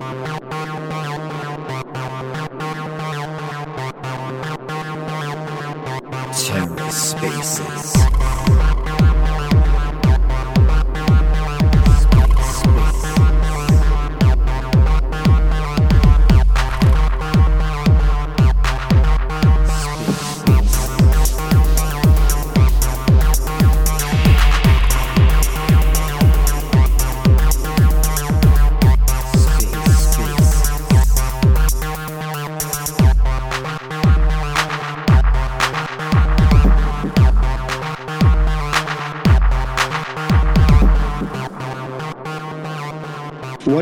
What 0.00 0.38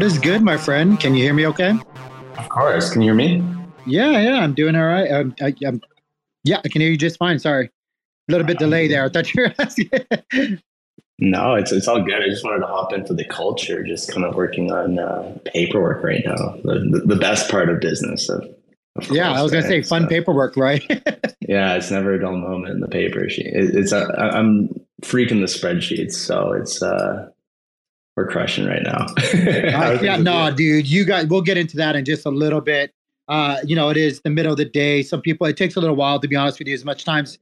is 0.06 0.18
good, 0.18 0.40
my 0.40 0.56
friend? 0.56 1.00
Can 1.00 1.16
you 1.16 1.24
hear 1.24 1.34
me 1.34 1.48
okay? 1.48 1.74
Of 2.38 2.48
course. 2.48 2.92
Can 2.92 3.02
you 3.02 3.08
hear 3.08 3.14
me? 3.14 3.42
Yeah, 3.86 4.20
yeah, 4.20 4.38
I'm 4.38 4.54
doing 4.54 4.76
all 4.76 4.86
right. 4.86 5.10
Um, 5.10 5.34
I, 5.40 5.52
I'm, 5.66 5.82
yeah, 6.44 6.60
I 6.64 6.68
can 6.68 6.80
hear 6.80 6.90
you 6.90 6.96
just 6.96 7.18
fine. 7.18 7.40
Sorry. 7.40 7.66
A 7.66 8.32
little 8.32 8.46
bit 8.46 8.60
delay 8.60 8.86
there. 8.86 9.04
I 9.04 9.08
thought 9.08 9.34
you 9.34 9.42
were 9.42 9.54
asking. 9.58 9.90
no, 11.18 11.54
it's, 11.56 11.72
it's 11.72 11.88
all 11.88 12.00
good. 12.02 12.22
I 12.22 12.28
just 12.28 12.44
wanted 12.44 12.60
to 12.60 12.68
hop 12.68 12.92
into 12.92 13.14
the 13.14 13.24
culture, 13.24 13.82
just 13.82 14.12
kind 14.12 14.24
of 14.24 14.36
working 14.36 14.70
on 14.70 15.00
uh, 15.00 15.36
paperwork 15.44 16.04
right 16.04 16.22
now. 16.24 16.54
The, 16.62 17.02
the, 17.04 17.16
best 17.16 17.50
part 17.50 17.68
of 17.68 17.80
business. 17.80 18.28
Of, 18.28 18.48
of 18.94 19.10
yeah, 19.10 19.32
I 19.32 19.42
was 19.42 19.50
going 19.50 19.64
to 19.64 19.68
say 19.68 19.82
fun 19.82 20.02
so, 20.02 20.08
paperwork, 20.08 20.56
right? 20.56 20.84
yeah, 21.40 21.74
it's 21.74 21.90
never 21.90 22.14
a 22.14 22.20
dull 22.20 22.36
moment 22.36 22.74
in 22.74 22.80
the 22.80 22.88
paper 22.88 23.28
sheet. 23.28 23.46
It, 23.46 23.74
it's, 23.74 23.92
uh, 23.92 24.06
I'm 24.16 24.68
freaking 25.02 25.40
the 25.40 25.46
spreadsheets. 25.46 26.12
So 26.12 26.52
it's, 26.52 26.80
uh, 26.80 27.30
we're 28.16 28.26
crushing 28.26 28.66
right 28.66 28.82
now. 28.82 29.06
uh, 29.34 29.98
yeah, 30.02 30.16
no, 30.16 30.50
dude, 30.50 30.86
you 30.86 31.04
guys, 31.04 31.26
we'll 31.26 31.42
get 31.42 31.58
into 31.58 31.76
that 31.76 31.94
in 31.96 32.04
just 32.04 32.24
a 32.24 32.30
little 32.30 32.62
bit. 32.62 32.92
Uh, 33.28 33.58
you 33.64 33.76
know, 33.76 33.90
it 33.90 33.96
is 33.96 34.20
the 34.22 34.30
middle 34.30 34.52
of 34.52 34.58
the 34.58 34.64
day. 34.64 35.02
Some 35.02 35.20
people, 35.20 35.46
it 35.46 35.56
takes 35.56 35.76
a 35.76 35.80
little 35.80 35.96
while 35.96 36.18
to 36.20 36.28
be 36.28 36.34
honest 36.34 36.58
with 36.58 36.68
you. 36.68 36.74
As 36.74 36.84
much 36.84 37.04
times 37.04 37.38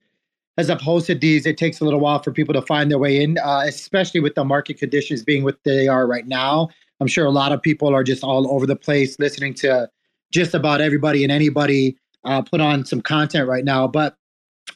as 0.56 0.70
I've 0.70 0.80
hosted 0.80 1.20
these, 1.20 1.46
it 1.46 1.56
takes 1.56 1.80
a 1.80 1.84
little 1.84 2.00
while 2.00 2.22
for 2.22 2.32
people 2.32 2.54
to 2.54 2.62
find 2.62 2.90
their 2.90 2.98
way 2.98 3.22
in, 3.22 3.38
uh, 3.38 3.62
especially 3.66 4.20
with 4.20 4.34
the 4.34 4.44
market 4.44 4.78
conditions 4.78 5.22
being 5.22 5.44
what 5.44 5.58
they 5.64 5.88
are 5.88 6.06
right 6.06 6.26
now. 6.26 6.68
I'm 7.00 7.06
sure 7.06 7.26
a 7.26 7.30
lot 7.30 7.52
of 7.52 7.62
people 7.62 7.94
are 7.94 8.04
just 8.04 8.24
all 8.24 8.50
over 8.50 8.66
the 8.66 8.76
place 8.76 9.18
listening 9.18 9.54
to 9.54 9.88
just 10.32 10.54
about 10.54 10.80
everybody 10.80 11.22
and 11.22 11.30
anybody 11.30 11.96
uh, 12.24 12.42
put 12.42 12.60
on 12.60 12.84
some 12.84 13.00
content 13.00 13.48
right 13.48 13.64
now. 13.64 13.86
But 13.86 14.16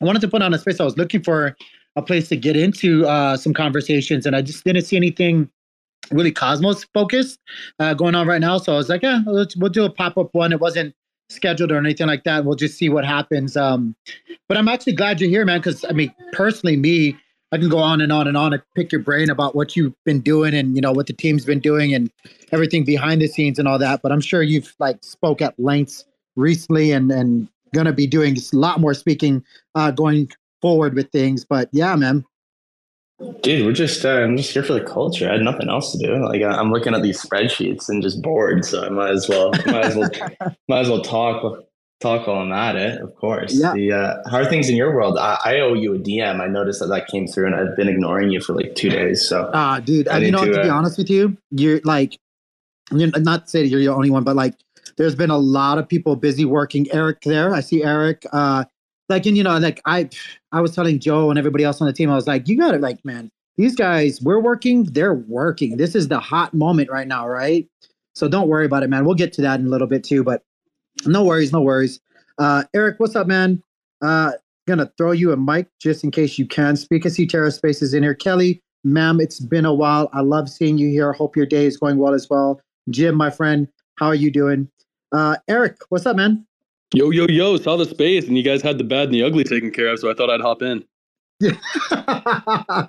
I 0.00 0.04
wanted 0.04 0.20
to 0.22 0.28
put 0.28 0.42
on 0.42 0.52
a 0.52 0.58
space. 0.58 0.80
I 0.80 0.84
was 0.84 0.96
looking 0.96 1.22
for 1.22 1.56
a 1.96 2.02
place 2.02 2.28
to 2.28 2.36
get 2.36 2.56
into 2.56 3.06
uh, 3.06 3.36
some 3.36 3.54
conversations, 3.54 4.26
and 4.26 4.36
I 4.36 4.42
just 4.42 4.64
didn't 4.64 4.82
see 4.82 4.96
anything 4.96 5.48
really 6.10 6.32
Cosmos 6.32 6.84
focused 6.94 7.38
uh, 7.78 7.94
going 7.94 8.14
on 8.14 8.26
right 8.26 8.40
now. 8.40 8.58
So 8.58 8.74
I 8.74 8.76
was 8.76 8.88
like, 8.88 9.02
yeah, 9.02 9.20
let's, 9.26 9.56
we'll 9.56 9.70
do 9.70 9.84
a 9.84 9.90
pop 9.90 10.16
up 10.18 10.30
one. 10.32 10.52
It 10.52 10.60
wasn't 10.60 10.94
scheduled 11.30 11.70
or 11.70 11.76
anything 11.76 12.06
like 12.06 12.24
that. 12.24 12.44
We'll 12.44 12.56
just 12.56 12.78
see 12.78 12.88
what 12.88 13.04
happens. 13.04 13.56
Um, 13.56 13.94
but 14.48 14.56
I'm 14.56 14.68
actually 14.68 14.94
glad 14.94 15.20
you're 15.20 15.30
here, 15.30 15.44
man, 15.44 15.60
because 15.60 15.84
I 15.84 15.92
mean, 15.92 16.14
personally, 16.32 16.76
me, 16.76 17.16
I 17.52 17.58
can 17.58 17.68
go 17.68 17.78
on 17.78 18.00
and 18.00 18.12
on 18.12 18.28
and 18.28 18.36
on 18.36 18.52
and 18.52 18.62
pick 18.74 18.92
your 18.92 19.00
brain 19.00 19.30
about 19.30 19.54
what 19.54 19.74
you've 19.74 19.94
been 20.04 20.20
doing 20.20 20.54
and 20.54 20.74
you 20.74 20.82
know 20.82 20.92
what 20.92 21.06
the 21.06 21.12
team's 21.12 21.44
been 21.44 21.60
doing 21.60 21.94
and 21.94 22.10
everything 22.52 22.84
behind 22.84 23.22
the 23.22 23.26
scenes 23.26 23.58
and 23.58 23.66
all 23.66 23.78
that. 23.78 24.00
But 24.02 24.12
I'm 24.12 24.20
sure 24.20 24.42
you've 24.42 24.74
like 24.78 25.02
spoke 25.02 25.40
at 25.40 25.58
lengths 25.58 26.04
recently 26.36 26.92
and 26.92 27.10
and 27.10 27.48
gonna 27.74 27.92
be 27.92 28.06
doing 28.06 28.36
a 28.36 28.56
lot 28.56 28.80
more 28.80 28.94
speaking 28.94 29.44
uh, 29.74 29.90
going 29.90 30.30
forward 30.60 30.94
with 30.94 31.10
things. 31.10 31.44
But 31.44 31.68
yeah, 31.72 31.96
man, 31.96 32.24
Dude, 33.42 33.66
we're 33.66 33.72
just 33.72 34.04
uh, 34.04 34.20
I'm 34.20 34.36
just 34.36 34.52
here 34.52 34.62
for 34.62 34.74
the 34.74 34.84
culture. 34.84 35.28
I 35.28 35.32
had 35.32 35.40
nothing 35.40 35.68
else 35.68 35.90
to 35.92 35.98
do. 35.98 36.24
Like 36.24 36.42
I'm 36.42 36.70
looking 36.70 36.94
at 36.94 37.02
these 37.02 37.20
spreadsheets 37.20 37.88
and 37.88 38.00
just 38.00 38.22
bored, 38.22 38.64
so 38.64 38.84
I 38.84 38.90
might 38.90 39.10
as 39.10 39.28
well 39.28 39.50
might 39.66 39.86
as 39.86 39.96
well 39.96 40.10
might 40.68 40.80
as 40.80 40.88
well 40.88 41.02
talk 41.02 41.64
talk 42.00 42.26
while 42.26 42.38
I'm 42.38 42.52
at 42.52 42.76
it. 42.76 43.00
Of 43.00 43.14
course. 43.16 43.54
Yeah. 43.54 43.72
The 43.72 43.92
uh, 43.92 44.30
how 44.30 44.38
are 44.38 44.44
things 44.44 44.68
in 44.68 44.76
your 44.76 44.94
world? 44.94 45.18
I, 45.18 45.38
I, 45.44 45.60
owe 45.60 45.74
you 45.74 45.94
a 45.94 45.98
DM. 45.98 46.40
I 46.40 46.46
noticed 46.46 46.80
that 46.80 46.86
that 46.86 47.08
came 47.08 47.26
through, 47.26 47.46
and 47.46 47.54
I've 47.54 47.76
been 47.76 47.88
ignoring 47.88 48.30
you 48.30 48.40
for 48.40 48.54
like 48.54 48.74
two 48.76 48.88
days. 48.88 49.28
So, 49.28 49.50
ah, 49.52 49.76
uh, 49.76 49.80
dude, 49.80 50.06
I 50.08 50.18
you 50.18 50.30
know, 50.30 50.44
to, 50.44 50.52
to 50.52 50.62
be 50.62 50.68
honest 50.68 50.96
with 50.96 51.10
you, 51.10 51.36
you're 51.50 51.80
like, 51.84 52.18
you're 52.92 53.10
not 53.18 53.44
to 53.44 53.50
say 53.50 53.64
you're 53.64 53.80
the 53.80 53.88
only 53.88 54.10
one, 54.10 54.22
but 54.22 54.36
like, 54.36 54.54
there's 54.96 55.16
been 55.16 55.30
a 55.30 55.38
lot 55.38 55.78
of 55.78 55.88
people 55.88 56.14
busy 56.16 56.44
working. 56.44 56.86
Eric 56.92 57.22
there, 57.22 57.54
I 57.54 57.60
see 57.60 57.82
Eric. 57.82 58.24
Uh, 58.32 58.64
like 59.08 59.26
and 59.26 59.36
you 59.36 59.42
know 59.42 59.56
like 59.58 59.80
i 59.86 60.08
i 60.52 60.60
was 60.60 60.74
telling 60.74 60.98
joe 60.98 61.30
and 61.30 61.38
everybody 61.38 61.64
else 61.64 61.80
on 61.80 61.86
the 61.86 61.92
team 61.92 62.10
i 62.10 62.14
was 62.14 62.26
like 62.26 62.48
you 62.48 62.56
gotta 62.56 62.78
like 62.78 63.02
man 63.04 63.30
these 63.58 63.74
guys 63.74 64.22
we're 64.22 64.40
working 64.40 64.84
they're 64.84 65.14
working. 65.14 65.76
This 65.76 65.94
is 65.94 66.08
the 66.08 66.20
hot 66.20 66.54
moment 66.54 66.90
right 66.90 67.08
now 67.08 67.28
right? 67.28 67.68
So 68.14 68.28
don't 68.28 68.48
worry 68.48 68.64
about 68.64 68.84
it 68.84 68.88
man. 68.88 69.04
We'll 69.04 69.16
get 69.16 69.32
to 69.34 69.42
that 69.42 69.60
in 69.60 69.66
a 69.66 69.68
little 69.68 69.88
bit 69.88 70.04
too 70.04 70.24
but 70.24 70.42
no 71.04 71.24
worries 71.24 71.52
no 71.52 71.60
worries. 71.60 72.00
Uh 72.38 72.64
eric 72.74 72.98
what's 72.98 73.16
up 73.16 73.26
man? 73.26 73.62
Uh 74.00 74.32
gonna 74.66 74.90
throw 74.96 75.10
you 75.10 75.32
a 75.32 75.36
mic 75.36 75.66
just 75.80 76.04
in 76.04 76.10
case 76.10 76.38
you 76.38 76.46
can. 76.46 76.76
Speak. 76.76 77.04
I 77.04 77.08
see 77.08 77.26
terra 77.26 77.50
space 77.50 77.82
is 77.82 77.92
in 77.92 78.04
here. 78.04 78.14
Kelly 78.14 78.62
ma'am 78.84 79.20
it's 79.20 79.40
been 79.40 79.64
a 79.64 79.74
while. 79.74 80.08
I 80.12 80.20
love 80.20 80.48
seeing 80.48 80.78
you 80.78 80.88
here. 80.88 81.12
Hope 81.12 81.36
your 81.36 81.46
day 81.46 81.66
is 81.66 81.76
going 81.76 81.98
well 81.98 82.14
as 82.14 82.30
well. 82.30 82.60
Jim 82.88 83.16
my 83.16 83.28
friend 83.28 83.68
how 83.96 84.06
are 84.06 84.14
you 84.14 84.30
doing? 84.30 84.70
Uh 85.10 85.36
eric 85.48 85.78
what's 85.88 86.06
up 86.06 86.16
man 86.16 86.46
Yo, 86.94 87.10
yo, 87.10 87.26
yo, 87.28 87.58
saw 87.58 87.76
the 87.76 87.84
space 87.84 88.26
and 88.26 88.38
you 88.38 88.42
guys 88.42 88.62
had 88.62 88.78
the 88.78 88.84
bad 88.84 89.04
and 89.04 89.14
the 89.14 89.22
ugly 89.22 89.44
taken 89.44 89.70
care 89.70 89.88
of, 89.88 89.98
so 89.98 90.10
I 90.10 90.14
thought 90.14 90.30
I'd 90.30 90.40
hop 90.40 90.62
in. 90.62 90.82
Yeah. 91.38 91.52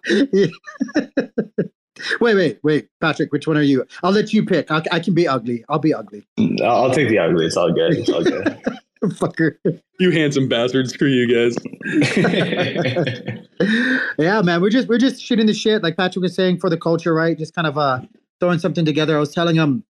wait, 2.21 2.35
wait, 2.35 2.59
wait, 2.63 2.87
Patrick, 3.01 3.33
which 3.33 3.45
one 3.45 3.57
are 3.57 3.61
you? 3.61 3.85
I'll 4.01 4.13
let 4.13 4.31
you 4.31 4.45
pick. 4.45 4.71
I'll, 4.71 4.81
I 4.93 5.01
can 5.01 5.13
be 5.13 5.27
ugly. 5.27 5.65
I'll 5.67 5.79
be 5.79 5.93
ugly. 5.93 6.25
I'll 6.63 6.91
take 6.91 7.09
the 7.09 7.19
ugly. 7.19 7.45
It's 7.45 7.57
all 7.57 7.73
good. 7.73 7.97
It's 7.97 8.09
all 8.09 8.23
good. 8.23 8.57
Fucker. 9.03 9.57
You 9.99 10.11
handsome 10.11 10.47
bastards. 10.47 10.93
Screw 10.93 11.09
you 11.09 11.27
guys. 11.27 11.57
yeah, 14.17 14.41
man. 14.41 14.61
We're 14.61 14.69
just 14.69 14.87
we're 14.87 14.97
just 14.97 15.21
shooting 15.21 15.45
the 15.45 15.53
shit, 15.53 15.83
like 15.83 15.97
Patrick 15.97 16.23
was 16.23 16.35
saying, 16.35 16.59
for 16.59 16.69
the 16.69 16.77
culture, 16.77 17.13
right? 17.13 17.37
Just 17.37 17.53
kind 17.53 17.67
of 17.67 17.77
uh 17.77 17.99
throwing 18.39 18.59
something 18.59 18.85
together. 18.85 19.15
I 19.15 19.19
was 19.19 19.33
telling 19.33 19.55
him 19.55 19.83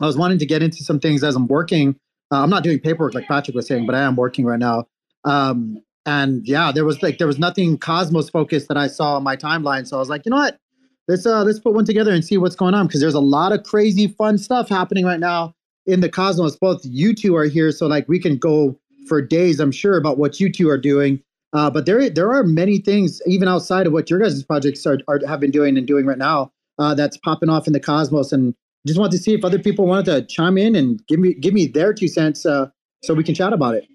I 0.00 0.06
was 0.06 0.16
wanting 0.16 0.38
to 0.38 0.46
get 0.46 0.62
into 0.62 0.82
some 0.82 0.98
things 0.98 1.22
as 1.22 1.36
I'm 1.36 1.46
working 1.46 1.96
uh, 2.32 2.42
I'm 2.42 2.50
not 2.50 2.62
doing 2.62 2.78
paperwork 2.78 3.14
like 3.14 3.26
Patrick 3.26 3.54
was 3.54 3.66
saying, 3.66 3.86
but 3.86 3.94
I 3.94 4.02
am 4.02 4.16
working 4.16 4.44
right 4.44 4.58
now. 4.58 4.86
Um, 5.24 5.82
and 6.06 6.46
yeah, 6.46 6.72
there 6.72 6.84
was 6.84 7.02
like 7.02 7.18
there 7.18 7.26
was 7.26 7.38
nothing 7.38 7.76
Cosmos 7.78 8.30
focused 8.30 8.68
that 8.68 8.76
I 8.76 8.86
saw 8.86 9.16
on 9.16 9.22
my 9.22 9.36
timeline. 9.36 9.86
So 9.86 9.96
I 9.96 9.98
was 9.98 10.08
like, 10.08 10.24
you 10.24 10.30
know 10.30 10.36
what? 10.36 10.58
Let's 11.08 11.26
uh 11.26 11.42
let's 11.42 11.58
put 11.58 11.74
one 11.74 11.84
together 11.84 12.12
and 12.12 12.24
see 12.24 12.38
what's 12.38 12.56
going 12.56 12.74
on 12.74 12.86
because 12.86 13.00
there's 13.00 13.14
a 13.14 13.20
lot 13.20 13.52
of 13.52 13.64
crazy 13.64 14.08
fun 14.08 14.38
stuff 14.38 14.68
happening 14.68 15.04
right 15.04 15.20
now 15.20 15.54
in 15.86 16.00
the 16.00 16.08
Cosmos. 16.08 16.56
Both 16.56 16.80
you 16.84 17.14
two 17.14 17.36
are 17.36 17.44
here, 17.44 17.70
so 17.72 17.86
like 17.86 18.08
we 18.08 18.18
can 18.18 18.38
go 18.38 18.78
for 19.08 19.20
days, 19.20 19.60
I'm 19.60 19.72
sure, 19.72 19.98
about 19.98 20.18
what 20.18 20.40
you 20.40 20.50
two 20.50 20.68
are 20.68 20.78
doing. 20.78 21.22
Uh, 21.52 21.68
but 21.68 21.84
there 21.84 22.08
there 22.08 22.32
are 22.32 22.44
many 22.44 22.78
things 22.78 23.20
even 23.26 23.48
outside 23.48 23.86
of 23.86 23.92
what 23.92 24.08
your 24.08 24.20
guys' 24.20 24.42
projects 24.44 24.86
are, 24.86 24.98
are 25.08 25.20
have 25.26 25.40
been 25.40 25.50
doing 25.50 25.76
and 25.76 25.86
doing 25.86 26.06
right 26.06 26.18
now 26.18 26.50
uh, 26.78 26.94
that's 26.94 27.16
popping 27.18 27.48
off 27.48 27.66
in 27.66 27.72
the 27.72 27.80
Cosmos. 27.80 28.32
And 28.32 28.54
just 28.86 28.98
wanted 28.98 29.12
to 29.12 29.22
see 29.22 29.34
if 29.34 29.44
other 29.44 29.58
people 29.58 29.86
wanted 29.86 30.06
to 30.06 30.26
chime 30.26 30.56
in 30.56 30.74
and 30.74 31.06
give 31.06 31.20
me 31.20 31.34
give 31.34 31.54
me 31.54 31.66
their 31.66 31.92
two 31.92 32.08
cents 32.08 32.46
uh, 32.46 32.68
so 33.02 33.14
we 33.14 33.24
can 33.24 33.34
chat 33.34 33.52
about 33.52 33.74
it. 33.74 33.86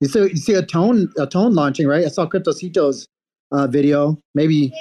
You 0.00 0.08
see, 0.08 0.20
you 0.20 0.36
see 0.36 0.54
a 0.54 0.64
tone 0.64 1.12
a 1.18 1.26
tone 1.26 1.54
launching, 1.54 1.86
right? 1.86 2.04
I 2.04 2.08
saw 2.08 2.26
Cryptocito's 2.26 3.06
uh, 3.52 3.66
video. 3.66 4.18
Maybe. 4.34 4.72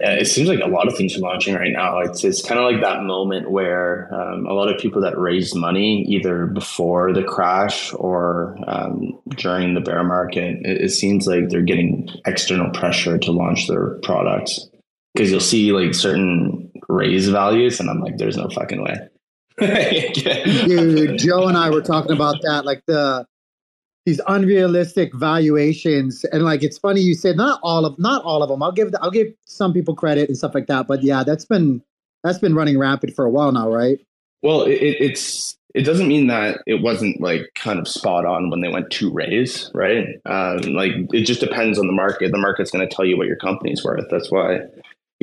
Yeah, 0.00 0.14
it 0.14 0.26
seems 0.26 0.48
like 0.48 0.60
a 0.60 0.66
lot 0.66 0.88
of 0.88 0.96
things 0.96 1.16
are 1.16 1.20
launching 1.20 1.54
right 1.54 1.72
now. 1.72 1.98
It's 2.00 2.24
it's 2.24 2.42
kind 2.42 2.58
of 2.58 2.70
like 2.70 2.82
that 2.82 3.04
moment 3.04 3.50
where 3.50 4.12
um, 4.12 4.44
a 4.46 4.52
lot 4.52 4.68
of 4.68 4.78
people 4.80 5.00
that 5.02 5.16
raised 5.16 5.54
money 5.54 6.04
either 6.08 6.46
before 6.46 7.12
the 7.12 7.22
crash 7.22 7.92
or 7.94 8.58
um, 8.66 9.18
during 9.36 9.74
the 9.74 9.80
bear 9.80 10.02
market, 10.02 10.56
it, 10.64 10.82
it 10.82 10.90
seems 10.90 11.26
like 11.26 11.48
they're 11.48 11.62
getting 11.62 12.08
external 12.26 12.70
pressure 12.72 13.18
to 13.18 13.32
launch 13.32 13.68
their 13.68 13.98
products 14.02 14.68
because 15.14 15.30
you'll 15.30 15.40
see 15.40 15.72
like 15.72 15.94
certain 15.94 16.63
raise 16.88 17.28
values, 17.28 17.80
and 17.80 17.90
I'm 17.90 18.00
like, 18.00 18.18
there's 18.18 18.36
no 18.36 18.48
fucking 18.48 18.82
way. 18.82 19.08
Dude, 19.58 21.18
Joe 21.18 21.46
and 21.46 21.56
I 21.56 21.70
were 21.70 21.82
talking 21.82 22.12
about 22.12 22.36
that, 22.42 22.64
like 22.64 22.82
the 22.86 23.26
these 24.06 24.20
unrealistic 24.26 25.14
valuations, 25.14 26.24
and 26.24 26.42
like 26.42 26.62
it's 26.62 26.78
funny 26.78 27.00
you 27.00 27.14
said 27.14 27.36
not 27.36 27.60
all 27.62 27.86
of 27.86 27.98
not 27.98 28.22
all 28.24 28.42
of 28.42 28.48
them. 28.48 28.62
I'll 28.62 28.72
give 28.72 28.92
I'll 29.00 29.10
give 29.10 29.28
some 29.44 29.72
people 29.72 29.94
credit 29.94 30.28
and 30.28 30.36
stuff 30.36 30.54
like 30.54 30.66
that, 30.66 30.86
but 30.86 31.02
yeah, 31.02 31.24
that's 31.24 31.44
been 31.44 31.82
that's 32.22 32.38
been 32.38 32.54
running 32.54 32.78
rapid 32.78 33.14
for 33.14 33.24
a 33.24 33.30
while 33.30 33.52
now, 33.52 33.70
right? 33.70 33.98
Well, 34.42 34.62
it, 34.62 34.74
it's 34.74 35.56
it 35.74 35.82
doesn't 35.82 36.08
mean 36.08 36.28
that 36.28 36.60
it 36.66 36.82
wasn't 36.82 37.20
like 37.20 37.42
kind 37.54 37.78
of 37.78 37.88
spot 37.88 38.24
on 38.24 38.50
when 38.50 38.60
they 38.60 38.68
went 38.68 38.90
to 38.90 39.12
raise, 39.12 39.70
right? 39.74 40.06
Um, 40.26 40.58
like 40.74 40.92
it 41.12 41.22
just 41.22 41.40
depends 41.40 41.78
on 41.78 41.86
the 41.86 41.92
market. 41.92 42.30
The 42.30 42.38
market's 42.38 42.70
going 42.70 42.88
to 42.88 42.94
tell 42.94 43.04
you 43.04 43.16
what 43.16 43.26
your 43.26 43.36
company's 43.36 43.84
worth. 43.84 44.06
That's 44.10 44.30
why 44.30 44.60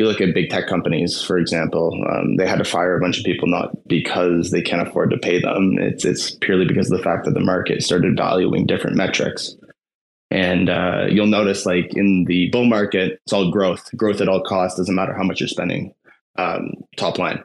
you 0.02 0.08
look 0.08 0.20
at 0.20 0.34
big 0.34 0.50
tech 0.50 0.68
companies, 0.68 1.22
for 1.22 1.38
example, 1.38 2.04
um, 2.12 2.36
they 2.36 2.48
had 2.48 2.58
to 2.58 2.66
fire 2.66 2.98
a 2.98 3.00
bunch 3.00 3.20
of 3.20 3.24
people 3.24 3.48
not 3.48 3.72
because 3.88 4.50
they 4.50 4.62
can't 4.62 4.88
afford 4.88 5.12
to 5.12 5.18
pay 5.18 5.40
them. 5.40 5.78
It's 5.78 6.04
it's 6.04 6.32
purely 6.32 6.66
because 6.66 6.92
of 6.92 6.98
the 6.98 7.04
fact 7.04 7.26
that 7.26 7.36
the 7.36 7.40
market 7.40 7.84
started 7.84 8.18
valuing 8.18 8.66
different 8.66 8.98
metrics. 8.98 9.56
And 10.32 10.70
uh, 10.70 11.06
you'll 11.10 11.28
notice, 11.28 11.66
like 11.66 11.94
in 11.96 12.26
the 12.26 12.50
bull 12.50 12.66
market, 12.66 13.20
it's 13.24 13.34
all 13.34 13.52
growth. 13.52 13.96
Growth 13.96 14.22
at 14.22 14.28
all 14.28 14.42
costs 14.42 14.78
doesn't 14.78 14.96
matter 14.96 15.14
how 15.14 15.24
much 15.24 15.40
you're 15.40 15.48
spending. 15.48 15.94
Um, 16.38 16.72
top 16.98 17.20
line, 17.20 17.44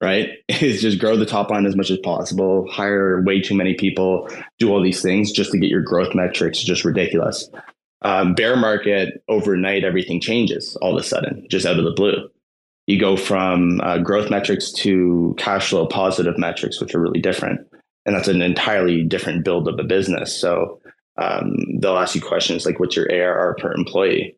right? 0.00 0.28
Is 0.48 0.82
just 0.82 1.00
grow 1.00 1.16
the 1.16 1.26
top 1.26 1.50
line 1.50 1.66
as 1.66 1.74
much 1.74 1.90
as 1.90 1.98
possible. 1.98 2.70
Hire 2.70 3.22
way 3.22 3.40
too 3.40 3.56
many 3.56 3.74
people. 3.74 4.28
Do 4.60 4.70
all 4.70 4.82
these 4.82 5.02
things 5.02 5.32
just 5.32 5.50
to 5.50 5.58
get 5.58 5.70
your 5.70 5.82
growth 5.82 6.14
metrics 6.14 6.62
just 6.62 6.84
ridiculous 6.84 7.50
um, 8.02 8.34
bear 8.34 8.56
market 8.56 9.22
overnight 9.28 9.84
everything 9.84 10.20
changes 10.20 10.76
all 10.76 10.96
of 10.96 11.02
a 11.02 11.06
sudden 11.06 11.46
just 11.50 11.66
out 11.66 11.78
of 11.78 11.84
the 11.84 11.92
blue. 11.92 12.28
You 12.86 12.98
go 12.98 13.16
from 13.16 13.80
uh, 13.82 13.98
growth 13.98 14.30
metrics 14.30 14.72
to 14.72 15.34
cash 15.36 15.70
flow 15.70 15.86
positive 15.86 16.38
metrics 16.38 16.80
which 16.80 16.94
are 16.94 17.00
really 17.00 17.20
different. 17.20 17.60
And 18.06 18.16
that's 18.16 18.28
an 18.28 18.40
entirely 18.40 19.02
different 19.02 19.44
build 19.44 19.68
of 19.68 19.78
a 19.78 19.84
business. 19.84 20.34
So 20.34 20.80
um, 21.18 21.56
they'll 21.78 21.98
ask 21.98 22.14
you 22.14 22.22
questions 22.22 22.64
like 22.64 22.80
what's 22.80 22.96
your 22.96 23.10
arr 23.12 23.56
per 23.58 23.72
employee 23.72 24.37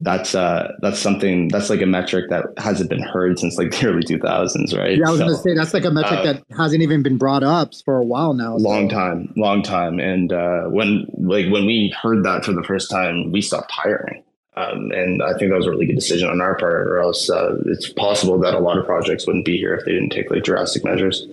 that's 0.00 0.34
uh 0.34 0.70
that's 0.80 0.98
something 0.98 1.48
that's 1.48 1.70
like 1.70 1.82
a 1.82 1.86
metric 1.86 2.30
that 2.30 2.44
hasn't 2.56 2.88
been 2.88 3.02
heard 3.02 3.38
since 3.38 3.58
like 3.58 3.70
the 3.72 3.86
early 3.88 4.02
2000s 4.02 4.76
right 4.76 4.96
yeah 4.96 5.08
i 5.08 5.10
was 5.10 5.18
so, 5.18 5.26
gonna 5.26 5.36
say 5.36 5.54
that's 5.54 5.74
like 5.74 5.84
a 5.84 5.90
metric 5.90 6.20
uh, 6.20 6.22
that 6.24 6.44
hasn't 6.56 6.82
even 6.82 7.02
been 7.02 7.18
brought 7.18 7.42
up 7.42 7.72
for 7.84 7.96
a 7.96 8.04
while 8.04 8.32
now 8.32 8.54
long 8.56 8.88
so. 8.88 8.96
time 8.96 9.32
long 9.36 9.62
time 9.62 9.98
and 9.98 10.32
uh 10.32 10.64
when 10.64 11.04
like 11.18 11.50
when 11.50 11.66
we 11.66 11.92
heard 12.00 12.24
that 12.24 12.44
for 12.44 12.52
the 12.52 12.62
first 12.62 12.90
time 12.90 13.32
we 13.32 13.40
stopped 13.40 13.70
hiring 13.72 14.22
um, 14.56 14.90
and 14.90 15.22
I 15.22 15.38
think 15.38 15.50
that 15.50 15.56
was 15.56 15.66
a 15.66 15.70
really 15.70 15.86
good 15.86 15.94
decision 15.94 16.28
on 16.28 16.40
our 16.40 16.56
part, 16.56 16.88
or 16.88 16.98
else 16.98 17.30
uh, 17.30 17.54
it's 17.66 17.92
possible 17.92 18.40
that 18.40 18.54
a 18.54 18.58
lot 18.58 18.76
of 18.76 18.86
projects 18.86 19.24
wouldn't 19.24 19.44
be 19.44 19.56
here 19.56 19.72
if 19.72 19.84
they 19.84 19.92
didn't 19.92 20.10
take 20.10 20.32
like 20.32 20.42
drastic 20.42 20.84
measures. 20.84 21.28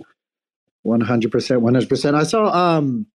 One 0.83 1.01
hundred 1.01 1.31
percent, 1.31 1.61
one 1.61 1.73
hundred 1.73 1.89
percent. 1.89 2.15
I 2.15 2.21
saw. 2.21 2.53
Um, 2.53 3.07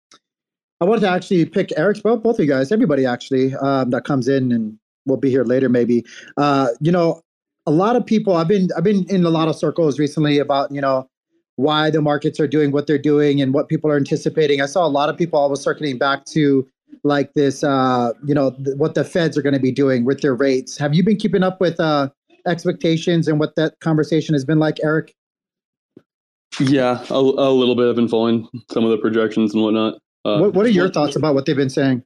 I 0.80 0.84
wanted 0.84 1.02
to 1.02 1.10
actually 1.10 1.44
pick 1.44 1.72
Eric's, 1.76 2.00
both 2.00 2.24
both 2.24 2.40
of 2.40 2.44
you 2.44 2.50
guys, 2.50 2.72
everybody 2.72 3.06
actually 3.06 3.54
um, 3.54 3.90
that 3.90 4.04
comes 4.04 4.26
in 4.26 4.50
and 4.50 4.80
we'll 5.10 5.18
be 5.18 5.30
here 5.30 5.44
later 5.44 5.68
maybe. 5.68 6.04
Uh, 6.36 6.68
you 6.80 6.92
know, 6.92 7.20
a 7.66 7.70
lot 7.70 7.96
of 7.96 8.06
people 8.06 8.36
I've 8.36 8.48
been 8.48 8.68
I've 8.76 8.84
been 8.84 9.04
in 9.10 9.24
a 9.24 9.30
lot 9.30 9.48
of 9.48 9.56
circles 9.56 9.98
recently 9.98 10.38
about, 10.38 10.72
you 10.72 10.80
know, 10.80 11.08
why 11.56 11.90
the 11.90 12.00
markets 12.00 12.40
are 12.40 12.48
doing 12.48 12.72
what 12.72 12.86
they're 12.86 12.98
doing 12.98 13.42
and 13.42 13.52
what 13.52 13.68
people 13.68 13.90
are 13.90 13.96
anticipating. 13.96 14.60
I 14.62 14.66
saw 14.66 14.86
a 14.86 14.88
lot 14.88 15.08
of 15.08 15.16
people 15.16 15.38
always 15.38 15.60
circling 15.60 15.98
back 15.98 16.24
to 16.26 16.66
like 17.04 17.34
this 17.34 17.62
uh, 17.62 18.12
you 18.24 18.34
know, 18.34 18.50
th- 18.52 18.76
what 18.76 18.94
the 18.94 19.04
feds 19.04 19.36
are 19.36 19.42
going 19.42 19.54
to 19.54 19.60
be 19.60 19.72
doing 19.72 20.04
with 20.04 20.22
their 20.22 20.34
rates. 20.34 20.78
Have 20.78 20.94
you 20.94 21.04
been 21.04 21.16
keeping 21.16 21.42
up 21.42 21.60
with 21.60 21.78
uh 21.78 22.08
expectations 22.46 23.28
and 23.28 23.38
what 23.38 23.54
that 23.56 23.78
conversation 23.80 24.34
has 24.34 24.44
been 24.44 24.58
like, 24.58 24.78
Eric? 24.82 25.14
Yeah, 26.58 27.04
a, 27.10 27.14
a 27.14 27.52
little 27.52 27.76
bit. 27.76 27.88
I've 27.88 27.96
been 27.96 28.08
following 28.08 28.48
some 28.70 28.84
of 28.84 28.90
the 28.90 28.98
projections 28.98 29.54
and 29.54 29.62
whatnot. 29.62 29.94
Uh, 30.24 30.38
what, 30.38 30.54
what 30.54 30.66
are 30.66 30.70
your 30.70 30.90
thoughts 30.90 31.16
about 31.16 31.34
what 31.34 31.46
they've 31.46 31.56
been 31.56 31.70
saying? 31.70 32.02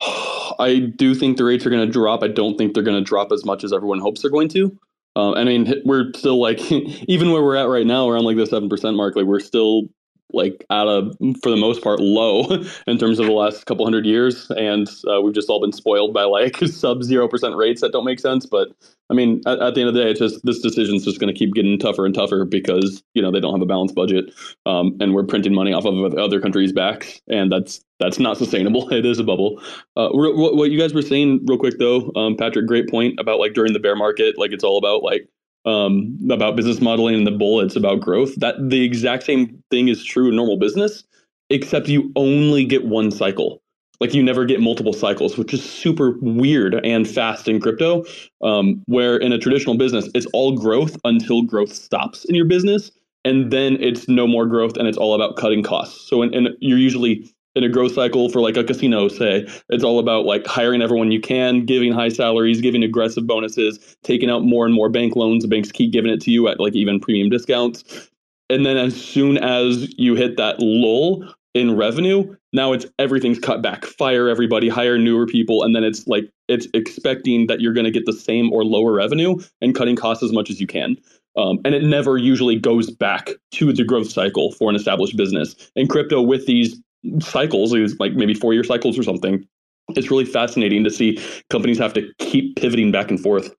I 0.58 0.78
do 0.80 1.14
think 1.14 1.36
the 1.36 1.44
rates 1.44 1.66
are 1.66 1.70
going 1.70 1.86
to 1.86 1.92
drop. 1.92 2.22
I 2.22 2.28
don't 2.28 2.56
think 2.56 2.74
they're 2.74 2.82
going 2.82 2.98
to 2.98 3.04
drop 3.04 3.32
as 3.32 3.44
much 3.44 3.64
as 3.64 3.72
everyone 3.72 4.00
hopes 4.00 4.22
they're 4.22 4.30
going 4.30 4.48
to. 4.50 4.78
Uh, 5.14 5.32
I 5.32 5.44
mean, 5.44 5.82
we're 5.84 6.12
still 6.14 6.40
like, 6.40 6.60
even 6.72 7.32
where 7.32 7.42
we're 7.42 7.56
at 7.56 7.68
right 7.68 7.86
now, 7.86 8.08
around 8.08 8.24
like 8.24 8.36
the 8.36 8.46
seven 8.46 8.68
percent 8.68 8.96
mark. 8.96 9.16
Like 9.16 9.26
we're 9.26 9.40
still 9.40 9.88
like 10.34 10.64
at 10.70 10.86
a 10.86 11.10
for 11.42 11.50
the 11.50 11.56
most 11.56 11.82
part 11.82 12.00
low 12.00 12.46
in 12.86 12.98
terms 12.98 13.18
of 13.18 13.26
the 13.26 13.32
last 13.32 13.66
couple 13.66 13.84
hundred 13.84 14.06
years. 14.06 14.50
And 14.50 14.88
uh, 15.10 15.20
we've 15.20 15.34
just 15.34 15.48
all 15.48 15.60
been 15.60 15.72
spoiled 15.72 16.14
by 16.14 16.24
like 16.24 16.56
sub 16.66 17.00
0% 17.00 17.56
rates 17.56 17.80
that 17.80 17.92
don't 17.92 18.04
make 18.04 18.20
sense. 18.20 18.46
But 18.46 18.68
i 19.10 19.14
mean 19.14 19.42
at, 19.46 19.60
at 19.60 19.74
the 19.74 19.80
end 19.80 19.88
of 19.88 19.94
the 19.94 20.02
day 20.02 20.10
it's 20.10 20.20
just 20.20 20.44
this 20.44 20.60
decision 20.60 20.94
is 20.94 21.04
just 21.04 21.20
going 21.20 21.32
to 21.32 21.38
keep 21.38 21.52
getting 21.54 21.78
tougher 21.78 22.06
and 22.06 22.14
tougher 22.14 22.44
because 22.44 23.02
you 23.14 23.20
know 23.20 23.30
they 23.30 23.40
don't 23.40 23.52
have 23.52 23.60
a 23.60 23.66
balanced 23.66 23.94
budget 23.94 24.32
um, 24.64 24.96
and 25.00 25.12
we're 25.12 25.24
printing 25.24 25.52
money 25.52 25.72
off 25.72 25.84
of 25.84 26.14
other 26.14 26.40
countries 26.40 26.72
backs 26.72 27.20
and 27.28 27.52
that's 27.52 27.80
that's 28.00 28.18
not 28.18 28.36
sustainable. 28.36 28.88
It 28.92 29.06
is 29.06 29.18
a 29.18 29.24
bubble. 29.24 29.62
Uh, 29.96 30.08
what 30.12 30.70
you 30.70 30.78
guys 30.78 30.92
were 30.92 31.02
saying 31.02 31.44
real 31.46 31.58
quick 31.58 31.78
though 31.78 32.12
um, 32.16 32.36
patrick 32.36 32.66
great 32.66 32.88
point 32.88 33.18
about 33.18 33.38
like 33.38 33.54
during 33.54 33.72
the 33.72 33.78
bear 33.78 33.96
market 33.96 34.38
like 34.38 34.52
it's 34.52 34.64
all 34.64 34.78
about 34.78 35.02
like 35.02 35.28
um, 35.64 36.18
about 36.30 36.56
business 36.56 36.80
modeling 36.80 37.14
and 37.14 37.26
the 37.26 37.30
bullets 37.32 37.76
about 37.76 38.00
growth. 38.00 38.34
That 38.36 38.56
the 38.70 38.84
exact 38.84 39.24
same 39.24 39.62
thing 39.70 39.88
is 39.88 40.04
true 40.04 40.28
in 40.28 40.36
normal 40.36 40.58
business, 40.58 41.04
except 41.50 41.88
you 41.88 42.10
only 42.16 42.64
get 42.64 42.84
one 42.84 43.10
cycle. 43.10 43.62
Like 44.00 44.14
you 44.14 44.22
never 44.22 44.44
get 44.44 44.60
multiple 44.60 44.92
cycles, 44.92 45.38
which 45.38 45.54
is 45.54 45.62
super 45.62 46.18
weird 46.20 46.74
and 46.84 47.08
fast 47.08 47.46
in 47.46 47.60
crypto. 47.60 48.04
Um, 48.42 48.82
where 48.86 49.16
in 49.16 49.32
a 49.32 49.38
traditional 49.38 49.76
business, 49.76 50.08
it's 50.14 50.26
all 50.32 50.56
growth 50.56 50.96
until 51.04 51.42
growth 51.42 51.72
stops 51.72 52.24
in 52.24 52.34
your 52.34 52.46
business, 52.46 52.90
and 53.24 53.52
then 53.52 53.76
it's 53.80 54.08
no 54.08 54.26
more 54.26 54.46
growth 54.46 54.76
and 54.76 54.88
it's 54.88 54.98
all 54.98 55.14
about 55.14 55.36
cutting 55.36 55.62
costs. 55.62 56.08
So, 56.08 56.22
and 56.22 56.48
you're 56.58 56.78
usually 56.78 57.32
in 57.54 57.64
a 57.64 57.68
growth 57.68 57.94
cycle 57.94 58.28
for 58.28 58.40
like 58.40 58.56
a 58.56 58.64
casino 58.64 59.08
say. 59.08 59.46
It's 59.68 59.84
all 59.84 59.98
about 59.98 60.24
like 60.24 60.46
hiring 60.46 60.82
everyone 60.82 61.10
you 61.10 61.20
can 61.20 61.64
giving 61.64 61.92
high 61.92 62.08
salaries 62.08 62.60
giving 62.60 62.82
aggressive 62.82 63.26
bonuses 63.26 63.96
taking 64.02 64.30
out 64.30 64.42
more 64.42 64.64
and 64.64 64.74
more 64.74 64.88
bank 64.88 65.16
loans. 65.16 65.42
The 65.42 65.48
banks 65.48 65.72
keep 65.72 65.92
giving 65.92 66.10
it 66.10 66.20
to 66.22 66.30
you 66.30 66.48
at 66.48 66.60
like 66.60 66.74
even 66.74 67.00
premium 67.00 67.28
discounts. 67.28 68.08
And 68.50 68.66
then 68.66 68.76
as 68.76 69.00
soon 69.00 69.38
as 69.38 69.92
you 69.98 70.14
hit 70.14 70.36
that 70.36 70.56
lull 70.60 71.24
in 71.54 71.76
revenue 71.76 72.34
now 72.54 72.72
it's 72.72 72.86
everything's 72.98 73.38
cut 73.38 73.62
back. 73.62 73.84
Fire 73.84 74.28
everybody 74.28 74.68
hire 74.68 74.98
newer 74.98 75.26
people 75.26 75.62
and 75.62 75.74
then 75.74 75.84
it's 75.84 76.06
like 76.06 76.30
it's 76.48 76.66
expecting 76.74 77.46
that 77.46 77.60
you're 77.60 77.72
going 77.72 77.84
to 77.84 77.90
get 77.90 78.06
the 78.06 78.12
same 78.12 78.52
or 78.52 78.64
lower 78.64 78.92
revenue 78.92 79.36
and 79.60 79.74
cutting 79.74 79.96
costs 79.96 80.22
as 80.22 80.32
much 80.32 80.50
as 80.50 80.60
you 80.60 80.66
can. 80.66 80.96
Um, 81.36 81.60
and 81.64 81.74
it 81.74 81.82
never 81.82 82.18
usually 82.18 82.58
goes 82.58 82.90
back 82.90 83.30
to 83.52 83.72
the 83.72 83.84
growth 83.84 84.10
cycle 84.10 84.52
for 84.52 84.68
an 84.68 84.76
established 84.76 85.16
business. 85.16 85.70
In 85.76 85.88
crypto, 85.88 86.20
with 86.20 86.46
these 86.46 86.78
cycles, 87.20 87.74
like 87.98 88.12
maybe 88.14 88.34
four 88.34 88.54
year 88.54 88.64
cycles 88.64 88.98
or 88.98 89.02
something. 89.02 89.44
It's 89.90 90.10
really 90.10 90.24
fascinating 90.24 90.84
to 90.84 90.90
see 90.90 91.18
companies 91.50 91.78
have 91.78 91.92
to 91.94 92.08
keep 92.18 92.56
pivoting 92.56 92.92
back 92.92 93.10
and 93.10 93.20
forth. 93.20 93.54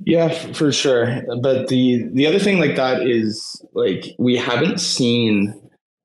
Yeah, 0.00 0.28
for 0.52 0.70
sure. 0.72 1.22
But 1.42 1.68
the 1.68 2.04
the 2.14 2.26
other 2.26 2.38
thing 2.38 2.60
like 2.60 2.76
that 2.76 3.06
is 3.06 3.60
like 3.74 4.06
we 4.18 4.36
haven't 4.36 4.80
seen 4.80 5.54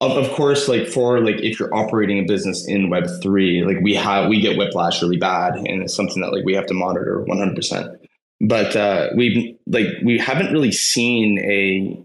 of, 0.02 0.30
course 0.32 0.68
like 0.68 0.88
for 0.88 1.22
like 1.22 1.40
if 1.42 1.60
you're 1.60 1.74
operating 1.74 2.20
a 2.20 2.24
business 2.24 2.68
in 2.68 2.90
web 2.90 3.06
3 3.22 3.64
like 3.64 3.78
we 3.82 3.94
have 3.94 4.28
we 4.30 4.42
get 4.42 4.58
whiplash 4.58 5.02
really 5.02 5.18
bad 5.18 5.56
and 5.56 5.82
it's 5.82 5.96
something 5.96 6.22
that 6.22 6.34
like 6.34 6.44
we 6.44 6.54
have 6.54 6.66
to 6.66 6.74
monitor 6.74 7.26
100% 7.28 7.96
but 8.42 8.76
uh 8.76 9.10
we've 9.16 9.56
like 9.68 9.88
we 10.04 10.18
haven't 10.18 10.52
really 10.52 10.72
seen 10.72 11.40
a 11.40 11.98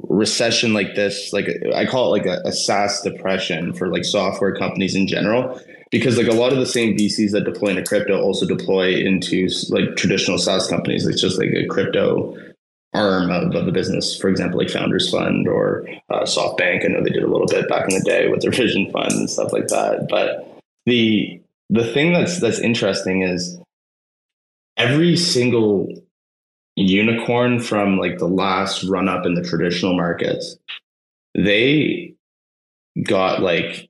recession 0.00 0.74
like 0.74 0.94
this, 0.94 1.32
like 1.32 1.48
I 1.74 1.86
call 1.86 2.14
it 2.14 2.18
like 2.18 2.26
a, 2.26 2.40
a 2.48 2.52
SaaS 2.52 3.02
depression 3.02 3.72
for 3.72 3.88
like 3.88 4.04
software 4.04 4.54
companies 4.54 4.94
in 4.94 5.06
general, 5.06 5.60
because 5.90 6.16
like 6.16 6.28
a 6.28 6.34
lot 6.34 6.52
of 6.52 6.58
the 6.58 6.66
same 6.66 6.96
VCs 6.96 7.32
that 7.32 7.44
deploy 7.44 7.70
into 7.70 7.84
crypto 7.84 8.20
also 8.20 8.46
deploy 8.46 8.94
into 8.94 9.48
like 9.70 9.96
traditional 9.96 10.38
SaaS 10.38 10.68
companies. 10.68 11.06
It's 11.06 11.20
just 11.20 11.38
like 11.38 11.50
a 11.50 11.66
crypto 11.66 12.36
arm 12.94 13.30
of, 13.30 13.54
of 13.54 13.66
the 13.66 13.72
business. 13.72 14.18
For 14.18 14.28
example, 14.28 14.58
like 14.58 14.70
Founders 14.70 15.10
Fund 15.10 15.48
or 15.48 15.86
uh, 16.10 16.22
SoftBank. 16.22 16.84
I 16.84 16.88
know 16.88 17.02
they 17.02 17.10
did 17.10 17.22
a 17.22 17.30
little 17.30 17.46
bit 17.46 17.68
back 17.68 17.88
in 17.88 17.98
the 17.98 18.04
day 18.04 18.28
with 18.28 18.40
their 18.40 18.50
Vision 18.50 18.90
Fund 18.90 19.12
and 19.12 19.30
stuff 19.30 19.52
like 19.52 19.68
that. 19.68 20.06
But 20.08 20.60
the 20.86 21.40
the 21.70 21.84
thing 21.84 22.12
that's 22.12 22.40
that's 22.40 22.58
interesting 22.60 23.22
is 23.22 23.58
every 24.76 25.16
single 25.16 25.88
unicorn 26.78 27.60
from 27.60 27.98
like 27.98 28.18
the 28.18 28.28
last 28.28 28.84
run 28.84 29.08
up 29.08 29.26
in 29.26 29.34
the 29.34 29.42
traditional 29.42 29.96
markets, 29.96 30.56
they 31.34 32.14
got 33.04 33.42
like 33.42 33.88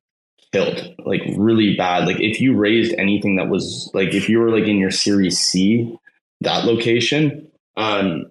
killed 0.53 0.95
like 1.05 1.23
really 1.37 1.77
bad. 1.77 2.07
Like 2.07 2.21
if 2.21 2.41
you 2.41 2.57
raised 2.57 2.95
anything 2.99 3.37
that 3.37 3.49
was 3.49 3.91
like 3.95 4.15
if 4.15 4.29
you 4.29 4.39
were 4.39 4.51
like 4.51 4.69
in 4.69 4.79
your 4.79 4.91
series 4.91 5.39
C, 5.39 5.97
that 6.41 6.65
location, 6.65 7.51
um, 7.77 8.31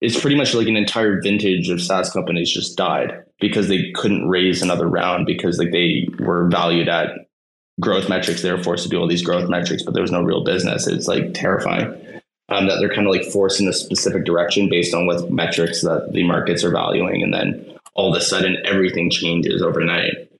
it's 0.00 0.20
pretty 0.20 0.36
much 0.36 0.54
like 0.54 0.68
an 0.68 0.76
entire 0.76 1.20
vintage 1.20 1.68
of 1.70 1.82
SaaS 1.82 2.12
companies 2.12 2.52
just 2.52 2.76
died 2.76 3.24
because 3.40 3.68
they 3.68 3.90
couldn't 3.92 4.28
raise 4.28 4.62
another 4.62 4.86
round 4.86 5.26
because 5.26 5.58
like 5.58 5.72
they 5.72 6.08
were 6.20 6.48
valued 6.48 6.88
at 6.88 7.10
growth 7.80 8.08
metrics. 8.08 8.42
They 8.42 8.52
were 8.52 8.62
forced 8.62 8.84
to 8.84 8.88
do 8.88 8.98
all 8.98 9.08
these 9.08 9.22
growth 9.22 9.48
metrics, 9.48 9.82
but 9.82 9.94
there 9.94 10.02
was 10.02 10.12
no 10.12 10.22
real 10.22 10.44
business. 10.44 10.86
It's 10.86 11.08
like 11.08 11.34
terrifying 11.34 11.94
um, 12.48 12.66
that 12.66 12.78
they're 12.78 12.94
kind 12.94 13.06
of 13.06 13.12
like 13.12 13.24
forced 13.24 13.60
in 13.60 13.68
a 13.68 13.72
specific 13.72 14.24
direction 14.24 14.68
based 14.68 14.94
on 14.94 15.06
what 15.06 15.30
metrics 15.30 15.82
that 15.82 16.12
the 16.12 16.24
markets 16.24 16.64
are 16.64 16.70
valuing, 16.70 17.22
and 17.22 17.32
then 17.32 17.78
all 17.94 18.14
of 18.14 18.20
a 18.20 18.24
sudden 18.24 18.56
everything 18.64 19.10
changes 19.10 19.62
overnight. 19.62 20.30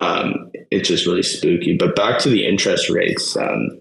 Um, 0.00 0.50
it's 0.70 0.88
just 0.88 1.06
really 1.06 1.22
spooky. 1.22 1.76
But 1.76 1.96
back 1.96 2.20
to 2.20 2.28
the 2.28 2.46
interest 2.46 2.88
rates, 2.88 3.36
um, 3.36 3.80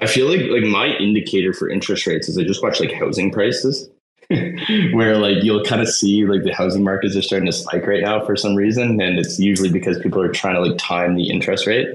I 0.00 0.06
feel 0.06 0.28
like 0.28 0.42
like 0.42 0.64
my 0.64 0.88
indicator 0.98 1.52
for 1.52 1.68
interest 1.68 2.06
rates 2.06 2.28
is 2.28 2.38
I 2.38 2.44
just 2.44 2.62
watch 2.62 2.80
like 2.80 2.92
housing 2.92 3.30
prices. 3.30 3.88
where 4.92 5.18
like 5.18 5.42
you'll 5.42 5.62
kind 5.64 5.82
of 5.82 5.88
see 5.88 6.24
like 6.24 6.44
the 6.44 6.54
housing 6.54 6.82
markets 6.82 7.14
are 7.14 7.20
starting 7.20 7.44
to 7.44 7.52
spike 7.52 7.86
right 7.86 8.02
now 8.02 8.24
for 8.24 8.34
some 8.34 8.54
reason 8.54 8.98
and 8.98 9.18
it's 9.18 9.38
usually 9.38 9.70
because 9.70 9.98
people 9.98 10.18
are 10.18 10.32
trying 10.32 10.54
to 10.54 10.62
like 10.62 10.78
time 10.78 11.14
the 11.14 11.28
interest 11.28 11.66
rate 11.66 11.86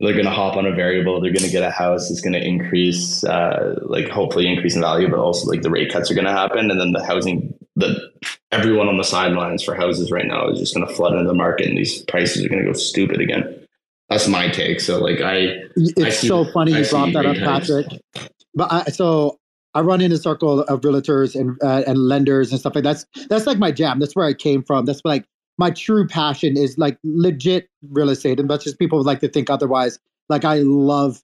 they're 0.00 0.12
going 0.12 0.24
to 0.24 0.30
hop 0.30 0.56
on 0.56 0.64
a 0.64 0.72
variable. 0.72 1.20
They're 1.20 1.32
going 1.32 1.44
to 1.44 1.50
get 1.50 1.64
a 1.64 1.70
house. 1.70 2.10
It's 2.10 2.20
going 2.20 2.34
to 2.34 2.44
increase, 2.44 3.24
uh, 3.24 3.80
like 3.82 4.08
hopefully 4.08 4.46
increase 4.46 4.76
in 4.76 4.80
value, 4.80 5.08
but 5.08 5.18
also 5.18 5.48
like 5.48 5.62
the 5.62 5.70
rate 5.70 5.92
cuts 5.92 6.10
are 6.10 6.14
going 6.14 6.26
to 6.26 6.32
happen. 6.32 6.70
And 6.70 6.80
then 6.80 6.92
the 6.92 7.04
housing, 7.04 7.52
the 7.74 7.98
everyone 8.52 8.88
on 8.88 8.96
the 8.96 9.04
sidelines 9.04 9.62
for 9.62 9.74
houses 9.74 10.10
right 10.12 10.26
now 10.26 10.48
is 10.50 10.60
just 10.60 10.74
going 10.74 10.86
to 10.86 10.94
flood 10.94 11.14
into 11.14 11.26
the 11.26 11.34
market, 11.34 11.66
and 11.66 11.76
these 11.76 12.02
prices 12.02 12.44
are 12.44 12.48
going 12.48 12.64
to 12.64 12.66
go 12.66 12.72
stupid 12.72 13.20
again. 13.20 13.66
That's 14.08 14.28
my 14.28 14.48
take. 14.48 14.80
So 14.80 14.98
like 14.98 15.20
I, 15.20 15.48
it's 15.76 16.00
I 16.00 16.10
see, 16.10 16.28
so 16.28 16.44
funny 16.52 16.72
you 16.72 16.88
brought 16.88 17.12
that 17.12 17.26
up, 17.26 17.36
Patrick. 17.36 17.86
But 18.54 18.72
I, 18.72 18.84
so 18.84 19.38
I 19.74 19.80
run 19.80 20.00
in 20.00 20.12
a 20.12 20.16
circle 20.16 20.60
of 20.60 20.80
realtors 20.80 21.38
and 21.38 21.58
uh, 21.62 21.82
and 21.86 21.98
lenders 21.98 22.50
and 22.50 22.60
stuff 22.60 22.74
like 22.74 22.84
that. 22.84 23.04
that's 23.12 23.26
that's 23.28 23.46
like 23.46 23.58
my 23.58 23.70
jam. 23.70 23.98
That's 23.98 24.16
where 24.16 24.26
I 24.26 24.32
came 24.32 24.62
from. 24.62 24.86
That's 24.86 25.02
like 25.04 25.24
my 25.58 25.70
true 25.70 26.06
passion 26.06 26.56
is 26.56 26.78
like 26.78 26.98
legit 27.04 27.68
real 27.90 28.08
estate, 28.08 28.40
and 28.40 28.48
that's 28.48 28.64
just 28.64 28.78
people 28.78 28.98
would 28.98 29.06
like 29.06 29.20
to 29.20 29.28
think 29.28 29.50
otherwise. 29.50 29.98
Like 30.28 30.44
I 30.44 30.58
love 30.58 31.22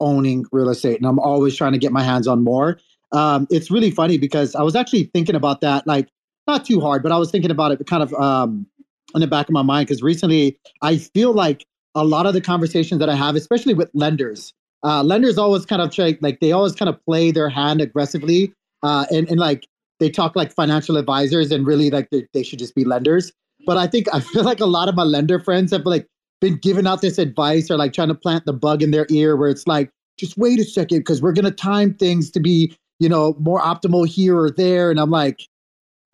owning 0.00 0.44
real 0.52 0.68
estate, 0.68 0.98
and 0.98 1.06
I'm 1.06 1.18
always 1.18 1.56
trying 1.56 1.72
to 1.72 1.78
get 1.78 1.92
my 1.92 2.02
hands 2.02 2.26
on 2.26 2.42
more. 2.44 2.78
Um, 3.12 3.46
it's 3.50 3.70
really 3.70 3.90
funny 3.90 4.18
because 4.18 4.54
I 4.54 4.62
was 4.62 4.74
actually 4.74 5.04
thinking 5.04 5.36
about 5.36 5.60
that, 5.60 5.86
like 5.86 6.08
not 6.46 6.64
too 6.64 6.80
hard, 6.80 7.02
but 7.02 7.12
I 7.12 7.16
was 7.16 7.30
thinking 7.30 7.50
about 7.50 7.72
it 7.72 7.86
kind 7.86 8.02
of 8.02 8.12
um, 8.14 8.66
in 9.14 9.20
the 9.20 9.26
back 9.26 9.48
of 9.48 9.52
my 9.52 9.62
mind 9.62 9.86
because 9.86 10.02
recently 10.02 10.58
I 10.82 10.98
feel 10.98 11.32
like 11.32 11.64
a 11.94 12.04
lot 12.04 12.26
of 12.26 12.34
the 12.34 12.40
conversations 12.40 12.98
that 12.98 13.08
I 13.08 13.14
have, 13.14 13.36
especially 13.36 13.74
with 13.74 13.90
lenders, 13.94 14.52
uh, 14.82 15.02
lenders 15.02 15.38
always 15.38 15.64
kind 15.64 15.82
of 15.82 15.90
try, 15.90 16.16
like 16.20 16.40
they 16.40 16.52
always 16.52 16.74
kind 16.74 16.88
of 16.88 17.02
play 17.04 17.30
their 17.30 17.48
hand 17.48 17.80
aggressively, 17.80 18.52
uh, 18.82 19.06
and 19.10 19.28
and 19.28 19.40
like 19.40 19.66
they 19.98 20.10
talk 20.10 20.36
like 20.36 20.52
financial 20.52 20.96
advisors, 20.96 21.50
and 21.50 21.66
really 21.66 21.90
like 21.90 22.10
they, 22.10 22.26
they 22.34 22.42
should 22.42 22.58
just 22.58 22.74
be 22.74 22.84
lenders. 22.84 23.32
But 23.66 23.76
I 23.76 23.86
think 23.86 24.06
I 24.14 24.20
feel 24.20 24.44
like 24.44 24.60
a 24.60 24.66
lot 24.66 24.88
of 24.88 24.94
my 24.94 25.02
lender 25.02 25.38
friends 25.38 25.72
have 25.72 25.84
like 25.84 26.06
been 26.40 26.56
giving 26.56 26.86
out 26.86 27.02
this 27.02 27.18
advice 27.18 27.70
or 27.70 27.76
like 27.76 27.92
trying 27.92 28.08
to 28.08 28.14
plant 28.14 28.46
the 28.46 28.52
bug 28.52 28.82
in 28.82 28.92
their 28.92 29.06
ear 29.10 29.36
where 29.36 29.48
it's 29.48 29.66
like, 29.66 29.90
just 30.16 30.38
wait 30.38 30.58
a 30.58 30.64
second, 30.64 31.00
because 31.00 31.20
we're 31.20 31.32
gonna 31.32 31.50
time 31.50 31.92
things 31.92 32.30
to 32.30 32.40
be, 32.40 32.74
you 33.00 33.08
know, 33.08 33.36
more 33.38 33.60
optimal 33.60 34.06
here 34.06 34.38
or 34.38 34.50
there. 34.50 34.90
And 34.90 34.98
I'm 34.98 35.10
like, 35.10 35.42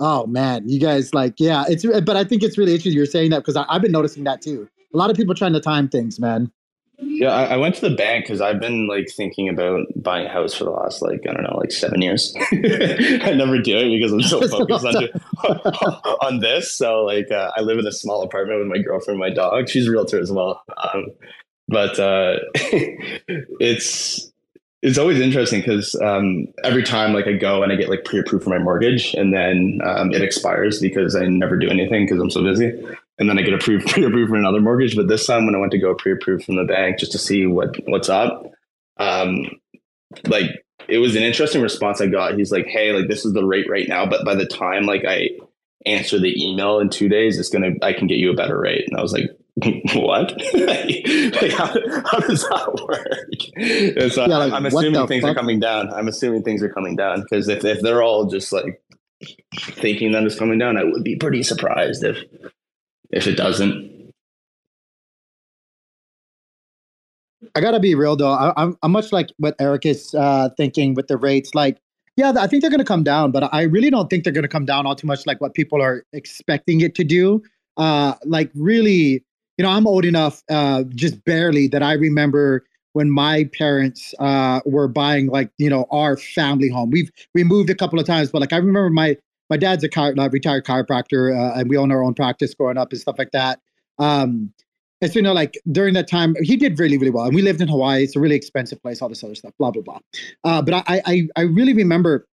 oh 0.00 0.26
man, 0.26 0.68
you 0.68 0.80
guys 0.80 1.14
like, 1.14 1.34
yeah, 1.38 1.64
it's 1.68 1.84
but 1.84 2.16
I 2.16 2.24
think 2.24 2.42
it's 2.42 2.58
really 2.58 2.72
interesting 2.72 2.94
you're 2.94 3.06
saying 3.06 3.30
that 3.30 3.44
because 3.44 3.56
I've 3.56 3.82
been 3.82 3.92
noticing 3.92 4.24
that 4.24 4.42
too. 4.42 4.68
A 4.92 4.96
lot 4.96 5.10
of 5.10 5.16
people 5.16 5.34
trying 5.34 5.52
to 5.52 5.60
time 5.60 5.88
things, 5.88 6.18
man. 6.18 6.50
Yeah, 7.04 7.30
I, 7.30 7.44
I 7.44 7.56
went 7.56 7.74
to 7.76 7.88
the 7.88 7.94
bank 7.94 8.24
because 8.24 8.40
I've 8.40 8.60
been 8.60 8.86
like 8.86 9.10
thinking 9.10 9.48
about 9.48 9.86
buying 9.96 10.26
a 10.26 10.28
house 10.28 10.54
for 10.54 10.64
the 10.64 10.70
last 10.70 11.02
like 11.02 11.22
I 11.28 11.32
don't 11.32 11.42
know 11.42 11.56
like 11.56 11.72
seven 11.72 12.00
years. 12.00 12.34
I 12.52 13.32
never 13.34 13.58
do 13.58 13.76
it 13.76 13.98
because 13.98 14.12
I'm 14.12 14.22
so 14.22 14.46
focused 14.48 14.86
on 14.86 15.08
on 16.22 16.40
this. 16.40 16.72
So 16.72 17.04
like 17.04 17.30
uh, 17.30 17.50
I 17.56 17.60
live 17.60 17.78
in 17.78 17.86
a 17.86 17.92
small 17.92 18.22
apartment 18.22 18.60
with 18.60 18.68
my 18.68 18.78
girlfriend, 18.78 19.20
my 19.20 19.30
dog. 19.30 19.68
She's 19.68 19.88
a 19.88 19.90
realtor 19.90 20.20
as 20.20 20.32
well. 20.32 20.62
Um, 20.76 21.06
but 21.68 21.98
uh, 21.98 22.36
it's 22.54 24.32
it's 24.82 24.98
always 24.98 25.20
interesting 25.20 25.60
because 25.60 25.94
um, 25.96 26.46
every 26.64 26.82
time 26.82 27.12
like 27.12 27.26
I 27.26 27.34
go 27.34 27.62
and 27.62 27.72
I 27.72 27.76
get 27.76 27.88
like 27.88 28.04
pre-approved 28.04 28.44
for 28.44 28.50
my 28.50 28.58
mortgage 28.58 29.14
and 29.14 29.32
then 29.32 29.80
um, 29.84 30.12
it 30.12 30.22
expires 30.22 30.80
because 30.80 31.14
I 31.14 31.26
never 31.26 31.56
do 31.56 31.68
anything 31.68 32.04
because 32.04 32.20
I'm 32.20 32.30
so 32.30 32.42
busy 32.42 32.72
and 33.18 33.28
then 33.28 33.38
I 33.38 33.42
get 33.42 33.54
approved 33.54 33.86
pre-approved 33.88 34.30
for 34.30 34.36
another 34.36 34.60
mortgage. 34.60 34.96
But 34.96 35.08
this 35.08 35.26
time 35.26 35.46
when 35.46 35.54
I 35.54 35.58
went 35.58 35.72
to 35.72 35.78
go 35.78 35.94
pre-approved 35.94 36.44
from 36.44 36.56
the 36.56 36.64
bank 36.64 36.98
just 36.98 37.12
to 37.12 37.18
see 37.18 37.46
what 37.46 37.76
what's 37.86 38.08
up, 38.08 38.44
um, 38.98 39.46
like 40.26 40.46
it 40.88 40.98
was 40.98 41.16
an 41.16 41.22
interesting 41.22 41.62
response 41.62 42.00
I 42.00 42.06
got. 42.06 42.36
He's 42.36 42.52
like, 42.52 42.66
"Hey, 42.66 42.92
like 42.92 43.08
this 43.08 43.24
is 43.24 43.32
the 43.32 43.44
rate 43.44 43.68
right 43.70 43.88
now, 43.88 44.06
but 44.06 44.24
by 44.24 44.34
the 44.34 44.46
time 44.46 44.84
like 44.84 45.04
I 45.06 45.30
answer 45.84 46.18
the 46.18 46.34
email 46.44 46.78
in 46.78 46.88
two 46.88 47.08
days, 47.08 47.38
it's 47.38 47.48
gonna 47.48 47.72
I 47.82 47.92
can 47.92 48.06
get 48.06 48.18
you 48.18 48.30
a 48.30 48.36
better 48.36 48.58
rate." 48.58 48.84
And 48.88 48.98
I 48.98 49.02
was 49.02 49.12
like, 49.12 49.30
what? 49.94 50.32
like, 50.54 51.52
how, 51.52 51.66
how, 51.66 52.20
does 52.20 52.42
that 52.42 52.86
work? 52.88 54.10
So 54.12 54.26
yeah, 54.26 54.38
like, 54.38 54.52
I'm 54.52 54.64
assuming 54.64 55.06
things 55.06 55.22
fuck? 55.22 55.32
are 55.32 55.34
coming 55.34 55.60
down. 55.60 55.92
I'm 55.92 56.08
assuming 56.08 56.42
things 56.42 56.62
are 56.62 56.72
coming 56.72 56.96
down 56.96 57.20
because 57.20 57.48
if, 57.48 57.64
if 57.64 57.80
they're 57.82 58.02
all 58.02 58.26
just 58.26 58.50
like 58.52 58.82
thinking 59.54 60.12
that 60.12 60.24
it's 60.24 60.38
coming 60.38 60.58
down, 60.58 60.78
I 60.78 60.84
would 60.84 61.04
be 61.04 61.16
pretty 61.16 61.42
surprised 61.42 62.02
if 62.02 62.16
if 63.12 63.26
it 63.26 63.36
doesn't. 63.36 63.92
I 67.54 67.60
gotta 67.60 67.80
be 67.80 67.94
real 67.94 68.16
though. 68.16 68.30
I, 68.30 68.48
am 68.48 68.54
I'm, 68.56 68.78
I'm 68.82 68.92
much 68.92 69.12
like 69.12 69.30
what 69.38 69.54
Eric 69.60 69.84
is 69.86 70.14
uh, 70.14 70.48
thinking 70.56 70.94
with 70.94 71.08
the 71.08 71.16
rates. 71.16 71.54
Like, 71.54 71.78
yeah, 72.16 72.32
I 72.38 72.46
think 72.46 72.62
they're 72.62 72.70
gonna 72.70 72.84
come 72.84 73.02
down, 73.02 73.30
but 73.30 73.52
I 73.52 73.62
really 73.62 73.90
don't 73.90 74.08
think 74.08 74.24
they're 74.24 74.32
gonna 74.32 74.48
come 74.48 74.64
down 74.64 74.86
all 74.86 74.94
too 74.94 75.06
much 75.06 75.26
like 75.26 75.40
what 75.40 75.54
people 75.54 75.82
are 75.82 76.04
expecting 76.12 76.80
it 76.80 76.94
to 76.96 77.04
do. 77.04 77.42
Uh, 77.76 78.14
like, 78.24 78.50
really, 78.54 79.24
you 79.58 79.62
know, 79.62 79.70
I'm 79.70 79.86
old 79.86 80.04
enough, 80.04 80.42
uh, 80.50 80.84
just 80.94 81.24
barely, 81.24 81.68
that 81.68 81.82
I 81.82 81.94
remember 81.94 82.64
when 82.92 83.10
my 83.10 83.48
parents 83.56 84.14
uh, 84.18 84.60
were 84.64 84.88
buying 84.88 85.26
like 85.28 85.50
you 85.58 85.68
know 85.68 85.86
our 85.90 86.16
family 86.16 86.68
home. 86.68 86.90
We've 86.90 87.10
we 87.34 87.44
moved 87.44 87.70
a 87.70 87.74
couple 87.74 87.98
of 87.98 88.06
times, 88.06 88.30
but 88.30 88.40
like 88.40 88.52
I 88.52 88.58
remember 88.58 88.90
my 88.90 89.16
my 89.52 89.58
dad's 89.58 89.84
a 89.84 89.88
retired 90.30 90.64
chiropractor, 90.64 91.36
uh, 91.38 91.58
and 91.58 91.68
we 91.68 91.76
own 91.76 91.92
our 91.92 92.02
own 92.02 92.14
practice 92.14 92.54
growing 92.54 92.78
up 92.78 92.90
and 92.90 92.98
stuff 92.98 93.16
like 93.18 93.32
that. 93.32 93.60
Um, 93.98 94.50
and 95.02 95.12
so, 95.12 95.18
you 95.18 95.22
know, 95.22 95.34
like 95.34 95.60
during 95.70 95.92
that 95.92 96.08
time, 96.08 96.34
he 96.40 96.56
did 96.56 96.78
really, 96.78 96.96
really 96.96 97.10
well. 97.10 97.26
And 97.26 97.34
we 97.34 97.42
lived 97.42 97.60
in 97.60 97.68
Hawaii. 97.68 98.02
It's 98.04 98.16
a 98.16 98.20
really 98.20 98.34
expensive 98.34 98.80
place, 98.80 99.02
all 99.02 99.10
this 99.10 99.22
other 99.22 99.34
stuff, 99.34 99.52
blah, 99.58 99.70
blah, 99.70 99.82
blah. 99.82 99.98
Uh, 100.42 100.62
but 100.62 100.72
I, 100.88 101.02
I, 101.04 101.28
I 101.36 101.42
really 101.42 101.74
remember 101.74 102.26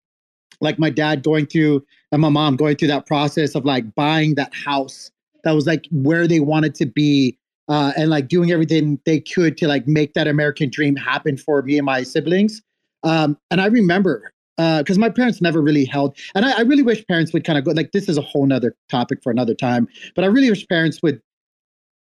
like 0.60 0.78
my 0.78 0.90
dad 0.90 1.22
going 1.22 1.46
through 1.46 1.82
and 2.12 2.20
my 2.20 2.28
mom 2.28 2.56
going 2.56 2.76
through 2.76 2.88
that 2.88 3.06
process 3.06 3.54
of 3.54 3.64
like 3.64 3.94
buying 3.94 4.34
that 4.34 4.52
house 4.54 5.10
that 5.44 5.52
was 5.52 5.66
like 5.66 5.86
where 5.90 6.28
they 6.28 6.40
wanted 6.40 6.74
to 6.74 6.84
be 6.84 7.38
uh, 7.70 7.92
and 7.96 8.10
like 8.10 8.28
doing 8.28 8.52
everything 8.52 9.00
they 9.06 9.20
could 9.20 9.56
to 9.56 9.68
like 9.68 9.88
make 9.88 10.12
that 10.12 10.28
American 10.28 10.68
dream 10.68 10.96
happen 10.96 11.38
for 11.38 11.62
me 11.62 11.78
and 11.78 11.86
my 11.86 12.02
siblings. 12.02 12.60
Um, 13.04 13.38
and 13.50 13.62
I 13.62 13.66
remember 13.68 14.34
because 14.56 14.96
uh, 14.96 15.00
my 15.00 15.10
parents 15.10 15.42
never 15.42 15.60
really 15.60 15.84
held, 15.84 16.16
and 16.34 16.44
I, 16.44 16.58
I 16.58 16.60
really 16.62 16.82
wish 16.82 17.06
parents 17.06 17.32
would 17.32 17.44
kind 17.44 17.58
of 17.58 17.64
go 17.64 17.72
like 17.72 17.92
this 17.92 18.08
is 18.08 18.16
a 18.16 18.22
whole 18.22 18.46
nother 18.46 18.74
topic 18.88 19.22
for 19.22 19.30
another 19.30 19.54
time. 19.54 19.86
But 20.14 20.24
I 20.24 20.28
really 20.28 20.50
wish 20.50 20.66
parents 20.68 21.02
would 21.02 21.20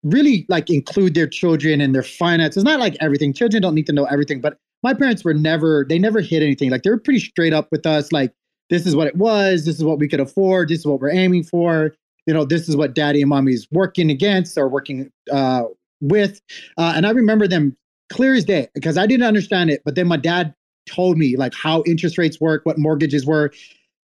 really 0.03 0.45
like 0.47 0.69
include 0.69 1.15
their 1.15 1.27
children 1.27 1.81
and 1.81 1.93
their 1.93 2.03
finances. 2.03 2.63
Not 2.63 2.79
like 2.79 2.95
everything. 3.01 3.33
Children 3.33 3.62
don't 3.62 3.75
need 3.75 3.88
to 3.88 3.93
know 3.93 4.05
everything, 4.05 4.39
but 4.39 4.57
my 4.83 4.93
parents 4.93 5.24
were 5.24 5.33
never 5.33 5.85
they 5.89 6.00
never 6.00 6.21
hid 6.21 6.43
anything. 6.43 6.69
Like 6.69 6.83
they 6.83 6.89
were 6.89 7.00
pretty 7.00 7.19
straight 7.19 7.53
up 7.53 7.67
with 7.71 7.85
us. 7.85 8.12
Like 8.12 8.31
this 8.69 8.85
is 8.85 8.95
what 8.95 9.07
it 9.07 9.15
was. 9.15 9.65
This 9.65 9.75
is 9.75 9.83
what 9.83 10.00
we 10.00 10.07
could 10.07 10.19
afford. 10.19 10.69
This 10.69 10.79
is 10.79 10.85
what 10.85 11.00
we're 11.00 11.12
aiming 11.12 11.43
for. 11.43 11.93
You 12.25 12.33
know, 12.33 12.45
this 12.45 12.67
is 12.69 12.75
what 12.75 12.95
daddy 12.95 13.21
and 13.21 13.29
mommy's 13.29 13.67
working 13.71 14.09
against 14.09 14.57
or 14.57 14.67
working 14.67 15.12
uh, 15.31 15.63
with. 16.01 16.41
Uh, 16.77 16.93
and 16.95 17.05
I 17.05 17.12
remember 17.12 17.47
them 17.47 17.75
clear 18.12 18.33
as 18.33 18.45
day 18.45 18.67
because 18.74 18.97
I 18.97 19.05
didn't 19.05 19.25
understand 19.25 19.69
it. 19.69 19.81
But 19.85 19.95
then 19.95 20.07
my 20.07 20.17
dad 20.17 20.53
told 20.86 21.18
me 21.18 21.36
like 21.38 21.54
how 21.54 21.84
interest 21.86 22.18
rates 22.18 22.39
work, 22.39 22.65
what 22.65 22.77
mortgages 22.77 23.25
were. 23.25 23.51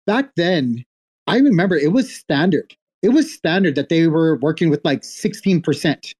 Back 0.07 0.31
then, 0.35 0.83
I 1.27 1.37
remember 1.37 1.75
it 1.75 1.91
was 1.91 2.13
standard. 2.13 2.75
It 3.01 3.09
was 3.09 3.31
standard 3.33 3.75
that 3.75 3.89
they 3.89 4.07
were 4.07 4.37
working 4.37 4.69
with 4.69 4.83
like 4.83 5.01
16% 5.01 6.13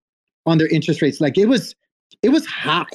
on 0.46 0.58
their 0.58 0.68
interest 0.68 1.02
rates. 1.02 1.22
Like 1.22 1.38
it 1.38 1.46
was, 1.46 1.76
it 2.22 2.30
was 2.30 2.46
high. 2.46 2.86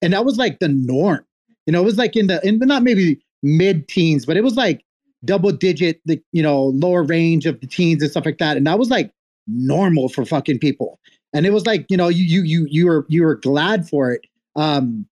And 0.00 0.12
that 0.12 0.24
was 0.24 0.36
like 0.36 0.58
the 0.58 0.68
norm. 0.68 1.24
You 1.66 1.72
know, 1.72 1.80
it 1.80 1.84
was 1.84 1.98
like 1.98 2.16
in 2.16 2.26
the 2.26 2.44
in 2.46 2.58
not 2.58 2.82
maybe 2.82 3.20
mid 3.42 3.88
teens, 3.88 4.26
but 4.26 4.36
it 4.36 4.42
was 4.42 4.56
like 4.56 4.84
double 5.24 5.52
digit, 5.52 6.00
the 6.04 6.20
you 6.32 6.42
know, 6.42 6.64
lower 6.64 7.02
range 7.02 7.46
of 7.46 7.60
the 7.60 7.66
teens 7.66 8.02
and 8.02 8.10
stuff 8.10 8.26
like 8.26 8.38
that. 8.38 8.56
And 8.56 8.66
that 8.66 8.78
was 8.78 8.90
like 8.90 9.12
normal 9.46 10.08
for 10.08 10.24
fucking 10.24 10.58
people. 10.58 10.98
And 11.32 11.46
it 11.46 11.52
was 11.52 11.64
like, 11.64 11.86
you 11.88 11.96
know, 11.96 12.08
you 12.08 12.24
you 12.24 12.42
you 12.42 12.66
you 12.68 12.86
were 12.86 13.06
you 13.08 13.22
were 13.22 13.36
glad 13.36 13.88
for 13.88 14.12
it. 14.12 14.26
Um, 14.56 15.06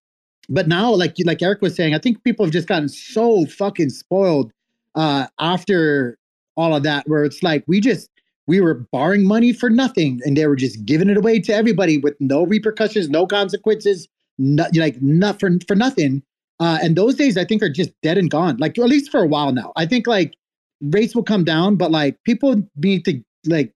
but 0.49 0.67
now, 0.67 0.91
like 0.93 1.15
like 1.25 1.41
Eric 1.41 1.61
was 1.61 1.75
saying, 1.75 1.93
I 1.93 1.99
think 1.99 2.23
people 2.23 2.45
have 2.45 2.53
just 2.53 2.67
gotten 2.67 2.89
so 2.89 3.45
fucking 3.45 3.89
spoiled 3.89 4.51
uh, 4.95 5.27
after 5.39 6.17
all 6.57 6.75
of 6.75 6.83
that, 6.83 7.07
where 7.07 7.23
it's 7.23 7.43
like 7.43 7.63
we 7.67 7.79
just 7.79 8.09
we 8.47 8.59
were 8.59 8.85
borrowing 8.91 9.25
money 9.25 9.53
for 9.53 9.69
nothing, 9.69 10.19
and 10.25 10.35
they 10.35 10.47
were 10.47 10.55
just 10.55 10.85
giving 10.85 11.09
it 11.09 11.17
away 11.17 11.39
to 11.39 11.53
everybody 11.53 11.97
with 11.97 12.15
no 12.19 12.43
repercussions, 12.43 13.09
no 13.09 13.25
consequences, 13.25 14.07
not, 14.37 14.75
like 14.75 15.01
not 15.01 15.39
for 15.39 15.51
for 15.67 15.75
nothing. 15.75 16.23
Uh, 16.59 16.77
and 16.81 16.95
those 16.95 17.15
days, 17.15 17.37
I 17.37 17.45
think, 17.45 17.63
are 17.63 17.69
just 17.69 17.91
dead 18.03 18.17
and 18.17 18.29
gone. 18.29 18.57
Like 18.57 18.77
at 18.77 18.85
least 18.85 19.09
for 19.09 19.21
a 19.21 19.27
while 19.27 19.51
now. 19.51 19.73
I 19.75 19.85
think 19.85 20.05
like 20.05 20.35
rates 20.81 21.15
will 21.15 21.23
come 21.23 21.43
down, 21.43 21.75
but 21.75 21.91
like 21.91 22.17
people 22.23 22.61
need 22.75 23.05
to 23.05 23.21
like 23.45 23.73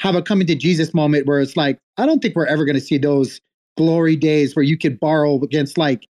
have 0.00 0.14
a 0.14 0.22
coming 0.22 0.46
to 0.46 0.54
Jesus 0.54 0.92
moment 0.92 1.26
where 1.26 1.40
it's 1.40 1.56
like 1.56 1.78
I 1.98 2.06
don't 2.06 2.20
think 2.20 2.36
we're 2.36 2.46
ever 2.46 2.64
going 2.64 2.74
to 2.74 2.80
see 2.80 2.98
those 2.98 3.40
glory 3.76 4.16
days 4.16 4.56
where 4.56 4.62
you 4.62 4.78
could 4.78 4.98
borrow 4.98 5.40
against 5.42 5.78
like 5.78 6.08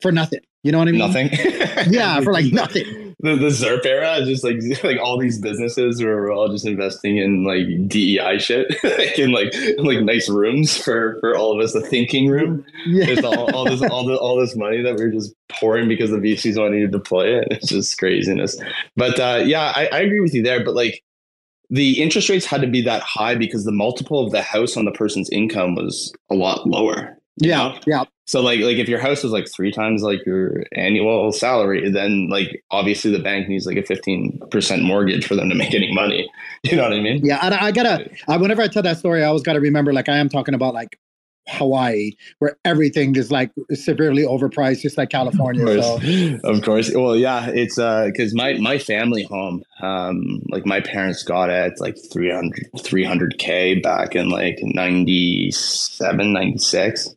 for 0.00 0.12
nothing. 0.12 0.40
You 0.62 0.72
know 0.72 0.78
what 0.78 0.88
I 0.88 0.92
mean? 0.92 0.98
Nothing. 0.98 1.30
yeah, 1.92 2.20
for 2.20 2.32
like 2.32 2.52
nothing. 2.52 3.06
The, 3.22 3.36
the 3.36 3.48
ZIRP 3.48 3.84
era, 3.84 4.24
just 4.24 4.42
like 4.42 4.56
like 4.82 4.98
all 4.98 5.18
these 5.18 5.38
businesses 5.38 6.02
where 6.02 6.16
we're 6.16 6.32
all 6.32 6.48
just 6.48 6.64
investing 6.64 7.18
in 7.18 7.44
like 7.44 7.66
DEI 7.86 8.38
shit, 8.38 8.66
like 8.82 9.18
in 9.18 9.30
like 9.30 9.54
in 9.54 9.84
like 9.84 10.00
nice 10.00 10.30
rooms 10.30 10.74
for 10.74 11.18
for 11.20 11.36
all 11.36 11.52
of 11.52 11.62
us, 11.62 11.74
the 11.74 11.82
thinking 11.82 12.28
room. 12.28 12.64
Yeah. 12.86 13.08
It's 13.08 13.22
all, 13.22 13.54
all 13.54 13.66
this 13.66 13.82
all 13.82 14.06
the 14.06 14.16
all 14.16 14.40
this 14.40 14.56
money 14.56 14.80
that 14.80 14.96
we're 14.96 15.10
just 15.10 15.34
pouring 15.50 15.86
because 15.86 16.08
the 16.08 16.16
VCs 16.16 16.58
wanting 16.58 16.80
to 16.80 16.88
deploy 16.88 17.38
it. 17.40 17.48
It's 17.50 17.68
just 17.68 17.98
craziness. 17.98 18.58
But 18.96 19.20
uh, 19.20 19.42
yeah, 19.44 19.70
I, 19.76 19.90
I 19.92 19.98
agree 19.98 20.20
with 20.20 20.32
you 20.32 20.42
there. 20.42 20.64
But 20.64 20.74
like 20.74 21.02
the 21.70 22.02
interest 22.02 22.28
rates 22.28 22.44
had 22.46 22.60
to 22.62 22.66
be 22.66 22.82
that 22.82 23.02
high 23.02 23.34
because 23.36 23.64
the 23.64 23.72
multiple 23.72 24.24
of 24.26 24.32
the 24.32 24.42
house 24.42 24.76
on 24.76 24.84
the 24.84 24.90
person's 24.92 25.30
income 25.30 25.74
was 25.76 26.12
a 26.30 26.34
lot 26.34 26.66
lower 26.66 27.16
Yeah, 27.36 27.56
know? 27.68 27.78
yeah. 27.86 28.04
So 28.26 28.40
like 28.40 28.60
like 28.60 28.76
if 28.76 28.88
your 28.88 29.00
house 29.00 29.24
is 29.24 29.32
like 29.32 29.46
three 29.54 29.72
times 29.72 30.02
like 30.02 30.20
your 30.24 30.64
annual 30.76 31.32
salary, 31.32 31.90
then 31.90 32.28
like 32.28 32.62
obviously 32.70 33.10
the 33.10 33.18
bank 33.18 33.48
needs 33.48 33.66
like 33.66 33.76
a 33.76 33.82
fifteen 33.82 34.40
percent 34.52 34.82
mortgage 34.82 35.26
for 35.26 35.34
them 35.34 35.48
to 35.48 35.54
make 35.56 35.74
any 35.74 35.92
money. 35.92 36.28
You 36.62 36.76
know 36.76 36.82
what 36.82 36.92
I 36.92 37.00
mean? 37.00 37.24
Yeah, 37.24 37.38
and 37.42 37.54
I 37.54 37.72
gotta. 37.72 38.10
I, 38.28 38.36
whenever 38.36 38.60
I 38.60 38.68
tell 38.68 38.82
that 38.82 38.98
story, 38.98 39.24
I 39.24 39.26
always 39.28 39.42
gotta 39.42 39.60
remember 39.60 39.92
like 39.94 40.08
I 40.10 40.18
am 40.18 40.28
talking 40.28 40.52
about 40.54 40.74
like 40.74 40.98
Hawaii, 41.50 42.12
where 42.38 42.56
everything 42.64 43.16
is 43.16 43.30
like 43.30 43.50
severely 43.72 44.22
overpriced, 44.22 44.80
just 44.80 44.96
like 44.96 45.10
California. 45.10 45.66
Of 45.66 45.82
course, 45.82 46.02
so. 46.02 46.38
of 46.44 46.62
course. 46.62 46.90
Well, 46.94 47.16
yeah, 47.16 47.48
it's 47.48 47.78
uh 47.78 48.06
because 48.06 48.34
my 48.34 48.54
my 48.54 48.78
family 48.78 49.24
home, 49.24 49.62
um, 49.82 50.42
like 50.48 50.66
my 50.66 50.80
parents 50.80 51.22
got 51.22 51.50
it 51.50 51.80
like 51.80 51.96
300 52.12 52.70
300 52.80 53.38
k 53.38 53.80
back 53.80 54.14
in 54.14 54.30
like 54.30 54.58
97, 54.62 56.32
96 56.32 57.14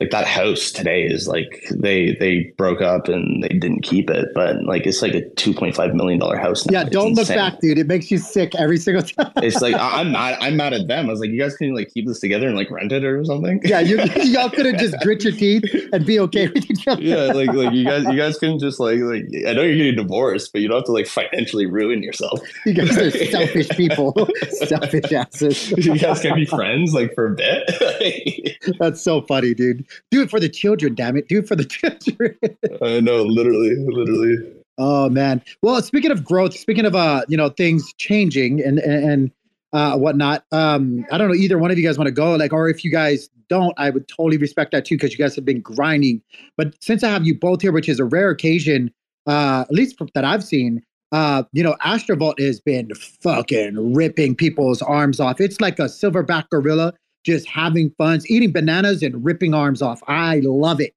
like 0.00 0.10
that 0.10 0.26
house 0.26 0.72
today 0.72 1.04
is 1.04 1.28
like 1.28 1.64
they 1.70 2.16
they 2.18 2.52
broke 2.58 2.82
up 2.82 3.06
and 3.06 3.44
they 3.44 3.48
didn't 3.48 3.82
keep 3.82 4.10
it 4.10 4.28
but 4.34 4.64
like 4.64 4.86
it's 4.86 5.00
like 5.00 5.14
a 5.14 5.22
2.5 5.22 5.94
million 5.94 6.18
dollar 6.18 6.36
house 6.36 6.66
now. 6.66 6.80
yeah 6.80 6.84
don't 6.88 7.10
it's 7.10 7.18
look 7.18 7.28
insane. 7.30 7.36
back 7.36 7.60
dude. 7.60 7.78
It 7.78 7.86
makes 7.86 8.10
you 8.10 8.18
sick 8.18 8.56
every 8.56 8.78
single 8.78 9.02
time. 9.04 9.32
It's 9.36 9.60
like 9.62 9.76
i'm 9.78 10.10
mad 10.10 10.36
i'm 10.40 10.56
mad 10.56 10.72
at 10.72 10.88
them. 10.88 11.06
I 11.06 11.10
was 11.10 11.20
like 11.20 11.30
you 11.30 11.38
guys 11.38 11.56
can 11.56 11.74
like 11.74 11.92
keep 11.94 12.08
this 12.08 12.18
together 12.18 12.48
and 12.48 12.56
like 12.56 12.70
rent 12.70 12.90
it 12.90 13.04
or 13.04 13.24
something? 13.24 13.60
Yeah 13.64 13.80
you 13.80 13.98
y'all 14.16 14.50
could 14.50 14.66
have 14.66 14.78
just 14.78 14.96
grit 15.02 15.22
your 15.22 15.32
teeth 15.32 15.64
and 15.92 16.04
be 16.04 16.18
okay 16.20 16.48
with 16.48 16.68
each 16.68 16.88
other. 16.88 17.00
Yeah 17.00 17.26
like 17.26 17.52
like 17.52 17.72
you 17.72 17.84
guys 17.84 18.04
you 18.04 18.16
guys 18.16 18.36
can 18.36 18.58
just 18.58 18.80
like 18.80 18.98
like 18.98 19.26
i 19.46 19.52
know 19.52 19.62
you're 19.62 19.76
getting 19.76 19.96
divorced 19.96 20.52
but 20.52 20.60
you 20.60 20.68
don't 20.68 20.78
have 20.78 20.84
to 20.86 20.92
like 20.92 21.06
financially 21.06 21.66
ruin 21.66 22.02
yourself. 22.02 22.40
You 22.66 22.74
guys 22.74 22.96
are 22.98 23.10
selfish 23.30 23.68
people. 23.70 24.28
Selfish 24.50 25.12
asses. 25.12 25.70
You 25.70 25.96
guys 25.98 26.20
can 26.20 26.34
be 26.34 26.46
friends 26.46 26.94
like 26.94 27.14
for 27.14 27.32
a 27.32 27.36
bit. 27.36 28.58
That's 28.80 29.00
so 29.00 29.22
funny 29.22 29.54
dude 29.54 29.83
do 30.10 30.22
it 30.22 30.30
for 30.30 30.40
the 30.40 30.48
children, 30.48 30.94
damn 30.94 31.16
it. 31.16 31.28
Do 31.28 31.38
it 31.38 31.48
for 31.48 31.56
the 31.56 31.64
children. 31.64 32.36
I 32.82 33.00
know, 33.00 33.22
literally, 33.22 33.76
literally. 33.76 34.52
Oh 34.78 35.08
man. 35.08 35.42
Well, 35.62 35.80
speaking 35.82 36.10
of 36.10 36.24
growth, 36.24 36.56
speaking 36.56 36.84
of 36.84 36.94
uh, 36.94 37.22
you 37.28 37.36
know, 37.36 37.48
things 37.48 37.92
changing 37.98 38.62
and 38.62 38.78
and 38.78 39.30
uh 39.72 39.96
whatnot. 39.96 40.44
Um, 40.52 41.04
I 41.10 41.18
don't 41.18 41.28
know 41.28 41.34
either 41.34 41.58
one 41.58 41.70
of 41.70 41.78
you 41.78 41.84
guys 41.84 41.98
want 41.98 42.08
to 42.08 42.12
go, 42.12 42.34
like, 42.34 42.52
or 42.52 42.68
if 42.68 42.84
you 42.84 42.90
guys 42.90 43.28
don't, 43.48 43.74
I 43.76 43.90
would 43.90 44.08
totally 44.08 44.36
respect 44.36 44.72
that 44.72 44.84
too, 44.84 44.96
because 44.96 45.12
you 45.12 45.18
guys 45.18 45.34
have 45.36 45.44
been 45.44 45.60
grinding. 45.60 46.22
But 46.56 46.74
since 46.82 47.02
I 47.04 47.10
have 47.10 47.26
you 47.26 47.38
both 47.38 47.62
here, 47.62 47.72
which 47.72 47.88
is 47.88 48.00
a 48.00 48.04
rare 48.04 48.30
occasion, 48.30 48.92
uh, 49.26 49.64
at 49.68 49.72
least 49.72 49.96
that 50.14 50.24
I've 50.24 50.44
seen, 50.44 50.82
uh, 51.12 51.44
you 51.52 51.62
know, 51.62 51.76
Astrovault 51.80 52.40
has 52.40 52.60
been 52.60 52.92
fucking 52.94 53.94
ripping 53.94 54.34
people's 54.34 54.82
arms 54.82 55.20
off. 55.20 55.40
It's 55.40 55.60
like 55.60 55.78
a 55.78 55.84
silverback 55.84 56.50
gorilla 56.50 56.92
just 57.24 57.48
having 57.48 57.90
fun, 57.98 58.20
eating 58.28 58.52
bananas 58.52 59.02
and 59.02 59.24
ripping 59.24 59.54
arms 59.54 59.82
off. 59.82 60.02
I 60.06 60.40
love 60.44 60.80
it. 60.80 60.94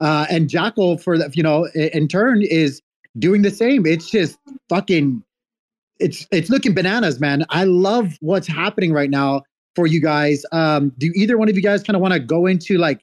Uh, 0.00 0.26
and 0.30 0.48
Jackal, 0.48 0.98
for 0.98 1.16
the, 1.16 1.30
you 1.34 1.42
know, 1.42 1.66
in 1.74 2.08
turn, 2.08 2.42
is 2.42 2.82
doing 3.18 3.42
the 3.42 3.50
same. 3.50 3.86
It's 3.86 4.10
just 4.10 4.38
fucking, 4.68 5.22
it's 5.98 6.26
it's 6.30 6.50
looking 6.50 6.74
bananas, 6.74 7.20
man. 7.20 7.46
I 7.48 7.64
love 7.64 8.16
what's 8.20 8.46
happening 8.46 8.92
right 8.92 9.08
now 9.08 9.42
for 9.74 9.86
you 9.86 10.00
guys. 10.02 10.44
Um, 10.52 10.92
do 10.98 11.10
either 11.14 11.38
one 11.38 11.48
of 11.48 11.56
you 11.56 11.62
guys 11.62 11.82
kind 11.82 11.96
of 11.96 12.02
want 12.02 12.12
to 12.14 12.20
go 12.20 12.46
into 12.46 12.76
like, 12.76 13.00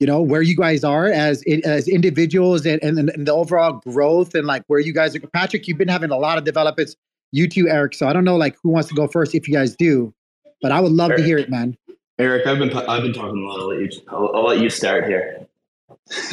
you 0.00 0.06
know, 0.06 0.20
where 0.20 0.42
you 0.42 0.56
guys 0.56 0.84
are 0.84 1.06
as 1.06 1.42
as 1.64 1.88
individuals 1.88 2.66
and, 2.66 2.82
and, 2.82 2.98
and 2.98 3.26
the 3.26 3.32
overall 3.32 3.80
growth 3.86 4.34
and 4.34 4.46
like 4.46 4.62
where 4.66 4.80
you 4.80 4.92
guys 4.92 5.16
are? 5.16 5.20
Patrick, 5.20 5.66
you've 5.66 5.78
been 5.78 5.88
having 5.88 6.10
a 6.10 6.18
lot 6.18 6.38
of 6.38 6.44
developments. 6.44 6.94
You 7.32 7.48
too, 7.48 7.68
Eric. 7.68 7.94
So 7.94 8.06
I 8.06 8.12
don't 8.12 8.24
know 8.24 8.36
like 8.36 8.56
who 8.62 8.70
wants 8.70 8.88
to 8.90 8.94
go 8.94 9.08
first 9.08 9.34
if 9.34 9.48
you 9.48 9.54
guys 9.54 9.74
do. 9.74 10.14
But 10.60 10.72
I 10.72 10.80
would 10.80 10.92
love 10.92 11.10
Eric, 11.10 11.20
to 11.20 11.26
hear 11.26 11.38
it, 11.38 11.50
man. 11.50 11.76
Eric, 12.18 12.46
I've 12.46 12.58
been 12.58 12.72
I've 12.72 13.02
been 13.02 13.12
talking 13.12 13.42
a 13.42 13.46
lot. 13.46 13.60
I'll 13.60 13.68
let 13.68 13.80
you 13.80 14.00
I'll, 14.08 14.30
I'll 14.34 14.44
let 14.44 14.60
you 14.60 14.70
start 14.70 15.06
here. 15.06 15.46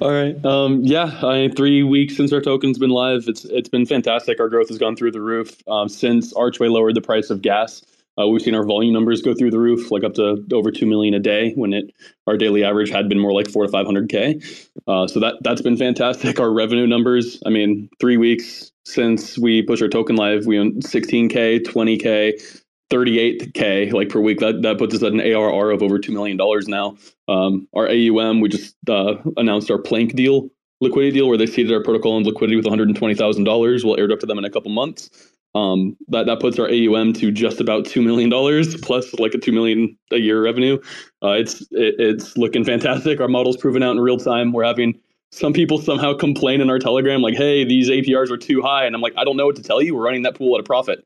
All 0.00 0.12
right. 0.12 0.44
Um, 0.44 0.82
yeah, 0.84 1.18
I, 1.22 1.50
three 1.56 1.82
weeks 1.82 2.16
since 2.16 2.32
our 2.32 2.40
token's 2.40 2.78
been 2.78 2.90
live. 2.90 3.24
It's 3.26 3.44
it's 3.46 3.68
been 3.68 3.86
fantastic. 3.86 4.40
Our 4.40 4.48
growth 4.48 4.68
has 4.68 4.78
gone 4.78 4.96
through 4.96 5.12
the 5.12 5.20
roof 5.20 5.56
um, 5.68 5.88
since 5.88 6.32
Archway 6.34 6.68
lowered 6.68 6.94
the 6.94 7.00
price 7.00 7.30
of 7.30 7.42
gas. 7.42 7.82
Uh, 8.18 8.26
we've 8.28 8.40
seen 8.40 8.54
our 8.54 8.64
volume 8.64 8.94
numbers 8.94 9.20
go 9.20 9.34
through 9.34 9.50
the 9.50 9.58
roof, 9.58 9.90
like 9.90 10.02
up 10.02 10.14
to 10.14 10.42
over 10.52 10.70
two 10.70 10.86
million 10.86 11.12
a 11.12 11.18
day. 11.18 11.52
When 11.54 11.72
it 11.72 11.92
our 12.26 12.36
daily 12.36 12.64
average 12.64 12.90
had 12.90 13.08
been 13.08 13.18
more 13.18 13.32
like 13.32 13.50
four 13.50 13.66
to 13.66 13.70
five 13.70 13.84
hundred 13.84 14.08
k. 14.08 14.40
Uh, 14.86 15.06
so 15.06 15.20
that 15.20 15.34
that's 15.42 15.60
been 15.60 15.76
fantastic. 15.76 16.38
Our 16.46 16.52
revenue 16.52 16.86
numbers. 16.86 17.42
I 17.44 17.50
mean, 17.50 17.90
three 18.00 18.16
weeks 18.16 18.70
since 18.84 19.36
we 19.36 19.62
pushed 19.62 19.82
our 19.82 19.88
token 19.88 20.16
live, 20.16 20.46
we 20.46 20.58
own 20.58 20.80
sixteen 20.80 21.28
k, 21.28 21.58
twenty 21.58 21.98
k, 21.98 22.38
38k 22.90 23.92
like 23.92 24.08
per 24.08 24.20
week. 24.20 24.38
That 24.40 24.62
that 24.62 24.78
puts 24.78 24.94
us 24.94 25.02
at 25.02 25.12
an 25.12 25.20
ARR 25.20 25.70
of 25.70 25.82
over 25.82 25.98
two 25.98 26.12
million 26.12 26.36
dollars 26.36 26.68
now. 26.68 26.96
Um, 27.28 27.68
our 27.74 27.88
AUM, 27.88 28.40
we 28.40 28.48
just 28.48 28.76
uh, 28.88 29.14
announced 29.36 29.70
our 29.70 29.78
Plank 29.78 30.14
deal, 30.14 30.48
liquidity 30.80 31.12
deal, 31.18 31.28
where 31.28 31.38
they 31.38 31.46
seeded 31.46 31.72
our 31.72 31.82
protocol 31.82 32.16
and 32.16 32.26
liquidity 32.26 32.56
with 32.56 32.64
one 32.64 32.72
hundred 32.72 32.88
and 32.88 32.96
twenty 32.96 33.14
thousand 33.14 33.44
dollars. 33.44 33.84
We'll 33.84 33.96
airdrop 33.96 34.20
to 34.20 34.26
them 34.26 34.38
in 34.38 34.44
a 34.44 34.50
couple 34.50 34.70
months. 34.70 35.10
Um, 35.54 35.96
that 36.08 36.26
that 36.26 36.40
puts 36.40 36.58
our 36.58 36.68
AUM 36.68 37.14
to 37.14 37.30
just 37.30 37.60
about 37.60 37.86
two 37.86 38.02
million 38.02 38.28
dollars 38.28 38.76
plus 38.82 39.14
like 39.14 39.32
a 39.34 39.38
two 39.38 39.52
million 39.52 39.96
a 40.12 40.18
year 40.18 40.42
revenue. 40.42 40.78
Uh, 41.22 41.30
it's 41.30 41.62
it, 41.72 41.94
it's 41.98 42.36
looking 42.36 42.64
fantastic. 42.64 43.20
Our 43.20 43.28
model's 43.28 43.56
proven 43.56 43.82
out 43.82 43.92
in 43.92 44.00
real 44.00 44.18
time. 44.18 44.52
We're 44.52 44.64
having 44.64 45.00
some 45.32 45.52
people 45.52 45.78
somehow 45.78 46.14
complain 46.14 46.60
in 46.60 46.68
our 46.70 46.78
Telegram 46.78 47.22
like, 47.22 47.36
"Hey, 47.36 47.64
these 47.64 47.88
APRs 47.88 48.30
are 48.30 48.36
too 48.36 48.60
high," 48.60 48.84
and 48.84 48.94
I'm 48.94 49.00
like, 49.00 49.14
"I 49.16 49.24
don't 49.24 49.36
know 49.36 49.46
what 49.46 49.56
to 49.56 49.62
tell 49.62 49.80
you. 49.80 49.94
We're 49.94 50.04
running 50.04 50.22
that 50.22 50.36
pool 50.36 50.54
at 50.56 50.60
a 50.60 50.64
profit." 50.64 51.04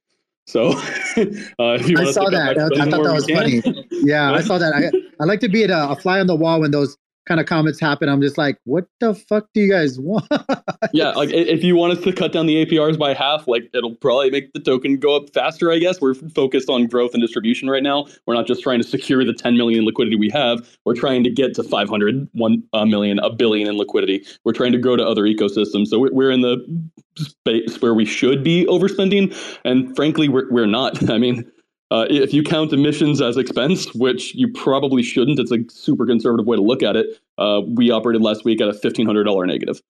So, 0.51 0.71
uh, 1.59 1.79
I 1.79 2.13
saw 2.13 2.29
that. 2.29 2.59
I, 2.59 2.83
I 2.83 2.91
thought 2.91 3.05
that 3.05 3.15
was 3.15 3.31
funny. 3.31 3.63
Yeah, 4.03 4.33
I 4.33 4.41
saw 4.41 4.59
that. 4.59 4.75
I 4.75 4.91
I 5.23 5.25
like 5.27 5.39
to 5.41 5.49
be 5.49 5.63
a, 5.63 5.89
a 5.91 5.95
fly 5.95 6.19
on 6.19 6.27
the 6.27 6.35
wall 6.35 6.61
when 6.61 6.73
those 6.73 6.97
kind 7.27 7.41
of 7.41 7.47
comments 7.47 7.79
happen, 7.79 8.09
I'm 8.09 8.21
just 8.21 8.39
like, 8.39 8.59
what 8.65 8.87
the 9.01 9.15
fuck 9.15 9.49
do 9.55 9.61
you 9.61 9.71
guys 9.71 9.99
want? 10.01 10.27
yeah, 10.93 11.11
like 11.11 11.31
if 11.31 11.63
you 11.63 11.77
want 11.77 11.97
us 11.97 12.05
to 12.05 12.13
cut 12.13 12.33
down 12.33 12.47
the 12.47 12.65
APRs 12.65 12.99
by 12.99 13.15
half, 13.15 13.47
like 13.47 13.71
it'll 13.73 13.95
probably 13.97 14.31
make 14.31 14.53
the 14.53 14.61
token 14.61 14.97
go 14.97 15.17
up 15.17 15.33
faster. 15.33 15.71
I 15.71 15.79
guess 15.79 16.01
we're 16.01 16.15
focused 16.15 16.69
on 16.69 16.87
growth 16.87 17.13
and 17.15 17.23
distribution 17.23 17.69
right 17.69 17.83
now. 17.83 18.07
We're 18.27 18.35
not 18.35 18.47
just 18.47 18.63
trying 18.63 18.81
to 18.83 18.87
secure 18.87 19.25
the 19.25 19.35
10 19.35 19.57
million 19.57 19.85
liquidity 19.85 20.17
we 20.17 20.31
have. 20.31 20.77
We're 20.85 20.95
trying 20.95 21.25
to 21.25 21.31
get 21.31 21.55
to 21.55 21.63
500, 21.63 22.29
1 22.33 22.63
a 22.73 22.87
million, 22.87 23.19
a 23.21 23.31
billion 23.31 23.69
in 23.69 23.77
liquidity. 23.77 24.25
We're 24.45 24.53
trying 24.53 24.73
to 24.73 24.79
grow 24.79 24.97
to 24.97 25.07
other 25.07 25.23
ecosystems. 25.23 25.89
So 25.89 26.09
we're 26.11 26.31
in 26.31 26.41
the 26.41 26.59
space 27.17 27.81
where 27.81 27.95
we 27.95 28.05
should 28.05 28.43
be 28.43 28.65
overspending, 28.67 29.37
and 29.65 29.95
frankly, 29.95 30.29
we're 30.29 30.51
we're 30.51 30.67
not. 30.67 31.11
I 31.11 31.19
mean 31.19 31.51
uh, 31.91 32.07
if 32.09 32.33
you 32.33 32.43
count 32.43 32.73
emissions 32.73 33.21
as 33.21 33.37
expense, 33.37 33.93
which 33.95 34.35
you 34.35 34.53
probably 34.53 35.03
shouldn't, 35.03 35.39
it's 35.41 35.51
a 35.51 35.59
super 35.71 36.07
conservative 36.07 36.47
way 36.47 36.57
to 36.57 36.63
look 36.63 36.83
at 36.83 36.97
it. 36.97 37.19
Uh, 37.39 37.63
we 37.67 37.91
operated 37.91 38.23
last 38.23 38.45
week 38.45 38.61
at 38.61 38.69
a 38.69 38.75
fifteen 38.75 39.07
hundred 39.07 39.25
dollar 39.25 39.47
negative. 39.47 39.81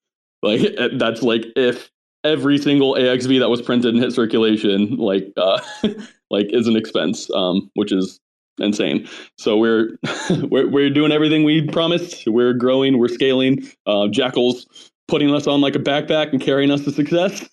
Like 0.43 0.63
that's 0.95 1.23
like 1.23 1.45
if 1.57 1.91
every 2.25 2.59
single 2.59 2.95
AXV 2.95 3.41
that 3.41 3.51
was 3.51 3.63
printed 3.63 3.95
and 3.95 4.03
hit 4.03 4.13
circulation, 4.13 4.97
like 4.97 5.33
uh, 5.37 5.61
like 6.31 6.47
is 6.51 6.67
an 6.67 6.77
expense, 6.77 7.31
um, 7.35 7.71
which 7.75 7.93
is 7.93 8.19
insane. 8.59 9.09
So 9.37 9.57
we're, 9.57 9.99
we're 10.51 10.69
we're 10.69 10.91
doing 10.91 11.13
everything 11.13 11.45
we 11.45 11.67
promised. 11.67 12.27
We're 12.27 12.55
growing. 12.55 12.99
We're 12.99 13.09
scaling. 13.09 13.69
Uh, 13.87 14.09
Jackal's 14.09 14.91
putting 15.09 15.35
us 15.35 15.47
on 15.47 15.61
like 15.61 15.75
a 15.75 15.81
backpack 15.81 16.33
and 16.33 16.41
carrying 16.41 16.71
us 16.71 16.85
to 16.85 16.93
success. 16.93 17.49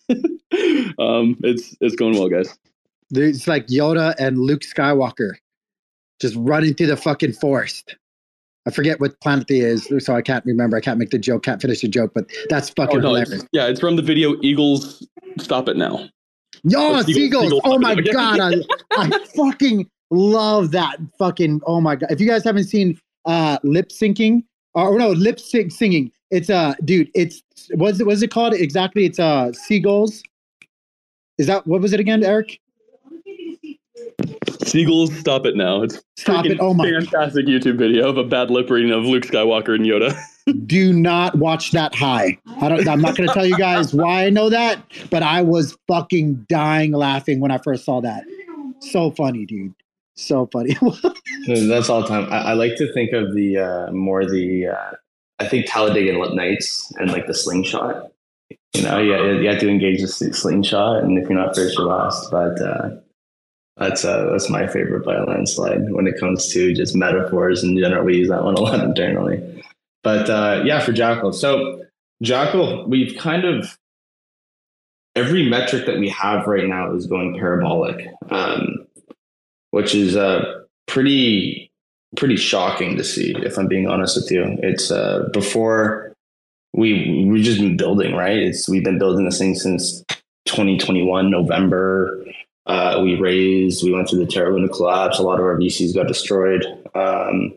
um, 0.99 1.35
it's 1.43 1.75
it's 1.81 1.95
going 1.95 2.13
well, 2.13 2.29
guys. 2.29 2.57
It's 3.11 3.47
like 3.47 3.67
Yoda 3.67 4.15
and 4.19 4.39
Luke 4.39 4.61
Skywalker 4.61 5.33
just 6.19 6.35
running 6.37 6.73
through 6.73 6.87
the 6.87 6.97
fucking 6.97 7.33
forest. 7.33 7.95
I 8.65 8.71
forget 8.71 8.99
what 8.99 9.19
planet 9.21 9.47
he 9.47 9.61
is, 9.61 9.87
so 9.99 10.13
I 10.13 10.21
can't 10.21 10.43
remember. 10.45 10.75
I 10.75 10.81
can't 10.81 10.99
make 10.99 11.11
the 11.11 11.19
joke, 11.19 11.43
can't 11.43 11.61
finish 11.61 11.81
the 11.81 11.87
joke, 11.87 12.11
but 12.13 12.29
that's 12.49 12.69
fucking 12.71 12.97
oh, 12.97 13.01
no, 13.01 13.07
hilarious. 13.09 13.31
It's, 13.31 13.45
yeah, 13.53 13.67
it's 13.67 13.79
from 13.79 13.95
the 13.95 14.01
video 14.01 14.35
Eagles 14.41 15.07
Stop 15.37 15.69
It 15.69 15.77
Now. 15.77 16.09
Yo, 16.63 17.01
Seagulls. 17.03 17.05
Seagulls. 17.05 17.61
Oh 17.63 17.79
my 17.79 17.95
God. 17.95 18.39
I, 18.41 18.55
I 18.91 19.25
fucking 19.35 19.89
love 20.11 20.71
that 20.71 20.97
fucking. 21.17 21.61
Oh 21.65 21.79
my 21.79 21.95
God. 21.95 22.11
If 22.11 22.19
you 22.19 22.27
guys 22.27 22.43
haven't 22.43 22.65
seen 22.65 22.99
uh 23.25 23.57
lip 23.63 23.89
syncing, 23.89 24.43
or 24.73 24.97
no, 24.97 25.11
lip 25.11 25.39
sync 25.39 25.71
singing, 25.71 26.11
it's 26.29 26.49
uh, 26.49 26.73
dude, 26.83 27.09
it's 27.15 27.41
what's 27.75 27.99
it, 27.99 28.05
what's 28.05 28.21
it 28.21 28.31
called 28.31 28.53
exactly? 28.53 29.05
It's 29.05 29.19
uh, 29.19 29.51
Seagulls. 29.53 30.21
Is 31.37 31.47
that 31.47 31.65
what 31.65 31.81
was 31.81 31.93
it 31.93 31.99
again, 31.99 32.23
Eric? 32.23 32.59
Seagulls, 34.67 35.17
stop 35.17 35.45
it 35.45 35.55
now. 35.55 35.81
It's 35.81 36.01
stop 36.17 36.45
it. 36.45 36.57
Oh 36.59 36.73
my 36.73 36.89
fantastic 36.89 37.45
YouTube 37.45 37.77
video 37.77 38.09
of 38.09 38.17
a 38.17 38.23
bad 38.23 38.51
lip 38.51 38.69
reading 38.69 38.91
of 38.91 39.05
Luke 39.05 39.23
Skywalker 39.23 39.75
and 39.75 39.85
Yoda. 39.85 40.17
Do 40.67 40.93
not 40.93 41.37
watch 41.37 41.71
that 41.71 41.95
high. 41.95 42.37
I 42.61 42.69
don't 42.69 42.87
I'm 42.87 43.01
not 43.01 43.15
gonna 43.15 43.33
tell 43.33 43.45
you 43.45 43.57
guys 43.57 43.93
why 43.93 44.25
I 44.25 44.29
know 44.29 44.49
that, 44.49 44.81
but 45.09 45.23
I 45.23 45.41
was 45.41 45.77
fucking 45.87 46.45
dying 46.49 46.91
laughing 46.91 47.39
when 47.39 47.51
I 47.51 47.57
first 47.59 47.85
saw 47.85 48.01
that. 48.01 48.23
So 48.79 49.11
funny, 49.11 49.45
dude. 49.45 49.73
So 50.15 50.47
funny. 50.51 50.75
That's 51.47 51.89
all 51.89 52.03
time. 52.03 52.31
I, 52.31 52.37
I, 52.37 52.53
like 52.53 52.75
to 52.77 52.91
think 52.93 53.13
of 53.13 53.35
the 53.35 53.57
uh, 53.57 53.91
more 53.91 54.25
the 54.25 54.67
uh, 54.67 54.91
I 55.39 55.47
think 55.47 55.67
Talladega 55.67 56.13
Nights 56.33 56.91
and 56.97 57.11
like 57.11 57.27
the 57.27 57.33
slingshot. 57.33 58.11
You 58.73 58.83
know, 58.83 58.99
you, 58.99 59.41
you 59.41 59.49
have 59.49 59.59
to 59.59 59.69
engage 59.69 60.01
the 60.01 60.07
slingshot, 60.07 61.03
and 61.03 61.17
if 61.17 61.29
you're 61.29 61.37
not 61.37 61.55
first, 61.55 61.77
you're 61.77 61.87
last. 61.87 62.31
But 62.31 62.59
uh, 62.61 62.89
That's 63.77 64.03
uh, 64.03 64.29
that's 64.31 64.49
my 64.49 64.67
favorite 64.67 65.05
by 65.05 65.15
a 65.15 65.23
landslide 65.23 65.91
when 65.91 66.07
it 66.07 66.19
comes 66.19 66.51
to 66.53 66.73
just 66.73 66.95
metaphors 66.95 67.63
and 67.63 67.77
general. 67.77 68.03
We 68.03 68.17
use 68.17 68.29
that 68.29 68.43
one 68.43 68.55
a 68.55 68.59
lot 68.59 68.79
internally. 68.83 69.63
But 70.03 70.29
uh, 70.29 70.63
yeah, 70.65 70.79
for 70.79 70.93
Jackal. 70.93 71.33
So 71.33 71.83
Jackal, 72.21 72.87
we've 72.87 73.17
kind 73.17 73.45
of 73.45 73.77
every 75.15 75.47
metric 75.49 75.85
that 75.85 75.99
we 75.99 76.09
have 76.09 76.47
right 76.47 76.67
now 76.67 76.93
is 76.93 77.07
going 77.07 77.37
parabolic, 77.37 78.07
um, 78.29 78.87
which 79.71 79.93
is 79.93 80.15
uh, 80.15 80.63
pretty 80.87 81.71
pretty 82.15 82.37
shocking 82.37 82.97
to 82.97 83.03
see. 83.03 83.35
If 83.37 83.57
I'm 83.57 83.67
being 83.67 83.87
honest 83.87 84.15
with 84.15 84.31
you, 84.31 84.57
it's 84.63 84.89
uh, 84.91 85.29
before 85.33 86.13
we 86.73 87.27
we've 87.29 87.43
just 87.43 87.59
been 87.59 87.77
building, 87.77 88.13
right? 88.15 88.37
It's 88.37 88.67
we've 88.69 88.83
been 88.83 88.99
building 88.99 89.25
this 89.25 89.39
thing 89.39 89.55
since 89.55 90.03
2021 90.45 91.29
November. 91.29 92.23
Uh, 92.67 92.99
we 93.01 93.15
raised, 93.15 93.83
we 93.83 93.93
went 93.93 94.09
through 94.09 94.19
the 94.19 94.31
Terra 94.31 94.53
Luna 94.53 94.67
collapse. 94.67 95.19
A 95.19 95.23
lot 95.23 95.39
of 95.39 95.45
our 95.45 95.57
VCs 95.57 95.95
got 95.95 96.07
destroyed. 96.07 96.65
Um, 96.93 97.53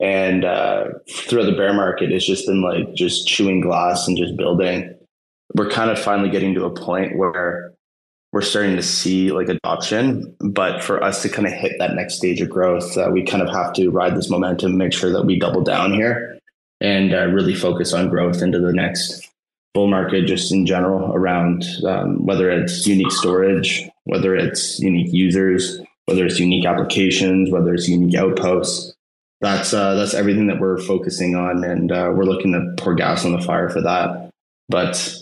and 0.00 0.44
uh, 0.44 0.86
throughout 1.10 1.46
the 1.46 1.56
bear 1.56 1.74
market, 1.74 2.12
it's 2.12 2.26
just 2.26 2.46
been 2.46 2.62
like 2.62 2.94
just 2.94 3.28
chewing 3.28 3.60
glass 3.60 4.08
and 4.08 4.16
just 4.16 4.36
building. 4.36 4.94
We're 5.54 5.70
kind 5.70 5.90
of 5.90 5.98
finally 5.98 6.30
getting 6.30 6.54
to 6.54 6.64
a 6.64 6.74
point 6.74 7.18
where 7.18 7.74
we're 8.32 8.42
starting 8.42 8.76
to 8.76 8.82
see 8.82 9.32
like 9.32 9.48
adoption. 9.48 10.34
But 10.40 10.82
for 10.82 11.02
us 11.02 11.22
to 11.22 11.28
kind 11.28 11.46
of 11.46 11.52
hit 11.52 11.72
that 11.78 11.94
next 11.94 12.14
stage 12.14 12.40
of 12.40 12.48
growth, 12.48 12.96
uh, 12.96 13.10
we 13.12 13.24
kind 13.24 13.42
of 13.42 13.50
have 13.50 13.72
to 13.74 13.90
ride 13.90 14.16
this 14.16 14.30
momentum, 14.30 14.76
make 14.76 14.92
sure 14.92 15.12
that 15.12 15.24
we 15.24 15.38
double 15.38 15.62
down 15.62 15.92
here 15.92 16.38
and 16.80 17.12
uh, 17.12 17.26
really 17.26 17.54
focus 17.54 17.92
on 17.92 18.08
growth 18.08 18.40
into 18.40 18.60
the 18.60 18.72
next 18.72 19.28
bull 19.74 19.88
market 19.88 20.26
just 20.26 20.52
in 20.52 20.64
general 20.64 21.12
around 21.12 21.64
um, 21.84 22.24
whether 22.24 22.50
it's 22.50 22.86
unique 22.86 23.12
storage 23.12 23.88
whether 24.08 24.34
it's 24.34 24.80
unique 24.80 25.12
users, 25.12 25.80
whether 26.06 26.24
it's 26.24 26.40
unique 26.40 26.64
applications, 26.64 27.50
whether 27.50 27.74
it's 27.74 27.88
unique 27.88 28.16
outposts. 28.16 28.94
That's 29.40 29.72
uh, 29.72 29.94
that's 29.94 30.14
everything 30.14 30.48
that 30.48 30.58
we're 30.58 30.78
focusing 30.78 31.36
on, 31.36 31.62
and 31.62 31.92
uh, 31.92 32.10
we're 32.12 32.24
looking 32.24 32.52
to 32.52 32.82
pour 32.82 32.94
gas 32.94 33.24
on 33.24 33.32
the 33.32 33.40
fire 33.40 33.68
for 33.68 33.82
that. 33.82 34.30
But 34.68 35.14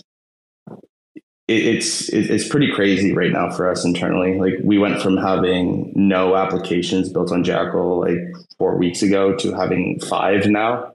it, 1.47 1.65
it's 1.65 2.09
it's 2.09 2.47
pretty 2.47 2.71
crazy 2.71 3.13
right 3.13 3.31
now 3.31 3.51
for 3.51 3.69
us 3.69 3.85
internally. 3.85 4.39
Like 4.39 4.55
we 4.63 4.77
went 4.77 5.01
from 5.01 5.17
having 5.17 5.91
no 5.93 6.35
applications 6.35 7.09
built 7.09 7.31
on 7.31 7.43
Jackal 7.43 7.99
like 7.99 8.19
four 8.57 8.77
weeks 8.77 9.03
ago 9.03 9.35
to 9.35 9.53
having 9.53 9.99
five 9.99 10.47
now. 10.47 10.93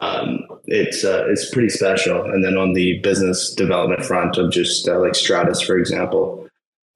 Um, 0.00 0.40
it's 0.64 1.04
uh, 1.04 1.26
it's 1.28 1.50
pretty 1.50 1.68
special. 1.68 2.24
And 2.24 2.42
then 2.42 2.56
on 2.56 2.72
the 2.72 2.98
business 3.00 3.54
development 3.54 4.04
front 4.04 4.38
of 4.38 4.50
just 4.50 4.88
uh, 4.88 4.98
like 4.98 5.14
Stratus, 5.14 5.60
for 5.60 5.76
example, 5.76 6.41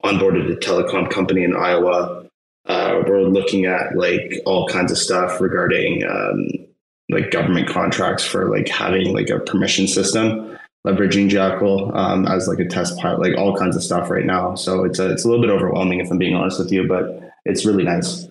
onboarded 0.03 0.51
a 0.51 0.55
telecom 0.55 1.09
company 1.09 1.43
in 1.43 1.55
Iowa. 1.55 2.25
Uh, 2.65 3.01
we're 3.07 3.23
looking 3.23 3.65
at 3.65 3.95
like 3.95 4.33
all 4.45 4.67
kinds 4.67 4.91
of 4.91 4.97
stuff 4.97 5.39
regarding 5.39 6.03
um, 6.03 6.67
like 7.09 7.31
government 7.31 7.69
contracts 7.69 8.25
for 8.25 8.49
like 8.49 8.67
having 8.67 9.13
like 9.13 9.29
a 9.29 9.39
permission 9.39 9.87
system, 9.87 10.57
leveraging 10.85 11.29
Jackal 11.29 11.95
um, 11.97 12.27
as 12.27 12.47
like 12.47 12.59
a 12.59 12.65
test 12.65 12.97
pilot, 12.99 13.21
like 13.21 13.37
all 13.37 13.55
kinds 13.55 13.75
of 13.75 13.83
stuff 13.83 14.09
right 14.09 14.25
now. 14.25 14.55
So 14.55 14.83
it's 14.83 14.99
a, 14.99 15.11
it's 15.11 15.23
a 15.23 15.29
little 15.29 15.41
bit 15.41 15.51
overwhelming 15.51 15.99
if 15.99 16.11
I'm 16.11 16.17
being 16.17 16.35
honest 16.35 16.59
with 16.59 16.71
you, 16.71 16.87
but 16.87 17.21
it's 17.45 17.65
really 17.65 17.83
nice. 17.83 18.27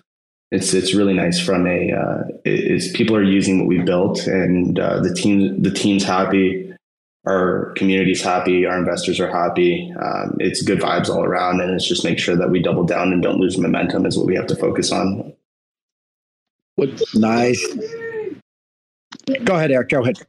It's 0.49 0.73
it's 0.73 0.93
really 0.93 1.13
nice 1.13 1.43
from 1.43 1.67
a 1.67 1.91
uh, 1.91 2.23
is 2.45 2.91
people 2.93 3.17
are 3.17 3.23
using 3.23 3.59
what 3.59 3.67
we 3.67 3.79
built 3.79 4.27
and 4.27 4.79
uh, 4.79 5.01
the 5.01 5.13
team 5.13 5.61
the 5.61 5.71
team's 5.71 6.05
happy 6.05 6.66
our 7.27 7.73
community's 7.75 8.21
happy, 8.21 8.65
our 8.65 8.77
investors 8.77 9.19
are 9.19 9.29
happy. 9.29 9.93
Um, 10.01 10.37
it's 10.39 10.61
good 10.61 10.79
vibes 10.79 11.09
all 11.09 11.23
around, 11.23 11.59
and 11.59 11.71
it's 11.71 11.87
just 11.87 12.03
make 12.03 12.19
sure 12.19 12.37
that 12.37 12.49
we 12.49 12.61
double 12.61 12.85
down 12.85 13.11
and 13.11 13.21
don't 13.21 13.39
lose 13.39 13.57
momentum 13.57 14.05
is 14.05 14.17
what 14.17 14.27
we 14.27 14.35
have 14.35 14.47
to 14.47 14.55
focus 14.55 14.91
on. 14.91 15.33
What 16.75 16.89
nice. 17.15 17.61
Go 19.43 19.55
ahead, 19.55 19.71
Eric. 19.71 19.89
Go 19.89 20.01
ahead. 20.01 20.19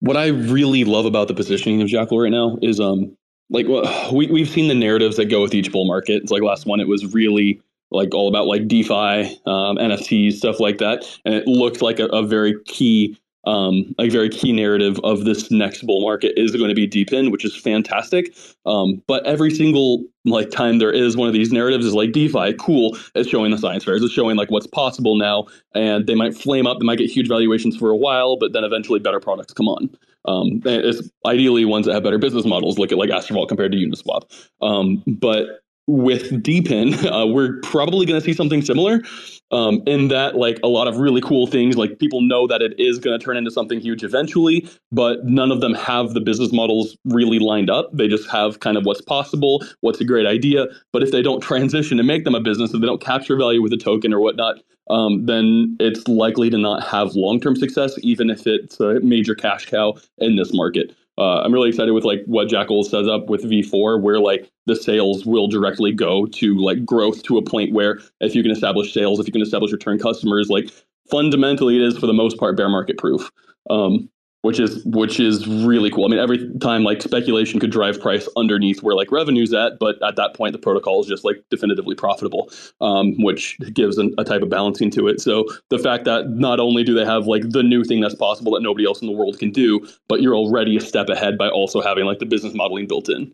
What 0.00 0.16
I 0.16 0.26
really 0.26 0.84
love 0.84 1.06
about 1.06 1.28
the 1.28 1.34
positioning 1.34 1.80
of 1.80 1.88
Jackal 1.88 2.20
right 2.20 2.30
now 2.30 2.58
is 2.60 2.80
um 2.80 3.16
like 3.48 3.66
well, 3.68 4.14
we 4.14 4.26
we've 4.26 4.48
seen 4.48 4.68
the 4.68 4.74
narratives 4.74 5.16
that 5.16 5.26
go 5.26 5.40
with 5.40 5.54
each 5.54 5.72
bull 5.72 5.86
market. 5.86 6.22
It's 6.22 6.32
like 6.32 6.42
last 6.42 6.66
one, 6.66 6.80
it 6.80 6.88
was 6.88 7.14
really 7.14 7.60
like 7.90 8.14
all 8.14 8.28
about 8.28 8.46
like 8.46 8.68
DeFi, 8.68 9.40
um, 9.46 9.76
NFTs, 9.76 10.34
stuff 10.34 10.60
like 10.60 10.78
that, 10.78 11.04
and 11.24 11.34
it 11.34 11.46
looked 11.46 11.82
like 11.82 12.00
a, 12.00 12.06
a 12.06 12.26
very 12.26 12.60
key 12.64 13.18
um, 13.44 13.94
a 13.98 14.08
very 14.08 14.28
key 14.28 14.52
narrative 14.52 14.98
of 15.02 15.24
this 15.24 15.50
next 15.50 15.82
bull 15.86 16.00
market 16.00 16.32
is 16.36 16.52
going 16.52 16.68
to 16.68 16.74
be 16.74 16.86
DePIN, 16.86 17.30
which 17.30 17.44
is 17.44 17.56
fantastic. 17.56 18.34
Um, 18.66 19.02
but 19.06 19.26
every 19.26 19.50
single 19.50 20.04
like 20.24 20.50
time 20.50 20.78
there 20.78 20.92
is 20.92 21.16
one 21.16 21.26
of 21.26 21.34
these 21.34 21.52
narratives 21.52 21.84
is 21.84 21.94
like 21.94 22.12
DeFi, 22.12 22.54
cool. 22.54 22.96
It's 23.14 23.28
showing 23.28 23.50
the 23.50 23.58
science 23.58 23.84
fairs. 23.84 24.02
It's 24.02 24.12
showing 24.12 24.36
like 24.36 24.50
what's 24.50 24.68
possible 24.68 25.16
now, 25.16 25.46
and 25.74 26.06
they 26.06 26.14
might 26.14 26.36
flame 26.36 26.66
up. 26.66 26.78
They 26.78 26.86
might 26.86 26.98
get 26.98 27.10
huge 27.10 27.28
valuations 27.28 27.76
for 27.76 27.90
a 27.90 27.96
while, 27.96 28.36
but 28.36 28.52
then 28.52 28.64
eventually 28.64 29.00
better 29.00 29.20
products 29.20 29.52
come 29.52 29.68
on. 29.68 29.90
Um, 30.24 30.62
it's 30.64 31.10
ideally 31.26 31.64
ones 31.64 31.86
that 31.86 31.94
have 31.94 32.04
better 32.04 32.18
business 32.18 32.44
models. 32.44 32.78
At 32.78 32.92
like 32.92 33.10
Astrovault 33.10 33.48
compared 33.48 33.72
to 33.72 33.78
Uniswap. 33.78 34.22
Um, 34.60 35.02
but 35.06 35.61
with 35.86 36.30
DePIN, 36.42 36.94
uh, 37.06 37.26
we're 37.26 37.58
probably 37.62 38.06
going 38.06 38.20
to 38.20 38.24
see 38.24 38.32
something 38.32 38.62
similar 38.62 39.02
um, 39.50 39.82
in 39.86 40.08
that 40.08 40.36
like 40.36 40.58
a 40.62 40.68
lot 40.68 40.88
of 40.88 40.96
really 40.96 41.20
cool 41.20 41.46
things 41.46 41.76
like 41.76 41.98
people 41.98 42.20
know 42.20 42.46
that 42.46 42.62
it 42.62 42.78
is 42.78 42.98
going 42.98 43.18
to 43.18 43.22
turn 43.22 43.36
into 43.36 43.50
something 43.50 43.80
huge 43.80 44.02
eventually 44.02 44.68
but 44.90 45.24
none 45.24 45.50
of 45.50 45.60
them 45.60 45.74
have 45.74 46.14
the 46.14 46.20
business 46.20 46.52
models 46.52 46.96
really 47.04 47.38
lined 47.38 47.70
up. 47.70 47.90
They 47.92 48.08
just 48.08 48.28
have 48.30 48.60
kind 48.60 48.76
of 48.76 48.84
what's 48.84 49.02
possible 49.02 49.64
what's 49.80 50.00
a 50.00 50.04
great 50.04 50.26
idea 50.26 50.66
but 50.92 51.02
if 51.02 51.10
they 51.10 51.22
don't 51.22 51.40
transition 51.52 51.98
and 51.98 52.06
make 52.06 52.24
them 52.24 52.34
a 52.34 52.40
business 52.40 52.72
if 52.72 52.80
they 52.80 52.86
don't 52.86 53.02
capture 53.02 53.36
value 53.36 53.62
with 53.62 53.72
a 53.72 53.78
token 53.78 54.12
or 54.12 54.20
whatnot 54.20 54.56
um, 54.90 55.26
then 55.26 55.76
it's 55.78 56.06
likely 56.08 56.50
to 56.50 56.58
not 56.58 56.82
have 56.84 57.14
long-term 57.14 57.56
success 57.56 57.94
even 58.02 58.30
if 58.30 58.46
it's 58.46 58.80
a 58.80 59.00
major 59.00 59.34
cash 59.34 59.66
cow 59.66 59.94
in 60.18 60.36
this 60.36 60.52
market 60.52 60.94
uh, 61.18 61.42
I'm 61.42 61.52
really 61.52 61.68
excited 61.68 61.92
with 61.92 62.04
like 62.04 62.22
what 62.26 62.48
Jackal 62.48 62.84
says 62.84 63.06
up 63.06 63.28
with 63.28 63.44
V4, 63.44 64.00
where 64.00 64.18
like 64.18 64.50
the 64.66 64.76
sales 64.76 65.26
will 65.26 65.46
directly 65.46 65.92
go 65.92 66.26
to 66.26 66.56
like 66.58 66.84
growth 66.84 67.22
to 67.24 67.38
a 67.38 67.42
point 67.42 67.72
where 67.72 68.00
if 68.20 68.34
you 68.34 68.42
can 68.42 68.52
establish 68.52 68.94
sales, 68.94 69.20
if 69.20 69.26
you 69.26 69.32
can 69.32 69.42
establish 69.42 69.72
return 69.72 69.98
customers, 69.98 70.48
like 70.48 70.70
fundamentally 71.10 71.76
it 71.76 71.82
is 71.82 71.98
for 71.98 72.06
the 72.06 72.14
most 72.14 72.38
part 72.38 72.56
bear 72.56 72.68
market 72.68 72.96
proof. 72.96 73.30
Um, 73.68 74.08
which 74.42 74.58
is 74.58 74.84
which 74.84 75.18
is 75.18 75.46
really 75.46 75.90
cool. 75.90 76.04
I 76.04 76.08
mean, 76.08 76.18
every 76.18 76.52
time 76.58 76.82
like 76.84 77.00
speculation 77.00 77.58
could 77.58 77.70
drive 77.70 78.00
price 78.00 78.28
underneath 78.36 78.82
where 78.82 78.94
like 78.94 79.10
revenue's 79.10 79.54
at, 79.54 79.78
but 79.78 80.02
at 80.02 80.16
that 80.16 80.34
point 80.34 80.52
the 80.52 80.58
protocol 80.58 81.00
is 81.00 81.06
just 81.06 81.24
like 81.24 81.42
definitively 81.48 81.94
profitable, 81.94 82.50
um, 82.80 83.14
which 83.22 83.58
gives 83.72 83.98
an, 83.98 84.14
a 84.18 84.24
type 84.24 84.42
of 84.42 84.50
balancing 84.50 84.90
to 84.90 85.06
it. 85.06 85.20
So 85.20 85.46
the 85.70 85.78
fact 85.78 86.04
that 86.04 86.28
not 86.30 86.60
only 86.60 86.82
do 86.82 86.94
they 86.94 87.04
have 87.04 87.26
like 87.26 87.50
the 87.50 87.62
new 87.62 87.84
thing 87.84 88.00
that's 88.00 88.16
possible 88.16 88.52
that 88.52 88.62
nobody 88.62 88.84
else 88.84 89.00
in 89.00 89.06
the 89.06 89.14
world 89.14 89.38
can 89.38 89.52
do, 89.52 89.86
but 90.08 90.20
you're 90.20 90.34
already 90.34 90.76
a 90.76 90.80
step 90.80 91.08
ahead 91.08 91.38
by 91.38 91.48
also 91.48 91.80
having 91.80 92.04
like 92.04 92.18
the 92.18 92.26
business 92.26 92.52
modeling 92.52 92.86
built 92.86 93.08
in. 93.08 93.32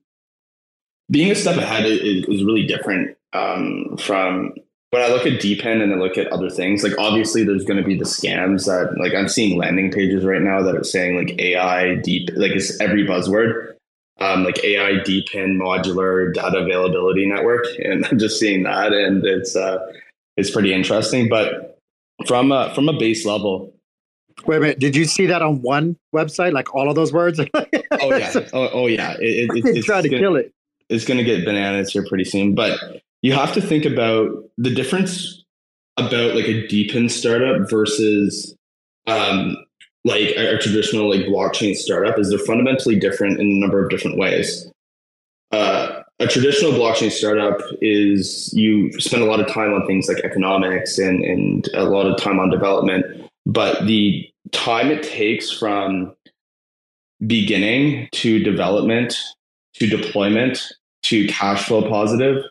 Being 1.11 1.31
a 1.31 1.35
step 1.35 1.57
ahead 1.57 1.87
is, 1.87 2.27
is 2.27 2.45
really 2.45 2.67
different 2.67 3.17
um, 3.33 3.97
from 3.99 4.53
when 4.91 5.03
I 5.03 5.09
look 5.09 5.27
at 5.27 5.41
DePIN 5.41 5.83
and 5.83 5.93
I 5.93 5.97
look 5.97 6.17
at 6.17 6.33
other 6.33 6.49
things, 6.49 6.83
like 6.83 6.97
obviously 6.99 7.45
there's 7.45 7.65
going 7.65 7.77
to 7.77 7.87
be 7.87 7.97
the 7.97 8.05
scams 8.05 8.65
that 8.67 8.99
like 8.99 9.15
I'm 9.15 9.29
seeing 9.29 9.59
landing 9.59 9.91
pages 9.91 10.25
right 10.25 10.41
now 10.41 10.63
that 10.63 10.75
are 10.75 10.85
saying 10.85 11.17
like 11.17 11.39
AI 11.39 11.97
deep, 11.97 12.31
like 12.37 12.53
it's 12.53 12.81
every 12.81 13.07
buzzword, 13.07 13.75
um, 14.21 14.45
like 14.45 14.63
AI 14.65 14.93
DePIN 15.05 15.59
modular 15.59 16.33
data 16.33 16.59
availability 16.59 17.27
network, 17.27 17.67
and 17.85 18.07
I'm 18.07 18.19
just 18.19 18.41
seeing 18.41 18.63
that, 18.63 18.93
and 18.93 19.25
it's 19.27 19.55
uh, 19.55 19.79
it's 20.37 20.51
pretty 20.51 20.73
interesting. 20.73 21.29
But 21.29 21.79
from 22.27 22.51
a, 22.51 22.75
from 22.75 22.89
a 22.89 22.99
base 22.99 23.27
level, 23.27 23.75
Wait 24.47 24.57
a 24.57 24.61
minute. 24.61 24.79
Did 24.79 24.95
you 24.95 25.05
see 25.05 25.27
that 25.27 25.43
on 25.43 25.61
one 25.63 25.97
website? 26.15 26.53
Like 26.53 26.73
all 26.75 26.89
of 26.89 26.95
those 26.95 27.13
words? 27.13 27.41
oh 27.55 27.67
yeah. 28.17 28.33
Oh, 28.53 28.69
oh 28.73 28.87
yeah. 28.87 29.17
It, 29.19 29.51
it, 29.51 29.77
it's 29.77 29.87
trying 29.87 30.05
to 30.05 30.09
gonna, 30.09 30.23
kill 30.23 30.37
it. 30.37 30.53
It's 30.89 31.05
going 31.05 31.19
to 31.19 31.25
get 31.25 31.45
bananas 31.45 31.93
here 31.93 32.07
pretty 32.07 32.25
soon. 32.25 32.55
But 32.55 32.79
you 33.23 33.33
have 33.33 33.53
to 33.55 33.61
think 33.61 33.85
about 33.85 34.31
the 34.57 34.75
difference 34.75 35.45
about 35.97 36.35
like 36.35 36.47
a 36.47 36.67
DePIN 36.69 37.11
startup 37.11 37.69
versus 37.69 38.55
um, 39.07 39.57
like 40.05 40.29
a, 40.37 40.55
a, 40.55 40.59
traditional 40.59 41.09
like 41.09 41.27
blockchain 41.27 41.75
startup 41.75 42.19
is 42.19 42.31
they're 42.31 42.39
fundamentally 42.39 42.99
different 42.99 43.41
in 43.41 43.47
a 43.47 43.61
number 43.61 43.83
of 43.83 43.91
different 43.91 44.17
ways. 44.17 44.71
Uh, 45.51 46.03
a 46.21 46.27
traditional 46.27 46.73
blockchain 46.73 47.11
startup 47.11 47.61
is 47.81 48.53
you 48.53 48.93
spend 49.01 49.23
a 49.23 49.27
lot 49.27 49.41
of 49.41 49.49
time 49.49 49.73
on 49.73 49.87
things 49.87 50.09
like 50.09 50.19
economics 50.25 50.99
and, 50.99 51.25
and 51.25 51.69
a 51.75 51.85
lot 51.85 52.07
of 52.07 52.17
time 52.21 52.39
on 52.39 52.51
development, 52.51 53.05
but 53.47 53.87
the 53.87 54.29
time 54.53 54.89
it 54.89 55.03
takes 55.03 55.51
from 55.51 56.15
beginning 57.27 58.09
to 58.13 58.43
development 58.43 59.17
to 59.75 59.87
deployment 59.87 60.73
to 61.03 61.27
cash 61.29 61.65
flow 61.67 61.89
positive 61.89 62.45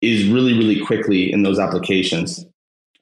is 0.00 0.28
really 0.28 0.54
really 0.56 0.80
quickly 0.80 1.32
in 1.32 1.42
those 1.42 1.58
applications. 1.58 2.46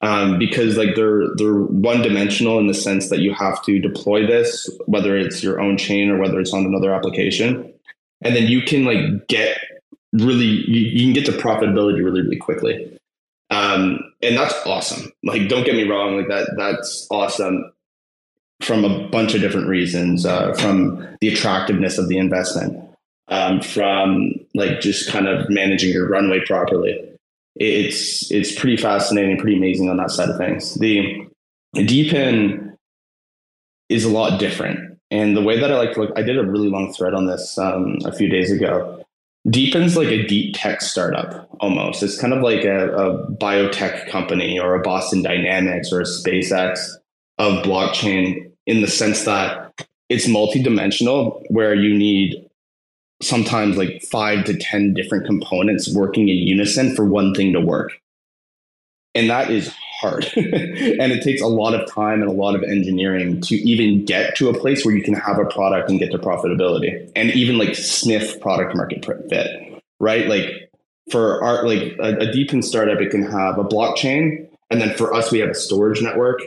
Um, 0.00 0.38
because 0.38 0.76
like 0.76 0.94
they're 0.94 1.24
they're 1.36 1.54
one 1.54 2.02
dimensional 2.02 2.58
in 2.60 2.68
the 2.68 2.74
sense 2.74 3.10
that 3.10 3.18
you 3.18 3.34
have 3.34 3.60
to 3.64 3.80
deploy 3.80 4.24
this 4.24 4.70
whether 4.86 5.16
it's 5.16 5.42
your 5.42 5.60
own 5.60 5.76
chain 5.76 6.08
or 6.08 6.18
whether 6.18 6.38
it's 6.38 6.54
on 6.54 6.64
another 6.64 6.94
application. 6.94 7.72
And 8.20 8.34
then 8.34 8.46
you 8.46 8.62
can 8.62 8.84
like 8.84 9.26
get 9.26 9.58
really 10.12 10.44
you, 10.44 10.80
you 10.80 11.04
can 11.04 11.14
get 11.14 11.26
to 11.26 11.32
profitability 11.32 12.04
really 12.04 12.22
really 12.22 12.36
quickly. 12.36 12.96
Um, 13.50 13.98
and 14.22 14.36
that's 14.36 14.54
awesome. 14.66 15.12
Like 15.24 15.48
don't 15.48 15.64
get 15.64 15.74
me 15.74 15.88
wrong 15.88 16.16
like 16.16 16.28
that 16.28 16.54
that's 16.56 17.06
awesome 17.10 17.72
from 18.60 18.84
a 18.84 19.08
bunch 19.08 19.34
of 19.34 19.40
different 19.40 19.68
reasons 19.68 20.26
uh, 20.26 20.52
from 20.54 21.06
the 21.20 21.28
attractiveness 21.28 21.98
of 21.98 22.08
the 22.08 22.18
investment 22.18 22.87
um, 23.28 23.60
from 23.60 24.32
like 24.54 24.80
just 24.80 25.10
kind 25.10 25.28
of 25.28 25.48
managing 25.48 25.90
your 25.90 26.08
runway 26.08 26.40
properly. 26.46 26.98
It's 27.56 28.30
it's 28.30 28.58
pretty 28.58 28.76
fascinating 28.76 29.36
pretty 29.38 29.56
amazing 29.56 29.90
on 29.90 29.96
that 29.96 30.10
side 30.10 30.28
of 30.28 30.38
things. 30.38 30.74
The 30.74 31.26
DePIN 31.74 32.76
is 33.88 34.04
a 34.04 34.10
lot 34.10 34.38
different. 34.38 34.98
And 35.10 35.34
the 35.36 35.42
way 35.42 35.58
that 35.58 35.72
i 35.72 35.76
like 35.76 35.94
to 35.94 36.00
look 36.02 36.12
i 36.16 36.22
did 36.22 36.38
a 36.38 36.44
really 36.44 36.68
long 36.68 36.92
thread 36.92 37.14
on 37.14 37.26
this 37.26 37.56
um, 37.58 37.98
a 38.04 38.12
few 38.12 38.28
days 38.28 38.50
ago. 38.52 39.04
DePIN's 39.48 39.96
like 39.96 40.08
a 40.08 40.26
deep 40.26 40.54
tech 40.54 40.82
startup 40.82 41.48
almost. 41.60 42.02
It's 42.02 42.20
kind 42.20 42.34
of 42.34 42.42
like 42.42 42.64
a, 42.64 42.90
a, 42.94 43.30
biotech 43.32 44.08
company 44.10 44.58
or 44.58 44.74
a 44.74 44.80
Boston 44.80 45.22
Dynamics 45.22 45.90
or 45.90 46.00
a 46.00 46.04
SpaceX 46.04 46.86
of 47.38 47.62
blockchain 47.64 48.50
in 48.66 48.82
the 48.82 48.88
sense 48.88 49.24
that 49.24 49.72
it's 50.10 50.26
multidimensional 50.26 51.42
where 51.48 51.74
you 51.74 51.96
need 51.96 52.47
sometimes 53.22 53.76
like 53.76 54.02
five 54.02 54.44
to 54.44 54.56
10 54.56 54.94
different 54.94 55.26
components 55.26 55.92
working 55.94 56.28
in 56.28 56.36
unison 56.36 56.94
for 56.94 57.04
one 57.04 57.34
thing 57.34 57.52
to 57.52 57.60
work. 57.60 57.92
And 59.14 59.28
that 59.30 59.50
is 59.50 59.74
hard. 60.00 60.24
and 60.36 61.12
it 61.12 61.22
takes 61.22 61.42
a 61.42 61.46
lot 61.46 61.74
of 61.74 61.90
time 61.90 62.20
and 62.20 62.30
a 62.30 62.34
lot 62.34 62.54
of 62.54 62.62
engineering 62.62 63.40
to 63.42 63.56
even 63.56 64.04
get 64.04 64.36
to 64.36 64.48
a 64.48 64.58
place 64.58 64.84
where 64.84 64.94
you 64.94 65.02
can 65.02 65.14
have 65.14 65.38
a 65.38 65.44
product 65.46 65.90
and 65.90 65.98
get 65.98 66.12
to 66.12 66.18
profitability 66.18 67.10
and 67.16 67.30
even 67.30 67.58
like 67.58 67.74
sniff 67.74 68.40
product 68.40 68.76
market 68.76 69.04
fit, 69.28 69.82
right? 69.98 70.26
Like 70.26 70.70
for 71.10 71.42
our, 71.42 71.66
like 71.66 71.96
a, 71.98 72.18
a 72.18 72.32
DePIN 72.32 72.62
startup, 72.62 73.00
it 73.00 73.10
can 73.10 73.22
have 73.22 73.58
a 73.58 73.64
blockchain. 73.64 74.48
And 74.70 74.80
then 74.80 74.96
for 74.96 75.14
us, 75.14 75.32
we 75.32 75.38
have 75.40 75.50
a 75.50 75.54
storage 75.54 76.02
network. 76.02 76.40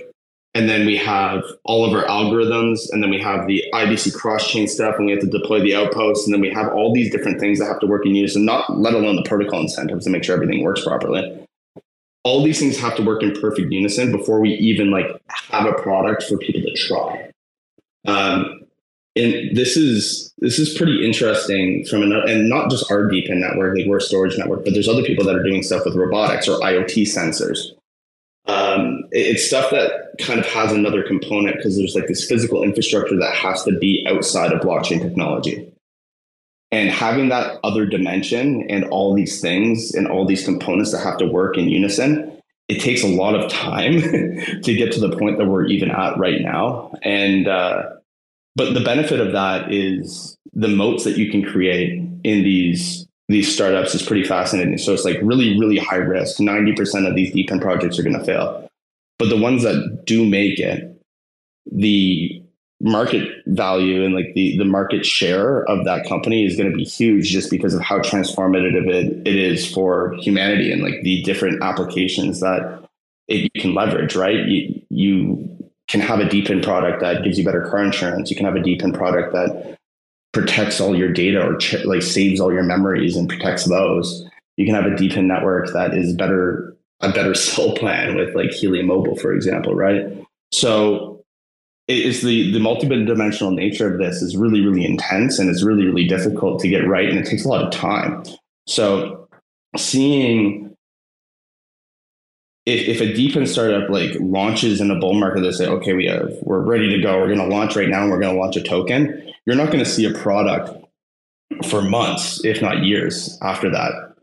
And 0.54 0.68
then 0.68 0.86
we 0.86 0.98
have 0.98 1.44
all 1.64 1.86
of 1.86 1.94
our 1.94 2.04
algorithms, 2.06 2.80
and 2.92 3.02
then 3.02 3.10
we 3.10 3.22
have 3.22 3.48
the 3.48 3.64
IBC 3.74 4.14
cross 4.14 4.50
chain 4.50 4.68
stuff, 4.68 4.96
and 4.98 5.06
we 5.06 5.14
have 5.14 5.22
to 5.22 5.28
deploy 5.28 5.62
the 5.62 5.76
outposts, 5.76 6.26
and 6.26 6.34
then 6.34 6.42
we 6.42 6.50
have 6.50 6.74
all 6.74 6.94
these 6.94 7.10
different 7.10 7.40
things 7.40 7.60
that 7.60 7.68
have 7.68 7.80
to 7.80 7.88
work 7.88 8.06
in 8.06 8.16
unison, 8.16 8.44
not 8.44 8.78
let 8.78 8.94
alone 8.94 9.16
the 9.16 9.24
protocol 9.24 9.62
incentives 9.62 10.04
to 10.04 10.10
make 10.10 10.26
sure 10.26 10.36
everything 10.36 10.64
works 10.64 10.84
properly 10.84 11.42
all 12.24 12.44
these 12.44 12.60
things 12.60 12.78
have 12.78 12.96
to 12.96 13.04
work 13.04 13.24
in 13.24 13.40
perfect 13.40 13.72
unison 13.72 14.12
before 14.12 14.40
we 14.40 14.54
even 14.56 14.92
like 14.92 15.08
have 15.28 15.66
a 15.66 15.74
product 15.74 16.24
for 16.24 16.38
people 16.38 16.62
to 16.62 16.74
try. 16.76 17.32
Um, 18.06 18.62
and 19.16 19.56
this 19.56 19.76
is 19.76 20.34
this 20.38 20.58
is 20.58 20.78
pretty 20.78 21.06
interesting 21.06 21.86
from 21.86 22.04
another, 22.04 22.28
and 22.28 22.48
not 22.48 22.70
just 22.70 22.90
our 22.92 23.10
DePIN 23.10 23.40
network, 23.40 23.78
like 23.78 23.86
we're 23.88 23.98
a 23.98 24.02
storage 24.02 24.38
network, 24.38 24.64
but 24.64 24.74
there's 24.74 24.88
other 24.88 25.04
people 25.04 25.26
that 25.26 25.36
are 25.36 25.44
doing 25.44 25.64
stuff 25.64 25.84
with 25.84 25.96
robotics 25.96 26.48
or 26.48 26.60
IoT 26.60 27.04
sensors. 27.04 27.72
Um, 28.52 29.04
it's 29.12 29.46
stuff 29.46 29.72
that 29.72 30.16
kind 30.20 30.40
of 30.40 30.46
has 30.48 30.72
another 30.72 31.04
component 31.04 31.58
because 31.58 31.78
there's 31.78 31.96
like 31.96 32.08
this 32.08 32.28
physical 32.28 32.64
infrastructure 32.64 33.18
that 33.18 33.34
has 33.36 33.64
to 33.64 33.78
be 33.78 34.06
outside 34.10 34.52
of 34.52 34.62
blockchain 34.62 35.02
technology. 35.02 35.72
And 36.72 36.90
having 36.90 37.30
that 37.30 37.60
other 37.64 37.86
dimension 37.86 38.70
and 38.70 38.86
all 38.86 39.14
these 39.14 39.42
things 39.42 39.94
and 39.94 40.08
all 40.08 40.26
these 40.26 40.46
components 40.46 40.92
that 40.92 41.00
have 41.00 41.18
to 41.18 41.26
work 41.26 41.58
in 41.58 41.68
unison 41.70 42.42
it 42.72 42.80
takes 42.80 43.04
a 43.04 43.08
lot 43.08 43.36
of 43.36 43.52
time 43.52 44.02
to 44.64 44.74
get 44.74 44.94
to 44.94 45.00
the 45.02 45.18
point 45.18 45.38
that 45.38 45.46
we're 45.46 45.66
even 45.66 45.92
at 45.92 46.18
right 46.18 46.40
now. 46.40 46.94
And 47.04 47.46
uh, 47.46 47.84
but 48.56 48.74
the 48.74 48.80
benefit 48.80 49.20
of 49.20 49.34
that 49.34 49.74
is 49.74 50.38
the 50.54 50.70
moats 50.70 51.04
that 51.04 51.18
you 51.18 51.30
can 51.30 51.44
create 51.44 52.02
in 52.24 52.44
these 52.44 53.06
these 53.32 53.54
startups 53.54 53.96
is 53.96 54.04
pretty 54.04 54.24
fascinating. 54.24 54.78
So 54.78 54.94
it's 54.94 55.06
like 55.06 55.18
really 55.22 55.60
really 55.60 55.78
high 55.78 55.96
risk. 55.96 56.38
90% 56.38 57.08
of 57.08 57.16
these 57.16 57.34
DePIN 57.34 57.62
projects 57.62 57.98
are 58.00 58.04
going 58.04 58.18
to 58.18 58.24
fail. 58.24 58.68
But 59.20 59.30
the 59.30 59.38
ones 59.38 59.64
that 59.64 60.04
do 60.06 60.26
make 60.26 60.60
it 60.60 61.02
the 61.72 62.44
market 62.82 63.30
value 63.46 64.04
and 64.04 64.16
like 64.16 64.34
the 64.34 64.58
the 64.58 64.66
market 64.66 65.06
share 65.06 65.64
of 65.70 65.86
that 65.86 66.08
company 66.08 66.46
is 66.46 66.58
going 66.58 66.70
to 66.70 66.76
be 66.76 66.84
huge 66.84 67.30
just 67.30 67.52
because 67.52 67.76
of 67.76 67.82
how 67.82 68.00
transformative 68.00 68.88
it, 68.90 69.28
it 69.28 69.36
is 69.36 69.72
for 69.72 70.16
humanity 70.20 70.72
and 70.72 70.82
like 70.82 70.96
the 71.04 71.22
different 71.22 71.62
applications 71.62 72.40
that 72.40 72.84
it 73.28 73.50
you 73.54 73.62
can 73.62 73.76
leverage 73.76 74.16
right? 74.16 74.48
You, 74.48 74.82
you 74.90 75.70
can 75.88 76.02
have 76.02 76.20
a 76.20 76.26
DePIN 76.26 76.64
product 76.64 77.02
that 77.02 77.24
gives 77.24 77.38
you 77.38 77.46
better 77.46 77.70
car 77.70 77.84
insurance. 77.84 78.30
You 78.30 78.36
can 78.36 78.46
have 78.46 78.56
a 78.56 78.60
DePIN 78.60 78.94
product 78.94 79.34
that 79.34 79.78
protects 80.34 80.80
all 80.80 80.96
your 80.96 81.12
data 81.12 81.46
or 81.46 81.58
ch- 81.58 81.84
like 81.86 82.02
saves 82.02 82.40
all 82.40 82.54
your 82.54 82.64
memories 82.64 83.16
and 83.16 83.28
protects 83.28 83.66
those 83.66 84.26
you 84.58 84.66
can 84.66 84.76
have 84.76 84.86
a 84.86 84.96
DePIN 84.96 85.26
network 85.26 85.72
that 85.74 85.94
is 85.94 86.14
better 86.14 86.76
a 87.02 87.12
better 87.12 87.34
cell 87.36 87.74
plan 87.74 88.16
with 88.16 88.36
like 88.36 88.52
helium 88.52 88.88
mobile 88.88 89.16
for 89.16 89.34
example 89.34 89.74
right? 89.74 90.06
So 90.52 91.24
it's 91.88 92.22
the 92.22 92.52
the 92.52 92.60
multi-dimensional 92.60 93.52
nature 93.52 93.92
of 93.92 94.00
this 94.00 94.22
is 94.22 94.38
really 94.38 94.62
really 94.62 94.86
intense 94.86 95.40
and 95.40 95.50
it's 95.50 95.64
really 95.64 95.86
really 95.86 96.08
difficult 96.08 96.62
to 96.62 96.70
get 96.70 96.88
right 96.88 97.10
and 97.10 97.18
it 97.18 97.26
takes 97.26 97.46
a 97.46 97.50
lot 97.50 97.64
of 97.64 97.72
time. 97.72 98.24
So 98.68 99.28
seeing 99.78 100.76
if, 102.68 102.88
if 102.88 103.02
a 103.02 103.12
DePIN 103.12 103.48
startup 103.48 103.90
like 103.90 104.12
launches 104.20 104.80
in 104.80 104.92
a 104.92 105.00
bull 105.00 105.16
market 105.16 105.42
they 105.42 105.52
say 105.52 105.66
okay 105.66 105.94
we 105.94 106.06
have 106.06 106.32
we're 106.44 106.60
ready 106.60 106.90
to 106.90 107.02
go. 107.02 107.18
We're 107.18 107.34
going 107.34 107.50
to 107.50 107.56
launch 107.56 107.76
right 107.76 107.90
now 107.90 108.04
and 108.04 108.12
we're 108.12 108.20
going 108.20 108.36
to 108.36 108.40
launch 108.40 108.56
a 108.56 108.62
token 108.62 109.31
you're 109.46 109.56
not 109.56 109.68
going 109.68 109.84
to 109.84 109.90
see 109.90 110.06
a 110.06 110.14
product 110.14 110.70
for 111.70 111.82
months 111.82 112.44
if 112.46 112.62
not 112.62 112.84
years 112.84 113.38
after 113.42 113.70
that. 113.72 114.16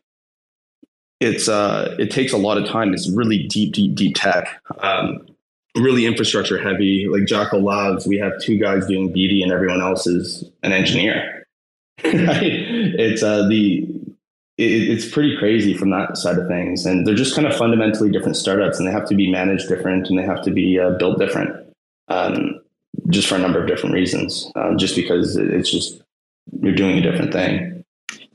It's 1.21 1.49
uh 1.49 1.97
it 1.99 2.11
takes 2.11 2.33
a 2.33 2.39
lot 2.39 2.59
of 2.59 2.69
time. 2.69 2.95
It's 2.95 3.11
really 3.11 3.47
deep 3.49 3.75
deep 3.75 3.97
deep 3.97 4.15
tech 4.15 4.49
um, 4.79 5.27
really 5.77 6.07
infrastructure 6.07 6.59
heavy. 6.59 7.07
Like 7.11 7.27
Jackal 7.27 7.63
Labs, 7.63 8.07
we 8.07 8.19
have 8.19 8.33
two 8.41 8.59
guys 8.59 8.87
doing 8.87 9.13
BD 9.13 9.43
and 9.43 9.53
everyone 9.53 9.81
else 9.81 10.07
is 10.07 10.45
an 10.63 10.73
engineer. 10.73 11.47
It's 12.05 13.23
uh, 13.23 13.49
the 13.49 13.87
it, 14.57 14.91
it's 14.91 15.09
pretty 15.09 15.37
crazy 15.37 15.75
from 15.75 15.91
that 15.91 16.17
side 16.17 16.39
of 16.39 16.47
things, 16.49 16.87
and 16.87 17.07
they're 17.07 17.15
just 17.15 17.35
kind 17.35 17.47
of 17.47 17.57
fundamentally 17.57 18.11
different 18.11 18.37
startups, 18.37 18.79
and 18.79 18.87
they 18.87 18.93
have 18.93 19.09
to 19.09 19.15
be 19.15 19.31
managed 19.31 19.69
different, 19.69 20.09
and 20.09 20.19
they 20.19 20.23
have 20.23 20.43
to 20.43 20.51
be 20.51 20.79
uh, 20.79 20.91
built 20.91 21.19
different, 21.19 21.57
um, 22.09 22.58
just 23.11 23.29
for 23.29 23.37
a 23.37 23.39
number 23.39 23.61
of 23.61 23.67
different 23.67 23.95
reasons. 23.95 24.51
Um, 24.57 24.79
just 24.79 24.97
because 24.97 25.37
it's 25.37 25.71
just 25.71 26.03
you're 26.61 26.75
doing 26.75 26.99
a 26.99 27.03
different 27.03 27.33
thing. 27.33 27.85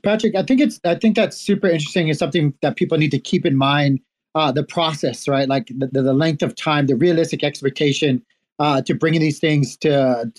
Patrick, 0.02 0.34
I 0.36 0.42
think 0.42 0.60
it's 0.60 0.80
I 0.84 0.94
think 0.94 1.16
that's 1.16 1.36
super 1.36 1.66
interesting. 1.66 2.08
It's 2.08 2.18
something 2.18 2.54
that 2.62 2.76
people 2.76 2.98
need 2.98 3.10
to 3.10 3.18
keep 3.18 3.46
in 3.46 3.56
mind 3.56 4.00
uh, 4.34 4.52
the 4.52 4.64
process, 4.64 5.28
right? 5.28 5.48
Like 5.48 5.68
the, 5.68 5.88
the 6.02 6.12
length 6.12 6.42
of 6.42 6.54
time, 6.54 6.86
the 6.86 6.96
realistic 6.96 7.44
expectation 7.44 8.22
uh, 8.58 8.82
to 8.82 8.94
bringing 8.94 9.20
these 9.20 9.38
things 9.38 9.76
to, 9.78 10.32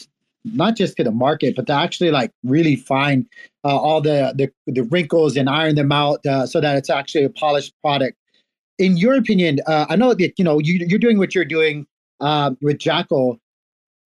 not 0.43 0.75
just 0.75 0.97
to 0.97 1.03
the 1.03 1.11
market, 1.11 1.55
but 1.55 1.67
to 1.67 1.73
actually 1.73 2.11
like 2.11 2.31
really 2.43 2.75
find 2.75 3.25
uh, 3.63 3.75
all 3.75 4.01
the, 4.01 4.33
the, 4.35 4.51
the 4.71 4.83
wrinkles 4.83 5.35
and 5.35 5.49
iron 5.49 5.75
them 5.75 5.91
out 5.91 6.25
uh, 6.25 6.45
so 6.45 6.61
that 6.61 6.77
it's 6.77 6.89
actually 6.89 7.23
a 7.23 7.29
polished 7.29 7.73
product. 7.81 8.17
In 8.77 8.97
your 8.97 9.15
opinion, 9.15 9.59
uh, 9.65 9.85
I 9.89 9.95
know 9.95 10.13
that 10.13 10.33
you 10.37 10.43
know 10.43 10.59
you, 10.59 10.85
you're 10.87 10.99
doing 10.99 11.17
what 11.17 11.33
you're 11.33 11.45
doing 11.45 11.87
uh, 12.19 12.51
with 12.61 12.77
Jackal. 12.77 13.39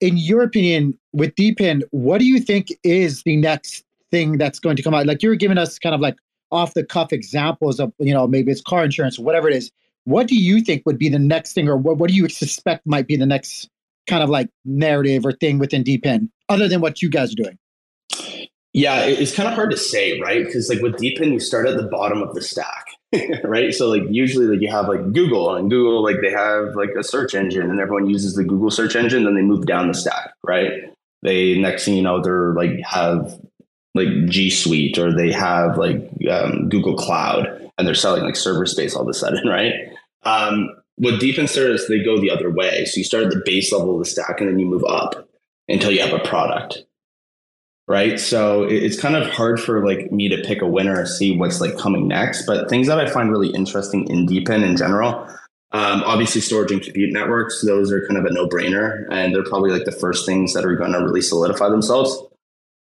In 0.01 0.17
your 0.17 0.41
opinion, 0.43 0.97
with 1.13 1.35
DePIN, 1.35 1.83
what 1.91 2.19
do 2.19 2.25
you 2.25 2.39
think 2.39 2.69
is 2.83 3.23
the 3.23 3.35
next 3.35 3.83
thing 4.12 4.38
that's 4.38 4.59
going 4.59 4.75
to 4.75 4.83
come 4.83 4.93
out? 4.93 5.05
Like 5.05 5.21
you 5.21 5.29
were 5.29 5.35
giving 5.35 5.57
us 5.57 5.77
kind 5.77 5.93
of 5.93 6.01
like 6.01 6.15
off 6.51 6.73
the 6.73 6.83
cuff 6.83 7.13
examples 7.13 7.79
of 7.79 7.93
you 7.99 8.13
know 8.13 8.27
maybe 8.27 8.51
it's 8.51 8.62
car 8.62 8.83
insurance 8.83 9.19
whatever 9.19 9.47
it 9.49 9.55
is. 9.55 9.71
What 10.05 10.27
do 10.27 10.35
you 10.35 10.62
think 10.62 10.83
would 10.85 10.97
be 10.97 11.09
the 11.09 11.19
next 11.19 11.53
thing 11.53 11.67
or 11.67 11.77
what, 11.77 11.97
what 11.97 12.09
do 12.09 12.15
you 12.15 12.27
suspect 12.29 12.88
might 12.88 13.07
be 13.07 13.15
the 13.15 13.25
next 13.25 13.69
kind 14.07 14.23
of 14.23 14.29
like 14.29 14.49
narrative 14.65 15.25
or 15.25 15.33
thing 15.33 15.59
within 15.59 15.83
DePIN 15.83 16.29
other 16.47 16.67
than 16.67 16.81
what 16.81 17.01
you 17.01 17.09
guys 17.09 17.33
are 17.33 17.35
doing? 17.35 17.57
Yeah 18.73 19.01
it's 19.01 19.35
kind 19.35 19.49
of 19.49 19.55
hard 19.55 19.71
to 19.71 19.77
say 19.77 20.19
right? 20.19 20.45
Because 20.45 20.69
like 20.69 20.81
with 20.81 20.95
DePIN 20.95 21.33
you 21.33 21.39
start 21.39 21.67
at 21.67 21.77
the 21.77 21.83
bottom 21.83 22.21
of 22.21 22.33
the 22.33 22.41
stack 22.41 22.85
right 23.43 23.74
so 23.74 23.88
like 23.89 24.04
usually 24.10 24.45
like 24.45 24.62
you 24.62 24.69
have 24.69 24.88
like 24.88 25.13
google 25.13 25.56
and 25.56 25.69
google 25.69 26.04
like 26.04 26.17
they 26.22 26.32
have 26.32 26.76
like 26.76 26.91
a 26.98 27.04
search 27.04 27.34
engine 27.34 27.69
and 27.69 27.80
everyone 27.80 28.08
uses 28.08 28.36
the 28.36 28.43
google 28.43 28.69
search 28.69 28.95
engine 28.95 29.24
then 29.24 29.36
they 29.36 29.41
move 29.41 29.65
down 29.65 29.88
the 29.88 29.93
stack 29.95 30.34
right 30.45 30.93
they 31.24 31.58
next 31.58 31.86
thing 31.86 31.95
you 31.95 32.04
know 32.04 32.22
they're 32.22 32.54
like 32.54 32.80
have 32.82 33.39
like 33.95 34.26
G 34.28 34.50
Suite 34.50 34.98
or 34.98 35.13
they 35.15 35.32
have 35.32 35.78
like 35.78 36.10
um, 36.30 36.69
Google 36.69 36.95
Cloud 36.95 37.72
and 37.78 37.88
they're 37.88 37.95
selling 37.95 38.24
like 38.24 38.36
server 38.36 38.65
space 38.65 38.95
all 38.95 39.04
of 39.04 39.08
a 39.08 39.13
sudden, 39.13 39.48
right? 39.48 39.74
Um, 40.24 40.69
what 40.98 41.19
DePIN 41.19 41.48
startups, 41.48 41.88
they 41.88 42.04
go 42.04 42.19
the 42.19 42.32
other 42.32 42.52
way. 42.52 42.86
So 42.86 42.98
you 42.98 43.04
start 43.04 43.26
at 43.26 43.32
the 43.32 43.41
base 43.45 43.72
level 43.72 43.93
of 43.93 44.00
the 44.00 44.10
stack 44.10 44.41
and 44.41 44.50
then 44.50 44.60
you 44.60 44.65
move 44.65 44.84
up 44.84 45.28
until 45.67 45.91
you 45.91 46.02
have 46.02 46.13
a 46.13 46.19
product, 46.19 46.84
right? 47.89 48.19
So 48.19 48.63
it's 48.63 49.02
kind 49.02 49.15
of 49.15 49.28
hard 49.32 49.60
for 49.60 49.84
like 49.84 50.12
me 50.12 50.30
to 50.30 50.38
pick 50.43 50.62
a 50.62 50.67
winner 50.67 51.02
or 51.02 51.06
see 51.08 51.36
what's 51.36 51.60
like 51.60 51.75
coming 51.75 52.08
next. 52.08 52.45
But 52.45 52.69
things 52.69 52.88
that 52.88 52.99
I 52.99 53.10
find 53.10 53.32
really 53.32 53.49
interesting 53.49 54.08
in 54.08 54.28
DePIN 54.28 54.63
in 54.63 54.78
general, 54.78 55.28
um, 55.71 56.04
obviously 56.04 56.39
storage 56.39 56.71
and 56.71 56.84
compute 56.84 57.12
networks, 57.12 57.65
those 57.65 57.91
are 57.91 58.06
kind 58.06 58.17
of 58.17 58.25
a 58.25 58.32
no 58.32 58.47
brainer 58.47 59.08
and 59.12 59.34
they're 59.34 59.43
probably 59.43 59.71
like 59.71 59.86
the 59.86 59.91
first 59.91 60.28
things 60.28 60.54
that 60.54 60.65
are 60.65 60.75
going 60.75 60.93
to 60.93 60.99
really 60.99 61.21
solidify 61.21 61.67
themselves. 61.67 62.15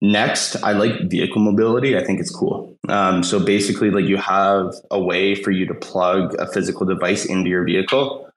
Next, 0.02 0.62
I 0.62 0.74
like 0.74 1.10
vehicle 1.10 1.42
mobility. 1.42 1.98
I 1.98 2.04
think 2.04 2.20
it's 2.20 2.32
cool. 2.32 2.76
Um, 2.90 3.24
so 3.24 3.40
basically, 3.40 3.92
like 3.92 4.06
you 4.06 4.18
have 4.18 4.74
a 4.90 5.00
way 5.00 5.36
for 5.36 5.52
you 5.52 5.66
to 5.68 5.76
plug 5.76 6.34
a 6.40 6.52
physical 6.52 6.88
device 6.88 7.24
into 7.24 7.52
your 7.52 7.64
vehicle, 7.64 8.28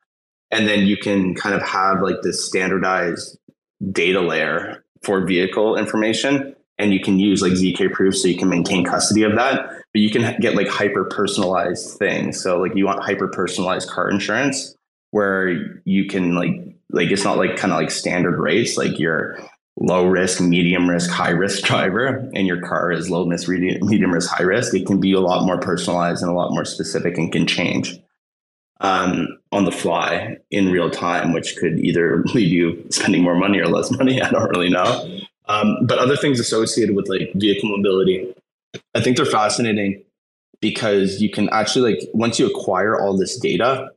and 0.51 0.69
then 0.69 0.87
you 0.87 0.99
can 0.99 1.35
kind 1.35 1.55
of 1.55 1.63
have 1.63 2.03
like 2.03 2.17
this 2.23 2.47
standardized 2.47 3.39
data 3.91 4.21
layer 4.21 4.84
for 5.05 5.25
vehicle 5.25 5.77
information, 5.77 6.55
and 6.79 6.93
you 6.93 7.01
can 7.01 7.19
use 7.19 7.41
like 7.41 7.53
zk 7.53 7.93
proof 7.93 8.17
so 8.17 8.27
you 8.27 8.37
can 8.37 8.49
maintain 8.49 8.85
custody 8.85 9.23
of 9.23 9.37
that. 9.37 9.67
But 9.93 10.01
you 10.01 10.11
can 10.11 10.41
get 10.41 10.57
like 10.57 10.69
hyper 10.69 11.05
personalized 11.05 11.99
things. 11.99 12.43
So 12.43 12.59
like 12.59 12.75
you 12.75 12.87
want 12.87 13.03
hyper 13.03 13.29
personalized 13.29 13.89
car 13.89 14.11
insurance, 14.11 14.75
where 15.11 15.49
you 15.85 16.07
can 16.07 16.35
like 16.35 16.53
like 16.91 17.11
it's 17.11 17.25
not 17.25 17.39
like 17.39 17.57
kind 17.57 17.73
of 17.73 17.79
like 17.79 17.91
standard 17.91 18.39
rates, 18.39 18.77
like 18.77 18.99
your 18.99 19.39
low 19.77 20.07
risk, 20.07 20.41
medium 20.41 20.89
risk, 20.89 21.11
high 21.11 21.31
risk 21.31 21.65
driver, 21.65 22.29
and 22.35 22.47
your 22.47 22.61
car 22.61 22.93
is 22.93 23.11
low 23.11 23.27
risk, 23.27 23.49
medium 23.49 24.13
risk, 24.13 24.31
high 24.31 24.45
risk, 24.45 24.75
it 24.75 24.87
can 24.87 25.01
be 25.01 25.13
a 25.13 25.21
lot 25.21 25.45
more 25.45 25.59
personalized 25.59 26.23
and 26.23 26.31
a 26.31 26.35
lot 26.35 26.53
more 26.53 26.65
specific 26.65 27.19
and 27.19 27.33
can 27.33 27.47
change 27.47 27.99
um, 28.81 29.39
on 29.53 29.65
the 29.65 29.73
fly 29.73 30.37
in 30.51 30.73
real 30.73 30.91
time, 30.91 31.33
which 31.33 31.57
could 31.57 31.79
either 31.81 32.23
leave 32.35 32.51
you 32.51 32.87
spending 32.91 33.23
more 33.23 33.37
money 33.37 33.59
or 33.59 33.67
less 33.67 33.91
money. 33.91 34.21
I 34.23 34.31
don't 34.31 34.51
really 34.51 34.71
know. 34.71 35.21
Um, 35.47 35.77
but 35.83 35.99
other 35.99 36.17
things 36.17 36.41
associated 36.41 36.97
with 36.97 37.09
like 37.09 37.31
vehicle 37.35 37.69
mobility, 37.69 38.35
I 38.95 39.01
think 39.01 39.17
they're 39.17 39.27
fascinating 39.27 40.03
because 40.61 41.21
you 41.21 41.31
can 41.31 41.49
actually 41.51 41.95
like 41.95 42.09
once 42.15 42.39
you 42.39 42.47
acquire 42.47 42.99
all 42.99 43.17
this 43.17 43.39
data, 43.39 43.91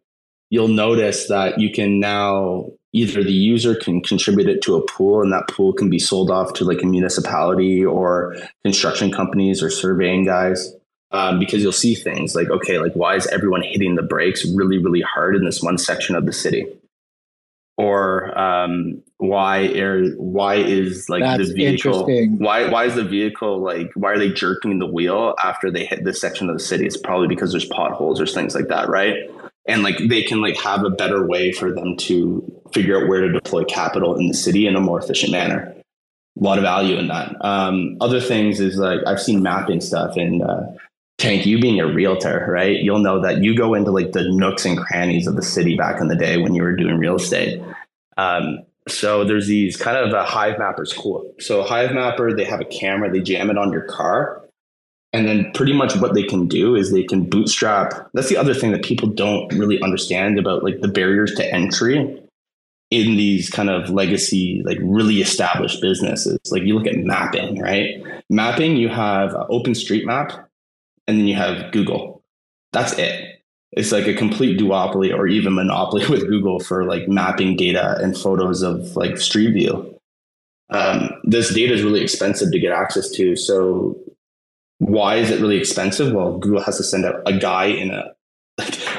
you'll 0.49 0.67
notice 0.67 1.27
that 1.27 1.59
you 1.59 1.71
can 1.71 1.99
now 1.99 2.65
either 2.93 3.23
the 3.23 3.31
user 3.31 3.75
can 3.75 4.01
contribute 4.01 4.49
it 4.49 4.61
to 4.63 4.75
a 4.75 4.85
pool 4.87 5.21
and 5.21 5.31
that 5.31 5.47
pool 5.47 5.71
can 5.71 5.89
be 5.89 5.99
sold 5.99 6.31
off 6.31 6.53
to 6.53 6.65
like 6.65 6.81
a 6.81 6.85
municipality 6.85 7.85
or 7.85 8.35
construction 8.63 9.11
companies 9.11 9.61
or 9.61 9.69
surveying 9.69 10.25
guys 10.25 10.73
um, 11.11 11.39
because 11.39 11.63
you'll 11.63 11.71
see 11.71 11.95
things 11.95 12.35
like 12.35 12.49
okay 12.49 12.79
like 12.79 12.93
why 12.93 13.15
is 13.15 13.27
everyone 13.27 13.61
hitting 13.61 13.95
the 13.95 14.03
brakes 14.03 14.45
really 14.55 14.77
really 14.77 15.01
hard 15.01 15.35
in 15.35 15.45
this 15.45 15.61
one 15.61 15.77
section 15.77 16.15
of 16.15 16.25
the 16.25 16.33
city? 16.33 16.65
Or 17.77 18.37
um, 18.37 19.03
why 19.17 19.67
are 19.67 20.09
why 20.15 20.55
is 20.55 21.09
like 21.09 21.21
That's 21.21 21.49
the 21.49 21.53
vehicle 21.53 22.05
why 22.37 22.69
why 22.69 22.85
is 22.85 22.95
the 22.95 23.03
vehicle 23.03 23.59
like 23.59 23.91
why 23.95 24.13
are 24.13 24.17
they 24.17 24.31
jerking 24.31 24.79
the 24.79 24.87
wheel 24.87 25.35
after 25.43 25.71
they 25.71 25.85
hit 25.85 26.03
this 26.03 26.19
section 26.19 26.49
of 26.49 26.57
the 26.57 26.63
city? 26.63 26.85
It's 26.85 26.97
probably 26.97 27.27
because 27.27 27.51
there's 27.51 27.65
potholes 27.65 28.19
or 28.19 28.25
things 28.25 28.55
like 28.55 28.67
that 28.67 28.89
right? 28.89 29.15
And 29.67 29.83
like 29.83 29.97
they 30.09 30.23
can 30.23 30.41
like 30.41 30.57
have 30.57 30.83
a 30.83 30.89
better 30.89 31.25
way 31.25 31.51
for 31.51 31.71
them 31.71 31.97
to 31.97 32.43
figure 32.73 33.01
out 33.01 33.07
where 33.07 33.21
to 33.21 33.31
deploy 33.31 33.63
capital 33.63 34.15
in 34.17 34.27
the 34.27 34.33
city 34.33 34.65
in 34.65 34.75
a 34.75 34.81
more 34.81 34.99
efficient 34.99 35.31
manner. 35.31 35.73
A 36.39 36.43
lot 36.43 36.57
of 36.57 36.63
value 36.63 36.97
in 36.97 37.07
that. 37.07 37.35
Um, 37.43 37.97
other 38.01 38.19
things 38.19 38.59
is 38.59 38.77
like 38.77 38.99
i've 39.05 39.21
seen 39.21 39.41
mapping 39.43 39.81
stuff 39.81 40.17
and 40.17 40.41
uh, 40.41 40.63
tank 41.17 41.45
you 41.45 41.59
being 41.59 41.79
a 41.79 41.87
realtor 41.87 42.47
right 42.49 42.77
you'll 42.81 42.99
know 42.99 43.21
that 43.21 43.43
you 43.43 43.55
go 43.55 43.73
into 43.73 43.91
like 43.91 44.11
the 44.11 44.29
nooks 44.31 44.65
and 44.65 44.77
crannies 44.77 45.27
of 45.27 45.35
the 45.35 45.41
city 45.41 45.75
back 45.75 45.99
in 45.99 46.07
the 46.07 46.15
day 46.15 46.37
when 46.37 46.53
you 46.53 46.61
were 46.61 46.75
doing 46.75 46.97
real 46.97 47.15
estate 47.15 47.61
um, 48.17 48.59
so 48.87 49.23
there's 49.23 49.47
these 49.47 49.77
kind 49.77 49.97
of 49.97 50.13
a 50.13 50.17
uh, 50.17 50.25
Hivemappers 50.25 50.95
cool 50.95 51.33
so 51.39 51.63
Hivemapper 51.63 52.35
they 52.35 52.45
have 52.45 52.61
a 52.61 52.65
camera 52.65 53.11
they 53.11 53.21
jam 53.21 53.49
it 53.49 53.57
on 53.57 53.71
your 53.71 53.83
car 53.83 54.43
and 55.13 55.27
then 55.27 55.51
pretty 55.53 55.73
much 55.73 55.95
what 55.95 56.13
they 56.13 56.23
can 56.23 56.47
do 56.47 56.75
is 56.75 56.91
they 56.91 57.03
can 57.03 57.23
bootstrap. 57.23 58.09
That's 58.13 58.29
the 58.29 58.37
other 58.37 58.53
thing 58.53 58.71
that 58.71 58.83
people 58.83 59.07
don't 59.07 59.51
really 59.53 59.81
understand 59.81 60.37
about 60.37 60.63
like 60.63 60.81
the 60.81 60.87
barriers 60.87 61.33
to 61.35 61.53
entry 61.53 62.21
in 62.91 63.17
these 63.17 63.49
kind 63.49 63.69
of 63.69 63.89
legacy, 63.89 64.61
like 64.65 64.77
really 64.81 65.21
established 65.21 65.81
businesses. 65.81 66.39
Like 66.51 66.63
you 66.63 66.77
look 66.77 66.87
at 66.87 66.97
mapping, 66.97 67.59
right? 67.59 68.01
Mapping, 68.29 68.77
you 68.77 68.89
have 68.89 69.31
OpenStreetMap 69.31 70.45
and 71.07 71.17
then 71.17 71.27
you 71.27 71.35
have 71.35 71.71
Google. 71.71 72.23
That's 72.73 72.93
it. 72.93 73.41
It's 73.71 73.91
like 73.91 74.07
a 74.07 74.13
complete 74.13 74.59
duopoly 74.59 75.13
or 75.13 75.27
even 75.27 75.55
monopoly 75.55 76.05
with 76.09 76.27
Google 76.27 76.59
for 76.59 76.85
like 76.85 77.07
mapping 77.07 77.55
data 77.55 77.97
and 78.01 78.17
photos 78.17 78.61
of 78.61 78.95
like 78.95 79.17
Street 79.17 79.53
View. 79.53 79.93
Um, 80.69 81.11
this 81.23 81.53
data 81.53 81.73
is 81.73 81.83
really 81.83 82.01
expensive 82.01 82.51
to 82.51 82.59
get 82.59 82.73
access 82.73 83.09
to. 83.11 83.35
So 83.35 83.97
why 84.79 85.15
is 85.15 85.29
it 85.29 85.39
really 85.39 85.57
expensive? 85.57 86.13
Well, 86.13 86.37
Google 86.37 86.61
has 86.61 86.77
to 86.77 86.83
send 86.83 87.05
out 87.05 87.21
a 87.25 87.37
guy 87.37 87.65
in 87.65 87.91
a 87.91 88.13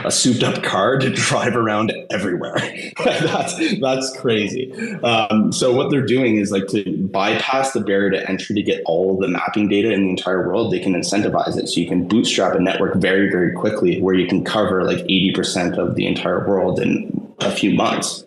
a 0.04 0.10
souped 0.10 0.42
up 0.42 0.62
car 0.62 0.98
to 0.98 1.10
drive 1.14 1.56
around 1.56 1.92
everywhere. 2.10 2.56
that's 3.04 3.80
that's 3.80 4.16
crazy. 4.18 4.72
Um, 5.02 5.52
so 5.52 5.74
what 5.74 5.90
they're 5.90 6.06
doing 6.06 6.36
is 6.36 6.50
like 6.50 6.66
to 6.68 7.08
bypass 7.08 7.72
the 7.72 7.80
barrier 7.80 8.10
to 8.10 8.28
entry 8.28 8.54
to 8.54 8.62
get 8.62 8.82
all 8.86 9.14
of 9.14 9.20
the 9.20 9.28
mapping 9.28 9.68
data 9.68 9.92
in 9.92 10.04
the 10.04 10.10
entire 10.10 10.46
world. 10.46 10.72
They 10.72 10.80
can 10.80 10.94
incentivize 10.94 11.56
it, 11.56 11.68
so 11.68 11.80
you 11.80 11.88
can 11.88 12.06
bootstrap 12.06 12.54
a 12.54 12.60
network 12.60 12.96
very 12.96 13.30
very 13.30 13.52
quickly, 13.52 14.00
where 14.00 14.14
you 14.14 14.26
can 14.26 14.44
cover 14.44 14.84
like 14.84 15.00
eighty 15.00 15.32
percent 15.32 15.78
of 15.78 15.94
the 15.94 16.06
entire 16.06 16.46
world 16.46 16.80
in 16.80 17.34
a 17.40 17.50
few 17.50 17.74
months. 17.74 18.24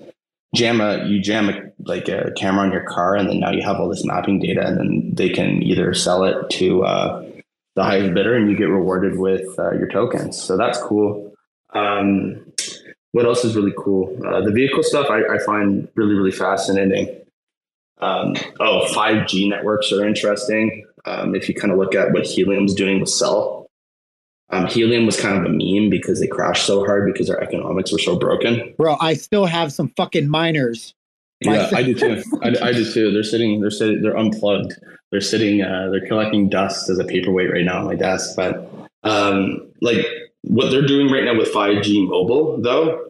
Jam 0.54 0.82
a 0.82 1.06
you 1.06 1.22
jam 1.22 1.50
a, 1.50 1.62
like 1.86 2.10
a 2.10 2.32
camera 2.36 2.66
on 2.66 2.72
your 2.72 2.84
car, 2.84 3.16
and 3.16 3.30
then 3.30 3.40
now 3.40 3.52
you 3.52 3.62
have 3.62 3.78
all 3.78 3.88
this 3.88 4.06
mapping 4.06 4.40
data, 4.40 4.66
and 4.66 4.78
then 4.78 5.12
they 5.14 5.30
can 5.30 5.64
either 5.64 5.94
sell 5.94 6.26
it 6.26 6.50
to 6.50 6.84
uh, 6.84 7.26
the 7.76 7.84
highest 7.84 8.14
bidder 8.14 8.36
and 8.36 8.50
you 8.50 8.58
get 8.58 8.66
rewarded 8.66 9.18
with 9.18 9.48
uh, 9.58 9.72
your 9.72 9.88
tokens. 9.88 10.42
So 10.42 10.58
that's 10.58 10.78
cool. 10.80 11.31
Um, 11.74 12.46
what 13.12 13.26
else 13.26 13.44
is 13.44 13.56
really 13.56 13.74
cool? 13.78 14.18
Uh, 14.26 14.42
the 14.42 14.52
vehicle 14.52 14.84
stuff 14.84 15.08
I, 15.10 15.36
I, 15.36 15.38
find 15.46 15.88
really, 15.96 16.14
really 16.14 16.32
fascinating. 16.32 17.08
Um, 18.00 18.36
oh, 18.60 18.88
5G 18.92 19.50
networks 19.50 19.92
are 19.92 20.06
interesting. 20.06 20.86
Um, 21.06 21.36
if 21.36 21.48
you 21.48 21.56
kind 21.56 21.72
of 21.72 21.80
look 21.80 21.96
at 21.96 22.12
what 22.14 22.26
Helium's 22.26 22.74
doing 22.74 23.00
with 23.00 23.10
Cell, 23.10 23.68
um, 24.50 24.68
Helium 24.68 25.06
was 25.06 25.20
kind 25.20 25.38
of 25.38 25.46
a 25.46 25.50
meme 25.50 25.90
because 25.90 26.20
they 26.20 26.28
crashed 26.28 26.66
so 26.66 26.86
hard 26.86 27.12
because 27.12 27.28
their 27.28 27.42
economics 27.42 27.92
were 27.92 28.00
so 28.00 28.18
broken. 28.18 28.74
Bro, 28.78 28.98
I 29.00 29.14
still 29.14 29.46
have 29.46 29.72
some 29.72 29.90
fucking 29.96 30.28
miners. 30.28 30.94
Yeah, 31.40 31.70
I 31.74 31.84
do 31.84 31.94
too. 31.94 32.24
I, 32.44 32.50
I 32.62 32.72
do 32.72 32.92
too. 32.92 33.12
They're 33.12 33.24
sitting. 33.24 33.62
They're 33.62 33.72
sitting. 33.72 34.02
They're 34.02 34.18
unplugged 34.18 34.74
they're 35.12 35.22
sitting 35.22 35.62
uh, 35.62 35.90
they're 35.92 36.08
collecting 36.08 36.50
dust 36.50 36.90
as 36.90 36.98
a 36.98 37.04
paperweight 37.04 37.52
right 37.52 37.66
now 37.66 37.80
on 37.80 37.86
my 37.86 37.96
desk 37.96 38.36
but 38.36 38.70
um, 39.04 39.70
like 39.82 40.06
what 40.44 40.72
they're 40.72 40.86
doing 40.86 41.12
right 41.12 41.24
now 41.24 41.36
with 41.38 41.54
5g 41.54 42.08
mobile 42.08 42.62
though 42.62 43.08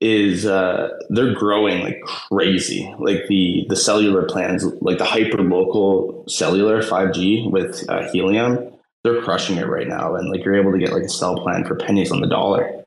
is 0.00 0.46
uh, 0.46 0.88
they're 1.10 1.34
growing 1.34 1.82
like 1.82 2.00
crazy 2.02 2.92
like 2.98 3.26
the 3.28 3.64
the 3.68 3.76
cellular 3.76 4.24
plans 4.24 4.64
like 4.80 4.98
the 4.98 5.04
hyper 5.04 5.42
local 5.42 6.24
cellular 6.28 6.82
5g 6.82 7.50
with 7.50 7.88
uh, 7.88 8.10
helium 8.10 8.72
they're 9.04 9.22
crushing 9.22 9.56
it 9.56 9.66
right 9.66 9.88
now 9.88 10.14
and 10.14 10.30
like 10.30 10.44
you're 10.44 10.60
able 10.60 10.72
to 10.72 10.78
get 10.78 10.92
like 10.92 11.04
a 11.04 11.08
cell 11.08 11.36
plan 11.36 11.64
for 11.64 11.76
pennies 11.76 12.10
on 12.10 12.20
the 12.20 12.26
dollar 12.26 12.84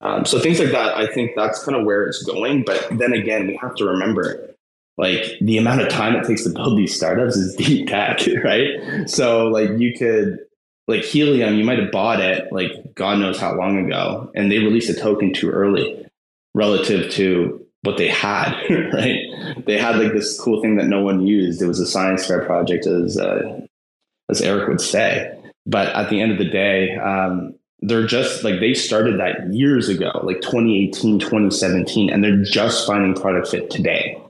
um, 0.00 0.24
so 0.24 0.38
things 0.38 0.60
like 0.60 0.70
that 0.70 0.96
i 0.96 1.06
think 1.06 1.32
that's 1.36 1.62
kind 1.64 1.76
of 1.76 1.84
where 1.84 2.04
it's 2.04 2.22
going 2.22 2.62
but 2.64 2.86
then 2.92 3.12
again 3.12 3.46
we 3.46 3.58
have 3.60 3.74
to 3.74 3.84
remember 3.84 4.48
like 4.98 5.38
the 5.40 5.56
amount 5.56 5.80
of 5.80 5.88
time 5.88 6.16
it 6.16 6.26
takes 6.26 6.42
to 6.42 6.50
build 6.50 6.76
these 6.76 6.94
startups 6.94 7.36
is 7.36 7.54
deep 7.56 7.88
tech, 7.88 8.20
right? 8.44 9.08
So 9.08 9.46
like 9.46 9.70
you 9.78 9.96
could 9.96 10.40
like 10.88 11.02
Helium, 11.02 11.54
you 11.54 11.64
might 11.64 11.78
have 11.78 11.92
bought 11.92 12.20
it 12.20 12.50
like 12.50 12.94
God 12.94 13.18
knows 13.18 13.38
how 13.38 13.54
long 13.54 13.84
ago, 13.84 14.32
and 14.34 14.50
they 14.50 14.58
released 14.58 14.88
a 14.88 14.94
token 14.94 15.34
too 15.34 15.50
early 15.50 16.06
relative 16.54 17.12
to 17.12 17.64
what 17.82 17.98
they 17.98 18.08
had, 18.08 18.54
right? 18.92 19.20
They 19.66 19.78
had 19.78 19.98
like 19.98 20.12
this 20.14 20.40
cool 20.40 20.62
thing 20.62 20.76
that 20.76 20.86
no 20.86 21.02
one 21.02 21.26
used. 21.26 21.60
It 21.60 21.66
was 21.66 21.78
a 21.78 21.86
science 21.86 22.26
fair 22.26 22.44
project, 22.44 22.86
as 22.86 23.18
uh, 23.18 23.60
as 24.30 24.40
Eric 24.40 24.68
would 24.68 24.80
say. 24.80 25.34
But 25.66 25.94
at 25.94 26.08
the 26.08 26.22
end 26.22 26.32
of 26.32 26.38
the 26.38 26.48
day, 26.48 26.96
um, 26.96 27.54
they're 27.80 28.06
just 28.06 28.42
like 28.42 28.58
they 28.58 28.72
started 28.72 29.20
that 29.20 29.52
years 29.52 29.90
ago, 29.90 30.10
like 30.24 30.40
2018, 30.40 31.18
2017, 31.18 32.10
and 32.10 32.24
they're 32.24 32.42
just 32.42 32.86
finding 32.86 33.14
product 33.14 33.48
fit 33.48 33.70
today 33.70 34.20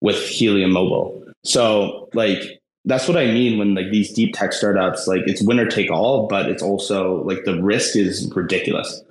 with 0.00 0.22
Helium 0.22 0.70
Mobile. 0.70 1.24
So 1.44 2.08
like 2.14 2.55
that's 2.86 3.08
what 3.08 3.16
I 3.16 3.26
mean 3.26 3.58
when 3.58 3.74
like 3.74 3.90
these 3.90 4.12
deep 4.12 4.34
tech 4.34 4.52
startups, 4.52 5.06
like 5.08 5.22
it's 5.26 5.42
winner 5.42 5.66
take 5.66 5.90
all, 5.90 6.28
but 6.28 6.48
it's 6.48 6.62
also 6.62 7.22
like 7.24 7.44
the 7.44 7.60
risk 7.60 7.96
is 7.96 8.32
ridiculous. 8.34 9.02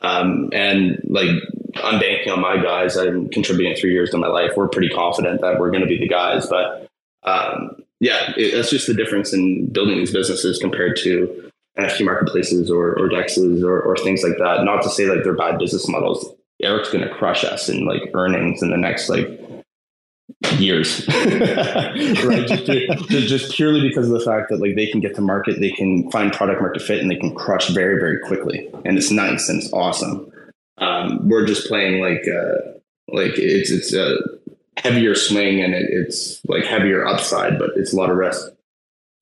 Um, 0.00 0.48
and 0.52 1.00
like 1.08 1.30
I'm 1.82 1.98
banking 1.98 2.32
on 2.32 2.40
my 2.40 2.56
guys. 2.62 2.96
I'm 2.96 3.28
contributing 3.28 3.76
three 3.76 3.92
years 3.92 4.10
to 4.10 4.18
my 4.18 4.28
life. 4.28 4.52
We're 4.56 4.68
pretty 4.68 4.90
confident 4.90 5.40
that 5.40 5.58
we're 5.58 5.70
going 5.70 5.82
to 5.82 5.88
be 5.88 5.98
the 5.98 6.08
guys. 6.08 6.46
But 6.46 6.88
um, 7.24 7.82
yeah, 7.98 8.32
it, 8.36 8.54
that's 8.54 8.70
just 8.70 8.86
the 8.86 8.94
difference 8.94 9.32
in 9.32 9.66
building 9.72 9.98
these 9.98 10.12
businesses 10.12 10.58
compared 10.58 10.96
to 10.98 11.50
NFT 11.76 12.04
marketplaces 12.04 12.70
or, 12.70 12.96
or 12.96 13.08
dexes 13.08 13.62
or, 13.62 13.82
or 13.82 13.96
things 13.96 14.22
like 14.22 14.38
that. 14.38 14.64
Not 14.64 14.82
to 14.82 14.88
say 14.88 15.06
like 15.06 15.24
they're 15.24 15.34
bad 15.34 15.58
business 15.58 15.88
models. 15.88 16.32
Eric's 16.62 16.90
going 16.90 17.06
to 17.06 17.12
crush 17.12 17.44
us 17.44 17.68
in 17.68 17.84
like 17.84 18.02
earnings 18.14 18.62
in 18.62 18.70
the 18.70 18.76
next 18.76 19.08
like 19.08 19.28
years, 20.54 21.06
right? 21.08 22.46
Just, 22.46 23.28
just, 23.28 23.52
purely 23.52 23.80
because 23.80 24.06
of 24.10 24.18
the 24.18 24.24
fact 24.24 24.48
that 24.50 24.60
like 24.60 24.74
they 24.74 24.86
can 24.86 25.00
get 25.00 25.14
to 25.14 25.20
market, 25.20 25.60
they 25.60 25.70
can 25.70 26.10
find 26.10 26.32
product 26.32 26.60
market 26.60 26.82
fit, 26.82 27.00
and 27.00 27.10
they 27.10 27.16
can 27.16 27.34
crush 27.34 27.68
very, 27.68 27.98
very 27.98 28.18
quickly, 28.26 28.68
and 28.84 28.96
it's 28.98 29.10
nice 29.10 29.48
and 29.48 29.62
it's 29.62 29.72
awesome. 29.72 30.30
Um, 30.78 31.28
we're 31.28 31.46
just 31.46 31.66
playing 31.68 32.00
like 32.00 32.22
uh, 32.28 32.72
like 33.08 33.32
it's 33.36 33.70
it's 33.70 33.94
a 33.94 34.16
heavier 34.78 35.14
swing 35.14 35.62
and 35.62 35.74
it, 35.74 35.86
it's 35.90 36.44
like 36.46 36.64
heavier 36.64 37.06
upside, 37.06 37.58
but 37.58 37.70
it's 37.76 37.92
a 37.92 37.96
lot 37.96 38.10
of 38.10 38.16
risk. 38.16 38.48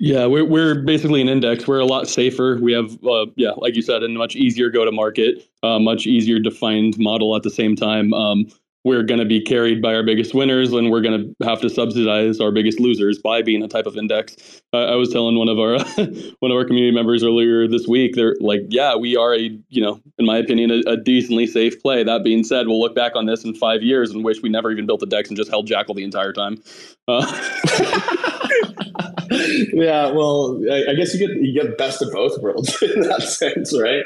Yeah, 0.01 0.27
we're 0.27 0.45
we're 0.45 0.83
basically 0.83 1.21
an 1.21 1.29
index. 1.29 1.69
We're 1.69 1.79
a 1.79 1.87
lot 1.87 2.09
safer. 2.09 2.59
We 2.61 2.73
have, 2.73 2.93
uh, 3.05 3.27
yeah, 3.37 3.53
like 3.57 3.77
you 3.77 3.83
said, 3.83 4.03
a 4.03 4.09
much 4.09 4.35
easier 4.35 4.69
go 4.69 4.85
to 4.85 4.91
market, 4.91 5.49
uh, 5.63 5.79
much 5.79 6.07
easier 6.07 6.41
defined 6.41 6.99
model 6.99 7.37
at 7.37 7.45
the 7.45 7.51
same 7.51 7.77
time. 7.77 8.13
Um, 8.13 8.47
we're 8.85 9.03
going 9.03 9.19
to 9.19 9.25
be 9.25 9.41
carried 9.41 9.81
by 9.81 9.95
our 9.95 10.03
biggest 10.03 10.35
winners 10.35 10.73
and 10.73 10.91
we're 10.91 11.01
going 11.01 11.35
to 11.39 11.47
have 11.47 11.61
to 11.63 11.71
subsidize 11.71 12.39
our 12.39 12.53
biggest 12.53 12.79
losers 12.79 13.19
by 13.19 13.41
being 13.41 13.63
a 13.63 13.69
type 13.69 13.87
of 13.87 13.97
index. 13.97 14.63
I 14.75 14.95
was 14.95 15.11
telling 15.11 15.37
one 15.39 15.49
of 15.49 15.59
our 15.59 15.79
one 16.41 16.51
of 16.51 16.57
our 16.57 16.65
community 16.65 16.95
members 16.95 17.25
earlier 17.25 17.67
this 17.67 17.87
week 17.87 18.15
they're 18.15 18.37
like 18.41 18.61
yeah 18.69 18.97
we 18.97 19.17
are 19.17 19.35
a 19.35 19.59
you 19.69 19.83
know 19.83 20.01
in 20.19 20.27
my 20.27 20.37
opinion 20.39 20.71
a, 20.71 20.91
a, 20.91 20.97
decently 20.97 21.47
safe 21.47 21.81
play. 21.83 22.03
That 22.03 22.25
being 22.25 22.45
said 22.45 22.67
we'll 22.67 22.81
look 22.81 22.95
back 22.95 23.17
on 23.17 23.27
this 23.27 23.45
in 23.45 23.55
five 23.55 23.83
years 23.83 24.11
and 24.11 24.25
wish 24.25 24.43
we 24.43 24.49
never 24.49 24.71
even 24.71 24.87
built 24.87 25.03
a 25.03 25.07
dex 25.07 25.29
and 25.29 25.37
just 25.37 25.51
held 25.51 25.67
jackal 25.67 25.95
the 25.95 26.05
entire 26.05 26.33
time. 26.33 26.63
Uh, 27.09 28.31
yeah, 29.73 30.11
well, 30.11 30.61
I, 30.71 30.91
I, 30.91 30.95
guess 30.95 31.15
you 31.15 31.27
get 31.27 31.37
you 31.37 31.53
get 31.53 31.77
best 31.79 32.03
of 32.03 32.13
both 32.13 32.41
worlds 32.41 32.81
in 32.83 33.01
that 33.01 33.23
sense, 33.23 33.77
right? 33.79 34.05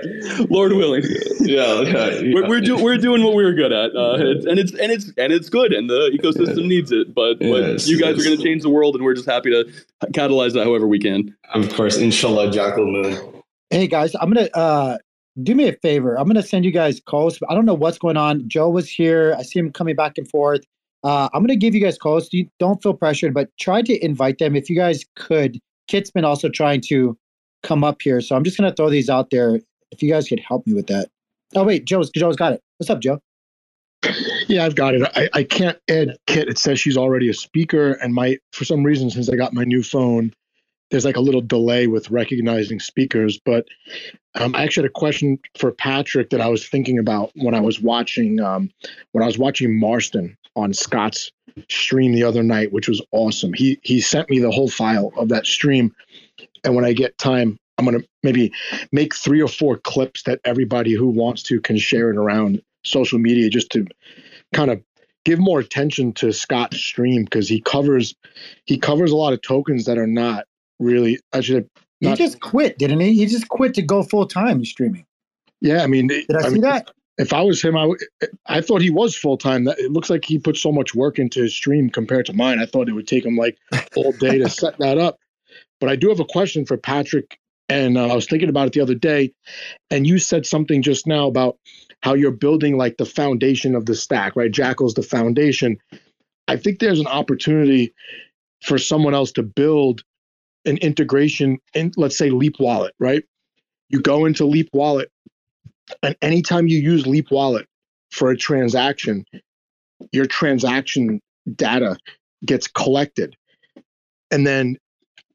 Lord 0.51 0.72
willing. 0.72 1.03
Yeah, 1.40 1.82
yeah, 1.82 2.09
yeah. 2.11 2.34
We're 2.34 2.49
we're, 2.49 2.61
do, 2.61 2.82
we're 2.82 2.96
doing 2.99 3.22
what 3.22 3.34
we 3.34 3.44
are 3.44 3.53
good 3.53 3.72
at, 3.72 3.94
uh, 3.94 4.14
and 4.14 4.59
it's 4.59 4.74
and 4.74 4.90
it's 4.90 5.12
and 5.16 5.32
it's 5.32 5.49
good, 5.49 5.72
and 5.72 5.90
the 5.90 6.16
ecosystem 6.18 6.66
needs 6.66 6.92
it. 6.92 7.14
But, 7.14 7.40
yes, 7.40 7.84
but 7.84 7.86
you 7.88 8.01
guys 8.01 8.16
yes. 8.16 8.20
are 8.20 8.28
going 8.28 8.38
to 8.38 8.42
change 8.42 8.62
the 8.62 8.70
world, 8.70 8.94
and 8.94 9.05
we're 9.05 9.14
just 9.14 9.28
happy 9.28 9.51
to 9.51 9.64
catalyze 10.12 10.55
that 10.55 10.64
however 10.64 10.86
we 10.86 10.99
can. 10.99 11.34
Of 11.55 11.72
course, 11.74 11.96
inshallah, 11.96 12.51
Jackal 12.53 12.86
Moon. 12.86 13.42
Hey 13.70 13.86
guys, 13.86 14.14
I'm 14.14 14.32
gonna 14.32 14.49
uh, 14.55 14.99
do 15.42 15.55
me 15.55 15.68
a 15.68 15.72
favor. 15.74 16.18
I'm 16.18 16.26
gonna 16.26 16.42
send 16.42 16.64
you 16.64 16.70
guys 16.70 17.01
calls. 17.05 17.38
I 17.49 17.55
don't 17.55 17.66
know 17.66 17.74
what's 17.74 17.99
going 17.99 18.16
on. 18.16 18.49
Joe 18.49 18.70
was 18.70 18.88
here. 18.88 19.34
I 19.38 19.42
see 19.42 19.59
him 19.59 19.72
coming 19.72 19.96
back 19.96 20.16
and 20.16 20.28
forth. 20.28 20.64
Uh, 21.05 21.28
I'm 21.32 21.42
going 21.42 21.49
to 21.49 21.57
give 21.57 21.74
you 21.74 21.80
guys 21.80 21.96
calls. 21.96 22.28
You 22.32 22.49
don't 22.59 22.82
feel 22.82 22.94
pressured, 22.94 23.34
but 23.34 23.51
try 23.59 23.82
to 23.82 24.05
invite 24.05 24.38
them 24.38 24.57
if 24.57 24.68
you 24.68 24.76
guys 24.76 25.05
could. 25.16 25.59
Kit's 25.86 26.11
been 26.11 26.24
also 26.24 26.49
trying 26.49 26.80
to 26.88 27.16
come 27.62 27.84
up 27.84 28.03
here, 28.03 28.20
so 28.20 28.36
I'm 28.36 28.44
just 28.44 28.59
going 28.59 28.70
to 28.70 28.74
throw 28.74 28.90
these 28.90 29.09
out 29.09 29.30
there. 29.30 29.61
If 29.90 30.03
you 30.03 30.11
guys 30.11 30.28
could 30.28 30.40
help 30.40 30.66
me 30.66 30.74
with 30.74 30.86
that. 30.88 31.09
Oh 31.55 31.64
wait, 31.64 31.86
Joe's 31.86 32.11
Joe's 32.11 32.36
got 32.36 32.53
it. 32.53 32.62
What's 32.76 32.90
up, 32.90 33.01
Joe? 33.01 33.20
Yeah, 34.49 34.64
I've 34.64 34.74
got 34.74 34.94
it. 34.94 35.03
I, 35.16 35.28
I 35.32 35.42
can't 35.44 35.78
add 35.90 36.16
Kit. 36.26 36.49
It 36.49 36.59
says 36.59 36.78
she's 36.78 36.96
already 36.96 37.28
a 37.28 37.34
speaker, 37.34 37.92
and 37.94 38.14
my 38.14 38.38
for 38.53 38.64
some 38.64 38.84
reason 38.84 39.11
since 39.11 39.28
I 39.28 39.36
got 39.36 39.55
my 39.55 39.64
new 39.64 39.82
phone, 39.82 40.32
there's 40.91 41.05
like 41.05 41.16
a 41.16 41.20
little 41.20 41.41
delay 41.41 41.86
with 41.86 42.11
recognizing 42.11 42.80
speakers. 42.80 43.39
But 43.45 43.66
um, 44.34 44.55
I 44.55 44.62
actually 44.62 44.84
had 44.84 44.91
a 44.91 44.95
question 44.95 45.39
for 45.57 45.72
Patrick 45.72 46.30
that 46.30 46.41
I 46.41 46.49
was 46.49 46.66
thinking 46.66 46.99
about 46.99 47.30
when 47.34 47.55
I 47.55 47.61
was 47.61 47.80
watching 47.80 48.41
um, 48.41 48.70
when 49.12 49.22
I 49.22 49.26
was 49.26 49.39
watching 49.39 49.78
Marston 49.78 50.36
on 50.57 50.72
Scott's 50.72 51.30
stream 51.68 52.12
the 52.12 52.24
other 52.24 52.43
night, 52.43 52.72
which 52.72 52.89
was 52.89 53.03
awesome. 53.12 53.53
He 53.53 53.78
he 53.82 54.01
sent 54.01 54.30
me 54.30 54.39
the 54.39 54.51
whole 54.51 54.68
file 54.68 55.12
of 55.16 55.28
that 55.28 55.47
stream, 55.47 55.95
and 56.64 56.74
when 56.74 56.84
I 56.84 56.93
get 56.93 57.18
time, 57.18 57.59
I'm 57.76 57.84
gonna 57.84 58.05
maybe 58.22 58.53
make 58.93 59.14
three 59.14 59.43
or 59.43 59.49
four 59.49 59.78
clips 59.78 60.22
that 60.24 60.41
everybody 60.45 60.93
who 60.93 61.09
wants 61.09 61.43
to 61.45 61.61
can 61.61 61.78
share 61.78 62.11
it 62.11 62.16
around 62.16 62.62
social 62.84 63.18
media 63.18 63.51
just 63.51 63.70
to 63.70 63.86
kind 64.55 64.70
of 64.70 64.82
give 65.24 65.39
more 65.39 65.61
attention 65.61 66.12
to 66.14 66.32
Scott's 66.32 66.78
stream 66.78 67.24
because 67.24 67.49
he 67.49 67.61
covers 67.61 68.14
he 68.64 68.78
covers 68.78 69.11
a 69.11 69.16
lot 69.16 69.32
of 69.32 69.43
tokens 69.43 69.84
that 69.84 69.99
are 69.99 70.07
not 70.07 70.45
really 70.78 71.18
I 71.32 71.40
should 71.40 71.56
have 71.56 71.66
he 72.00 72.14
just 72.14 72.40
quit, 72.40 72.78
didn't 72.78 73.00
he? 73.00 73.14
He 73.14 73.26
just 73.26 73.48
quit 73.48 73.74
to 73.74 73.82
go 73.82 74.02
full 74.02 74.26
time 74.26 74.64
streaming. 74.64 75.04
Yeah, 75.60 75.82
I 75.82 75.88
mean, 75.88 76.06
did 76.06 76.30
I, 76.36 76.38
I 76.38 76.42
see 76.42 76.50
mean, 76.52 76.60
that? 76.62 76.90
if 77.18 77.32
I 77.32 77.42
was 77.42 77.60
him, 77.60 77.76
I, 77.76 77.82
w- 77.82 77.98
I 78.46 78.60
thought 78.60 78.80
he 78.80 78.90
was 78.90 79.16
full 79.16 79.36
time. 79.36 79.66
It 79.66 79.90
looks 79.90 80.08
like 80.08 80.24
he 80.24 80.38
put 80.38 80.56
so 80.56 80.70
much 80.70 80.94
work 80.94 81.18
into 81.18 81.42
his 81.42 81.52
stream 81.52 81.90
compared 81.90 82.26
to 82.26 82.32
mine. 82.32 82.60
I 82.60 82.66
thought 82.66 82.88
it 82.88 82.92
would 82.92 83.08
take 83.08 83.24
him 83.24 83.36
like 83.36 83.58
all 83.96 84.12
day 84.12 84.38
to 84.38 84.48
set 84.48 84.78
that 84.78 84.98
up. 84.98 85.18
But 85.80 85.90
I 85.90 85.96
do 85.96 86.08
have 86.08 86.20
a 86.20 86.24
question 86.24 86.64
for 86.64 86.76
Patrick. 86.76 87.38
And 87.68 87.98
uh, 87.98 88.06
I 88.06 88.14
was 88.14 88.26
thinking 88.26 88.48
about 88.48 88.68
it 88.68 88.72
the 88.72 88.80
other 88.80 88.94
day. 88.94 89.32
And 89.90 90.06
you 90.06 90.18
said 90.18 90.46
something 90.46 90.80
just 90.80 91.06
now 91.06 91.26
about 91.26 91.58
how 92.02 92.14
you're 92.14 92.30
building 92.30 92.78
like 92.78 92.96
the 92.96 93.04
foundation 93.04 93.74
of 93.74 93.84
the 93.84 93.94
stack, 93.94 94.36
right? 94.36 94.50
Jackal's 94.50 94.94
the 94.94 95.02
foundation. 95.02 95.76
I 96.46 96.56
think 96.56 96.78
there's 96.78 97.00
an 97.00 97.08
opportunity 97.08 97.92
for 98.62 98.78
someone 98.78 99.12
else 99.12 99.32
to 99.32 99.42
build 99.42 100.02
an 100.68 100.76
integration 100.78 101.58
in, 101.74 101.92
let's 101.96 102.16
say, 102.16 102.30
Leap 102.30 102.56
Wallet, 102.60 102.94
right? 102.98 103.24
You 103.88 104.00
go 104.00 104.26
into 104.26 104.44
Leap 104.44 104.68
Wallet 104.72 105.10
and 106.02 106.16
anytime 106.22 106.68
you 106.68 106.78
use 106.78 107.06
Leap 107.06 107.30
Wallet 107.30 107.66
for 108.10 108.30
a 108.30 108.36
transaction, 108.36 109.24
your 110.12 110.26
transaction 110.26 111.20
data 111.54 111.96
gets 112.44 112.68
collected 112.68 113.36
and 114.30 114.46
then 114.46 114.76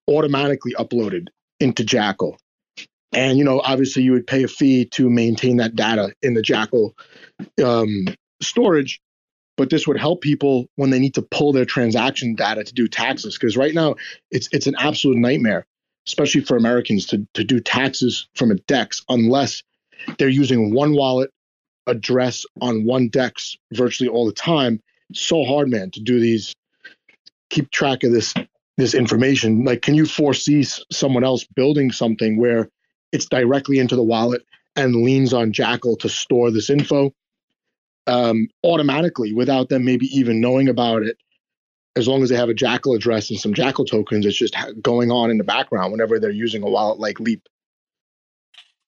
automatically 0.07 0.73
uploaded 0.77 1.27
into 1.59 1.84
Jackal. 1.84 2.38
And 3.11 3.38
you 3.38 3.43
know, 3.43 3.59
obviously, 3.59 4.03
you 4.03 4.11
would 4.13 4.27
pay 4.27 4.43
a 4.43 4.47
fee 4.47 4.86
to 4.93 5.09
maintain 5.09 5.57
that 5.57 5.75
data 5.75 6.13
in 6.21 6.34
the 6.34 6.41
Jackal 6.41 6.95
um, 7.63 8.05
storage. 8.41 8.99
But 9.56 9.70
this 9.70 9.88
would 9.88 9.99
help 9.99 10.22
people 10.22 10.68
when 10.76 10.89
they 10.89 10.99
need 10.99 11.14
to 11.16 11.22
pull 11.22 11.54
their 11.54 11.66
transaction 11.66 12.36
data 12.36 12.64
to 12.64 12.74
do 12.74 12.88
taxes, 12.88 13.38
because 13.38 13.56
right 13.56 13.74
now 13.74 13.95
it's 14.32 14.49
it's 14.51 14.68
an 14.68 14.76
absolute 14.80 15.18
nightmare, 15.18 15.66
especially 16.08 16.41
for 16.41 16.58
Americans 16.58 17.06
to 17.08 17.28
to 17.34 17.43
do 17.43 17.60
taxes 17.60 18.28
from 18.36 18.51
a 18.51 18.56
DEX 18.56 19.04
unless 19.10 19.62
they're 20.18 20.30
using 20.30 20.74
one 20.74 20.95
wallet 20.95 21.30
address 21.88 22.45
on 22.62 22.86
one 22.86 23.10
DEX 23.10 23.58
virtually 23.74 24.10
all 24.10 24.26
the 24.26 24.34
time. 24.34 24.82
so 25.14 25.43
hard, 25.43 25.70
man, 25.70 25.91
to 25.91 25.99
do 26.01 26.20
these, 26.20 26.56
keep 27.49 27.70
track 27.72 28.04
of 28.04 28.12
this 28.12 28.34
this 28.78 28.95
information. 28.95 29.64
Like, 29.64 29.84
can 29.84 29.93
you 29.93 30.06
foresee 30.06 30.66
someone 30.91 31.24
else 31.24 31.43
building 31.43 31.91
something 31.91 32.38
where 32.38 32.70
it's 33.12 33.26
directly 33.26 33.78
into 33.78 33.95
the 33.95 34.04
wallet 34.04 34.43
and 34.76 34.95
leans 34.95 35.34
on 35.34 35.54
Jackal 35.54 35.95
to 35.97 36.10
store 36.10 36.49
this 36.49 36.72
info 36.72 37.14
um, 38.08 38.47
automatically 38.64 39.34
without 39.34 39.70
them 39.70 39.86
maybe 39.86 40.06
even 40.08 40.41
knowing 40.41 40.70
about 40.70 41.04
it? 41.04 41.18
As 41.95 42.08
long 42.08 42.24
as 42.24 42.30
they 42.30 42.36
have 42.36 42.49
a 42.49 42.56
Jackal 42.56 42.95
address 42.95 43.30
and 43.30 43.39
some 43.39 43.54
Jackal 43.54 43.86
tokens, 43.86 44.26
it's 44.26 44.38
just 44.38 44.56
going 44.82 45.12
on 45.12 45.30
in 45.30 45.38
the 45.38 45.43
background 45.43 45.91
whenever 45.91 46.20
they're 46.20 46.32
using 46.32 46.64
a 46.64 46.70
wallet 46.70 46.99
like 46.99 47.20
Leap. 47.20 47.47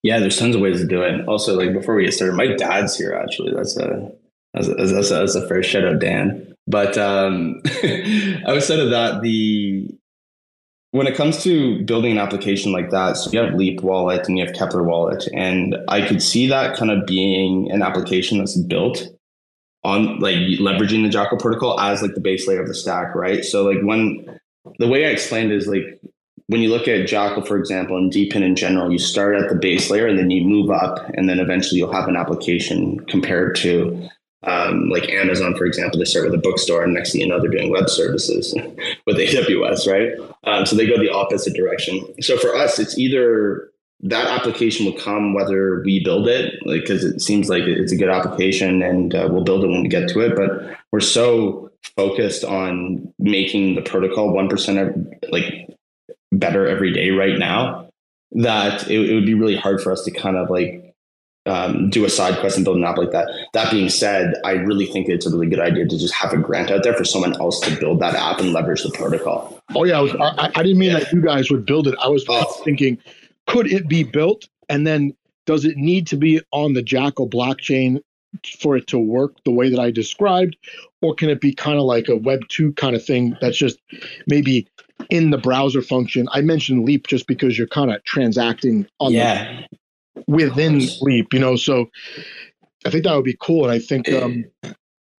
Yeah, 0.01 0.19
there's 0.19 0.37
tons 0.37 0.55
of 0.55 0.61
ways 0.61 0.81
to 0.81 0.87
do 0.87 1.01
it. 1.01 1.27
Also, 1.27 1.55
like 1.55 1.73
before 1.73 1.95
we 1.95 2.05
get 2.05 2.13
started, 2.13 2.35
my 2.35 2.47
dad's 2.55 2.97
here. 2.97 3.13
Actually, 3.13 3.53
that's 3.55 3.77
a 3.77 4.11
that's 4.53 4.67
a, 4.67 4.73
that's 4.73 5.11
a, 5.11 5.13
that's 5.15 5.35
a 5.35 5.47
fair 5.47 5.63
shout 5.63 5.83
out, 5.83 5.99
Dan. 5.99 6.55
But 6.67 6.97
um, 6.97 7.61
outside 8.47 8.79
of 8.79 8.91
that, 8.91 9.19
the 9.21 9.89
when 10.95 11.07
it 11.07 11.15
comes 11.15 11.43
to 11.43 11.83
building 11.83 12.13
an 12.13 12.17
application 12.17 12.71
like 12.71 12.89
that, 12.91 13.17
so 13.17 13.29
you 13.29 13.39
have 13.39 13.53
Leap 13.55 13.81
Wallet 13.81 14.29
and 14.29 14.37
you 14.37 14.45
have 14.45 14.55
Keplr 14.55 14.85
Wallet, 14.85 15.27
and 15.33 15.75
I 15.89 16.07
could 16.07 16.23
see 16.23 16.47
that 16.47 16.77
kind 16.77 16.89
of 16.89 17.05
being 17.05 17.69
an 17.69 17.81
application 17.81 18.37
that's 18.37 18.57
built 18.57 19.05
on 19.83 20.19
like 20.19 20.37
leveraging 20.37 21.03
the 21.03 21.09
Jackal 21.09 21.37
protocol 21.37 21.77
as 21.81 22.01
like 22.01 22.13
the 22.13 22.21
base 22.21 22.47
layer 22.47 22.61
of 22.61 22.69
the 22.69 22.73
stack, 22.73 23.13
right? 23.13 23.43
So 23.43 23.65
like 23.65 23.81
when 23.83 24.39
the 24.79 24.87
way 24.87 25.05
I 25.05 25.09
explained 25.09 25.51
is 25.51 25.67
like 25.67 25.99
when 26.47 26.61
you 26.61 26.69
look 26.69 26.87
at 26.87 27.07
Jackal, 27.07 27.43
for 27.43 27.57
example, 27.57 27.97
and 27.97 28.09
DePIN 28.09 28.41
in 28.41 28.55
general, 28.55 28.89
you 28.89 28.97
start 28.97 29.35
at 29.35 29.49
the 29.49 29.55
base 29.55 29.89
layer 29.89 30.07
and 30.07 30.17
then 30.17 30.29
you 30.29 30.45
move 30.45 30.71
up, 30.71 30.99
and 31.15 31.27
then 31.27 31.39
eventually 31.39 31.77
you'll 31.77 31.91
have 31.91 32.07
an 32.07 32.15
application 32.15 33.01
compared 33.01 33.57
to 33.57 34.07
um, 34.45 34.89
like 34.89 35.09
Amazon, 35.09 35.55
for 35.55 35.65
example, 35.65 35.99
they 35.99 36.05
start 36.05 36.25
with 36.25 36.35
a 36.35 36.41
bookstore, 36.41 36.83
and 36.83 36.93
next 36.93 37.11
thing 37.11 37.21
you 37.21 37.27
know, 37.27 37.39
they're 37.39 37.49
doing 37.49 37.71
web 37.71 37.89
services 37.89 38.53
with 39.05 39.17
AWS, 39.17 39.91
right? 39.91 40.35
Um, 40.43 40.65
so 40.65 40.75
they 40.75 40.87
go 40.87 40.97
the 40.97 41.11
opposite 41.11 41.55
direction. 41.55 42.01
So 42.21 42.37
for 42.37 42.55
us, 42.55 42.79
it's 42.79 42.97
either 42.97 43.71
that 44.01 44.27
application 44.27 44.85
will 44.85 44.99
come 44.99 45.33
whether 45.33 45.81
we 45.83 46.03
build 46.03 46.27
it, 46.27 46.55
like 46.65 46.81
because 46.81 47.03
it 47.03 47.21
seems 47.21 47.49
like 47.49 47.63
it's 47.63 47.91
a 47.91 47.97
good 47.97 48.09
application, 48.09 48.81
and 48.83 49.15
uh, 49.15 49.27
we'll 49.31 49.43
build 49.43 49.63
it 49.63 49.67
when 49.67 49.81
we 49.81 49.89
get 49.89 50.09
to 50.09 50.19
it. 50.19 50.35
But 50.35 50.77
we're 50.91 50.99
so 50.99 51.71
focused 51.95 52.43
on 52.43 53.13
making 53.19 53.75
the 53.75 53.81
protocol 53.81 54.31
one 54.31 54.49
percent 54.49 55.15
like 55.31 55.69
better 56.31 56.67
every 56.67 56.93
day 56.93 57.11
right 57.11 57.37
now 57.39 57.89
that 58.31 58.89
it, 58.89 59.09
it 59.09 59.13
would 59.13 59.25
be 59.25 59.33
really 59.33 59.55
hard 59.55 59.81
for 59.81 59.91
us 59.91 60.03
to 60.03 60.11
kind 60.11 60.35
of 60.35 60.49
like 60.49 60.84
um, 61.45 61.89
do 61.89 62.05
a 62.05 62.09
side 62.09 62.39
quest 62.39 62.55
and 62.55 62.65
build 62.65 62.77
an 62.77 62.83
app 62.83 62.97
like 62.97 63.11
that. 63.11 63.29
That 63.53 63.71
being 63.71 63.89
said, 63.89 64.33
I 64.43 64.53
really 64.53 64.85
think 64.85 65.07
it's 65.09 65.25
a 65.25 65.29
really 65.29 65.47
good 65.47 65.59
idea 65.59 65.87
to 65.87 65.97
just 65.97 66.13
have 66.13 66.33
a 66.33 66.37
grant 66.37 66.71
out 66.71 66.83
there 66.83 66.93
for 66.93 67.05
someone 67.05 67.39
else 67.39 67.59
to 67.61 67.75
build 67.79 67.99
that 67.99 68.15
app 68.15 68.39
and 68.39 68.53
leverage 68.53 68.83
the 68.83 68.91
protocol. 68.91 69.59
Oh 69.75 69.83
yeah, 69.83 69.99
I, 69.99 70.01
was, 70.01 70.15
I, 70.15 70.51
I 70.55 70.63
didn't 70.63 70.79
mean 70.79 70.91
yeah. 70.91 70.99
that 70.99 71.11
you 71.11 71.21
guys 71.21 71.51
would 71.51 71.65
build 71.65 71.87
it. 71.87 71.95
I 72.01 72.07
was 72.07 72.25
oh. 72.27 72.43
thinking, 72.63 72.97
could 73.47 73.71
it 73.71 73.87
be 73.87 74.03
built, 74.03 74.47
and 74.69 74.85
then 74.87 75.15
does 75.45 75.65
it 75.65 75.77
need 75.77 76.07
to 76.07 76.17
be 76.17 76.41
on 76.51 76.73
the 76.73 76.81
Jackal 76.81 77.29
blockchain 77.29 78.01
for 78.59 78.75
it 78.75 78.87
to 78.87 78.99
work 78.99 79.35
the 79.45 79.51
way 79.51 79.69
that 79.69 79.79
I 79.79 79.91
described, 79.91 80.57
or 81.01 81.13
can 81.13 81.29
it 81.29 81.39
be 81.39 81.53
kind 81.53 81.77
of 81.77 81.83
like 81.83 82.09
a 82.09 82.15
Web 82.15 82.41
two 82.49 82.73
kind 82.73 82.95
of 82.95 83.05
thing 83.05 83.37
that's 83.39 83.57
just 83.57 83.77
maybe 84.27 84.67
in 85.09 85.29
the 85.29 85.37
browser 85.37 85.81
function. 85.81 86.27
I 86.31 86.41
mentioned 86.41 86.85
Leap 86.85 87.07
just 87.07 87.27
because 87.27 87.57
you're 87.57 87.67
kind 87.67 87.91
of 87.91 88.03
transacting 88.03 88.87
on 88.99 89.13
yeah. 89.13 89.61
the, 89.71 89.77
within 90.27 90.81
sleep, 90.81 91.33
you 91.33 91.39
know. 91.39 91.55
So 91.55 91.89
I 92.85 92.89
think 92.89 93.03
that 93.03 93.15
would 93.15 93.25
be 93.25 93.37
cool, 93.39 93.63
and 93.63 93.71
I 93.71 93.79
think 93.79 94.11
um, 94.11 94.45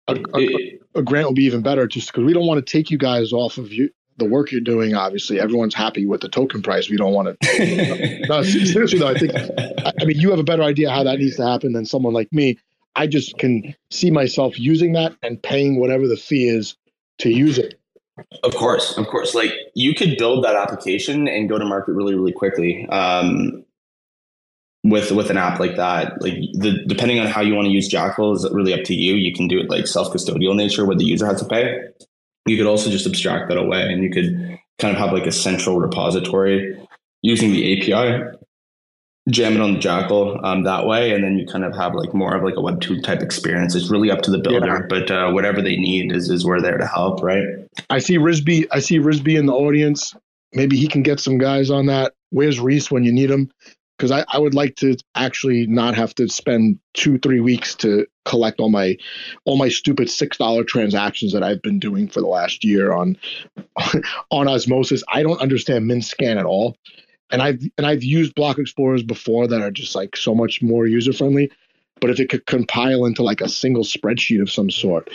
a, 0.07 0.17
a, 0.35 0.79
a, 0.95 1.03
grant 1.03 1.27
will 1.27 1.35
be 1.35 1.45
even 1.45 1.63
better, 1.63 1.87
just 1.87 2.09
because 2.09 2.25
we 2.25 2.33
don't 2.33 2.47
want 2.47 2.65
to 2.65 2.71
take 2.71 2.91
you 2.91 2.99
guys 2.99 3.33
off 3.33 3.59
of 3.59 3.73
you 3.73 3.91
the 4.19 4.25
work 4.25 4.51
you're 4.51 4.61
doing. 4.61 4.95
Obviously, 4.95 5.41
everyone's 5.41 5.75
happy 5.75 6.07
with 6.07 6.21
the 6.21 6.29
token 6.29 6.63
price. 6.63 6.89
We 6.89 6.97
don't 6.97 7.13
want 7.13 7.39
to. 7.41 8.27
no, 8.29 8.43
seriously 8.43 8.99
though, 8.99 9.09
I 9.09 9.19
think. 9.19 9.33
I 9.35 10.05
mean, 10.05 10.19
you 10.19 10.31
have 10.31 10.39
a 10.39 10.45
better 10.45 10.63
idea 10.63 10.91
how 10.91 11.03
that 11.05 11.19
needs 11.19 11.37
to 11.37 11.47
happen 11.47 11.73
than 11.73 11.85
someone 11.85 12.15
like 12.15 12.33
me. 12.33 12.59
I 12.95 13.07
just 13.07 13.37
can 13.39 13.75
see 13.91 14.11
myself 14.11 14.59
using 14.59 14.93
that 14.95 15.15
and 15.23 15.43
paying 15.43 15.79
whatever 15.79 16.09
the 16.09 16.17
fee 16.17 16.49
is 16.49 16.77
to 17.19 17.31
use 17.31 17.59
it. 17.59 17.79
Of 18.43 18.55
course, 18.55 18.97
of 18.97 19.07
course. 19.09 19.35
Like 19.35 19.53
you 19.75 19.95
could 19.95 20.17
build 20.17 20.45
that 20.45 20.57
application 20.57 21.29
and 21.29 21.49
go 21.49 21.59
to 21.59 21.65
market 21.67 21.93
really, 21.93 22.15
really 22.15 22.33
quickly. 22.33 22.89
Um, 22.89 23.66
with 24.91 25.13
with 25.13 25.31
an 25.31 25.37
app 25.37 25.61
like 25.61 25.77
that, 25.77 26.21
like 26.21 26.35
the 26.55 26.85
depending 26.87 27.19
on 27.19 27.27
how 27.27 27.41
you 27.41 27.55
want 27.55 27.67
to 27.67 27.73
use 27.73 27.89
Jackal 27.89 28.35
is 28.35 28.49
really 28.53 28.75
up 28.75 28.85
to 28.85 28.95
you. 28.95 29.15
You 29.15 29.35
can 29.35 29.49
do 29.49 29.59
it 29.59 29.71
like 29.71 29.87
self 29.87 30.13
custodial 30.13 30.57
nature 30.57 30.85
where 30.85 30.97
the 30.97 31.05
user 31.05 31.27
has 31.27 31.41
to 31.43 31.49
pay. 31.49 31.79
You 32.47 32.57
could 32.57 32.67
also 32.67 32.91
just 32.91 33.07
abstract 33.07 33.49
that 33.49 33.59
away, 33.59 33.83
and 33.83 34.03
you 34.03 34.11
could 34.11 34.59
kind 34.79 34.95
of 34.95 35.01
have 35.01 35.13
like 35.13 35.27
a 35.27 35.33
central 35.33 35.79
repository 35.79 36.79
using 37.23 37.51
the 37.51 37.95
API 37.95 38.37
jam 39.29 39.55
it 39.55 39.61
on 39.61 39.75
the 39.75 39.79
Jackal 39.79 40.39
um, 40.45 40.63
that 40.65 40.87
way, 40.87 41.13
and 41.13 41.25
then 41.25 41.39
you 41.39 41.47
kind 41.47 41.65
of 41.65 41.75
have 41.75 41.95
like 41.95 42.15
more 42.15 42.35
of 42.35 42.45
like 42.45 42.57
a 42.57 42.61
Web 42.61 42.81
two 42.81 43.01
type 43.01 43.23
experience. 43.23 43.75
It's 43.75 43.91
really 43.91 44.11
up 44.11 44.23
to 44.23 44.31
the 44.31 44.39
builder, 44.39 44.67
yeah. 44.67 44.87
but 44.89 45.11
uh, 45.11 45.31
whatever 45.31 45.61
they 45.61 45.77
need 45.77 46.13
is 46.13 46.31
is 46.31 46.45
we're 46.45 46.61
there 46.61 46.79
to 46.79 46.87
help, 46.87 47.23
right? 47.23 47.45
I 47.91 47.99
see 47.99 48.19
Risby. 48.19 48.67
I 48.71 48.81
see 48.81 48.99
Risby 48.99 49.39
in 49.39 49.47
the 49.47 49.53
audience. 49.53 50.15
Maybe 50.53 50.77
he 50.77 50.87
can 50.87 51.03
get 51.03 51.21
some 51.21 51.39
guys 51.39 51.71
on 51.71 51.87
that. 51.87 52.15
Where's 52.31 52.61
Reese 52.61 52.91
when 52.91 53.05
you 53.05 53.13
need 53.13 53.31
him? 53.31 53.51
Because 53.97 54.11
I, 54.11 54.25
I 54.29 54.39
would 54.39 54.55
like 54.55 54.77
to 54.77 54.97
actually 55.15 55.67
not 55.67 55.95
have 55.95 56.15
to 56.17 56.29
spend 56.29 56.79
two 56.95 57.19
three 57.19 57.41
weeks 57.41 57.75
to 57.77 58.07
collect 58.25 58.61
all 58.61 58.69
my 58.69 58.97
all 59.45 59.57
my 59.57 59.69
stupid 59.69 60.11
six 60.11 60.37
dollar 60.37 60.65
transactions 60.65 61.33
that 61.33 61.43
I've 61.43 61.63
been 61.63 61.79
doing 61.79 62.09
for 62.09 62.21
the 62.21 62.27
last 62.27 62.65
year 62.65 62.93
on 62.93 63.17
on 64.31 64.49
Osmosis. 64.49 65.03
I 65.09 65.23
don't 65.23 65.41
understand 65.41 65.91
MintScan 65.91 66.37
at 66.37 66.45
all 66.45 66.77
and 67.31 67.43
I've 67.43 67.63
and 67.77 67.87
I've 67.87 68.05
used 68.05 68.35
block 68.35 68.59
explorers 68.59 69.03
before 69.03 69.47
that 69.47 69.61
are 69.61 69.71
just 69.71 69.95
like 69.95 70.17
so 70.17 70.35
much 70.35 70.63
more 70.63 70.87
user 70.87 71.13
friendly. 71.13 71.51
But 72.01 72.11
if 72.11 72.21
it 72.21 72.29
could 72.29 72.47
compile 72.47 73.07
into 73.07 73.23
like 73.23 73.41
a 73.41 73.49
single 73.49 73.83
spreadsheet 73.83 74.43
of 74.43 74.51
some 74.51 74.71
sort, 74.71 75.11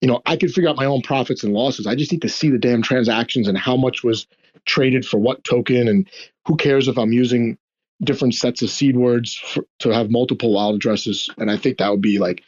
you 0.00 0.08
know, 0.08 0.20
I 0.26 0.36
could 0.36 0.52
figure 0.52 0.68
out 0.68 0.76
my 0.76 0.86
own 0.86 1.02
profits 1.02 1.44
and 1.44 1.54
losses. 1.54 1.86
I 1.86 1.94
just 1.94 2.10
need 2.10 2.22
to 2.22 2.28
see 2.28 2.50
the 2.50 2.58
damn 2.58 2.82
transactions 2.82 3.46
and 3.46 3.56
how 3.56 3.76
much 3.76 4.02
was 4.02 4.26
traded 4.66 5.06
for 5.06 5.18
what 5.18 5.44
token, 5.44 5.88
and 5.88 6.08
who 6.46 6.56
cares 6.56 6.88
if 6.88 6.98
I'm 6.98 7.12
using 7.12 7.56
different 8.02 8.34
sets 8.34 8.62
of 8.62 8.70
seed 8.70 8.96
words 8.96 9.34
for, 9.34 9.64
to 9.78 9.90
have 9.90 10.10
multiple 10.10 10.52
wild 10.52 10.76
addresses. 10.76 11.30
And 11.38 11.50
I 11.50 11.56
think 11.56 11.78
that 11.78 11.90
would 11.90 12.02
be 12.02 12.18
like 12.18 12.42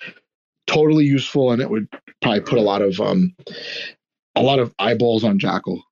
totally 0.66 1.04
useful, 1.04 1.52
and 1.52 1.62
it 1.62 1.70
would 1.70 1.88
probably 2.20 2.40
put 2.40 2.58
a 2.58 2.62
lot 2.62 2.82
of 2.82 3.00
um 3.00 3.34
a 4.34 4.42
lot 4.42 4.58
of 4.58 4.74
eyeballs 4.78 5.24
on 5.24 5.38
Jackal. 5.38 5.82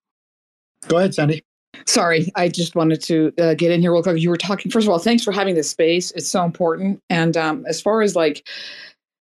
Go 0.88 0.98
ahead, 0.98 1.14
Sandy. 1.14 1.42
Sorry, 1.86 2.30
I 2.36 2.48
just 2.48 2.74
wanted 2.76 3.02
to 3.02 3.32
uh, 3.38 3.54
get 3.54 3.70
in 3.70 3.80
here 3.80 3.92
real 3.92 4.02
quick. 4.02 4.20
You 4.20 4.30
were 4.30 4.36
talking, 4.36 4.70
first 4.70 4.86
of 4.86 4.90
all, 4.90 4.98
thanks 4.98 5.24
for 5.24 5.32
having 5.32 5.54
this 5.54 5.68
space. 5.68 6.12
It's 6.12 6.28
so 6.28 6.44
important. 6.44 7.02
And 7.10 7.36
um, 7.36 7.66
as 7.66 7.80
far 7.80 8.00
as 8.00 8.14
like 8.14 8.46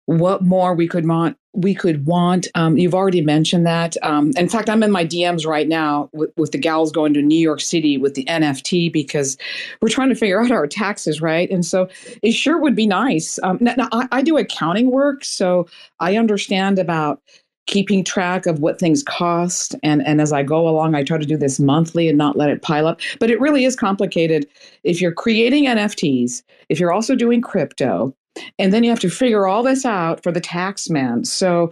what 0.06 0.44
more 0.44 0.74
we 0.74 0.88
could 0.88 1.08
want, 1.08 1.38
we 1.54 1.74
could 1.74 2.06
want, 2.06 2.48
um, 2.56 2.78
you've 2.78 2.96
already 2.96 3.22
mentioned 3.22 3.66
that. 3.66 3.96
Um, 4.04 4.32
in 4.36 4.50
fact, 4.50 4.70
I'm 4.70 4.84
in 4.84 4.92
my 4.92 5.06
DMs 5.06 5.46
right 5.46 5.68
now 5.68 6.10
with, 6.12 6.32
with 6.36 6.52
the 6.52 6.58
gals 6.58 6.92
going 6.92 7.14
to 7.14 7.22
New 7.22 7.40
York 7.40 7.62
City 7.62 7.98
with 7.98 8.16
the 8.16 8.26
NFT 8.26 8.92
because 8.92 9.38
we're 9.82 9.90
trying 9.90 10.10
to 10.10 10.16
figure 10.16 10.42
out 10.42 10.52
our 10.52 10.68
taxes, 10.68 11.22
right? 11.22 11.50
And 11.50 11.66
so 11.66 11.88
it 12.22 12.32
sure 12.32 12.60
would 12.60 12.76
be 12.76 12.88
nice. 12.88 13.40
Um, 13.44 13.60
now, 13.62 13.76
now 13.78 13.88
I, 13.92 14.08
I 14.12 14.22
do 14.22 14.38
accounting 14.38 14.92
work, 14.92 15.24
so 15.24 15.68
I 16.00 16.18
understand 16.18 16.80
about 16.80 17.22
keeping 17.66 18.04
track 18.04 18.46
of 18.46 18.60
what 18.60 18.78
things 18.78 19.04
cost 19.04 19.74
and 19.84 20.06
and 20.06 20.20
as 20.20 20.34
I 20.34 20.44
go 20.44 20.68
along 20.68 20.96
I 20.96 21.04
try 21.04 21.18
to 21.18 21.26
do 21.26 21.38
this 21.38 21.62
monthly 21.62 22.10
and 22.10 22.18
not 22.18 22.36
let 22.36 22.50
it 22.50 22.62
pile 22.62 22.88
up 22.88 23.00
but 23.20 23.30
it 23.30 23.40
really 23.40 23.64
is 23.64 23.74
complicated 23.74 24.46
if 24.84 25.00
you're 25.00 25.14
creating 25.14 25.66
NFTs 25.66 26.44
if 26.68 26.78
you're 26.78 26.92
also 26.92 27.16
doing 27.16 27.40
crypto 27.40 28.14
and 28.60 28.74
then 28.74 28.84
you 28.84 28.90
have 28.90 29.00
to 29.00 29.10
figure 29.10 29.48
all 29.48 29.64
this 29.64 29.86
out 29.86 30.22
for 30.24 30.32
the 30.32 30.42
tax 30.42 30.90
man 30.90 31.24
so 31.24 31.72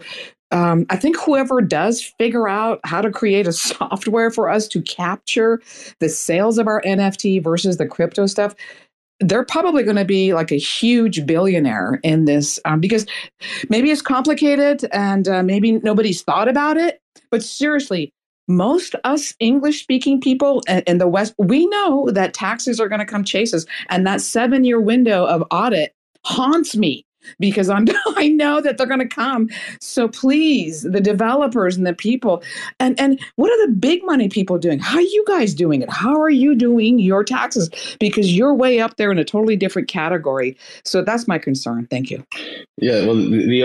um, 0.52 0.84
I 0.90 0.96
think 0.96 1.16
whoever 1.18 1.62
does 1.62 2.02
figure 2.18 2.46
out 2.46 2.78
how 2.84 3.00
to 3.00 3.10
create 3.10 3.46
a 3.46 3.52
software 3.54 4.30
for 4.30 4.48
us 4.48 4.68
to 4.68 4.82
capture 4.82 5.60
the 5.98 6.08
sales 6.08 6.58
of 6.58 6.66
our 6.66 6.82
NFT 6.82 7.42
versus 7.42 7.78
the 7.78 7.86
crypto 7.86 8.26
stuff, 8.26 8.54
they're 9.20 9.44
probably 9.44 9.82
going 9.82 9.96
to 9.96 10.04
be 10.04 10.34
like 10.34 10.52
a 10.52 10.56
huge 10.56 11.24
billionaire 11.26 12.00
in 12.02 12.26
this 12.26 12.60
um, 12.64 12.80
because 12.80 13.06
maybe 13.68 13.90
it's 13.90 14.02
complicated 14.02 14.84
and 14.92 15.28
uh, 15.28 15.42
maybe 15.42 15.72
nobody's 15.72 16.22
thought 16.22 16.48
about 16.48 16.76
it. 16.76 17.00
But 17.30 17.42
seriously, 17.42 18.12
most 18.48 18.94
us 19.04 19.34
English 19.38 19.80
speaking 19.80 20.20
people 20.20 20.62
in 20.86 20.98
the 20.98 21.08
West, 21.08 21.34
we 21.38 21.66
know 21.66 22.10
that 22.10 22.34
taxes 22.34 22.80
are 22.80 22.88
going 22.88 22.98
to 22.98 23.06
come 23.06 23.24
chase 23.24 23.54
us. 23.54 23.64
And 23.88 24.06
that 24.06 24.20
seven 24.20 24.64
year 24.64 24.80
window 24.80 25.24
of 25.24 25.44
audit 25.50 25.94
haunts 26.24 26.76
me 26.76 27.04
because 27.38 27.68
I'm 27.68 27.86
I 28.16 28.28
know 28.28 28.60
that 28.60 28.78
they're 28.78 28.86
going 28.86 29.00
to 29.00 29.06
come. 29.06 29.48
So 29.80 30.08
please, 30.08 30.82
the 30.82 31.00
developers 31.00 31.76
and 31.76 31.86
the 31.86 31.94
people, 31.94 32.42
and 32.80 32.98
and 33.00 33.20
what 33.36 33.50
are 33.50 33.66
the 33.66 33.72
big 33.72 34.04
money 34.04 34.28
people 34.28 34.58
doing? 34.58 34.78
How 34.78 34.98
are 34.98 35.00
you 35.00 35.24
guys 35.26 35.54
doing 35.54 35.82
it? 35.82 35.90
How 35.90 36.20
are 36.20 36.30
you 36.30 36.54
doing 36.54 36.98
your 36.98 37.24
taxes? 37.24 37.70
Because 37.98 38.36
you're 38.36 38.54
way 38.54 38.80
up 38.80 38.96
there 38.96 39.10
in 39.10 39.18
a 39.18 39.24
totally 39.24 39.56
different 39.56 39.88
category. 39.88 40.56
So 40.84 41.02
that's 41.02 41.26
my 41.28 41.38
concern. 41.38 41.86
Thank 41.90 42.10
you. 42.10 42.24
Yeah, 42.78 43.04
well, 43.06 43.14
the 43.14 43.62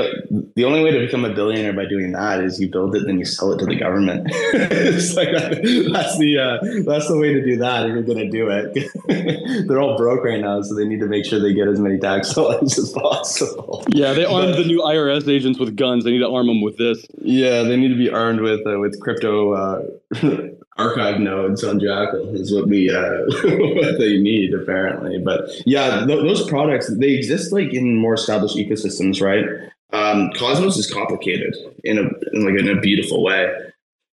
the, 0.55 0.64
only 0.64 0.84
way 0.84 0.91
to 0.91 0.99
become 0.99 1.26
a 1.26 1.34
billionaire 1.34 1.74
by 1.74 1.86
doing 1.86 2.12
that 2.12 2.43
is 2.43 2.60
you 2.60 2.70
build 2.70 2.95
it, 2.95 3.05
then 3.05 3.18
you 3.18 3.26
sell 3.26 3.51
it 3.53 3.58
to 3.60 3.66
the 3.66 3.76
government. 3.76 4.28
it's 4.32 5.16
like 5.16 5.32
that, 5.32 5.62
that's 5.93 6.18
the 6.18 6.38
uh, 6.38 6.84
that's 6.86 7.08
the 7.08 7.18
way 7.18 7.34
to 7.34 7.43
do 7.43 7.58
that 7.58 7.86
if 7.86 7.93
you're 7.93 8.03
going 8.03 8.18
to 8.18 8.30
do 8.30 8.49
it. 8.49 9.68
They're 9.68 9.80
all 9.80 9.97
broke 9.97 10.24
right 10.24 10.39
now, 10.39 10.62
so 10.62 10.76
they 10.76 10.86
need 10.86 10.99
to 10.99 11.08
make 11.08 11.26
sure 11.26 11.39
they 11.39 11.53
get 11.53 11.68
as 11.68 11.80
many 11.80 11.97
tax 11.97 12.34
dollars 12.34 12.78
as 12.78 12.91
possible. 12.91 13.47
Yeah, 13.89 14.14
they 14.14 14.26
armed 14.26 14.56
the 14.56 14.66
new 14.66 14.80
IRS 14.80 15.28
agents 15.28 15.60
with 15.60 15.76
guns. 15.76 16.04
They 16.04 16.12
need 16.12 16.20
to 16.20 16.30
arm 16.30 16.48
them 16.48 16.62
with 16.62 16.78
this. 16.78 17.06
Yeah, 17.22 17.64
they 17.64 17.78
need 17.78 17.89
to 17.89 17.98
be 17.98 18.10
armed 18.10 18.41
with 18.41 18.66
uh, 18.66 18.80
with 18.80 19.00
crypto 19.00 19.54
uh, 19.54 19.84
archive 20.78 21.20
nodes 21.20 21.64
on 21.64 21.80
Jackal 21.80 22.36
is 22.36 22.54
what 22.54 22.68
we 22.68 22.89
uh, 22.89 23.00
what 23.43 24.00
they 24.00 24.18
need 24.18 24.54
apparently. 24.54 25.20
But 25.20 25.50
yeah, 25.66 26.06
th- 26.06 26.22
those 26.22 26.48
products 26.48 26.88
they 26.98 27.14
exist 27.14 27.52
like 27.52 27.74
in 27.74 27.95
more 27.95 28.14
established 28.14 28.56
ecosystems, 28.56 29.22
right? 29.22 29.45
Um, 29.93 30.32
Cosmos 30.34 30.78
is 30.78 30.91
complicated 30.91 31.56
in 31.84 31.98
a 31.98 32.02
in 32.34 32.45
like 32.45 32.60
in 32.60 32.70
a 32.70 32.80
beautiful 32.80 33.24
way 33.24 33.52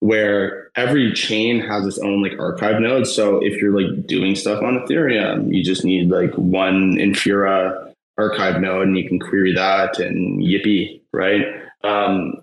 where 0.01 0.71
every 0.75 1.11
chain 1.11 1.59
has 1.59 1.85
its 1.85 1.99
own 1.99 2.23
like 2.23 2.39
archive 2.39 2.79
node. 2.79 3.05
So 3.05 3.43
if 3.43 3.61
you're 3.61 3.79
like 3.79 4.07
doing 4.07 4.35
stuff 4.35 4.63
on 4.63 4.79
Ethereum, 4.79 5.53
you 5.53 5.63
just 5.63 5.83
need 5.83 6.09
like 6.09 6.33
one 6.35 6.95
Infura 6.95 7.88
archive 8.19 8.61
node 8.61 8.87
and 8.87 8.97
you 8.97 9.07
can 9.07 9.19
query 9.19 9.53
that 9.53 9.99
and 9.99 10.41
yippee, 10.41 11.01
right? 11.13 11.45
Um, 11.83 12.35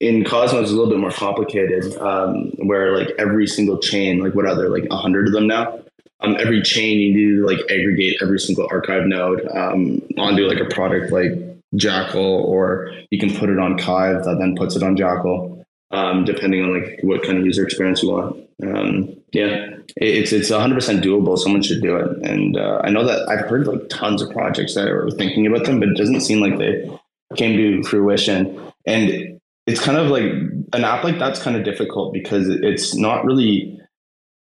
in 0.00 0.24
Cosmos, 0.24 0.62
it's 0.62 0.70
a 0.72 0.74
little 0.74 0.90
bit 0.90 0.98
more 0.98 1.12
complicated, 1.12 1.96
um, 1.98 2.50
where 2.58 2.96
like 2.96 3.10
every 3.18 3.46
single 3.46 3.78
chain, 3.78 4.18
like 4.18 4.34
what 4.34 4.46
are 4.46 4.56
there, 4.56 4.68
like 4.68 4.86
a 4.90 4.96
hundred 4.96 5.28
of 5.28 5.32
them 5.32 5.46
now? 5.46 5.78
Um, 6.20 6.36
every 6.38 6.62
chain 6.62 6.98
you 6.98 7.14
need 7.14 7.36
to 7.36 7.46
like 7.46 7.60
aggregate 7.70 8.18
every 8.20 8.38
single 8.38 8.66
archive 8.70 9.06
node 9.06 9.46
um, 9.48 10.02
onto 10.18 10.46
like 10.46 10.60
a 10.60 10.72
product 10.72 11.12
like 11.12 11.32
Jackal, 11.76 12.20
or 12.20 12.92
you 13.10 13.18
can 13.18 13.34
put 13.34 13.48
it 13.48 13.58
on 13.58 13.78
KYVE 13.78 14.24
that 14.24 14.38
then 14.38 14.54
puts 14.56 14.76
it 14.76 14.82
on 14.82 14.96
Jackal, 14.96 15.64
um, 15.90 16.24
depending 16.24 16.62
on 16.62 16.80
like 16.80 16.98
what 17.02 17.22
kind 17.22 17.38
of 17.38 17.44
user 17.44 17.64
experience 17.64 18.02
you 18.02 18.10
want. 18.10 18.36
Um, 18.62 19.16
yeah, 19.32 19.68
it's 19.96 20.32
it's 20.32 20.50
100 20.50 20.74
percent 20.74 21.04
doable. 21.04 21.38
Someone 21.38 21.62
should 21.62 21.82
do 21.82 21.96
it, 21.96 22.18
and 22.22 22.56
uh, 22.56 22.80
I 22.84 22.90
know 22.90 23.04
that 23.04 23.28
I've 23.28 23.46
heard 23.48 23.66
like 23.66 23.88
tons 23.88 24.22
of 24.22 24.30
projects 24.30 24.74
that 24.74 24.88
are 24.88 25.10
thinking 25.10 25.46
about 25.46 25.64
them, 25.66 25.80
but 25.80 25.88
it 25.88 25.96
doesn't 25.96 26.20
seem 26.20 26.40
like 26.40 26.58
they 26.58 26.88
came 27.36 27.56
to 27.56 27.88
fruition. 27.88 28.72
And 28.86 29.40
it's 29.66 29.80
kind 29.80 29.98
of 29.98 30.08
like 30.08 30.24
an 30.72 30.84
app 30.84 31.04
like 31.04 31.18
that's 31.18 31.42
kind 31.42 31.56
of 31.56 31.64
difficult 31.64 32.12
because 32.12 32.48
it's 32.48 32.94
not 32.94 33.24
really 33.24 33.78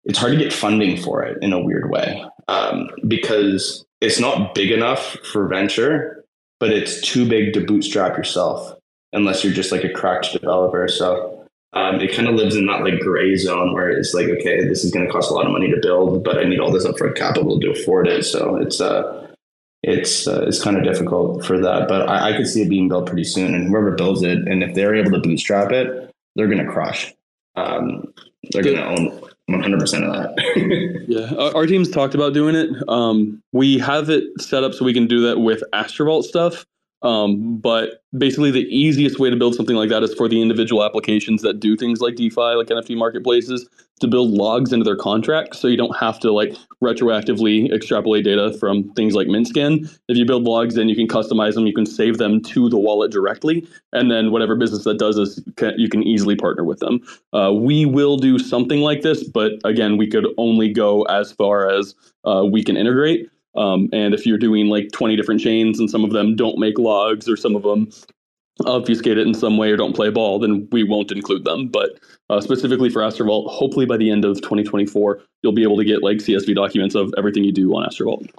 it's 0.05 0.17
hard 0.17 0.33
to 0.33 0.39
get 0.39 0.53
funding 0.53 0.97
for 0.97 1.23
it 1.23 1.41
in 1.41 1.53
a 1.53 1.59
weird 1.59 1.89
way 1.89 2.23
um, 2.47 2.89
because 3.07 3.85
it's 4.01 4.19
not 4.19 4.55
big 4.55 4.71
enough 4.71 5.17
for 5.31 5.47
venture, 5.47 6.23
but 6.59 6.71
it's 6.71 7.01
too 7.01 7.27
big 7.27 7.53
to 7.53 7.65
bootstrap 7.65 8.17
yourself 8.17 8.73
unless 9.13 9.43
you're 9.43 9.53
just 9.53 9.71
like 9.71 9.83
a 9.83 9.89
cracked 9.89 10.31
developer. 10.31 10.87
So 10.87 11.38
um, 11.73 12.01
it 12.01 12.15
kind 12.15 12.27
of 12.27 12.35
lives 12.35 12.55
in 12.55 12.65
that 12.65 12.83
like 12.83 12.99
gray 12.99 13.35
zone 13.35 13.73
where 13.73 13.89
it's 13.89 14.13
like, 14.13 14.27
okay, 14.27 14.67
this 14.67 14.83
is 14.83 14.91
going 14.91 15.05
to 15.05 15.11
cost 15.11 15.29
a 15.29 15.33
lot 15.33 15.45
of 15.45 15.51
money 15.51 15.69
to 15.69 15.79
build, 15.81 16.23
but 16.23 16.39
I 16.39 16.43
need 16.43 16.59
all 16.59 16.71
this 16.71 16.85
upfront 16.85 17.15
capital 17.15 17.59
to 17.59 17.71
afford 17.71 18.07
it. 18.07 18.23
So 18.23 18.55
it's 18.55 18.81
uh, 18.81 19.27
it's 19.83 20.27
uh, 20.27 20.45
it's 20.47 20.63
kind 20.63 20.77
of 20.77 20.83
difficult 20.83 21.45
for 21.45 21.59
that. 21.59 21.87
But 21.87 22.09
I, 22.09 22.29
I 22.29 22.37
could 22.37 22.47
see 22.47 22.63
it 22.63 22.69
being 22.69 22.89
built 22.89 23.05
pretty 23.05 23.23
soon, 23.23 23.53
and 23.53 23.67
whoever 23.67 23.91
builds 23.91 24.23
it, 24.23 24.39
and 24.39 24.63
if 24.63 24.73
they're 24.73 24.95
able 24.95 25.11
to 25.11 25.19
bootstrap 25.19 25.71
it, 25.71 26.11
they're 26.35 26.47
going 26.47 26.65
to 26.65 26.71
crush. 26.71 27.13
Um, 27.55 28.13
they're 28.51 28.63
going 28.63 28.77
to 28.77 28.85
own 28.85 29.21
100% 29.49 29.81
of 29.81 30.35
that. 30.35 31.05
yeah, 31.07 31.35
our, 31.35 31.57
our, 31.57 31.65
team's 31.65 31.89
talked 31.89 32.15
about 32.15 32.33
doing 32.33 32.55
it. 32.55 32.69
Um, 32.87 33.41
we 33.51 33.77
have 33.79 34.09
it 34.09 34.23
set 34.39 34.63
up 34.63 34.73
so 34.73 34.85
we 34.85 34.93
can 34.93 35.07
do 35.07 35.27
that 35.27 35.39
with 35.39 35.63
Astrovault 35.73 36.23
stuff. 36.23 36.65
Um, 37.01 37.57
but 37.57 38.03
basically, 38.17 38.51
the 38.51 38.67
easiest 38.75 39.19
way 39.19 39.29
to 39.29 39.35
build 39.35 39.55
something 39.55 39.75
like 39.75 39.89
that 39.89 40.03
is 40.03 40.13
for 40.13 40.27
the 40.27 40.41
individual 40.41 40.83
applications 40.83 41.41
that 41.43 41.59
do 41.59 41.77
things 41.77 42.01
like 42.01 42.15
DeFi, 42.15 42.55
like 42.55 42.67
NFT 42.67 42.97
marketplaces, 42.97 43.67
to 43.99 44.07
build 44.07 44.31
logs 44.31 44.71
into 44.71 44.83
their 44.83 44.95
contracts, 44.95 45.59
so 45.59 45.67
you 45.67 45.77
don't 45.77 45.95
have 45.97 46.19
to 46.19 46.31
like 46.31 46.55
retroactively 46.81 47.71
extrapolate 47.73 48.23
data 48.23 48.55
from 48.57 48.91
things 48.93 49.13
like 49.13 49.27
MintScan. 49.27 49.93
If 50.07 50.17
you 50.17 50.25
build 50.25 50.43
logs, 50.43 50.75
then 50.75 50.89
you 50.89 50.95
can 50.95 51.07
customize 51.07 51.55
them, 51.55 51.67
you 51.67 51.73
can 51.73 51.85
save 51.85 52.17
them 52.17 52.41
to 52.43 52.69
the 52.69 52.77
wallet 52.77 53.11
directly, 53.11 53.67
and 53.91 54.09
then 54.09 54.31
whatever 54.31 54.55
business 54.55 54.83
that 54.85 54.97
does 54.97 55.17
this, 55.17 55.39
you 55.77 55.89
can 55.89 56.03
easily 56.03 56.35
partner 56.35 56.63
with 56.63 56.79
them. 56.79 57.01
Uh, 57.33 57.51
we 57.53 57.85
will 57.85 58.17
do 58.17 58.39
something 58.39 58.79
like 58.79 59.01
this, 59.01 59.23
but 59.23 59.53
again, 59.63 59.97
we 59.97 60.07
could 60.07 60.27
only 60.37 60.71
go 60.71 61.03
as 61.03 61.31
far 61.31 61.69
as 61.69 61.93
uh, 62.25 62.45
we 62.49 62.63
can 62.63 62.77
integrate. 62.77 63.29
Um, 63.55 63.89
and 63.91 64.13
if 64.13 64.25
you're 64.25 64.37
doing 64.37 64.67
like 64.67 64.91
20 64.93 65.15
different 65.15 65.41
chains 65.41 65.79
and 65.79 65.89
some 65.89 66.03
of 66.03 66.11
them 66.11 66.35
don't 66.35 66.59
make 66.59 66.77
logs 66.77 67.27
or 67.27 67.35
some 67.35 67.55
of 67.55 67.63
them 67.63 67.89
obfuscate 68.65 69.17
it 69.17 69.25
in 69.25 69.33
some 69.33 69.57
way 69.57 69.71
or 69.71 69.77
don't 69.77 69.95
play 69.95 70.09
ball, 70.09 70.39
then 70.39 70.67
we 70.71 70.83
won't 70.83 71.11
include 71.11 71.45
them. 71.45 71.67
But 71.67 71.99
uh, 72.29 72.41
specifically 72.41 72.89
for 72.89 73.01
Astrovault, 73.01 73.49
hopefully 73.49 73.85
by 73.85 73.97
the 73.97 74.11
end 74.11 74.25
of 74.25 74.37
2024, 74.37 75.21
you'll 75.41 75.53
be 75.53 75.63
able 75.63 75.77
to 75.77 75.85
get 75.85 76.03
like 76.03 76.17
CSV 76.17 76.55
documents 76.55 76.95
of 76.95 77.13
everything 77.17 77.43
you 77.43 77.51
do 77.51 77.71
on 77.73 77.87
Astrovault. 77.87 78.29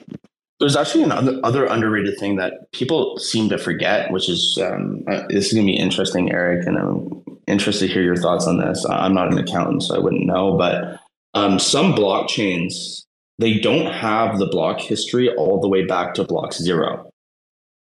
There's 0.58 0.76
actually 0.76 1.04
another 1.04 1.40
other 1.42 1.64
underrated 1.64 2.18
thing 2.18 2.36
that 2.36 2.70
people 2.72 3.16
seem 3.16 3.48
to 3.48 3.56
forget, 3.56 4.10
which 4.10 4.28
is 4.28 4.58
um, 4.62 5.04
uh, 5.08 5.22
this 5.30 5.46
is 5.46 5.52
going 5.54 5.66
to 5.66 5.72
be 5.72 5.78
interesting, 5.78 6.30
Eric, 6.30 6.66
and 6.66 6.76
I'm 6.76 7.22
interested 7.46 7.86
to 7.86 7.92
hear 7.92 8.02
your 8.02 8.16
thoughts 8.16 8.46
on 8.46 8.58
this. 8.58 8.84
I'm 8.84 9.14
not 9.14 9.32
an 9.32 9.38
accountant, 9.38 9.84
so 9.84 9.96
I 9.96 9.98
wouldn't 9.98 10.26
know, 10.26 10.58
but 10.58 11.00
um, 11.32 11.58
some 11.58 11.94
blockchains 11.94 13.06
they 13.40 13.58
don't 13.58 13.90
have 13.92 14.38
the 14.38 14.46
block 14.46 14.80
history 14.80 15.34
all 15.34 15.60
the 15.60 15.68
way 15.68 15.86
back 15.86 16.12
to 16.14 16.24
block 16.24 16.52
zero, 16.52 17.10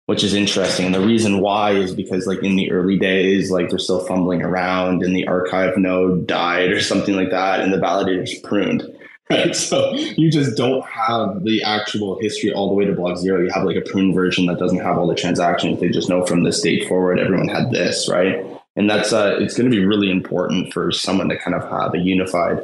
which 0.08 0.24
is 0.24 0.34
interesting. 0.34 0.88
And 0.88 0.96
the 0.96 1.06
reason 1.06 1.42
why 1.42 1.72
is 1.72 1.94
because 1.94 2.26
like 2.26 2.42
in 2.42 2.56
the 2.56 2.72
early 2.72 2.98
days, 2.98 3.52
like 3.52 3.70
they're 3.70 3.78
still 3.78 4.04
fumbling 4.04 4.42
around 4.42 5.04
and 5.04 5.16
the 5.16 5.28
archive 5.28 5.78
node 5.78 6.26
died 6.26 6.72
or 6.72 6.82
something 6.82 7.16
like 7.16 7.30
that, 7.30 7.60
and 7.60 7.72
the 7.72 7.78
validator's 7.78 8.38
pruned. 8.40 8.84
Right. 9.30 9.56
So 9.56 9.94
you 9.94 10.30
just 10.30 10.58
don't 10.58 10.86
have 10.86 11.46
the 11.46 11.64
actual 11.64 12.20
history 12.20 12.52
all 12.52 12.68
the 12.68 12.76
way 12.76 12.84
to 12.84 12.92
block 12.92 13.18
zero. 13.18 13.42
You 13.42 13.50
have 13.52 13.64
like 13.64 13.78
a 13.78 13.82
pruned 13.82 14.14
version 14.14 14.48
that 14.48 14.60
doesn't 14.60 14.82
have 14.82 14.98
all 14.98 15.08
the 15.08 15.16
transactions. 15.16 15.80
They 15.80 15.88
just 15.88 16.10
know 16.10 16.26
from 16.26 16.44
this 16.44 16.60
date 16.60 16.90
forward, 16.90 17.20
everyone 17.20 17.48
had 17.48 17.72
this, 17.72 18.10
right? 18.10 18.46
And 18.76 18.90
that's 18.90 19.14
uh, 19.14 19.38
it's 19.40 19.56
going 19.56 19.72
to 19.72 19.76
be 19.76 19.84
really 19.84 20.12
important 20.12 20.74
for 20.74 20.92
someone 20.92 21.30
to 21.30 21.38
kind 21.38 21.56
of 21.56 21.64
have 21.70 21.94
a 21.94 22.00
unified 22.00 22.60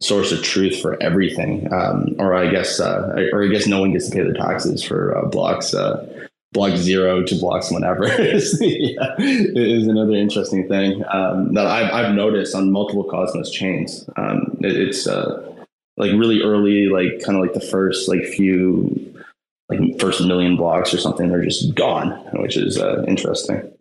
source 0.00 0.32
of 0.32 0.42
truth 0.42 0.80
for 0.80 1.00
everything. 1.02 1.72
Um, 1.72 2.14
or 2.18 2.34
I 2.34 2.50
guess, 2.50 2.80
uh, 2.80 3.28
or 3.32 3.44
I 3.44 3.48
guess 3.48 3.66
no 3.66 3.80
one 3.80 3.92
gets 3.92 4.08
to 4.08 4.16
pay 4.16 4.22
the 4.22 4.34
taxes 4.34 4.82
for 4.82 5.16
uh, 5.16 5.26
blocks, 5.28 5.74
uh, 5.74 6.06
block 6.52 6.76
zero 6.76 7.22
to 7.22 7.34
blocks 7.36 7.70
whenever 7.70 8.04
is, 8.20 8.58
yeah, 8.60 9.14
is 9.18 9.86
another 9.86 10.14
interesting 10.14 10.68
thing 10.68 11.02
um, 11.10 11.54
that 11.54 11.66
I've, 11.66 11.92
I've 11.92 12.14
noticed 12.14 12.54
on 12.54 12.72
multiple 12.72 13.04
Cosmos 13.04 13.50
chains. 13.50 14.08
Um, 14.16 14.58
it, 14.60 14.76
it's 14.76 15.06
uh, 15.06 15.52
like 15.96 16.12
really 16.12 16.42
early, 16.42 16.88
like 16.88 17.22
kind 17.24 17.36
of 17.36 17.42
like 17.42 17.54
the 17.54 17.60
first 17.60 18.08
like 18.08 18.24
few, 18.24 19.14
like 19.68 19.80
first 19.98 20.22
million 20.22 20.56
blocks 20.56 20.92
or 20.94 20.98
something, 20.98 21.28
they're 21.28 21.44
just 21.44 21.74
gone, 21.74 22.10
which 22.34 22.56
is 22.56 22.78
uh, 22.78 23.02
interesting. 23.08 23.72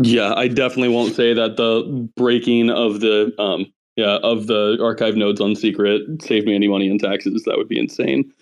Yeah, 0.00 0.32
I 0.34 0.46
definitely 0.46 0.94
won't 0.94 1.16
say 1.16 1.34
that 1.34 1.56
the 1.56 2.08
breaking 2.16 2.70
of 2.70 3.00
the 3.00 3.34
um, 3.40 3.72
yeah, 3.98 4.18
of 4.22 4.46
the 4.46 4.78
archive 4.80 5.16
nodes 5.16 5.40
on 5.40 5.56
secret, 5.56 6.22
save 6.22 6.46
me 6.46 6.54
any 6.54 6.68
money 6.68 6.88
in 6.88 7.00
taxes. 7.00 7.42
That 7.46 7.58
would 7.58 7.66
be 7.66 7.80
insane. 7.80 8.32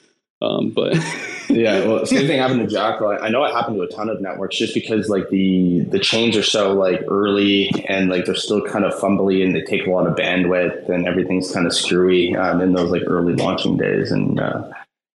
Um, 0.42 0.68
but 0.68 0.94
yeah, 1.48 1.86
well, 1.86 2.04
same 2.04 2.26
thing 2.26 2.38
happened 2.38 2.60
to 2.60 2.66
Jackal. 2.66 3.16
I 3.22 3.30
know 3.30 3.42
it 3.42 3.54
happened 3.54 3.78
to 3.78 3.82
a 3.82 3.88
ton 3.88 4.10
of 4.10 4.20
networks 4.20 4.58
just 4.58 4.74
because 4.74 5.08
like 5.08 5.30
the 5.30 5.80
the 5.88 5.98
chains 5.98 6.36
are 6.36 6.42
so 6.42 6.74
like 6.74 7.00
early 7.08 7.70
and 7.88 8.10
like 8.10 8.26
they're 8.26 8.34
still 8.34 8.60
kind 8.66 8.84
of 8.84 8.92
fumbly 9.00 9.42
and 9.42 9.54
they 9.54 9.62
take 9.62 9.86
a 9.86 9.90
lot 9.90 10.06
of 10.06 10.14
bandwidth 10.14 10.90
and 10.90 11.08
everything's 11.08 11.50
kind 11.50 11.66
of 11.66 11.72
screwy 11.72 12.36
um, 12.36 12.60
in 12.60 12.74
those 12.74 12.90
like 12.90 13.04
early 13.06 13.32
launching 13.32 13.78
days. 13.78 14.12
And 14.12 14.38
uh, 14.38 14.68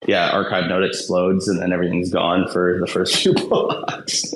yeah, 0.07 0.31
archive 0.31 0.71
node 0.71 0.85
explodes 0.85 1.49
and 1.49 1.61
then 1.61 1.71
everything's 1.71 2.11
gone 2.11 2.51
for 2.51 2.79
the 2.81 2.87
first 2.87 3.15
few 3.23 3.35
blocks. 3.35 4.33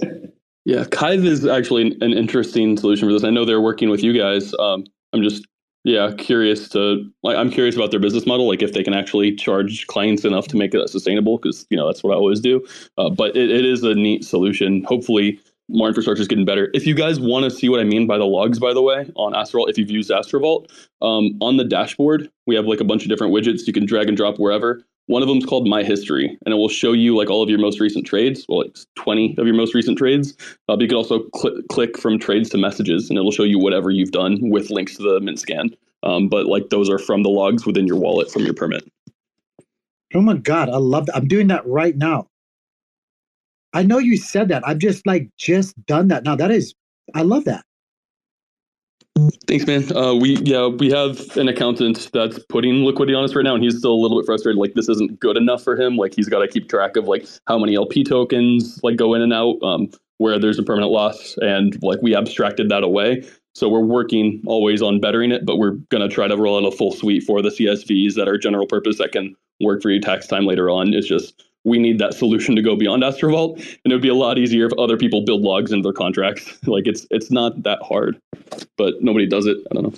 yeah, 0.67 0.85
KYVE 0.85 1.25
is 1.25 1.47
actually 1.47 1.97
an 2.03 2.13
interesting 2.13 2.77
solution 2.77 3.09
for 3.09 3.13
this. 3.15 3.25
I 3.25 3.31
know 3.31 3.47
they're 3.47 3.59
working 3.59 3.89
with 3.89 4.03
you 4.03 4.13
guys. 4.13 4.53
Um, 4.59 4.85
I'm 5.15 5.23
just 5.23 5.47
yeah 5.85 6.13
curious 6.17 6.69
to 6.69 7.09
like 7.23 7.37
i'm 7.37 7.51
curious 7.51 7.77
about 7.77 7.91
their 7.91 8.01
business 8.01 8.27
model 8.27 8.49
like 8.49 8.63
if 8.63 8.73
they 8.73 8.83
can 8.83 8.95
actually 8.95 9.35
charge 9.35 9.87
clients 9.87 10.25
enough 10.25 10.49
to 10.49 10.57
make 10.57 10.75
it 10.75 10.89
sustainable 10.89 11.39
because 11.39 11.67
you 11.71 11.77
know 11.77 11.87
that's 11.87 12.03
what 12.03 12.13
i 12.13 12.17
always 12.17 12.41
do. 12.41 12.65
Uh, 12.99 13.11
but 13.11 13.37
it, 13.37 13.51
it 13.51 13.65
is 13.65 13.83
a 13.83 13.95
neat 13.95 14.25
solution. 14.25 14.83
Hopefully 14.85 15.39
more 15.69 15.89
infrastructure 15.89 16.21
is 16.21 16.29
getting 16.29 16.45
better. 16.45 16.71
If 16.75 16.87
you 16.87 16.95
guys 16.95 17.19
want 17.19 17.45
to 17.45 17.51
see 17.51 17.69
what 17.69 17.81
i 17.81 17.85
mean 17.85 18.07
by 18.07 18.19
the 18.19 18.25
logs 18.25 18.59
by 18.59 18.73
the 18.73 18.83
way 18.83 19.11
on 19.15 19.33
astrovault 19.33 19.69
if 19.69 19.79
you've 19.79 19.91
used 19.91 20.11
astrovault 20.11 20.67
um, 21.03 21.37
on 21.41 21.57
the 21.59 21.65
dashboard 21.65 22.31
we 22.47 22.55
have 22.55 22.67
like 22.67 22.81
a 22.81 22.85
bunch 22.85 23.03
of 23.03 23.09
different 23.09 23.33
widgets 23.33 23.67
you 23.67 23.73
can 23.73 23.87
drag 23.87 24.09
and 24.09 24.17
drop 24.17 24.39
wherever 24.39 24.83
one 25.07 25.23
of 25.23 25.29
them 25.29 25.39
is 25.39 25.45
called 25.45 25.69
My 25.69 25.83
History, 25.83 26.39
and 26.45 26.53
it 26.53 26.57
will 26.57 26.69
show 26.69 26.93
you 26.93 27.17
like 27.17 27.29
all 27.29 27.43
of 27.43 27.51
your 27.51 27.59
most 27.59 27.81
recent 27.81 28.07
trades, 28.07 28.45
well, 28.49 28.61
like 28.61 28.77
20 28.97 29.35
of 29.39 29.47
your 29.47 29.55
most 29.55 29.75
recent 29.75 29.99
trades. 29.99 30.35
Uh, 30.69 30.77
but 30.77 30.81
you 30.81 30.89
can 30.89 30.97
also 30.97 31.25
cl- 31.37 31.61
click 31.71 31.99
from 31.99 32.19
trades 32.19 32.49
to 32.51 32.59
messages, 32.59 33.11
and 33.11 33.19
it'll 33.19 33.31
show 33.31 33.43
you 33.43 33.59
whatever 33.59 33.91
you've 33.91 34.13
done 34.13 34.39
with 34.41 34.71
links 34.71 34.97
to 34.97 35.03
the 35.03 35.21
mint 35.21 35.39
scan. 35.39 35.71
Um, 36.03 36.29
but 36.29 36.47
like 36.47 36.71
those 36.71 36.89
are 36.89 36.99
from 36.99 37.23
the 37.23 37.31
logs 37.31 37.67
within 37.67 37.87
your 37.87 37.97
wallet 37.97 38.31
from 38.31 38.45
your 38.45 38.55
permit. 38.55 38.91
Oh 40.15 40.21
my 40.21 40.37
God, 40.37 40.69
I 40.69 40.77
love 40.77 41.07
that. 41.07 41.17
I'm 41.17 41.29
doing 41.29 41.49
that 41.49 41.67
right 41.67 41.97
now. 41.97 42.29
I 43.73 43.83
know 43.83 43.99
you 43.99 44.17
said 44.17 44.49
that. 44.49 44.67
I've 44.67 44.79
just 44.79 45.07
like 45.07 45.29
just 45.37 45.75
done 45.87 46.09
that. 46.09 46.25
Now 46.25 46.37
that 46.37 46.51
is, 46.51 46.75
I 47.15 47.23
love 47.23 47.45
that. 47.45 47.65
Thanks, 49.47 49.65
man. 49.67 49.97
Uh, 49.97 50.15
we 50.15 50.37
yeah 50.39 50.67
we 50.67 50.91
have 50.91 51.37
an 51.37 51.47
accountant 51.47 52.11
that's 52.13 52.41
putting 52.49 52.85
liquidity 52.85 53.15
on 53.15 53.23
us 53.23 53.35
right 53.35 53.45
now, 53.45 53.55
and 53.55 53.63
he's 53.63 53.79
still 53.79 53.93
a 53.93 54.01
little 54.01 54.19
bit 54.19 54.27
frustrated. 54.27 54.59
Like 54.59 54.75
this 54.75 54.89
isn't 54.89 55.21
good 55.21 55.37
enough 55.37 55.63
for 55.63 55.81
him. 55.81 55.97
Like 55.97 56.15
he's 56.15 56.29
got 56.29 56.41
to 56.41 56.49
keep 56.49 56.69
track 56.69 56.97
of 56.97 57.07
like 57.07 57.25
how 57.47 57.57
many 57.57 57.77
LP 57.77 58.03
tokens 58.03 58.81
like 58.83 58.97
go 58.97 59.15
in 59.15 59.23
and 59.23 59.33
out, 59.33 59.63
um, 59.63 59.89
where 60.19 60.39
there's 60.39 60.59
impermanent 60.59 60.91
loss, 60.91 61.37
and 61.39 61.81
like 61.81 62.01
we 62.03 62.17
abstracted 62.17 62.69
that 62.71 62.83
away. 62.83 63.25
So 63.55 63.69
we're 63.69 63.85
working 63.85 64.43
always 64.47 64.83
on 64.83 65.01
bettering 65.01 65.31
it, 65.31 65.47
but 65.47 65.59
we're 65.59 65.77
to 65.93 66.09
try 66.09 66.27
to 66.27 66.37
roll 66.37 66.59
out 66.59 66.73
a 66.73 66.77
full 66.77 66.91
suite 66.91 67.23
for 67.23 67.41
the 67.41 67.51
CSVs 67.51 68.15
that 68.17 68.27
are 68.27 68.37
general 68.37 68.67
purpose 68.67 68.99
that 68.99 69.13
can 69.13 69.37
work 69.61 69.81
for 69.81 69.91
you 69.91 70.01
tax 70.01 70.27
time 70.27 70.45
later 70.45 70.69
on. 70.69 70.93
It's 70.93 71.07
just 71.07 71.45
we 71.65 71.79
need 71.79 71.99
that 71.99 72.15
solution 72.15 72.55
to 72.57 72.63
go 72.63 72.77
beyond 72.77 73.03
Astrovault, 73.03 73.57
and 73.57 73.93
it 73.93 73.95
would 73.95 74.03
be 74.03 74.09
a 74.09 74.15
lot 74.15 74.39
easier 74.39 74.67
if 74.67 74.73
other 74.79 74.97
people 74.97 75.25
build 75.25 75.43
logs 75.43 75.73
into 75.73 75.83
their 75.83 75.93
contracts. 75.93 76.59
like 76.67 76.87
it's 76.87 77.07
it's 77.11 77.31
not 77.31 77.63
that 77.63 77.81
hard, 77.83 78.19
but 78.77 79.03
nobody 79.03 79.27
does 79.27 79.47
it. 79.47 79.59
I 79.71 79.75
don't 79.75 79.85
know. 79.85 79.95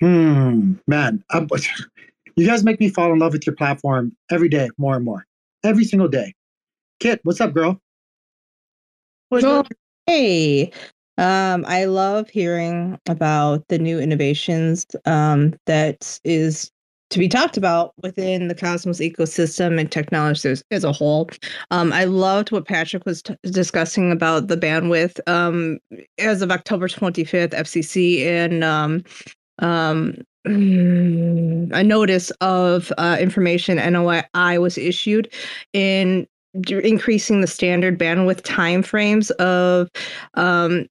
Hmm, 0.00 0.74
man, 0.86 1.22
I'm, 1.30 1.48
you 2.36 2.46
guys 2.46 2.64
make 2.64 2.80
me 2.80 2.88
fall 2.88 3.12
in 3.12 3.18
love 3.18 3.32
with 3.32 3.46
your 3.46 3.54
platform 3.54 4.14
every 4.30 4.48
day, 4.48 4.68
more 4.78 4.96
and 4.96 5.04
more, 5.04 5.26
every 5.62 5.84
single 5.84 6.08
day. 6.08 6.34
Kit, 7.00 7.20
what's 7.22 7.40
up, 7.40 7.52
girl? 7.52 7.80
What's 9.28 9.44
oh, 9.44 9.64
hey, 10.06 10.72
um, 11.18 11.64
I 11.66 11.84
love 11.84 12.28
hearing 12.28 12.98
about 13.08 13.66
the 13.68 13.78
new 13.78 14.00
innovations 14.00 14.86
um, 15.06 15.54
that 15.66 16.18
is 16.24 16.70
to 17.14 17.20
be 17.20 17.28
talked 17.28 17.56
about 17.56 17.94
within 18.02 18.48
the 18.48 18.56
Cosmos 18.56 18.98
ecosystem 18.98 19.78
and 19.78 19.90
technology 19.90 20.48
as, 20.48 20.64
as 20.72 20.82
a 20.82 20.90
whole. 20.90 21.30
Um, 21.70 21.92
I 21.92 22.04
loved 22.04 22.50
what 22.50 22.66
Patrick 22.66 23.06
was 23.06 23.22
t- 23.22 23.36
discussing 23.44 24.10
about 24.10 24.48
the 24.48 24.56
bandwidth. 24.56 25.20
Um, 25.28 25.78
as 26.18 26.42
of 26.42 26.50
October 26.50 26.88
25th, 26.88 27.50
FCC 27.50 28.26
and 28.26 28.64
um, 28.64 29.04
um, 29.60 30.16
a 30.44 31.84
notice 31.84 32.30
of 32.40 32.92
uh, 32.98 33.16
information 33.20 33.76
NOI 33.76 34.24
was 34.58 34.76
issued 34.76 35.32
in 35.72 36.26
increasing 36.66 37.40
the 37.42 37.46
standard 37.46 37.96
bandwidth 37.96 38.42
timeframes 38.42 39.30
of 39.32 39.88
um, 40.34 40.86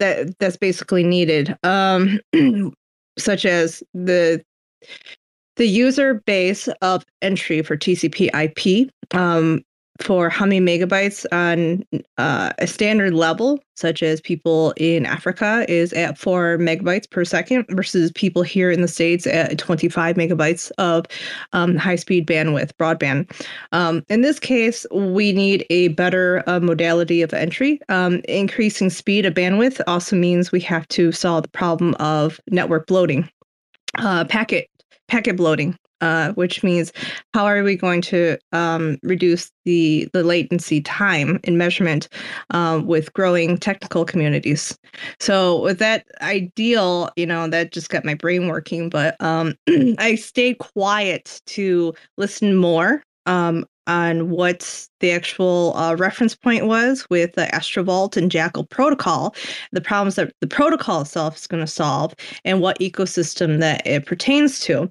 that 0.00 0.38
that's 0.38 0.58
basically 0.58 1.02
needed, 1.02 1.56
um, 1.62 2.20
such 3.18 3.46
as 3.46 3.82
the 3.94 4.44
the 5.56 5.66
user 5.66 6.14
base 6.26 6.68
of 6.82 7.04
entry 7.22 7.62
for 7.62 7.76
TCP/IP 7.76 8.90
um, 9.12 9.62
for 10.00 10.28
how 10.28 10.44
many 10.44 10.60
megabytes 10.60 11.24
on 11.32 11.84
uh, 12.18 12.52
a 12.58 12.66
standard 12.66 13.14
level, 13.14 13.58
such 13.76 14.02
as 14.02 14.20
people 14.20 14.74
in 14.76 15.06
Africa, 15.06 15.64
is 15.68 15.92
at 15.94 16.18
four 16.18 16.58
megabytes 16.58 17.10
per 17.10 17.24
second 17.24 17.64
versus 17.70 18.12
people 18.12 18.42
here 18.42 18.70
in 18.70 18.82
the 18.82 18.88
States 18.88 19.26
at 19.26 19.58
25 19.58 20.16
megabytes 20.16 20.70
of 20.78 21.06
um, 21.52 21.76
high 21.76 21.96
speed 21.96 22.26
bandwidth, 22.26 22.72
broadband. 22.78 23.30
Um, 23.72 24.02
in 24.08 24.20
this 24.20 24.38
case, 24.38 24.86
we 24.92 25.32
need 25.32 25.64
a 25.70 25.88
better 25.88 26.42
uh, 26.46 26.60
modality 26.60 27.22
of 27.22 27.32
entry. 27.32 27.80
Um, 27.88 28.20
increasing 28.28 28.90
speed 28.90 29.24
of 29.24 29.34
bandwidth 29.34 29.80
also 29.86 30.16
means 30.16 30.52
we 30.52 30.60
have 30.60 30.86
to 30.88 31.12
solve 31.12 31.44
the 31.44 31.48
problem 31.48 31.94
of 31.94 32.40
network 32.50 32.86
bloating. 32.86 33.28
Uh, 33.98 34.26
packet 34.26 34.68
packet 35.08 35.36
bloating 35.36 35.76
uh, 36.00 36.32
which 36.32 36.62
means 36.62 36.92
how 37.32 37.44
are 37.44 37.62
we 37.62 37.76
going 37.76 38.02
to 38.02 38.38
um, 38.52 38.98
reduce 39.02 39.50
the 39.64 40.08
the 40.12 40.22
latency 40.22 40.80
time 40.80 41.40
in 41.44 41.56
measurement 41.56 42.08
um, 42.50 42.86
with 42.86 43.12
growing 43.14 43.56
technical 43.56 44.04
communities? 44.04 44.78
So 45.20 45.62
with 45.62 45.78
that 45.78 46.06
ideal, 46.20 47.10
you 47.16 47.26
know, 47.26 47.48
that 47.48 47.72
just 47.72 47.88
got 47.88 48.04
my 48.04 48.14
brain 48.14 48.48
working. 48.48 48.90
But 48.90 49.20
um, 49.20 49.54
I 49.98 50.16
stayed 50.16 50.58
quiet 50.58 51.40
to 51.46 51.94
listen 52.16 52.56
more 52.56 53.02
um, 53.26 53.64
on 53.86 54.30
what 54.30 54.86
the 55.00 55.12
actual 55.12 55.76
uh, 55.76 55.94
reference 55.94 56.34
point 56.34 56.66
was 56.66 57.06
with 57.10 57.32
the 57.34 57.46
Astrovault 57.46 58.16
and 58.16 58.30
Jackal 58.30 58.64
protocol, 58.64 59.34
the 59.72 59.80
problems 59.80 60.16
that 60.16 60.32
the 60.40 60.46
protocol 60.46 61.02
itself 61.02 61.36
is 61.36 61.46
going 61.46 61.62
to 61.62 61.70
solve, 61.70 62.14
and 62.44 62.60
what 62.60 62.78
ecosystem 62.78 63.60
that 63.60 63.86
it 63.86 64.06
pertains 64.06 64.60
to. 64.60 64.90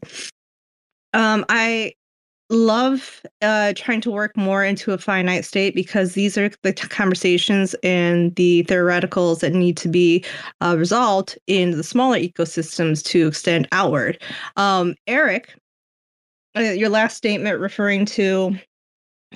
Um, 1.14 1.46
I 1.50 1.94
love 2.50 3.22
uh, 3.42 3.74
trying 3.76 4.02
to 4.02 4.12
work 4.12 4.38
more 4.38 4.64
into 4.64 4.92
a 4.92 4.98
finite 4.98 5.46
state 5.46 5.74
because 5.74 6.14
these 6.14 6.38
are 6.38 6.50
the 6.62 6.74
t- 6.74 6.88
conversations 6.88 7.74
and 7.82 8.36
the 8.36 8.64
theoreticals 8.66 9.40
that 9.40 9.54
need 9.54 9.78
to 9.78 9.88
be 9.88 10.24
uh, 10.62 10.76
resolved 10.78 11.38
in 11.48 11.72
the 11.72 11.84
smaller 11.84 12.20
ecosystems 12.20 13.04
to 13.04 13.28
extend 13.28 13.68
outward. 13.72 14.22
Um, 14.58 14.96
Eric, 15.08 15.56
uh, 16.56 16.62
your 16.62 16.90
last 16.90 17.18
statement 17.18 17.60
referring 17.60 18.06
to 18.06 18.58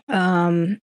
um 0.07 0.77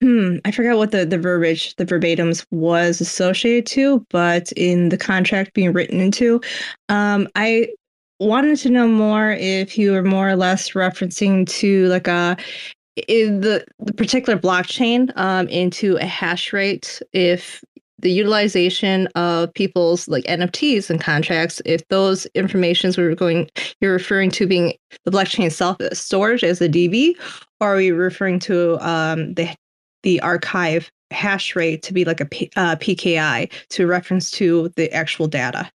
hmm 0.00 0.36
i 0.44 0.50
forgot 0.50 0.76
what 0.76 0.90
the 0.90 1.04
the 1.04 1.18
verbiage 1.18 1.74
the 1.76 1.86
verbatims 1.86 2.44
was 2.50 3.00
associated 3.00 3.66
to 3.66 4.04
but 4.10 4.52
in 4.52 4.88
the 4.88 4.98
contract 4.98 5.54
being 5.54 5.72
written 5.72 6.00
into 6.00 6.40
um 6.88 7.28
i 7.34 7.68
wanted 8.20 8.56
to 8.56 8.70
know 8.70 8.86
more 8.86 9.32
if 9.32 9.76
you 9.76 9.92
were 9.92 10.02
more 10.02 10.28
or 10.28 10.36
less 10.36 10.70
referencing 10.70 11.48
to 11.48 11.86
like 11.88 12.06
a 12.06 12.36
in 13.08 13.40
the, 13.40 13.64
the 13.78 13.94
particular 13.94 14.38
blockchain 14.38 15.10
um, 15.16 15.48
into 15.48 15.96
a 15.96 16.04
hash 16.04 16.52
rate 16.52 17.00
if 17.12 17.64
the 18.02 18.10
utilization 18.10 19.06
of 19.14 19.54
people's 19.54 20.08
like 20.08 20.24
NFTs 20.24 20.90
and 20.90 21.00
contracts, 21.00 21.62
if 21.64 21.86
those 21.88 22.26
informations 22.34 22.98
were 22.98 23.14
going, 23.14 23.48
you're 23.80 23.92
referring 23.92 24.30
to 24.32 24.46
being 24.46 24.74
the 25.04 25.10
blockchain 25.10 25.46
itself 25.46 25.76
storage 25.92 26.44
as 26.44 26.60
a 26.60 26.68
DB, 26.68 27.14
are 27.62 27.76
we 27.76 27.92
referring 27.92 28.38
to 28.40 28.78
um, 28.86 29.34
the 29.34 29.48
the 30.02 30.20
archive 30.20 30.90
hash 31.12 31.54
rate 31.54 31.82
to 31.84 31.92
be 31.92 32.04
like 32.04 32.20
a 32.20 32.26
P, 32.26 32.50
uh, 32.56 32.76
PKI 32.76 33.50
to 33.70 33.86
reference 33.86 34.30
to 34.32 34.72
the 34.76 34.92
actual 34.92 35.28
data? 35.28 35.70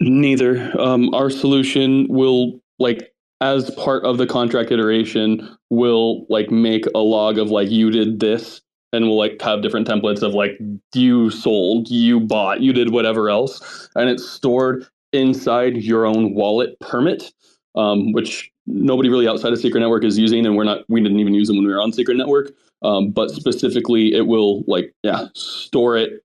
Neither. 0.00 0.72
Um, 0.80 1.12
our 1.14 1.28
solution 1.28 2.06
will 2.08 2.58
like 2.78 3.12
as 3.42 3.70
part 3.72 4.04
of 4.04 4.16
the 4.16 4.26
contract 4.26 4.70
iteration 4.70 5.56
will 5.68 6.26
like 6.28 6.50
make 6.50 6.86
a 6.94 7.00
log 7.00 7.38
of 7.38 7.50
like 7.50 7.70
you 7.70 7.90
did 7.90 8.20
this 8.20 8.62
and 8.92 9.06
we'll 9.06 9.18
like 9.18 9.40
have 9.42 9.62
different 9.62 9.86
templates 9.86 10.22
of 10.22 10.32
like 10.34 10.58
you 10.94 11.30
sold, 11.30 11.88
you 11.90 12.18
bought, 12.18 12.60
you 12.60 12.72
did 12.72 12.92
whatever 12.92 13.30
else, 13.30 13.88
and 13.94 14.08
it's 14.08 14.28
stored 14.28 14.86
inside 15.12 15.76
your 15.76 16.06
own 16.06 16.34
wallet 16.34 16.78
permit, 16.80 17.32
um, 17.74 18.12
which 18.12 18.50
nobody 18.70 19.08
really 19.08 19.28
outside 19.28 19.52
of 19.52 19.58
Secret 19.58 19.80
Network 19.80 20.04
is 20.04 20.18
using, 20.18 20.46
and 20.46 20.56
we're 20.56 20.64
not. 20.64 20.84
We 20.88 21.00
didn't 21.00 21.20
even 21.20 21.34
use 21.34 21.48
them 21.48 21.56
when 21.56 21.66
we 21.66 21.72
were 21.72 21.80
on 21.80 21.92
Secret 21.92 22.16
Network. 22.16 22.52
Um, 22.82 23.10
but 23.10 23.30
specifically, 23.30 24.14
it 24.14 24.26
will 24.26 24.62
like 24.66 24.94
yeah 25.02 25.26
store 25.34 25.96
it 25.96 26.24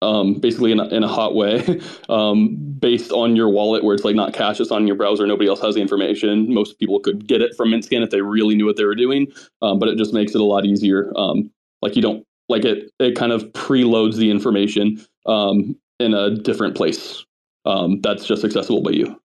um, 0.00 0.34
basically 0.34 0.72
in 0.72 0.80
a, 0.80 0.88
in 0.88 1.04
a 1.04 1.08
hot 1.08 1.34
way 1.34 1.80
um, 2.08 2.56
based 2.78 3.12
on 3.12 3.36
your 3.36 3.48
wallet 3.48 3.84
where 3.84 3.94
it's 3.94 4.04
like 4.04 4.16
not 4.16 4.32
cached 4.32 4.60
it's 4.60 4.72
on 4.72 4.86
your 4.86 4.96
browser 4.96 5.26
nobody 5.26 5.48
else 5.48 5.60
has 5.60 5.76
the 5.76 5.80
information 5.80 6.52
most 6.52 6.76
people 6.80 6.98
could 6.98 7.28
get 7.28 7.40
it 7.40 7.54
from 7.56 7.68
mintscan 7.68 8.02
if 8.02 8.10
they 8.10 8.20
really 8.20 8.56
knew 8.56 8.66
what 8.66 8.76
they 8.76 8.84
were 8.84 8.96
doing 8.96 9.28
um, 9.60 9.78
but 9.78 9.88
it 9.88 9.96
just 9.96 10.12
makes 10.12 10.34
it 10.34 10.40
a 10.40 10.44
lot 10.44 10.64
easier 10.64 11.12
um, 11.14 11.48
like 11.82 11.94
you 11.94 12.02
don't 12.02 12.26
like 12.52 12.64
it. 12.64 12.92
It 13.00 13.16
kind 13.16 13.32
of 13.32 13.44
preloads 13.52 14.16
the 14.16 14.30
information 14.30 15.04
um, 15.26 15.76
in 15.98 16.14
a 16.14 16.36
different 16.36 16.76
place 16.76 17.24
um, 17.64 18.00
that's 18.00 18.24
just 18.24 18.44
accessible 18.44 18.82
by 18.82 18.90
you. 18.90 19.20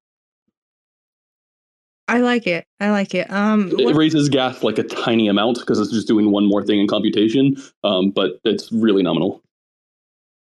I 2.08 2.20
like 2.20 2.48
it. 2.48 2.66
I 2.80 2.92
like 2.92 3.14
it. 3.14 3.30
Um, 3.32 3.72
it 3.78 3.96
raises 3.96 4.30
gas 4.30 4.64
like 4.64 4.78
a 4.78 4.84
tiny 4.84 5.28
amount 5.28 5.60
because 5.60 5.80
it's 5.80 5.92
just 5.92 6.08
doing 6.08 6.32
one 6.32 6.46
more 6.46 6.66
thing 6.66 6.80
in 6.80 6.88
computation, 6.88 7.56
um, 7.84 8.12
but 8.12 8.40
it's 8.46 8.72
really 8.72 9.04
nominal. 9.04 9.44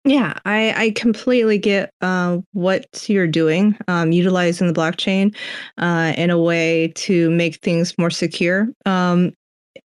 Yeah, 0.04 0.34
I, 0.44 0.72
I 0.84 0.90
completely 0.90 1.58
get 1.58 1.92
uh, 2.00 2.38
what 2.52 3.08
you're 3.08 3.26
doing, 3.26 3.76
um, 3.88 4.12
utilizing 4.12 4.66
the 4.66 4.72
blockchain 4.72 5.34
uh, 5.78 6.14
in 6.16 6.30
a 6.30 6.38
way 6.38 6.92
to 6.96 7.30
make 7.30 7.56
things 7.56 7.96
more 7.98 8.10
secure. 8.10 8.68
Um, 8.86 9.32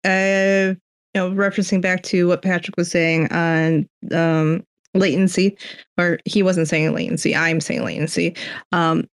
uh, 0.05 0.75
you 1.13 1.21
know, 1.21 1.31
referencing 1.31 1.81
back 1.81 2.03
to 2.03 2.27
what 2.27 2.41
Patrick 2.41 2.77
was 2.77 2.89
saying 2.89 3.31
on 3.31 3.87
um, 4.11 4.63
latency, 4.93 5.57
or 5.97 6.19
he 6.25 6.43
wasn't 6.43 6.67
saying 6.67 6.93
latency, 6.93 7.35
I'm 7.35 7.59
saying 7.59 7.83
latency. 7.83 8.35
Um, 8.71 9.07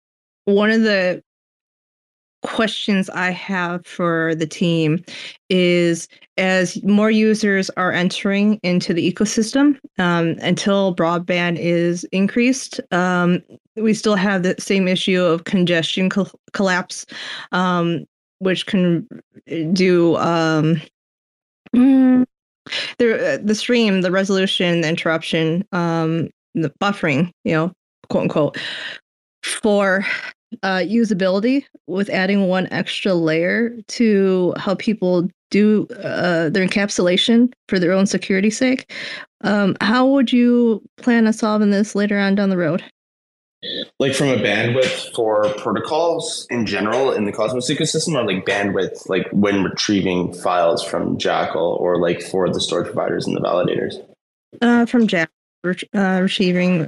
one 0.44 0.70
of 0.70 0.82
the 0.82 1.22
questions 2.48 3.08
I 3.10 3.30
have 3.30 3.86
for 3.86 4.34
the 4.34 4.46
team 4.46 5.04
is 5.48 6.08
as 6.36 6.82
more 6.82 7.10
users 7.10 7.70
are 7.70 7.92
entering 7.92 8.58
into 8.62 8.94
the 8.94 9.12
ecosystem, 9.12 9.78
um, 9.98 10.36
until 10.40 10.94
broadband 10.94 11.58
is 11.58 12.04
increased, 12.04 12.80
um, 12.90 13.42
we 13.76 13.94
still 13.94 14.16
have 14.16 14.42
the 14.42 14.54
same 14.58 14.88
issue 14.88 15.22
of 15.22 15.44
congestion 15.44 16.10
co- 16.10 16.30
collapse, 16.52 17.06
um, 17.52 18.04
which 18.40 18.66
can 18.66 19.06
do 19.72 20.16
um, 20.16 20.80
Mm, 21.74 22.24
the 22.98 23.40
the 23.42 23.54
stream, 23.54 24.00
the 24.00 24.10
resolution, 24.10 24.80
the 24.80 24.88
interruption, 24.88 25.64
um, 25.72 26.28
the 26.54 26.72
buffering, 26.80 27.30
you 27.44 27.52
know, 27.52 27.72
quote 28.08 28.22
unquote, 28.22 28.58
for 29.42 30.06
uh, 30.62 30.78
usability 30.78 31.64
with 31.86 32.10
adding 32.10 32.48
one 32.48 32.68
extra 32.70 33.14
layer 33.14 33.76
to 33.88 34.54
help 34.58 34.78
people 34.78 35.28
do 35.50 35.86
uh, 36.02 36.50
their 36.50 36.66
encapsulation 36.66 37.52
for 37.68 37.78
their 37.78 37.92
own 37.92 38.06
security 38.06 38.50
sake. 38.50 38.92
Um, 39.42 39.76
how 39.80 40.06
would 40.06 40.32
you 40.32 40.82
plan 40.96 41.26
on 41.26 41.32
solving 41.32 41.70
this 41.70 41.94
later 41.94 42.18
on 42.18 42.34
down 42.34 42.50
the 42.50 42.56
road? 42.56 42.82
like 43.98 44.14
from 44.14 44.28
a 44.28 44.36
bandwidth 44.36 45.14
for 45.14 45.52
protocols 45.54 46.46
in 46.50 46.64
general 46.64 47.12
in 47.12 47.24
the 47.24 47.32
Cosmos 47.32 47.70
ecosystem, 47.70 48.14
or 48.14 48.24
like 48.24 48.44
bandwidth, 48.44 49.08
like 49.08 49.26
when 49.32 49.64
retrieving 49.64 50.32
files 50.32 50.84
from 50.84 51.18
Jackal, 51.18 51.76
or 51.80 52.00
like 52.00 52.22
for 52.22 52.48
the 52.52 52.60
storage 52.60 52.86
providers 52.86 53.26
and 53.26 53.36
the 53.36 53.40
validators? 53.40 53.94
Uh, 54.62 54.86
from 54.86 55.06
Jackal. 55.06 55.32
Uh, 55.64 56.28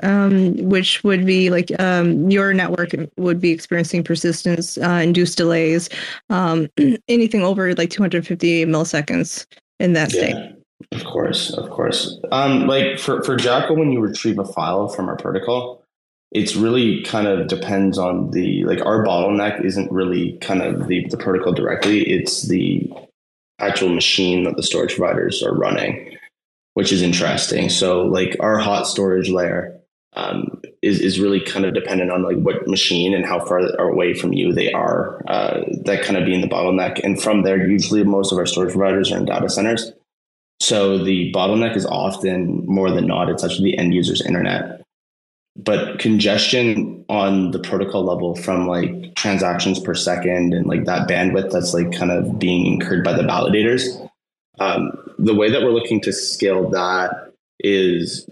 um, 0.02 0.56
which 0.58 1.02
would 1.02 1.26
be 1.26 1.50
like 1.50 1.72
um, 1.80 2.30
your 2.30 2.54
network 2.54 2.90
would 3.16 3.40
be 3.40 3.50
experiencing 3.50 4.04
persistence, 4.04 4.78
uh, 4.78 5.00
induced 5.02 5.36
delays, 5.36 5.88
um, 6.30 6.68
anything 7.08 7.42
over 7.42 7.74
like 7.74 7.90
250 7.90 8.66
milliseconds 8.66 9.44
in 9.80 9.92
that 9.94 10.12
state. 10.12 10.34
Yeah, 10.34 10.52
of 10.92 11.04
course, 11.04 11.52
of 11.54 11.68
course. 11.70 12.18
Um, 12.30 12.68
like 12.68 12.98
for 12.98 13.22
for 13.22 13.36
Jackal, 13.36 13.76
when 13.76 13.90
you 13.90 14.00
retrieve 14.00 14.38
a 14.38 14.44
file 14.44 14.88
from 14.88 15.08
our 15.08 15.16
protocol, 15.16 15.80
it's 16.32 16.54
really 16.54 17.02
kind 17.02 17.26
of 17.26 17.48
depends 17.48 17.98
on 17.98 18.30
the 18.30 18.64
like 18.64 18.84
our 18.86 19.04
bottleneck 19.04 19.64
isn't 19.64 19.90
really 19.90 20.38
kind 20.38 20.62
of 20.62 20.86
the, 20.86 21.06
the 21.08 21.16
protocol 21.16 21.52
directly 21.52 22.02
it's 22.08 22.48
the 22.48 22.90
actual 23.58 23.88
machine 23.88 24.44
that 24.44 24.56
the 24.56 24.62
storage 24.62 24.94
providers 24.96 25.42
are 25.42 25.54
running 25.54 26.16
which 26.74 26.92
is 26.92 27.02
interesting. 27.02 27.68
So 27.68 28.02
like 28.02 28.36
our 28.40 28.58
hot 28.58 28.86
storage 28.86 29.28
layer 29.28 29.80
um, 30.14 30.60
is, 30.82 31.00
is 31.00 31.20
really 31.20 31.40
kind 31.40 31.64
of 31.64 31.74
dependent 31.74 32.10
on 32.10 32.22
like 32.22 32.36
what 32.36 32.66
machine 32.66 33.14
and 33.14 33.24
how 33.24 33.44
far 33.44 33.60
away 33.78 34.14
from 34.14 34.32
you 34.32 34.52
they 34.52 34.72
are 34.72 35.22
uh, 35.28 35.60
that 35.84 36.02
kind 36.04 36.16
of 36.16 36.24
being 36.24 36.40
the 36.40 36.48
bottleneck. 36.48 37.00
And 37.02 37.20
from 37.20 37.42
there 37.42 37.68
usually 37.68 38.04
most 38.04 38.32
of 38.32 38.38
our 38.38 38.46
storage 38.46 38.72
providers 38.72 39.12
are 39.12 39.18
in 39.18 39.24
data 39.24 39.48
centers. 39.48 39.92
So 40.60 41.02
the 41.02 41.32
bottleneck 41.32 41.76
is 41.76 41.86
often 41.86 42.66
more 42.66 42.90
than 42.90 43.06
not 43.06 43.30
it's 43.30 43.44
actually 43.44 43.72
the 43.72 43.78
end 43.78 43.94
user's 43.94 44.20
internet. 44.20 44.82
But 45.56 45.98
congestion 45.98 47.04
on 47.08 47.50
the 47.50 47.58
protocol 47.58 48.04
level 48.04 48.36
from 48.36 48.66
like 48.66 49.14
transactions 49.16 49.80
per 49.80 49.94
second 49.94 50.54
and 50.54 50.66
like 50.66 50.84
that 50.84 51.08
bandwidth 51.08 51.50
that's 51.50 51.74
like 51.74 51.92
kind 51.92 52.10
of 52.10 52.38
being 52.38 52.66
incurred 52.66 53.04
by 53.04 53.12
the 53.12 53.22
validators 53.22 54.09
um, 54.60 54.92
the 55.18 55.34
way 55.34 55.50
that 55.50 55.62
we're 55.62 55.72
looking 55.72 56.00
to 56.02 56.12
scale 56.12 56.70
that 56.70 57.32
is 57.58 58.28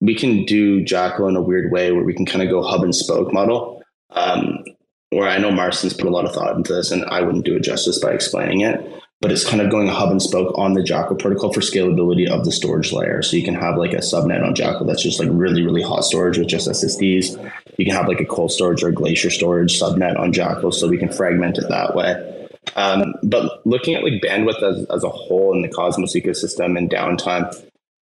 we 0.00 0.14
can 0.14 0.44
do 0.44 0.82
jackal 0.84 1.28
in 1.28 1.36
a 1.36 1.42
weird 1.42 1.70
way 1.72 1.92
where 1.92 2.04
we 2.04 2.14
can 2.14 2.26
kind 2.26 2.42
of 2.42 2.50
go 2.50 2.62
hub 2.62 2.82
and 2.82 2.94
spoke 2.94 3.32
model 3.32 3.82
um, 4.10 4.64
where 5.10 5.28
i 5.28 5.38
know 5.38 5.50
marston's 5.50 5.94
put 5.94 6.06
a 6.06 6.10
lot 6.10 6.24
of 6.24 6.34
thought 6.34 6.56
into 6.56 6.74
this 6.74 6.90
and 6.90 7.04
i 7.06 7.22
wouldn't 7.22 7.44
do 7.44 7.56
it 7.56 7.62
justice 7.62 7.98
by 7.98 8.10
explaining 8.10 8.60
it 8.62 8.96
but 9.20 9.32
it's 9.32 9.48
kind 9.48 9.62
of 9.62 9.70
going 9.70 9.88
hub 9.88 10.10
and 10.10 10.20
spoke 10.20 10.56
on 10.58 10.74
the 10.74 10.82
Jackal 10.82 11.16
protocol 11.16 11.52
for 11.52 11.60
scalability 11.60 12.28
of 12.28 12.44
the 12.44 12.52
storage 12.52 12.92
layer. 12.92 13.22
So 13.22 13.36
you 13.36 13.44
can 13.44 13.54
have 13.54 13.76
like 13.76 13.92
a 13.92 13.98
subnet 13.98 14.44
on 14.44 14.54
Jackal 14.54 14.86
that's 14.86 15.02
just 15.02 15.18
like 15.18 15.28
really, 15.32 15.62
really 15.62 15.82
hot 15.82 16.04
storage 16.04 16.36
with 16.36 16.48
just 16.48 16.68
SSDs. 16.68 17.52
You 17.78 17.84
can 17.86 17.94
have 17.94 18.08
like 18.08 18.20
a 18.20 18.26
cold 18.26 18.52
storage 18.52 18.82
or 18.82 18.90
glacier 18.90 19.30
storage 19.30 19.80
subnet 19.80 20.18
on 20.18 20.32
Jackal, 20.32 20.70
so 20.70 20.86
we 20.86 20.98
can 20.98 21.10
fragment 21.10 21.58
it 21.58 21.68
that 21.68 21.94
way. 21.94 22.45
Um, 22.74 23.14
but 23.22 23.64
looking 23.66 23.94
at 23.94 24.02
like 24.02 24.22
bandwidth 24.22 24.62
as, 24.62 24.84
as 24.86 25.04
a 25.04 25.08
whole 25.08 25.54
in 25.54 25.62
the 25.62 25.68
Cosmos 25.68 26.14
ecosystem 26.14 26.76
and 26.76 26.90
downtime, 26.90 27.54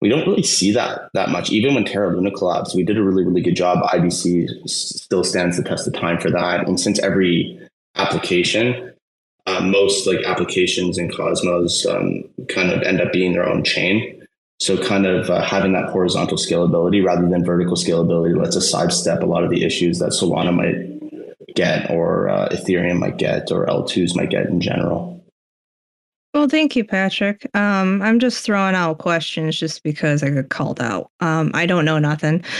we 0.02 0.10
don't 0.10 0.28
really 0.28 0.44
see 0.44 0.72
that 0.72 1.10
that 1.14 1.30
much. 1.30 1.52
Even 1.52 1.76
when 1.76 1.86
Terra 1.86 2.14
Luna 2.14 2.32
collapsed, 2.32 2.76
we 2.76 2.84
did 2.84 2.98
a 2.98 3.04
really, 3.04 3.24
really 3.24 3.42
good 3.42 3.56
job. 3.56 3.84
IBC 3.84 4.68
still 4.68 5.24
stands 5.24 5.58
the 5.58 5.64
test 5.64 5.88
of 5.88 5.94
time 5.94 6.20
for 6.20 6.32
that. 6.32 6.68
And 6.68 6.80
since 6.80 7.00
every 7.00 7.60
application, 7.96 8.94
uh, 9.46 9.62
most 9.62 10.08
like 10.08 10.24
applications 10.26 10.98
in 10.98 11.12
Cosmos 11.12 11.86
um, 11.86 12.24
kind 12.50 12.72
of 12.72 12.82
end 12.84 13.02
up 13.02 13.12
being 13.12 13.34
their 13.34 13.48
own 13.48 13.64
chain. 13.64 14.18
So 14.60 14.78
kind 14.78 15.08
of 15.08 15.30
uh, 15.30 15.42
having 15.44 15.74
that 15.74 15.90
horizontal 15.90 16.38
scalability 16.38 17.04
rather 17.04 17.28
than 17.28 17.44
vertical 17.44 17.76
scalability 17.76 18.38
lets 18.38 18.56
us 18.56 18.70
sidestep 18.70 19.24
a 19.24 19.26
lot 19.26 19.44
of 19.44 19.50
the 19.50 19.64
issues 19.64 20.00
that 20.00 20.12
Solana 20.12 20.54
might 20.54 20.91
get 21.56 21.90
or 21.90 22.30
uh, 22.30 22.50
Ethereum 22.50 23.00
might 23.00 23.18
get 23.18 23.52
or 23.52 23.66
L2s 23.66 24.16
might 24.16 24.30
get 24.30 24.48
in 24.48 24.62
general. 24.62 25.24
Well, 26.34 26.48
thank 26.48 26.76
you, 26.76 26.86
Patrick. 26.86 27.50
Um, 27.56 28.02
I'm 28.02 28.20
just 28.20 28.46
throwing 28.46 28.76
out 28.76 29.00
questions 29.00 29.58
just 29.58 29.84
because 29.84 30.24
I 30.24 30.30
got 30.30 30.50
called 30.50 30.80
out. 30.80 31.12
Um, 31.20 31.52
I 31.54 31.66
don't 31.66 31.86
know 31.86 32.00
nothing. 32.00 32.44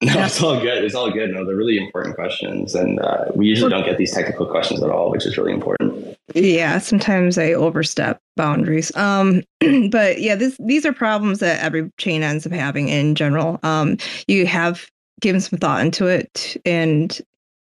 No, 0.00 0.24
it's 0.24 0.40
all 0.40 0.60
good. 0.60 0.84
It's 0.84 0.94
all 0.94 1.10
good. 1.10 1.30
No, 1.30 1.44
they're 1.44 1.56
really 1.56 1.76
important 1.76 2.14
questions, 2.14 2.76
and 2.76 3.00
uh, 3.00 3.24
we 3.34 3.48
usually 3.48 3.68
don't 3.68 3.84
get 3.84 3.98
these 3.98 4.12
technical 4.12 4.46
questions 4.46 4.80
at 4.80 4.90
all, 4.90 5.10
which 5.10 5.26
is 5.26 5.36
really 5.36 5.52
important. 5.52 6.16
Yeah, 6.34 6.78
sometimes 6.78 7.36
I 7.36 7.52
overstep 7.52 8.20
boundaries. 8.36 8.94
Um, 8.94 9.42
but 9.90 10.20
yeah, 10.20 10.36
this 10.36 10.56
these 10.64 10.86
are 10.86 10.92
problems 10.92 11.40
that 11.40 11.60
every 11.64 11.90
chain 11.98 12.22
ends 12.22 12.46
up 12.46 12.52
having 12.52 12.88
in 12.88 13.16
general. 13.16 13.58
Um, 13.64 13.96
you 14.28 14.46
have 14.46 14.88
given 15.20 15.40
some 15.40 15.58
thought 15.58 15.80
into 15.80 16.06
it, 16.06 16.56
and 16.64 17.20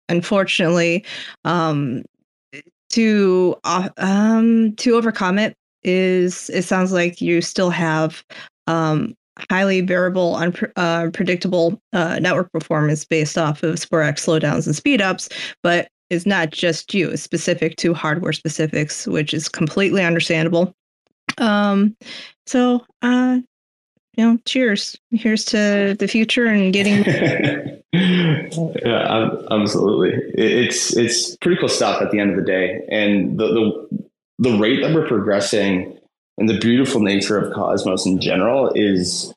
unfortunately, 0.08 1.04
um, 1.44 2.02
to 2.90 3.56
uh, 3.64 3.88
um 3.98 4.74
to 4.76 4.94
overcome 4.94 5.38
it 5.38 5.54
is 5.82 6.50
it 6.50 6.62
sounds 6.62 6.92
like 6.92 7.20
you 7.20 7.40
still 7.40 7.70
have 7.70 8.24
um 8.66 9.14
highly 9.50 9.82
variable 9.82 10.36
unpredictable 10.36 11.80
uh, 11.92 11.96
uh, 11.98 12.18
network 12.18 12.50
performance 12.52 13.04
based 13.04 13.36
off 13.36 13.62
of 13.62 13.78
sporadic 13.78 14.16
slowdowns 14.16 14.66
and 14.66 14.74
speedups 14.74 15.30
but 15.62 15.88
it's 16.08 16.26
not 16.26 16.50
just 16.50 16.94
you 16.94 17.10
it's 17.10 17.22
specific 17.22 17.76
to 17.76 17.92
hardware 17.92 18.32
specifics 18.32 19.06
which 19.06 19.34
is 19.34 19.48
completely 19.48 20.02
understandable. 20.02 20.72
Um 21.38 21.96
so 22.46 22.84
uh 23.02 23.40
you 24.16 24.24
know 24.24 24.38
cheers. 24.46 24.96
Here's 25.10 25.44
to 25.46 25.96
the 25.98 26.08
future 26.08 26.46
and 26.46 26.72
getting 26.72 27.02
yeah, 27.92 29.30
absolutely. 29.50 30.12
It's 30.34 30.96
it's 30.96 31.36
pretty 31.36 31.58
cool 31.58 31.68
stuff 31.68 32.02
at 32.02 32.10
the 32.10 32.18
end 32.18 32.30
of 32.30 32.36
the 32.36 32.42
day, 32.42 32.82
and 32.90 33.38
the 33.38 33.46
the 33.46 34.06
the 34.38 34.58
rate 34.58 34.82
that 34.82 34.94
we're 34.94 35.06
progressing 35.06 35.98
and 36.38 36.48
the 36.48 36.58
beautiful 36.58 37.00
nature 37.00 37.38
of 37.38 37.54
Cosmos 37.54 38.04
in 38.06 38.20
general 38.20 38.70
is 38.74 39.32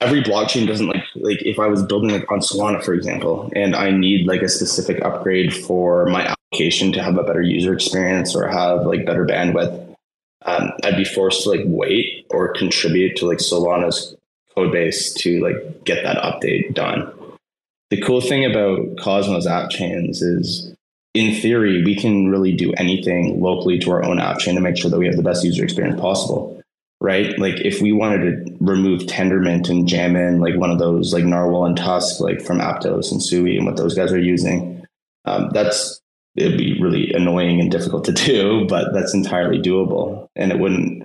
every 0.00 0.22
blockchain 0.22 0.66
doesn't 0.66 0.86
like 0.86 1.04
like 1.16 1.42
if 1.42 1.58
I 1.58 1.66
was 1.66 1.82
building 1.82 2.10
like 2.10 2.30
on 2.30 2.40
Solana, 2.40 2.82
for 2.82 2.94
example, 2.94 3.50
and 3.54 3.74
I 3.74 3.90
need 3.90 4.26
like 4.26 4.42
a 4.42 4.48
specific 4.48 5.02
upgrade 5.04 5.54
for 5.54 6.06
my 6.06 6.26
application 6.26 6.92
to 6.92 7.02
have 7.02 7.16
a 7.16 7.22
better 7.22 7.42
user 7.42 7.72
experience 7.72 8.34
or 8.34 8.46
have 8.48 8.86
like 8.86 9.06
better 9.06 9.26
bandwidth. 9.26 9.84
Um, 10.44 10.72
I'd 10.84 10.96
be 10.96 11.04
forced 11.04 11.44
to 11.44 11.50
like 11.50 11.62
wait 11.64 12.26
or 12.30 12.52
contribute 12.52 13.16
to 13.16 13.26
like 13.26 13.38
Solana's 13.38 14.16
code 14.54 14.72
base 14.72 15.12
to 15.14 15.40
like 15.40 15.84
get 15.84 16.02
that 16.04 16.16
update 16.18 16.74
done 16.74 17.12
the 17.90 18.00
cool 18.00 18.20
thing 18.20 18.44
about 18.44 18.98
Cosmos 18.98 19.46
app 19.46 19.70
chains 19.70 20.22
is 20.22 20.74
in 21.14 21.40
theory, 21.40 21.82
we 21.84 21.96
can 21.96 22.28
really 22.28 22.54
do 22.54 22.72
anything 22.74 23.40
locally 23.40 23.78
to 23.80 23.90
our 23.90 24.04
own 24.04 24.20
app 24.20 24.38
chain 24.38 24.54
to 24.54 24.60
make 24.60 24.76
sure 24.76 24.90
that 24.90 24.98
we 24.98 25.06
have 25.06 25.16
the 25.16 25.22
best 25.22 25.42
user 25.44 25.64
experience 25.64 26.00
possible. 26.00 26.54
Right? 27.00 27.38
Like 27.38 27.60
if 27.60 27.80
we 27.80 27.92
wanted 27.92 28.46
to 28.46 28.56
remove 28.60 29.02
Tendermint 29.02 29.70
and 29.70 29.86
jam 29.86 30.16
in 30.16 30.40
like 30.40 30.56
one 30.56 30.70
of 30.70 30.80
those 30.80 31.12
like 31.12 31.24
Narwhal 31.24 31.66
and 31.66 31.76
Tusk, 31.76 32.20
like 32.20 32.42
from 32.42 32.58
Aptos 32.58 33.12
and 33.12 33.22
Sui 33.22 33.56
and 33.56 33.64
what 33.64 33.76
those 33.76 33.94
guys 33.94 34.12
are 34.12 34.18
using, 34.18 34.84
um, 35.24 35.50
that's 35.52 36.00
it'd 36.36 36.58
be 36.58 36.80
really 36.80 37.12
annoying 37.12 37.60
and 37.60 37.70
difficult 37.70 38.04
to 38.04 38.12
do, 38.26 38.66
but 38.68 38.92
that's 38.92 39.14
entirely 39.14 39.58
doable. 39.58 40.28
And 40.34 40.50
it 40.50 40.58
wouldn't 40.58 41.04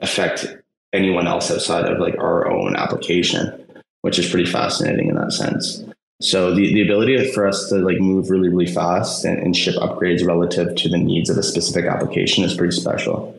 affect 0.00 0.46
anyone 0.92 1.26
else 1.26 1.50
outside 1.50 1.84
of 1.84 1.98
like 1.98 2.16
our 2.18 2.50
own 2.50 2.74
application, 2.74 3.66
which 4.00 4.18
is 4.18 4.28
pretty 4.28 4.50
fascinating 4.50 5.08
in 5.08 5.16
that 5.16 5.32
sense. 5.32 5.84
So 6.20 6.54
the, 6.54 6.72
the 6.72 6.82
ability 6.82 7.30
for 7.32 7.46
us 7.46 7.68
to 7.68 7.76
like 7.76 8.00
move 8.00 8.30
really, 8.30 8.48
really 8.48 8.66
fast 8.66 9.24
and, 9.24 9.38
and 9.38 9.54
ship 9.54 9.74
upgrades 9.76 10.26
relative 10.26 10.74
to 10.76 10.88
the 10.88 10.96
needs 10.96 11.28
of 11.28 11.36
a 11.36 11.42
specific 11.42 11.84
application 11.84 12.42
is 12.42 12.54
pretty 12.54 12.74
special. 12.74 13.38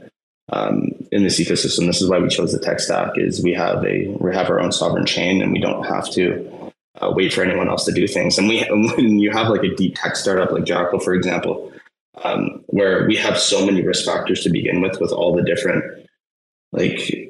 Um, 0.50 0.92
in 1.12 1.24
this 1.24 1.40
ecosystem, 1.40 1.88
this 1.88 2.02
is 2.02 2.10
why 2.10 2.20
we 2.20 2.30
chose 2.30 2.54
the 2.54 2.60
tech 2.60 2.80
stack 2.80 3.14
is 3.16 3.44
we 3.44 3.54
have 3.54 3.84
a 3.84 4.08
we 4.20 4.34
have 4.34 4.50
our 4.50 4.60
own 4.60 4.72
sovereign 4.72 5.06
chain 5.06 5.42
and 5.42 5.52
we 5.52 5.60
don't 5.60 5.86
have 5.86 6.10
to 6.12 6.72
uh, 7.02 7.12
wait 7.14 7.34
for 7.34 7.44
anyone 7.44 7.68
else 7.68 7.84
to 7.86 7.92
do 7.92 8.08
things. 8.08 8.38
And 8.38 8.48
we 8.48 8.62
when 8.70 9.20
you 9.20 9.32
have 9.32 9.50
like 9.50 9.64
a 9.64 9.76
deep 9.76 9.96
tech 9.96 10.16
startup 10.16 10.52
like 10.52 10.64
Jackal, 10.64 11.00
for 11.00 11.14
example, 11.14 11.74
um, 12.24 12.64
where 12.68 13.06
we 13.08 13.16
have 13.18 13.38
so 13.38 13.66
many 13.66 13.82
risk 13.82 14.06
factors 14.06 14.44
to 14.44 14.50
begin 14.50 14.82
with, 14.82 15.00
with 15.02 15.12
all 15.12 15.36
the 15.36 15.44
different 15.44 16.08
like 16.72 17.27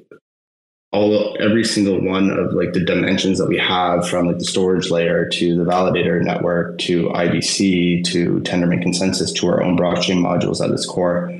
all 0.97 1.37
every 1.39 1.63
single 1.63 2.01
one 2.01 2.31
of 2.31 2.53
like 2.53 2.73
the 2.73 2.83
dimensions 2.83 3.37
that 3.37 3.47
we 3.47 3.57
have 3.57 4.07
from 4.07 4.25
like 4.25 4.39
the 4.39 4.45
storage 4.45 4.89
layer 4.89 5.29
to 5.29 5.55
the 5.55 5.63
validator 5.63 6.21
network 6.23 6.77
to 6.79 7.09
IBC 7.09 8.03
to 8.05 8.39
Tendermint 8.41 8.81
consensus 8.81 9.31
to 9.33 9.47
our 9.47 9.61
own 9.61 9.77
blockchain 9.77 10.17
modules 10.17 10.63
at 10.63 10.71
its 10.71 10.87
core, 10.87 11.31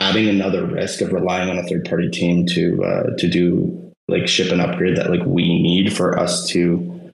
adding 0.00 0.28
another 0.28 0.64
risk 0.64 1.02
of 1.02 1.12
relying 1.12 1.50
on 1.50 1.58
a 1.58 1.62
third 1.64 1.84
party 1.84 2.08
team 2.08 2.46
to 2.46 2.82
uh, 2.82 3.16
to 3.18 3.28
do 3.28 3.92
like 4.08 4.26
ship 4.26 4.50
an 4.50 4.60
upgrade 4.60 4.96
that 4.96 5.10
like 5.10 5.24
we 5.26 5.60
need 5.62 5.94
for 5.94 6.18
us 6.18 6.48
to 6.48 7.12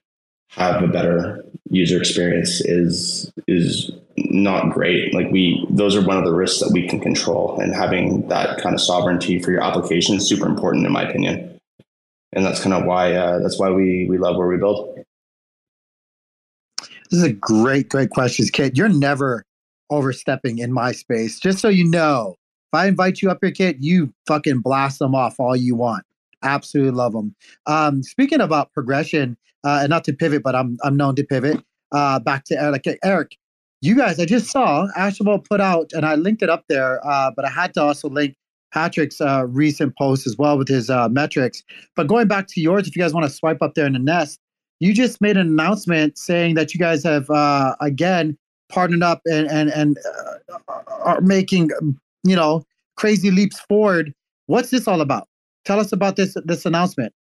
have 0.51 0.81
a 0.81 0.87
better 0.87 1.43
user 1.69 1.97
experience 1.97 2.61
is 2.61 3.29
is 3.47 3.91
not 4.15 4.71
great. 4.71 5.13
Like 5.13 5.29
we, 5.29 5.67
those 5.69 5.93
are 5.97 6.05
one 6.05 6.17
of 6.17 6.23
the 6.23 6.33
risks 6.33 6.61
that 6.61 6.71
we 6.71 6.87
can 6.87 7.01
control, 7.01 7.59
and 7.59 7.75
having 7.75 8.29
that 8.29 8.61
kind 8.61 8.73
of 8.73 8.79
sovereignty 8.79 9.39
for 9.39 9.51
your 9.51 9.61
application 9.61 10.15
is 10.15 10.25
super 10.25 10.47
important, 10.47 10.85
in 10.85 10.93
my 10.93 11.03
opinion 11.03 11.51
and 12.35 12.45
that's 12.45 12.61
kind 12.61 12.73
of 12.73 12.85
why 12.85 13.13
uh, 13.13 13.39
that's 13.39 13.57
why 13.57 13.71
we 13.71 14.07
we 14.09 14.17
love 14.17 14.35
where 14.37 14.47
we 14.47 14.57
build. 14.57 14.99
This 17.09 17.19
is 17.19 17.23
a 17.23 17.33
great, 17.33 17.89
great 17.89 18.09
question, 18.09 18.45
Kit. 18.51 18.77
You're 18.77 18.89
never 18.89 19.45
overstepping 19.89 20.59
in 20.59 20.73
my 20.73 20.91
space. 20.91 21.39
Just 21.39 21.59
so 21.59 21.69
you 21.69 21.85
know, 21.85 22.35
if 22.73 22.77
I 22.77 22.87
invite 22.87 23.21
you 23.21 23.29
up 23.31 23.39
here, 23.41 23.51
Kit, 23.51 23.77
you 23.79 24.13
fucking 24.27 24.59
blast 24.59 24.99
them 24.99 25.15
off 25.15 25.39
all 25.39 25.55
you 25.55 25.75
want. 25.75 26.03
Absolutely 26.43 26.91
love 26.91 27.13
them. 27.13 27.35
Um, 27.67 28.03
speaking 28.03 28.41
about 28.41 28.71
progression, 28.73 29.37
uh, 29.63 29.79
and 29.81 29.89
not 29.89 30.03
to 30.05 30.13
pivot, 30.13 30.43
but 30.43 30.55
I'm 30.55 30.77
I'm 30.83 30.97
known 30.97 31.15
to 31.15 31.23
pivot. 31.23 31.63
Uh, 31.91 32.19
back 32.19 32.43
to 32.45 32.61
Eric. 32.61 32.87
Eric, 33.03 33.37
you 33.81 33.95
guys, 33.95 34.19
I 34.19 34.25
just 34.25 34.51
saw 34.51 34.87
Astrovault 34.97 35.47
put 35.47 35.61
out, 35.61 35.91
and 35.93 36.05
I 36.05 36.15
linked 36.15 36.41
it 36.41 36.49
up 36.49 36.65
there, 36.67 37.05
uh, 37.07 37.31
but 37.35 37.45
I 37.45 37.49
had 37.49 37.73
to 37.75 37.81
also 37.81 38.09
link 38.09 38.35
Patrick's 38.75 39.21
uh, 39.21 39.45
recent 39.47 39.97
post 39.97 40.27
as 40.27 40.37
well 40.37 40.57
with 40.57 40.67
his 40.67 40.89
uh, 40.89 41.07
metrics. 41.07 41.63
But 41.95 42.07
going 42.07 42.27
back 42.27 42.47
to 42.47 42.61
yours, 42.61 42.87
if 42.87 42.95
you 42.95 43.01
guys 43.01 43.13
want 43.13 43.25
to 43.25 43.31
swipe 43.31 43.61
up 43.61 43.73
there 43.73 43.85
in 43.85 43.93
the 43.93 43.99
nest, 43.99 44.39
you 44.81 44.93
just 44.93 45.21
made 45.21 45.37
an 45.37 45.47
announcement 45.47 46.17
saying 46.17 46.55
that 46.55 46.73
you 46.73 46.79
guys 46.79 47.01
have 47.05 47.29
uh, 47.29 47.75
again 47.79 48.37
partnered 48.69 49.01
up 49.01 49.21
and 49.25 49.47
and 49.47 49.69
and 49.69 49.97
uh, 50.69 50.73
are 50.89 51.21
making 51.21 51.71
you 52.23 52.35
know 52.35 52.65
crazy 52.97 53.31
leaps 53.31 53.59
forward. 53.61 54.13
What's 54.47 54.71
this 54.71 54.89
all 54.89 54.99
about? 54.99 55.29
Tell 55.63 55.79
us 55.79 55.93
about 55.93 56.17
this 56.17 56.35
this 56.43 56.65
announcement. 56.65 57.13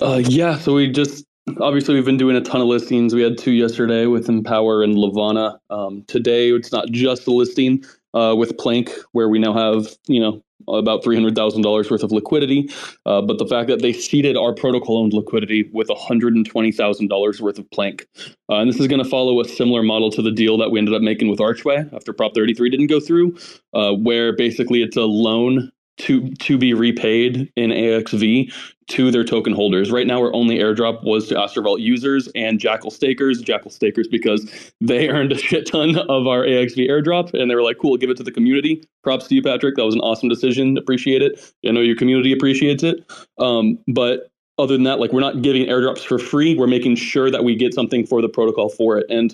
Uh, 0.00 0.22
yeah, 0.24 0.56
so 0.56 0.74
we 0.74 0.88
just 0.88 1.24
obviously 1.60 1.96
we've 1.96 2.04
been 2.04 2.16
doing 2.16 2.36
a 2.36 2.40
ton 2.40 2.60
of 2.60 2.68
listings. 2.68 3.12
We 3.12 3.22
had 3.22 3.38
two 3.38 3.52
yesterday 3.52 4.06
with 4.06 4.28
Empower 4.28 4.84
and 4.84 4.96
Levana. 4.96 5.58
Um, 5.70 6.04
today 6.06 6.50
it's 6.52 6.70
not 6.70 6.88
just 6.92 7.26
a 7.26 7.32
listing 7.32 7.84
uh, 8.18 8.34
with 8.34 8.56
Planq, 8.56 8.90
where 9.12 9.28
we 9.28 9.38
now 9.38 9.54
have 9.54 9.96
you 10.06 10.20
know 10.20 10.42
about 10.66 11.02
three 11.04 11.16
hundred 11.16 11.34
thousand 11.34 11.62
dollars 11.62 11.90
worth 11.90 12.02
of 12.02 12.12
liquidity. 12.12 12.68
Uh, 13.06 13.22
but 13.22 13.38
the 13.38 13.46
fact 13.46 13.68
that 13.68 13.80
they 13.80 13.92
seeded 13.92 14.36
our 14.36 14.52
protocol-owned 14.52 15.12
liquidity 15.12 15.70
with 15.72 15.88
one 15.88 15.98
hundred 15.98 16.34
and 16.34 16.44
twenty 16.46 16.72
thousand 16.72 17.08
dollars 17.08 17.40
worth 17.40 17.58
of 17.58 17.66
Planq, 17.70 18.04
uh, 18.50 18.56
and 18.60 18.68
this 18.68 18.80
is 18.80 18.88
going 18.88 19.02
to 19.02 19.08
follow 19.08 19.40
a 19.40 19.46
similar 19.48 19.82
model 19.82 20.10
to 20.10 20.22
the 20.22 20.32
deal 20.32 20.58
that 20.58 20.70
we 20.70 20.78
ended 20.78 20.94
up 20.94 21.02
making 21.02 21.28
with 21.28 21.40
Archway 21.40 21.78
after 21.92 22.12
Prop 22.12 22.34
thirty 22.34 22.54
three 22.54 22.70
didn't 22.70 22.88
go 22.88 23.00
through, 23.00 23.36
uh, 23.74 23.92
where 23.92 24.34
basically 24.36 24.82
it's 24.82 24.96
a 24.96 25.02
loan 25.02 25.70
to 25.98 26.30
to 26.30 26.58
be 26.58 26.74
repaid 26.74 27.52
in 27.56 27.70
AXV 27.70 28.52
to 28.88 29.10
their 29.10 29.24
token 29.24 29.52
holders. 29.52 29.90
Right 29.90 30.06
now, 30.06 30.18
our 30.18 30.32
only 30.32 30.58
airdrop 30.58 31.04
was 31.04 31.28
to 31.28 31.34
Astrovault 31.34 31.80
users 31.80 32.28
and 32.34 32.58
Jackal 32.58 32.90
stakers. 32.90 33.40
Jackal 33.40 33.70
stakers 33.70 34.08
because 34.08 34.72
they 34.80 35.08
earned 35.10 35.32
a 35.32 35.38
shit 35.38 35.66
ton 35.66 35.96
of 35.96 36.26
our 36.26 36.44
AXV 36.44 36.88
airdrop, 36.88 37.34
and 37.34 37.50
they 37.50 37.54
were 37.54 37.62
like, 37.62 37.78
"Cool, 37.78 37.96
give 37.96 38.10
it 38.10 38.16
to 38.16 38.22
the 38.22 38.32
community." 38.32 38.82
Props 39.02 39.28
to 39.28 39.34
you, 39.34 39.42
Patrick. 39.42 39.76
That 39.76 39.84
was 39.84 39.94
an 39.94 40.00
awesome 40.00 40.28
decision. 40.28 40.78
Appreciate 40.78 41.22
it. 41.22 41.52
I 41.66 41.72
know 41.72 41.80
your 41.80 41.96
community 41.96 42.32
appreciates 42.32 42.82
it. 42.82 43.04
Um, 43.38 43.78
but 43.86 44.30
other 44.58 44.74
than 44.74 44.82
that, 44.84 44.98
like 44.98 45.12
we're 45.12 45.20
not 45.20 45.42
giving 45.42 45.66
airdrops 45.66 46.04
for 46.04 46.18
free. 46.18 46.54
We're 46.54 46.66
making 46.66 46.96
sure 46.96 47.30
that 47.30 47.44
we 47.44 47.54
get 47.54 47.74
something 47.74 48.06
for 48.06 48.20
the 48.20 48.28
protocol 48.28 48.68
for 48.68 48.98
it. 48.98 49.06
And 49.08 49.32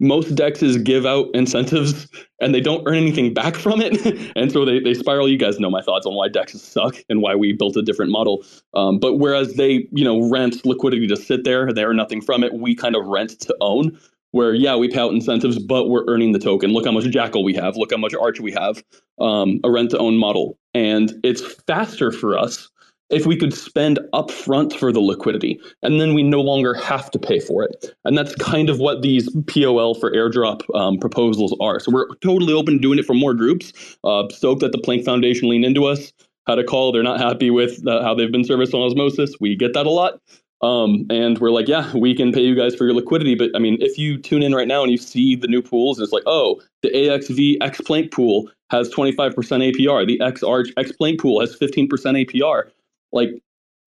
most 0.00 0.34
dexes 0.34 0.82
give 0.82 1.06
out 1.06 1.28
incentives 1.34 2.08
and 2.40 2.54
they 2.54 2.60
don't 2.60 2.82
earn 2.86 2.96
anything 2.96 3.32
back 3.32 3.54
from 3.54 3.80
it. 3.80 4.32
and 4.36 4.50
so 4.50 4.64
they, 4.64 4.80
they 4.80 4.94
spiral. 4.94 5.28
You 5.28 5.36
guys 5.36 5.60
know 5.60 5.70
my 5.70 5.82
thoughts 5.82 6.06
on 6.06 6.14
why 6.14 6.28
dexes 6.28 6.60
suck 6.60 6.96
and 7.08 7.22
why 7.22 7.34
we 7.34 7.52
built 7.52 7.76
a 7.76 7.82
different 7.82 8.10
model. 8.10 8.44
Um, 8.74 8.98
but 8.98 9.16
whereas 9.16 9.54
they, 9.54 9.86
you 9.92 10.04
know, 10.04 10.28
rent 10.28 10.64
liquidity 10.64 11.06
to 11.06 11.16
sit 11.16 11.44
there, 11.44 11.72
they 11.72 11.84
earn 11.84 11.96
nothing 11.96 12.20
from 12.20 12.42
it. 12.42 12.54
We 12.54 12.74
kind 12.74 12.96
of 12.96 13.06
rent 13.06 13.38
to 13.40 13.56
own 13.60 13.98
where 14.32 14.54
yeah 14.54 14.76
we 14.76 14.88
pay 14.88 15.00
out 15.00 15.12
incentives 15.12 15.58
but 15.58 15.88
we're 15.88 16.04
earning 16.06 16.30
the 16.30 16.38
token 16.38 16.72
look 16.72 16.84
how 16.84 16.92
much 16.92 17.04
jackal 17.10 17.42
we 17.42 17.52
have 17.52 17.76
look 17.76 17.90
how 17.90 17.96
much 17.96 18.14
arch 18.14 18.38
we 18.38 18.52
have 18.52 18.82
um, 19.20 19.58
a 19.64 19.70
rent 19.70 19.90
to 19.90 19.98
own 19.98 20.16
model 20.16 20.56
and 20.72 21.12
it's 21.24 21.40
faster 21.66 22.12
for 22.12 22.38
us 22.38 22.68
if 23.10 23.26
we 23.26 23.36
could 23.36 23.52
spend 23.52 23.98
upfront 24.14 24.72
for 24.72 24.92
the 24.92 25.00
liquidity 25.00 25.60
and 25.82 26.00
then 26.00 26.14
we 26.14 26.22
no 26.22 26.40
longer 26.40 26.74
have 26.74 27.10
to 27.10 27.18
pay 27.18 27.40
for 27.40 27.64
it. 27.64 27.94
And 28.04 28.16
that's 28.16 28.34
kind 28.36 28.70
of 28.70 28.78
what 28.78 29.02
these 29.02 29.28
POL 29.46 29.94
for 29.94 30.12
airdrop 30.12 30.62
um, 30.74 30.98
proposals 30.98 31.54
are. 31.60 31.80
So 31.80 31.92
we're 31.92 32.08
totally 32.16 32.52
open 32.52 32.74
to 32.74 32.80
doing 32.80 32.98
it 32.98 33.04
for 33.04 33.14
more 33.14 33.34
groups. 33.34 33.72
Uh, 34.04 34.28
stoked 34.30 34.60
that 34.60 34.72
the 34.72 34.78
Planq 34.78 35.04
Foundation 35.04 35.48
leaned 35.48 35.64
into 35.64 35.84
us. 35.84 36.12
Had 36.46 36.58
a 36.58 36.64
call. 36.64 36.92
They're 36.92 37.02
not 37.02 37.20
happy 37.20 37.50
with 37.50 37.86
uh, 37.86 38.02
how 38.02 38.14
they've 38.14 38.32
been 38.32 38.44
serviced 38.44 38.74
on 38.74 38.80
osmosis. 38.80 39.34
We 39.40 39.56
get 39.56 39.74
that 39.74 39.86
a 39.86 39.90
lot. 39.90 40.20
Um, 40.62 41.06
and 41.08 41.38
we're 41.38 41.50
like, 41.50 41.68
yeah, 41.68 41.90
we 41.96 42.14
can 42.14 42.32
pay 42.32 42.42
you 42.42 42.54
guys 42.54 42.74
for 42.74 42.84
your 42.84 42.94
liquidity. 42.94 43.34
But 43.34 43.50
I 43.54 43.58
mean, 43.58 43.78
if 43.80 43.96
you 43.96 44.18
tune 44.18 44.42
in 44.42 44.54
right 44.54 44.68
now 44.68 44.82
and 44.82 44.92
you 44.92 44.98
see 44.98 45.34
the 45.34 45.46
new 45.46 45.62
pools, 45.62 45.98
it's 45.98 46.12
like, 46.12 46.22
oh, 46.26 46.60
the 46.82 46.90
AXV 46.90 47.56
X 47.62 47.80
Planq 47.80 48.12
pool 48.12 48.50
has 48.70 48.90
25% 48.90 49.34
APR. 49.34 50.06
The 50.06 50.20
X 50.20 50.42
Arch 50.42 50.68
X 50.76 50.92
Planq 51.00 51.18
pool 51.18 51.40
has 51.40 51.56
15% 51.56 51.88
APR 51.88 52.70
like 53.12 53.30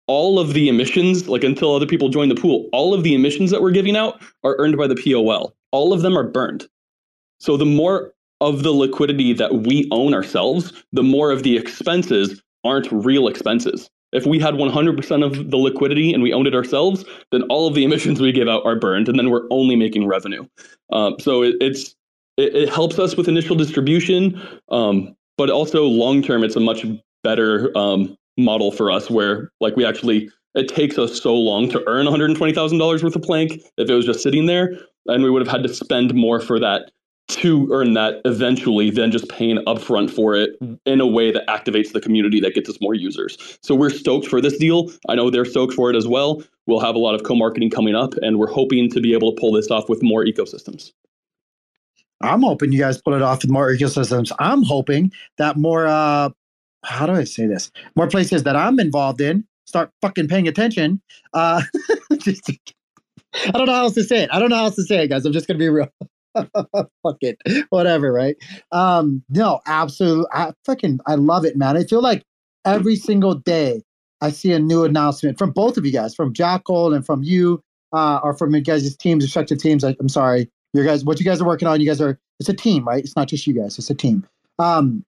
all 0.06 0.38
of 0.38 0.52
the 0.52 0.68
emissions, 0.68 1.28
like 1.28 1.44
until 1.44 1.74
other 1.74 1.86
people 1.86 2.08
join 2.08 2.28
the 2.28 2.34
pool, 2.34 2.68
all 2.72 2.92
of 2.92 3.02
the 3.02 3.14
emissions 3.14 3.50
that 3.50 3.62
we're 3.62 3.70
giving 3.70 3.96
out 3.96 4.20
are 4.44 4.56
earned 4.58 4.76
by 4.76 4.86
the 4.86 4.96
POL. 4.96 5.54
All 5.70 5.92
of 5.92 6.02
them 6.02 6.16
are 6.18 6.28
burned. 6.28 6.66
So 7.38 7.56
the 7.56 7.64
more 7.64 8.12
of 8.40 8.62
the 8.62 8.72
liquidity 8.72 9.32
that 9.32 9.54
we 9.54 9.88
own 9.90 10.14
ourselves, 10.14 10.72
the 10.92 11.02
more 11.02 11.30
of 11.30 11.44
the 11.44 11.56
expenses 11.56 12.42
aren't 12.64 12.90
real 12.90 13.28
expenses. 13.28 13.88
If 14.12 14.26
we 14.26 14.38
had 14.38 14.54
100% 14.54 15.24
of 15.24 15.50
the 15.50 15.56
liquidity 15.56 16.12
and 16.12 16.22
we 16.22 16.32
owned 16.32 16.46
it 16.46 16.54
ourselves, 16.54 17.04
then 17.30 17.42
all 17.44 17.66
of 17.66 17.74
the 17.74 17.84
emissions 17.88 18.20
we 18.20 18.32
give 18.32 18.48
out 18.48 18.64
are 18.66 18.76
burned, 18.76 19.08
and 19.08 19.18
then 19.18 19.30
we're 19.30 19.46
only 19.50 19.76
making 19.76 20.06
revenue. 20.06 20.44
Um, 20.92 21.16
so 21.18 21.42
it, 21.42 21.56
it's 21.60 21.94
it, 22.36 22.54
it, 22.54 22.68
helps 22.68 22.98
us 22.98 23.16
with 23.16 23.28
initial 23.28 23.56
distribution, 23.56 24.40
um, 24.70 25.14
but 25.36 25.50
also 25.50 25.84
long 25.84 26.22
term, 26.22 26.42
it's 26.44 26.56
a 26.56 26.60
much 26.60 26.84
better 27.22 27.76
um, 27.76 28.16
model 28.38 28.72
for 28.72 28.90
us 28.90 29.10
where 29.10 29.50
like 29.60 29.76
we 29.76 29.84
actually 29.84 30.30
it 30.54 30.68
takes 30.68 30.98
us 30.98 31.20
so 31.20 31.34
long 31.34 31.68
to 31.70 31.82
earn 31.88 32.06
$120,000 32.06 33.02
worth 33.02 33.16
of 33.16 33.22
Planq 33.22 33.62
if 33.78 33.88
it 33.88 33.94
was 33.94 34.04
just 34.04 34.22
sitting 34.22 34.46
there 34.46 34.78
and 35.06 35.22
we 35.22 35.30
would 35.30 35.44
have 35.44 35.50
had 35.50 35.62
to 35.62 35.72
spend 35.72 36.14
more 36.14 36.40
for 36.40 36.58
that 36.60 36.90
to 37.28 37.68
earn 37.72 37.94
that 37.94 38.20
eventually 38.24 38.90
than 38.90 39.10
just 39.10 39.28
paying 39.28 39.56
upfront 39.66 40.10
for 40.10 40.34
it 40.34 40.50
in 40.84 41.00
a 41.00 41.06
way 41.06 41.30
that 41.30 41.46
activates 41.46 41.92
the 41.92 42.00
community 42.00 42.40
that 42.40 42.54
gets 42.54 42.68
us 42.68 42.76
more 42.80 42.94
users. 42.94 43.58
So 43.62 43.74
we're 43.74 43.90
stoked 43.90 44.26
for 44.26 44.40
this 44.40 44.58
deal. 44.58 44.90
I 45.08 45.14
know 45.14 45.30
they're 45.30 45.44
stoked 45.44 45.72
for 45.72 45.88
it 45.88 45.96
as 45.96 46.06
well. 46.06 46.42
We'll 46.66 46.80
have 46.80 46.94
a 46.94 46.98
lot 46.98 47.14
of 47.14 47.22
co-marketing 47.22 47.70
coming 47.70 47.94
up 47.94 48.14
and 48.22 48.38
we're 48.38 48.50
hoping 48.50 48.90
to 48.90 49.00
be 49.00 49.14
able 49.14 49.34
to 49.34 49.40
pull 49.40 49.52
this 49.52 49.70
off 49.70 49.88
with 49.88 50.02
more 50.02 50.24
ecosystems. 50.24 50.92
I'm 52.20 52.42
hoping 52.42 52.70
you 52.70 52.78
guys 52.78 53.00
pull 53.00 53.14
it 53.14 53.22
off 53.22 53.42
with 53.42 53.50
more 53.50 53.70
ecosystems. 53.70 54.30
I'm 54.38 54.62
hoping 54.62 55.10
that 55.38 55.56
more 55.56 55.86
uh, 55.86 56.30
how 56.84 57.06
do 57.06 57.12
I 57.12 57.24
say 57.24 57.46
this? 57.46 57.70
More 57.96 58.08
places 58.08 58.42
that 58.44 58.56
I'm 58.56 58.80
involved 58.80 59.20
in 59.20 59.44
start 59.72 59.90
fucking 60.02 60.28
paying 60.28 60.46
attention. 60.46 61.00
Uh, 61.32 61.62
just, 62.18 62.50
I 63.34 63.50
don't 63.52 63.66
know 63.66 63.72
how 63.72 63.84
else 63.84 63.94
to 63.94 64.04
say 64.04 64.22
it. 64.24 64.30
I 64.32 64.38
don't 64.38 64.50
know 64.50 64.56
how 64.56 64.64
else 64.64 64.76
to 64.76 64.82
say 64.82 65.04
it, 65.04 65.08
guys. 65.08 65.24
I'm 65.24 65.32
just 65.32 65.48
gonna 65.48 65.58
be 65.58 65.68
real. 65.68 65.88
Fuck 66.34 67.18
it, 67.20 67.38
whatever, 67.70 68.12
right? 68.12 68.36
Um, 68.70 69.22
no, 69.28 69.60
absolutely. 69.66 70.26
I 70.32 70.52
fucking 70.64 71.00
I 71.06 71.14
love 71.14 71.44
it, 71.44 71.56
man. 71.56 71.76
I 71.76 71.84
feel 71.84 72.02
like 72.02 72.24
every 72.64 72.96
single 72.96 73.34
day 73.34 73.82
I 74.20 74.30
see 74.30 74.52
a 74.52 74.58
new 74.58 74.84
announcement 74.84 75.38
from 75.38 75.50
both 75.50 75.76
of 75.76 75.84
you 75.84 75.92
guys, 75.92 76.14
from 76.14 76.32
Jackal 76.32 76.94
and 76.94 77.04
from 77.04 77.22
you, 77.22 77.62
uh, 77.92 78.20
or 78.22 78.36
from 78.36 78.54
you 78.54 78.60
guys' 78.60 78.96
teams, 78.96 79.24
respective 79.24 79.58
teams. 79.58 79.84
I, 79.84 79.96
I'm 80.00 80.08
sorry, 80.08 80.50
you 80.74 80.84
guys, 80.84 81.04
what 81.04 81.18
you 81.18 81.24
guys 81.24 81.40
are 81.40 81.46
working 81.46 81.68
on. 81.68 81.80
You 81.80 81.86
guys 81.86 82.00
are. 82.00 82.18
It's 82.40 82.48
a 82.48 82.54
team, 82.54 82.86
right? 82.86 83.04
It's 83.04 83.14
not 83.14 83.28
just 83.28 83.46
you 83.46 83.54
guys. 83.54 83.78
It's 83.78 83.90
a 83.90 83.94
team. 83.94 84.26
Um, 84.58 85.04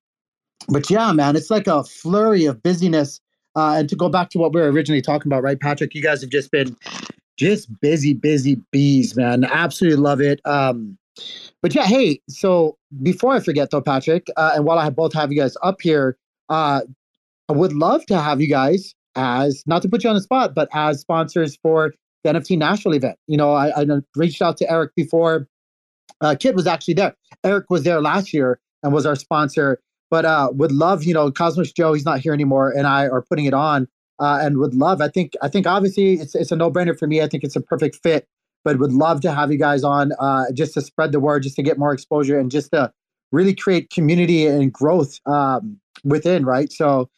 but 0.68 0.90
yeah, 0.90 1.12
man, 1.12 1.36
it's 1.36 1.50
like 1.50 1.66
a 1.66 1.84
flurry 1.84 2.44
of 2.46 2.62
busyness. 2.62 3.20
Uh, 3.56 3.76
and 3.78 3.88
to 3.88 3.94
go 3.94 4.08
back 4.08 4.30
to 4.30 4.38
what 4.38 4.52
we 4.52 4.60
were 4.60 4.70
originally 4.70 5.00
talking 5.00 5.30
about, 5.30 5.42
right, 5.42 5.60
Patrick? 5.60 5.94
You 5.94 6.02
guys 6.02 6.20
have 6.22 6.30
just 6.30 6.50
been 6.50 6.76
just 7.36 7.68
busy, 7.80 8.12
busy 8.12 8.56
bees, 8.72 9.16
man. 9.16 9.44
Absolutely 9.44 10.00
love 10.00 10.20
it. 10.20 10.40
Um, 10.44 10.98
but 11.62 11.74
yeah, 11.74 11.86
hey, 11.86 12.20
so 12.28 12.76
before 13.02 13.32
I 13.32 13.40
forget 13.40 13.70
though, 13.70 13.80
Patrick, 13.80 14.26
uh, 14.36 14.52
and 14.56 14.64
while 14.64 14.78
I 14.78 14.90
both 14.90 15.12
have 15.14 15.32
you 15.32 15.38
guys 15.38 15.56
up 15.62 15.80
here, 15.80 16.16
uh, 16.48 16.80
I 17.48 17.52
would 17.52 17.72
love 17.72 18.04
to 18.06 18.20
have 18.20 18.40
you 18.40 18.48
guys 18.48 18.94
as 19.16 19.62
not 19.66 19.82
to 19.82 19.88
put 19.88 20.02
you 20.02 20.10
on 20.10 20.16
the 20.16 20.22
spot, 20.22 20.54
but 20.54 20.68
as 20.72 21.00
sponsors 21.00 21.56
for 21.62 21.94
the 22.24 22.32
NFT 22.32 22.58
National 22.58 22.94
event. 22.94 23.18
You 23.28 23.36
know, 23.36 23.52
I, 23.52 23.82
I 23.82 23.86
reached 24.16 24.42
out 24.42 24.56
to 24.58 24.70
Eric 24.70 24.94
before. 24.96 25.46
Uh, 26.20 26.34
Kit 26.38 26.54
was 26.54 26.66
actually 26.66 26.94
there. 26.94 27.14
Eric 27.44 27.66
was 27.70 27.84
there 27.84 28.00
last 28.00 28.32
year 28.32 28.58
and 28.82 28.92
was 28.92 29.06
our 29.06 29.16
sponsor 29.16 29.80
but 30.14 30.24
uh, 30.24 30.48
would 30.52 30.70
love, 30.70 31.02
you 31.02 31.12
know, 31.12 31.28
Cosmos 31.32 31.72
Joe, 31.72 31.92
he's 31.92 32.04
not 32.04 32.20
here 32.20 32.32
anymore, 32.32 32.70
and 32.70 32.86
I 32.86 33.08
are 33.08 33.22
putting 33.22 33.46
it 33.46 33.52
on, 33.52 33.88
uh, 34.20 34.38
and 34.40 34.58
would 34.58 34.72
love. 34.72 35.00
I 35.02 35.08
think, 35.08 35.32
I 35.42 35.48
think 35.48 35.66
obviously 35.66 36.12
it's 36.12 36.36
it's 36.36 36.52
a 36.52 36.56
no 36.56 36.70
brainer 36.70 36.96
for 36.96 37.08
me. 37.08 37.20
I 37.20 37.26
think 37.26 37.42
it's 37.42 37.56
a 37.56 37.60
perfect 37.60 37.96
fit, 38.00 38.28
but 38.62 38.78
would 38.78 38.92
love 38.92 39.22
to 39.22 39.32
have 39.32 39.50
you 39.50 39.58
guys 39.58 39.82
on 39.82 40.12
uh, 40.20 40.44
just 40.52 40.74
to 40.74 40.82
spread 40.82 41.10
the 41.10 41.18
word, 41.18 41.42
just 41.42 41.56
to 41.56 41.64
get 41.64 41.80
more 41.80 41.92
exposure, 41.92 42.38
and 42.38 42.48
just 42.48 42.70
to 42.70 42.92
really 43.32 43.56
create 43.56 43.90
community 43.90 44.46
and 44.46 44.72
growth 44.72 45.18
um, 45.26 45.80
within. 46.04 46.44
Right. 46.44 46.72
So, 46.72 47.10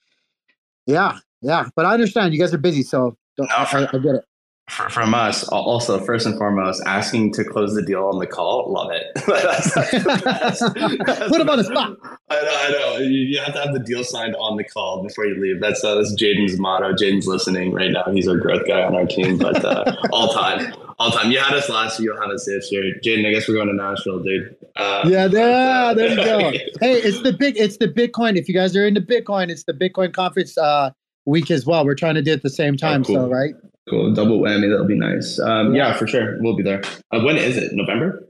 yeah, 0.86 1.18
yeah. 1.42 1.68
But 1.76 1.84
I 1.84 1.92
understand 1.92 2.32
you 2.32 2.40
guys 2.40 2.54
are 2.54 2.58
busy, 2.58 2.82
so 2.82 3.14
I, 3.38 3.68
I, 3.72 3.88
I 3.92 3.98
get 3.98 4.14
it 4.14 4.24
from 4.68 5.14
us 5.14 5.46
also 5.48 6.00
first 6.00 6.26
and 6.26 6.36
foremost 6.36 6.82
asking 6.86 7.32
to 7.32 7.44
close 7.44 7.74
the 7.74 7.82
deal 7.82 8.04
on 8.04 8.18
the 8.18 8.26
call 8.26 8.72
love 8.72 8.90
it. 8.90 9.04
That's, 9.26 9.74
that's, 9.74 10.60
that's, 10.60 11.28
put 11.28 11.40
him 11.40 11.48
on 11.48 11.58
the 11.58 11.64
spot. 11.64 11.96
I 12.28 12.42
know, 12.42 12.50
I 12.50 12.70
know. 12.70 12.98
You 12.98 13.38
have 13.40 13.54
to 13.54 13.60
have 13.60 13.72
the 13.72 13.80
deal 13.80 14.02
signed 14.02 14.34
on 14.36 14.56
the 14.56 14.64
call 14.64 15.02
before 15.02 15.24
you 15.26 15.40
leave. 15.40 15.60
That's 15.60 15.84
uh, 15.84 15.94
that's 15.94 16.14
jaden's 16.20 16.58
motto. 16.58 16.92
Jaden's 16.92 17.26
listening 17.26 17.72
right 17.72 17.92
now. 17.92 18.04
He's 18.12 18.26
our 18.26 18.36
growth 18.36 18.66
guy 18.66 18.82
on 18.82 18.94
our 18.94 19.06
team 19.06 19.38
but 19.38 19.64
uh, 19.64 19.96
all 20.12 20.32
time 20.32 20.74
all 20.98 21.10
time. 21.10 21.30
You 21.30 21.38
had 21.38 21.54
us 21.54 21.68
last 21.68 22.00
year 22.00 22.12
you'll 22.12 22.20
have 22.20 22.30
us 22.30 22.44
this 22.44 22.70
year. 22.72 22.82
Jaden 23.04 23.26
i 23.26 23.32
guess 23.32 23.46
we're 23.46 23.54
going 23.54 23.68
to 23.68 23.74
nashville 23.74 24.22
dude. 24.22 24.56
Uh, 24.74 25.04
yeah 25.06 25.28
there, 25.28 25.94
there 25.94 26.10
you 26.10 26.16
go. 26.16 26.50
Hey 26.80 26.94
it's 26.94 27.22
the 27.22 27.32
big 27.32 27.56
it's 27.56 27.76
the 27.76 27.88
bitcoin. 27.88 28.36
If 28.36 28.48
you 28.48 28.54
guys 28.54 28.74
are 28.74 28.86
into 28.86 29.00
bitcoin 29.00 29.48
it's 29.48 29.64
the 29.64 29.74
bitcoin 29.74 30.12
conference 30.12 30.58
uh, 30.58 30.90
week 31.24 31.52
as 31.52 31.66
well. 31.66 31.84
We're 31.84 31.94
trying 31.94 32.16
to 32.16 32.22
do 32.22 32.32
it 32.32 32.38
at 32.38 32.42
the 32.42 32.50
same 32.50 32.74
oh, 32.74 32.76
time 32.76 33.02
oh, 33.02 33.04
cool. 33.04 33.14
so 33.14 33.28
right 33.30 33.54
Cool. 33.88 34.12
Double 34.14 34.40
whammy. 34.40 34.70
That'll 34.70 34.86
be 34.86 34.98
nice. 34.98 35.38
Um, 35.38 35.74
yeah, 35.74 35.94
for 35.96 36.06
sure. 36.06 36.40
We'll 36.40 36.56
be 36.56 36.62
there. 36.62 36.82
Uh, 37.12 37.20
when 37.20 37.36
is 37.36 37.56
it? 37.56 37.72
November? 37.72 38.28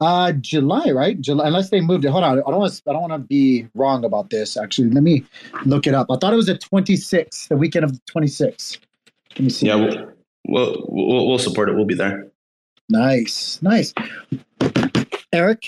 Uh, 0.00 0.32
July, 0.32 0.90
right? 0.90 1.20
July, 1.20 1.46
unless 1.46 1.70
they 1.70 1.80
moved 1.80 2.04
it. 2.04 2.08
Hold 2.08 2.24
on. 2.24 2.38
I 2.38 2.50
don't 2.50 2.58
want. 2.58 2.82
I 2.88 2.92
don't 2.92 3.02
want 3.02 3.12
to 3.12 3.18
be 3.18 3.66
wrong 3.74 4.04
about 4.04 4.30
this. 4.30 4.56
Actually, 4.56 4.90
let 4.90 5.02
me 5.02 5.24
look 5.66 5.86
it 5.86 5.94
up. 5.94 6.08
I 6.10 6.16
thought 6.16 6.32
it 6.32 6.36
was 6.36 6.46
the 6.46 6.58
26th, 6.58 7.48
the 7.48 7.56
weekend 7.56 7.84
of 7.84 7.92
the 7.92 8.00
26th. 8.10 8.78
Let 9.32 9.40
me 9.40 9.50
see. 9.50 9.66
Yeah, 9.66 9.76
we'll, 9.76 10.12
we'll, 10.46 10.86
we'll, 10.88 11.28
we'll 11.28 11.38
support 11.38 11.68
it. 11.68 11.74
We'll 11.74 11.84
be 11.84 11.94
there. 11.94 12.28
Nice, 12.88 13.60
nice. 13.62 13.94
Eric, 15.32 15.62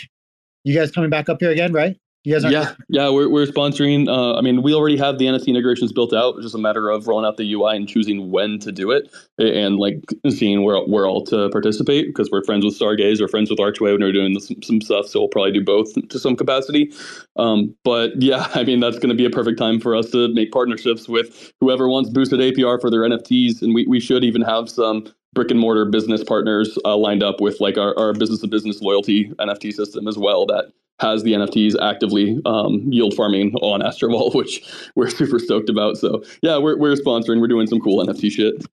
you 0.64 0.74
guys 0.74 0.90
coming 0.90 1.10
back 1.10 1.28
up 1.28 1.38
here 1.40 1.50
again, 1.50 1.72
right? 1.72 1.98
You 2.26 2.40
guys 2.40 2.50
yeah, 2.50 2.72
yeah, 2.88 3.08
we're, 3.08 3.28
we're 3.28 3.46
sponsoring. 3.46 4.08
Uh, 4.08 4.36
I 4.36 4.40
mean, 4.40 4.60
we 4.60 4.74
already 4.74 4.96
have 4.96 5.18
the 5.18 5.26
NFT 5.26 5.46
integrations 5.46 5.92
built 5.92 6.12
out. 6.12 6.34
It's 6.34 6.46
just 6.46 6.56
a 6.56 6.58
matter 6.58 6.90
of 6.90 7.06
rolling 7.06 7.24
out 7.24 7.36
the 7.36 7.54
UI 7.54 7.76
and 7.76 7.88
choosing 7.88 8.32
when 8.32 8.58
to 8.58 8.72
do 8.72 8.90
it, 8.90 9.08
and 9.38 9.76
like 9.76 10.02
seeing 10.28 10.64
where 10.64 10.76
we're 10.88 11.08
all 11.08 11.24
to 11.26 11.48
participate 11.50 12.08
because 12.08 12.28
we're 12.32 12.42
friends 12.42 12.64
with 12.64 12.76
Stargaze, 12.76 13.20
or 13.20 13.28
friends 13.28 13.48
with 13.48 13.60
Archway, 13.60 13.92
when 13.92 14.00
we're 14.00 14.10
doing 14.10 14.40
some, 14.40 14.60
some 14.60 14.80
stuff. 14.80 15.06
So 15.06 15.20
we'll 15.20 15.28
probably 15.28 15.52
do 15.52 15.62
both 15.62 15.92
to 16.08 16.18
some 16.18 16.34
capacity. 16.34 16.92
Um, 17.36 17.76
but 17.84 18.20
yeah, 18.20 18.48
I 18.56 18.64
mean, 18.64 18.80
that's 18.80 18.98
going 18.98 19.10
to 19.10 19.14
be 19.14 19.24
a 19.24 19.30
perfect 19.30 19.56
time 19.56 19.78
for 19.78 19.94
us 19.94 20.10
to 20.10 20.26
make 20.34 20.50
partnerships 20.50 21.08
with 21.08 21.52
whoever 21.60 21.88
wants 21.88 22.10
boosted 22.10 22.40
APR 22.40 22.80
for 22.80 22.90
their 22.90 23.02
NFTs, 23.02 23.62
and 23.62 23.72
we 23.72 23.86
we 23.86 24.00
should 24.00 24.24
even 24.24 24.42
have 24.42 24.68
some 24.68 25.06
brick 25.32 25.52
and 25.52 25.60
mortar 25.60 25.84
business 25.84 26.24
partners 26.24 26.76
uh, 26.84 26.96
lined 26.96 27.22
up 27.22 27.40
with 27.40 27.60
like 27.60 27.78
our, 27.78 27.96
our 27.96 28.12
business 28.14 28.40
to 28.40 28.48
business 28.48 28.80
loyalty 28.80 29.30
NFT 29.38 29.72
system 29.72 30.08
as 30.08 30.18
well 30.18 30.44
that 30.46 30.72
has 31.00 31.22
the 31.22 31.32
NFTs 31.32 31.74
actively 31.82 32.38
um, 32.46 32.80
yield 32.90 33.14
farming 33.14 33.54
on 33.56 33.80
Astrovault, 33.80 34.34
which 34.34 34.62
we're 34.94 35.10
super 35.10 35.38
stoked 35.38 35.68
about. 35.68 35.96
So 35.96 36.22
yeah, 36.42 36.58
we're 36.58 36.76
we're 36.78 36.94
sponsoring. 36.94 37.40
We're 37.40 37.48
doing 37.48 37.66
some 37.66 37.80
cool 37.80 38.04
NFT 38.04 38.30
shit. 38.30 38.64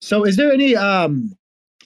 So 0.00 0.24
is 0.24 0.36
there 0.36 0.52
any 0.52 0.76
um 0.76 1.34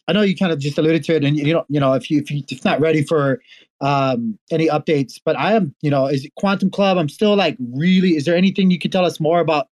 I 0.09 0.13
know 0.13 0.23
you 0.23 0.35
kind 0.37 0.53
of 0.53 0.59
just 0.59 0.79
alluded 0.79 1.05
to 1.05 1.17
it 1.17 1.25
and 1.25 1.37
you 1.37 1.53
know 1.53 1.65
you 1.69 1.79
know 1.81 1.93
if 1.93 2.11
you 2.11 2.19
if 2.21 2.31
you 2.31 2.43
if 2.49 2.65
not 2.65 2.81
ready 2.81 3.03
for 3.03 3.41
um 3.81 4.39
any 4.51 4.67
updates, 4.69 5.21
but 5.25 5.39
I 5.39 5.53
am, 5.53 5.75
you 5.83 5.91
know, 5.91 6.07
is 6.07 6.25
it 6.25 6.35
Quantum 6.37 6.71
Club? 6.71 6.99
I'm 6.99 7.09
still 7.09 7.37
like 7.37 7.57
really 7.73 8.17
is 8.17 8.25
there 8.25 8.37
anything 8.37 8.71
you 8.71 8.79
could 8.79 8.93
tell 8.93 9.05
us 9.05 9.21
more 9.21 9.41
about 9.41 9.69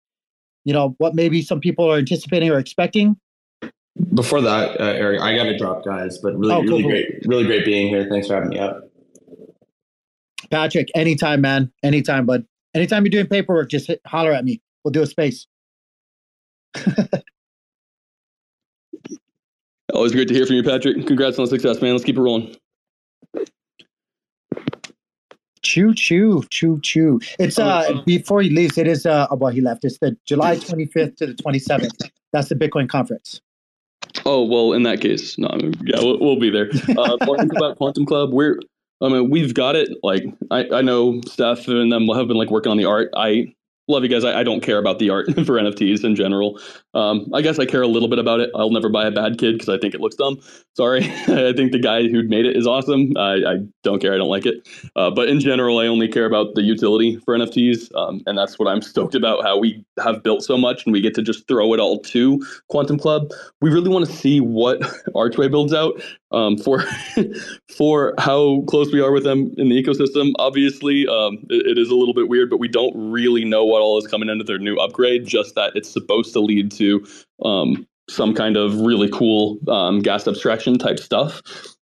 you 0.65 0.73
know 0.73 0.95
what 0.97 1.15
maybe 1.15 1.41
some 1.41 1.59
people 1.59 1.91
are 1.91 1.97
anticipating 1.97 2.49
or 2.49 2.59
expecting? 2.59 3.17
Before 4.15 4.41
that, 4.41 4.81
uh, 4.81 4.85
Eric, 4.85 5.21
I 5.21 5.35
got 5.35 5.43
to 5.43 5.57
drop, 5.57 5.85
guys. 5.85 6.17
But 6.17 6.35
really, 6.35 6.53
Oh, 6.53 6.61
cool, 6.61 6.69
really 6.69 6.81
cool. 6.81 6.91
great, 6.91 7.05
really 7.27 7.43
great 7.45 7.63
being 7.63 7.89
here. 7.89 8.07
Thanks 8.09 8.27
for 8.27 8.33
having 8.33 8.49
me 8.49 8.57
up. 8.57 8.89
Patrick, 10.53 10.89
anytime, 10.93 11.41
man. 11.41 11.71
Anytime, 11.81 12.27
bud. 12.27 12.45
Anytime 12.75 13.03
you're 13.03 13.09
doing 13.09 13.25
paperwork, 13.25 13.71
just 13.71 13.87
hit, 13.87 13.99
holler 14.05 14.31
at 14.31 14.45
me. 14.45 14.61
We'll 14.83 14.91
do 14.91 15.01
a 15.01 15.07
space. 15.07 15.47
Always 19.93 20.11
great 20.11 20.27
to 20.27 20.33
hear 20.35 20.45
from 20.45 20.57
you, 20.57 20.63
Patrick. 20.63 21.07
Congrats 21.07 21.39
on 21.39 21.45
the 21.45 21.49
success, 21.49 21.81
man. 21.81 21.93
Let's 21.93 22.03
keep 22.03 22.17
it 22.17 22.21
rolling. 22.21 22.55
Choo 25.63 25.91
choo, 25.95 26.43
choo 26.51 26.79
choo. 26.81 27.19
It's 27.39 27.57
uh 27.57 28.03
before 28.05 28.43
he 28.43 28.49
leaves, 28.49 28.77
it 28.77 28.85
is 28.87 29.07
uh 29.07 29.27
well 29.31 29.51
he 29.51 29.61
left. 29.61 29.85
It's 29.85 29.97
the 29.99 30.15
July 30.27 30.57
25th 30.57 31.15
to 31.17 31.27
the 31.27 31.33
27th. 31.33 32.11
That's 32.31 32.49
the 32.49 32.55
Bitcoin 32.55 32.87
conference. 32.89 33.41
Oh 34.25 34.43
well, 34.43 34.73
in 34.73 34.83
that 34.83 35.01
case, 35.01 35.37
no, 35.37 35.47
yeah, 35.83 35.99
we'll, 35.99 36.19
we'll 36.19 36.39
be 36.39 36.49
there. 36.49 36.69
Uh, 36.97 37.17
Quantum 37.23 37.49
Club, 37.49 37.77
Quantum 37.77 38.05
Club, 38.05 38.33
we're, 38.33 38.59
I 39.01 39.09
mean, 39.09 39.29
we've 39.29 39.53
got 39.53 39.75
it. 39.75 39.89
Like, 40.01 40.23
I, 40.51 40.67
I 40.71 40.81
know 40.81 41.21
Steph 41.27 41.67
and 41.67 41.91
them 41.91 42.07
have 42.07 42.27
been 42.27 42.37
like 42.37 42.51
working 42.51 42.71
on 42.71 42.77
the 42.77 42.85
art. 42.85 43.09
I 43.15 43.53
love 43.87 44.03
you 44.03 44.09
guys. 44.09 44.23
I, 44.23 44.39
I 44.39 44.43
don't 44.43 44.61
care 44.61 44.77
about 44.77 44.99
the 44.99 45.09
art 45.09 45.27
for 45.45 45.59
NFTs 45.59 46.03
in 46.03 46.15
general. 46.15 46.59
Um, 46.93 47.29
I 47.33 47.41
guess 47.41 47.59
I 47.59 47.65
care 47.65 47.81
a 47.81 47.87
little 47.87 48.09
bit 48.09 48.19
about 48.19 48.39
it. 48.39 48.49
I'll 48.55 48.71
never 48.71 48.89
buy 48.89 49.05
a 49.05 49.11
bad 49.11 49.37
kid 49.37 49.53
because 49.53 49.69
I 49.69 49.77
think 49.77 49.93
it 49.93 50.01
looks 50.01 50.15
dumb. 50.15 50.39
Sorry, 50.75 51.03
I 51.27 51.53
think 51.53 51.71
the 51.71 51.79
guy 51.79 52.07
who 52.07 52.23
made 52.27 52.45
it 52.45 52.55
is 52.55 52.65
awesome. 52.65 53.15
I, 53.15 53.33
I 53.33 53.57
don't 53.83 54.01
care. 54.01 54.13
I 54.13 54.17
don't 54.17 54.29
like 54.29 54.47
it. 54.47 54.67
Uh, 54.95 55.11
but 55.11 55.29
in 55.29 55.39
general, 55.39 55.77
I 55.77 55.85
only 55.85 56.07
care 56.07 56.25
about 56.25 56.55
the 56.55 56.63
utility 56.63 57.17
for 57.17 57.37
NFTs, 57.37 57.93
um, 57.95 58.21
and 58.25 58.35
that's 58.35 58.57
what 58.57 58.67
I'm 58.67 58.81
stoked 58.93 59.13
about. 59.13 59.43
How 59.43 59.57
we 59.57 59.85
have 60.03 60.23
built 60.23 60.43
so 60.43 60.57
much, 60.57 60.85
and 60.85 60.93
we 60.93 60.99
get 60.99 61.13
to 61.15 61.21
just 61.21 61.47
throw 61.47 61.75
it 61.75 61.79
all 61.79 61.99
to 61.99 62.43
Quantum 62.69 62.97
Club. 62.97 63.29
We 63.61 63.69
really 63.69 63.89
want 63.89 64.07
to 64.07 64.11
see 64.11 64.39
what 64.39 64.81
Archway 65.15 65.47
builds 65.47 65.75
out 65.75 66.01
um, 66.31 66.57
for 66.57 66.83
for 67.77 68.15
how 68.17 68.63
close 68.67 68.91
we 68.91 68.99
are 68.99 69.11
with 69.11 69.25
them 69.25 69.53
in 69.57 69.69
the 69.69 69.81
ecosystem. 69.81 70.31
Obviously, 70.39 71.05
um, 71.07 71.37
it, 71.51 71.67
it 71.67 71.77
is 71.77 71.91
a 71.91 71.95
little 71.95 72.15
bit 72.15 72.29
weird, 72.29 72.49
but 72.49 72.57
we 72.57 72.67
don't 72.67 72.93
really 72.95 73.45
know 73.45 73.63
what 73.63 73.83
all 73.83 73.99
is 73.99 74.07
coming 74.07 74.27
into 74.27 74.43
their 74.43 74.57
new 74.57 74.77
upgrade. 74.77 75.27
Just 75.27 75.53
that 75.53 75.73
it's 75.75 75.89
supposed 75.89 76.33
to 76.33 76.39
lead 76.39 76.71
to 76.71 77.05
um, 77.45 77.87
some 78.09 78.33
kind 78.33 78.57
of 78.57 78.81
really 78.81 79.09
cool 79.09 79.57
um, 79.67 79.99
gas 79.99 80.27
abstraction 80.27 80.77
type 80.77 80.99
stuff. 80.99 81.41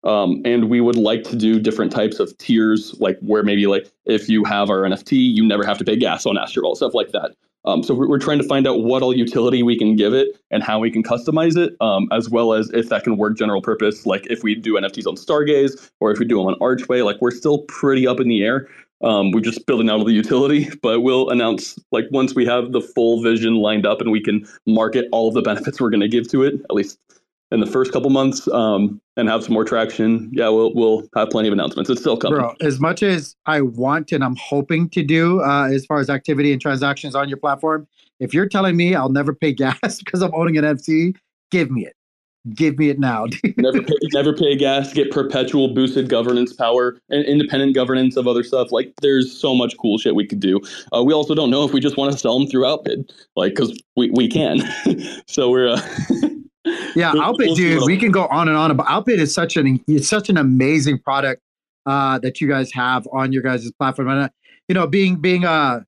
Um, 0.04 0.40
and 0.44 0.70
we 0.70 0.80
would 0.80 0.96
like 0.96 1.24
to 1.24 1.36
do 1.36 1.58
different 1.58 1.90
types 1.90 2.20
of 2.20 2.36
tiers, 2.38 2.94
like 3.00 3.18
where 3.20 3.42
maybe 3.42 3.66
like 3.66 3.90
if 4.04 4.28
you 4.28 4.44
have 4.44 4.70
our 4.70 4.82
NFT, 4.82 5.12
you 5.12 5.44
never 5.44 5.66
have 5.66 5.78
to 5.78 5.84
pay 5.84 5.96
gas 5.96 6.26
on 6.26 6.36
Astrovault, 6.36 6.76
stuff 6.76 6.94
like 6.94 7.10
that. 7.10 7.32
Um, 7.66 7.82
so 7.82 7.94
we're, 7.94 8.18
trying 8.20 8.38
to 8.38 8.46
find 8.46 8.64
out 8.66 8.84
what 8.84 9.02
all 9.02 9.14
utility 9.14 9.64
we 9.64 9.76
can 9.76 9.96
give 9.96 10.14
it 10.14 10.40
and 10.52 10.62
how 10.62 10.78
we 10.78 10.88
can 10.88 11.02
customize 11.02 11.56
it, 11.56 11.74
um, 11.80 12.06
as 12.12 12.30
well 12.30 12.52
as 12.52 12.70
if 12.70 12.88
that 12.90 13.02
can 13.02 13.16
work 13.16 13.36
general 13.36 13.60
purpose. 13.60 14.06
Like 14.06 14.24
if 14.30 14.44
we 14.44 14.54
do 14.54 14.74
NFTs 14.74 15.06
on 15.06 15.16
Stargaze 15.16 15.90
or 15.98 16.12
if 16.12 16.20
we 16.20 16.26
do 16.26 16.38
them 16.38 16.46
on 16.46 16.54
Archway, 16.60 17.02
like 17.02 17.16
we're 17.20 17.32
still 17.32 17.62
pretty 17.62 18.06
up 18.06 18.20
in 18.20 18.28
the 18.28 18.44
air. 18.44 18.68
Um, 19.02 19.30
we're 19.30 19.40
just 19.40 19.66
building 19.66 19.90
out 19.90 19.98
all 19.98 20.04
the 20.04 20.12
utility, 20.12 20.70
but 20.82 21.00
we'll 21.00 21.30
announce 21.30 21.78
like 21.92 22.04
once 22.10 22.34
we 22.34 22.46
have 22.46 22.72
the 22.72 22.80
full 22.80 23.22
vision 23.22 23.56
lined 23.56 23.86
up 23.86 24.00
and 24.00 24.10
we 24.10 24.20
can 24.20 24.46
market 24.66 25.06
all 25.12 25.28
of 25.28 25.34
the 25.34 25.42
benefits 25.50 25.80
we're 25.80 25.90
going 25.90 26.00
to 26.00 26.08
give 26.08 26.28
to 26.30 26.42
it, 26.42 26.54
at 26.54 26.74
least 26.74 26.98
in 27.52 27.60
the 27.60 27.66
first 27.66 27.92
couple 27.92 28.10
months, 28.10 28.48
um, 28.48 29.00
and 29.16 29.28
have 29.28 29.44
some 29.44 29.52
more 29.52 29.64
traction. 29.64 30.30
Yeah, 30.32 30.48
we'll 30.48 30.74
we'll 30.74 31.08
have 31.14 31.30
plenty 31.30 31.48
of 31.48 31.52
announcements. 31.52 31.90
It's 31.90 32.00
still 32.00 32.16
coming. 32.16 32.38
Bro, 32.38 32.54
as 32.60 32.80
much 32.80 33.02
as 33.02 33.36
I 33.46 33.60
want 33.60 34.12
and 34.12 34.24
I'm 34.24 34.36
hoping 34.36 34.88
to 34.90 35.02
do 35.02 35.42
uh, 35.42 35.68
as 35.70 35.86
far 35.86 36.00
as 36.00 36.10
activity 36.10 36.52
and 36.52 36.60
transactions 36.60 37.14
on 37.14 37.28
your 37.28 37.38
platform, 37.38 37.86
if 38.18 38.34
you're 38.34 38.48
telling 38.48 38.76
me 38.76 38.94
I'll 38.94 39.08
never 39.08 39.34
pay 39.34 39.52
gas 39.54 39.98
because 39.98 40.22
I'm 40.22 40.34
owning 40.34 40.56
an 40.58 40.64
NFT, 40.64 41.16
give 41.50 41.70
me 41.70 41.86
it. 41.86 41.95
Give 42.54 42.78
me 42.78 42.90
it 42.90 42.98
now. 42.98 43.26
never 43.56 43.82
pay, 43.82 43.94
never 44.12 44.32
pay 44.32 44.56
gas, 44.56 44.92
get 44.92 45.10
perpetual 45.10 45.74
boosted 45.74 46.08
governance 46.08 46.52
power 46.52 46.98
and 47.08 47.24
independent 47.24 47.74
governance 47.74 48.16
of 48.16 48.26
other 48.28 48.42
stuff. 48.42 48.70
Like 48.72 48.92
there's 49.02 49.36
so 49.36 49.54
much 49.54 49.76
cool 49.78 49.98
shit 49.98 50.14
we 50.14 50.26
could 50.26 50.40
do. 50.40 50.60
Uh, 50.94 51.02
we 51.02 51.12
also 51.12 51.34
don't 51.34 51.50
know 51.50 51.64
if 51.64 51.72
we 51.72 51.80
just 51.80 51.96
want 51.96 52.12
to 52.12 52.18
sell 52.18 52.38
them 52.38 52.48
through 52.48 52.66
Outbid, 52.66 53.12
like 53.34 53.54
because 53.54 53.78
we, 53.96 54.10
we 54.10 54.28
can. 54.28 54.60
so 55.26 55.50
we're 55.50 55.68
uh, 55.70 55.80
yeah, 56.94 57.12
We'll- 57.12 57.22
Outbid, 57.22 57.46
we'll 57.48 57.56
dude, 57.56 57.82
we 57.86 57.96
can 57.96 58.12
go 58.12 58.26
on 58.26 58.48
and 58.48 58.56
on 58.56 58.70
about 58.70 58.86
Outbid 58.88 59.18
is 59.18 59.34
such 59.34 59.56
an 59.56 59.82
it's 59.88 60.08
such 60.08 60.28
an 60.28 60.36
amazing 60.36 60.98
product 61.00 61.42
uh, 61.86 62.18
that 62.20 62.40
you 62.40 62.48
guys 62.48 62.70
have 62.72 63.06
on 63.12 63.32
your 63.32 63.42
guys' 63.42 63.70
platform. 63.72 64.08
And 64.08 64.20
uh, 64.22 64.28
you 64.68 64.74
know, 64.74 64.86
being 64.86 65.16
being 65.16 65.44
a 65.44 65.84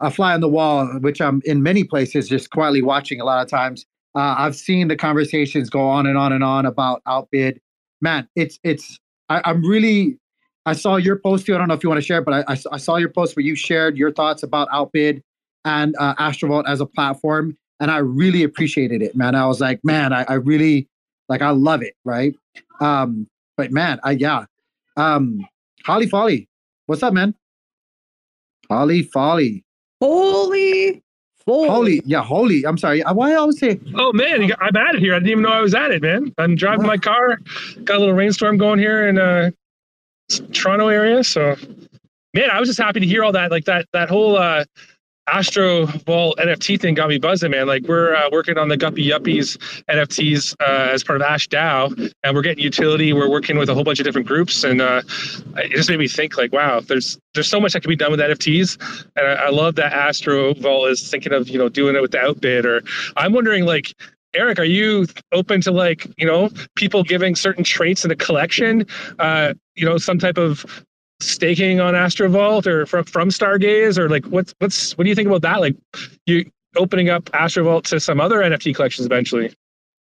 a 0.00 0.10
fly 0.10 0.32
on 0.34 0.40
the 0.40 0.48
wall, 0.48 0.86
which 1.00 1.20
I'm 1.20 1.42
in 1.44 1.62
many 1.62 1.84
places 1.84 2.28
just 2.28 2.50
quietly 2.50 2.82
watching 2.82 3.20
a 3.20 3.24
lot 3.24 3.42
of 3.44 3.50
times. 3.50 3.86
Uh, 4.14 4.34
I've 4.38 4.56
seen 4.56 4.88
the 4.88 4.96
conversations 4.96 5.70
go 5.70 5.86
on 5.86 6.06
and 6.06 6.18
on 6.18 6.32
and 6.32 6.42
on 6.42 6.66
about 6.66 7.02
Outbid. 7.06 7.60
Man, 8.00 8.28
it's 8.34 8.58
it's 8.64 8.98
I, 9.28 9.40
I'm 9.44 9.62
really 9.62 10.18
I 10.66 10.72
saw 10.72 10.96
your 10.96 11.16
post 11.16 11.46
too. 11.46 11.54
I 11.54 11.58
don't 11.58 11.68
know 11.68 11.74
if 11.74 11.82
you 11.82 11.88
want 11.88 12.00
to 12.00 12.06
share, 12.06 12.22
but 12.22 12.34
I, 12.34 12.52
I, 12.52 12.58
I 12.72 12.76
saw 12.78 12.96
your 12.96 13.08
post 13.08 13.36
where 13.36 13.44
you 13.44 13.54
shared 13.54 13.96
your 13.96 14.12
thoughts 14.12 14.42
about 14.42 14.68
Outbid 14.72 15.22
and 15.64 15.94
uh, 15.98 16.14
Astrovault 16.16 16.64
as 16.66 16.80
a 16.80 16.86
platform, 16.86 17.56
and 17.80 17.90
I 17.90 17.98
really 17.98 18.42
appreciated 18.42 19.02
it, 19.02 19.14
man. 19.14 19.34
I 19.34 19.46
was 19.46 19.60
like, 19.60 19.80
man, 19.84 20.12
I, 20.12 20.24
I 20.28 20.34
really 20.34 20.88
like, 21.28 21.42
I 21.42 21.50
love 21.50 21.82
it, 21.82 21.94
right? 22.04 22.34
Um, 22.80 23.26
but 23.56 23.72
man, 23.72 24.00
I 24.04 24.12
yeah, 24.12 24.44
um, 24.96 25.46
Holly 25.84 26.06
Folly, 26.06 26.48
what's 26.86 27.02
up, 27.02 27.14
man? 27.14 27.34
Holly 28.68 29.02
Folly, 29.02 29.64
Holy, 30.00 31.02
holy. 31.46 31.68
Holy, 31.68 32.02
yeah, 32.04 32.22
Holy. 32.22 32.64
I'm 32.64 32.78
sorry. 32.78 33.02
Why 33.02 33.32
I 33.32 33.34
always 33.36 33.58
say 33.58 33.80
Oh 33.94 34.12
man, 34.12 34.46
got- 34.46 34.58
I'm 34.62 34.76
at 34.76 34.94
it 34.94 35.00
here. 35.00 35.14
I 35.14 35.18
didn't 35.18 35.30
even 35.30 35.42
know 35.42 35.50
I 35.50 35.60
was 35.60 35.74
at 35.74 35.90
it, 35.90 36.02
man. 36.02 36.32
I'm 36.38 36.54
driving 36.54 36.86
my 36.86 36.96
car. 36.98 37.38
Got 37.84 37.96
a 37.96 38.00
little 38.00 38.14
rainstorm 38.14 38.58
going 38.58 38.78
here 38.78 39.08
in 39.08 39.18
uh, 39.18 39.50
Toronto 40.52 40.88
area. 40.88 41.24
So, 41.24 41.56
man, 42.34 42.50
I 42.50 42.60
was 42.60 42.68
just 42.68 42.78
happy 42.78 43.00
to 43.00 43.06
hear 43.06 43.24
all 43.24 43.32
that. 43.32 43.50
Like 43.50 43.64
that 43.64 43.86
that 43.92 44.08
whole 44.08 44.36
uh, 44.36 44.64
Astrovault 45.28 46.34
NFT 46.36 46.80
thing 46.80 46.94
got 46.94 47.08
me 47.08 47.18
buzzing, 47.18 47.52
man. 47.52 47.66
Like 47.66 47.84
we're 47.86 48.14
uh, 48.14 48.28
working 48.32 48.58
on 48.58 48.68
the 48.68 48.76
Guppy 48.76 49.06
Yuppies 49.06 49.56
NFTs 49.88 50.54
uh, 50.60 50.90
as 50.92 51.04
part 51.04 51.20
of 51.20 51.22
Ash 51.22 51.46
DAO, 51.48 52.12
and 52.24 52.34
we're 52.34 52.42
getting 52.42 52.64
utility. 52.64 53.12
We're 53.12 53.30
working 53.30 53.56
with 53.56 53.68
a 53.68 53.74
whole 53.74 53.84
bunch 53.84 54.00
of 54.00 54.04
different 54.04 54.26
groups, 54.26 54.64
and 54.64 54.80
uh, 54.80 55.02
it 55.56 55.70
just 55.70 55.88
made 55.88 55.98
me 55.98 56.08
think, 56.08 56.36
like, 56.36 56.52
wow, 56.52 56.80
there's 56.80 57.18
there's 57.34 57.48
so 57.48 57.60
much 57.60 57.74
that 57.74 57.82
can 57.82 57.88
be 57.88 57.96
done 57.96 58.10
with 58.10 58.20
NFTs, 58.20 59.06
and 59.16 59.26
I, 59.26 59.46
I 59.46 59.50
love 59.50 59.76
that 59.76 59.92
Astrovault 59.92 60.90
is 60.90 61.08
thinking 61.08 61.32
of 61.32 61.48
you 61.48 61.58
know 61.58 61.68
doing 61.68 61.94
it 61.94 62.02
with 62.02 62.10
the 62.10 62.20
Outbid. 62.20 62.66
Or 62.66 62.82
I'm 63.16 63.32
wondering, 63.32 63.64
like, 63.64 63.94
Eric, 64.34 64.58
are 64.58 64.64
you 64.64 65.06
open 65.32 65.60
to 65.60 65.70
like 65.70 66.06
you 66.16 66.26
know 66.26 66.50
people 66.74 67.04
giving 67.04 67.36
certain 67.36 67.62
traits 67.62 68.04
in 68.04 68.10
a 68.10 68.16
collection? 68.16 68.86
Uh, 69.18 69.54
you 69.76 69.86
know, 69.86 69.96
some 69.96 70.18
type 70.18 70.38
of 70.38 70.84
staking 71.20 71.80
on 71.80 71.94
Astrovault 71.94 72.66
or 72.66 72.86
from 72.86 73.04
from 73.04 73.28
Stargaze 73.28 73.98
or 73.98 74.08
like 74.08 74.24
what's 74.26 74.54
what's 74.58 74.96
what 74.96 75.04
do 75.04 75.10
you 75.10 75.14
think 75.14 75.28
about 75.28 75.42
that? 75.42 75.60
Like 75.60 75.76
you 76.26 76.50
opening 76.76 77.08
up 77.08 77.24
Astrovault 77.32 77.84
to 77.84 78.00
some 78.00 78.20
other 78.20 78.38
NFT 78.38 78.74
collections 78.74 79.06
eventually. 79.06 79.52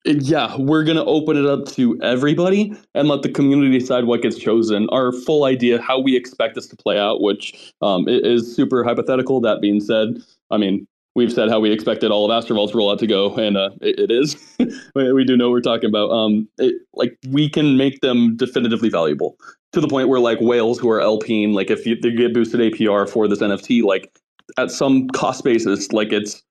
yeah, 0.04 0.56
we're 0.56 0.84
gonna 0.84 1.04
open 1.04 1.36
it 1.36 1.46
up 1.46 1.66
to 1.68 2.00
everybody 2.02 2.74
and 2.94 3.08
let 3.08 3.22
the 3.22 3.28
community 3.28 3.78
decide 3.78 4.04
what 4.04 4.22
gets 4.22 4.38
chosen. 4.38 4.88
Our 4.90 5.12
full 5.12 5.44
idea, 5.44 5.80
how 5.80 5.98
we 5.98 6.16
expect 6.16 6.54
this 6.54 6.66
to 6.68 6.76
play 6.76 6.98
out, 6.98 7.20
which 7.20 7.72
um, 7.82 8.06
is 8.08 8.54
super 8.54 8.84
hypothetical. 8.84 9.40
That 9.40 9.60
being 9.60 9.80
said, 9.80 10.18
I 10.50 10.58
mean, 10.58 10.86
we've 11.14 11.32
said 11.32 11.48
how 11.48 11.60
we 11.60 11.70
expected 11.70 12.10
all 12.10 12.30
of 12.30 12.44
Astrovault's 12.44 12.72
rollout 12.72 12.98
to 12.98 13.06
go, 13.06 13.34
and 13.36 13.56
uh, 13.56 13.70
it, 13.80 13.98
it 13.98 14.10
is. 14.10 14.36
we 14.94 15.12
we 15.12 15.24
do 15.24 15.36
know 15.36 15.48
what 15.48 15.52
we're 15.52 15.60
talking 15.60 15.88
about. 15.88 16.10
Um, 16.10 16.48
it, 16.58 16.74
like 16.94 17.18
we 17.30 17.48
can 17.48 17.76
make 17.76 18.00
them 18.00 18.36
definitively 18.36 18.88
valuable 18.88 19.36
to 19.72 19.80
the 19.80 19.88
point 19.88 20.08
where 20.08 20.20
like 20.20 20.40
whales 20.40 20.78
who 20.78 20.88
are 20.90 21.00
LPing, 21.00 21.54
like 21.54 21.70
if 21.70 21.84
you, 21.84 22.00
they 22.00 22.12
get 22.12 22.32
boosted 22.32 22.60
APR 22.60 23.08
for 23.08 23.26
this 23.28 23.40
NFT, 23.40 23.82
like 23.82 24.18
at 24.56 24.70
some 24.70 25.08
cost 25.08 25.44
basis, 25.44 25.92
like 25.92 26.12
it's 26.12 26.42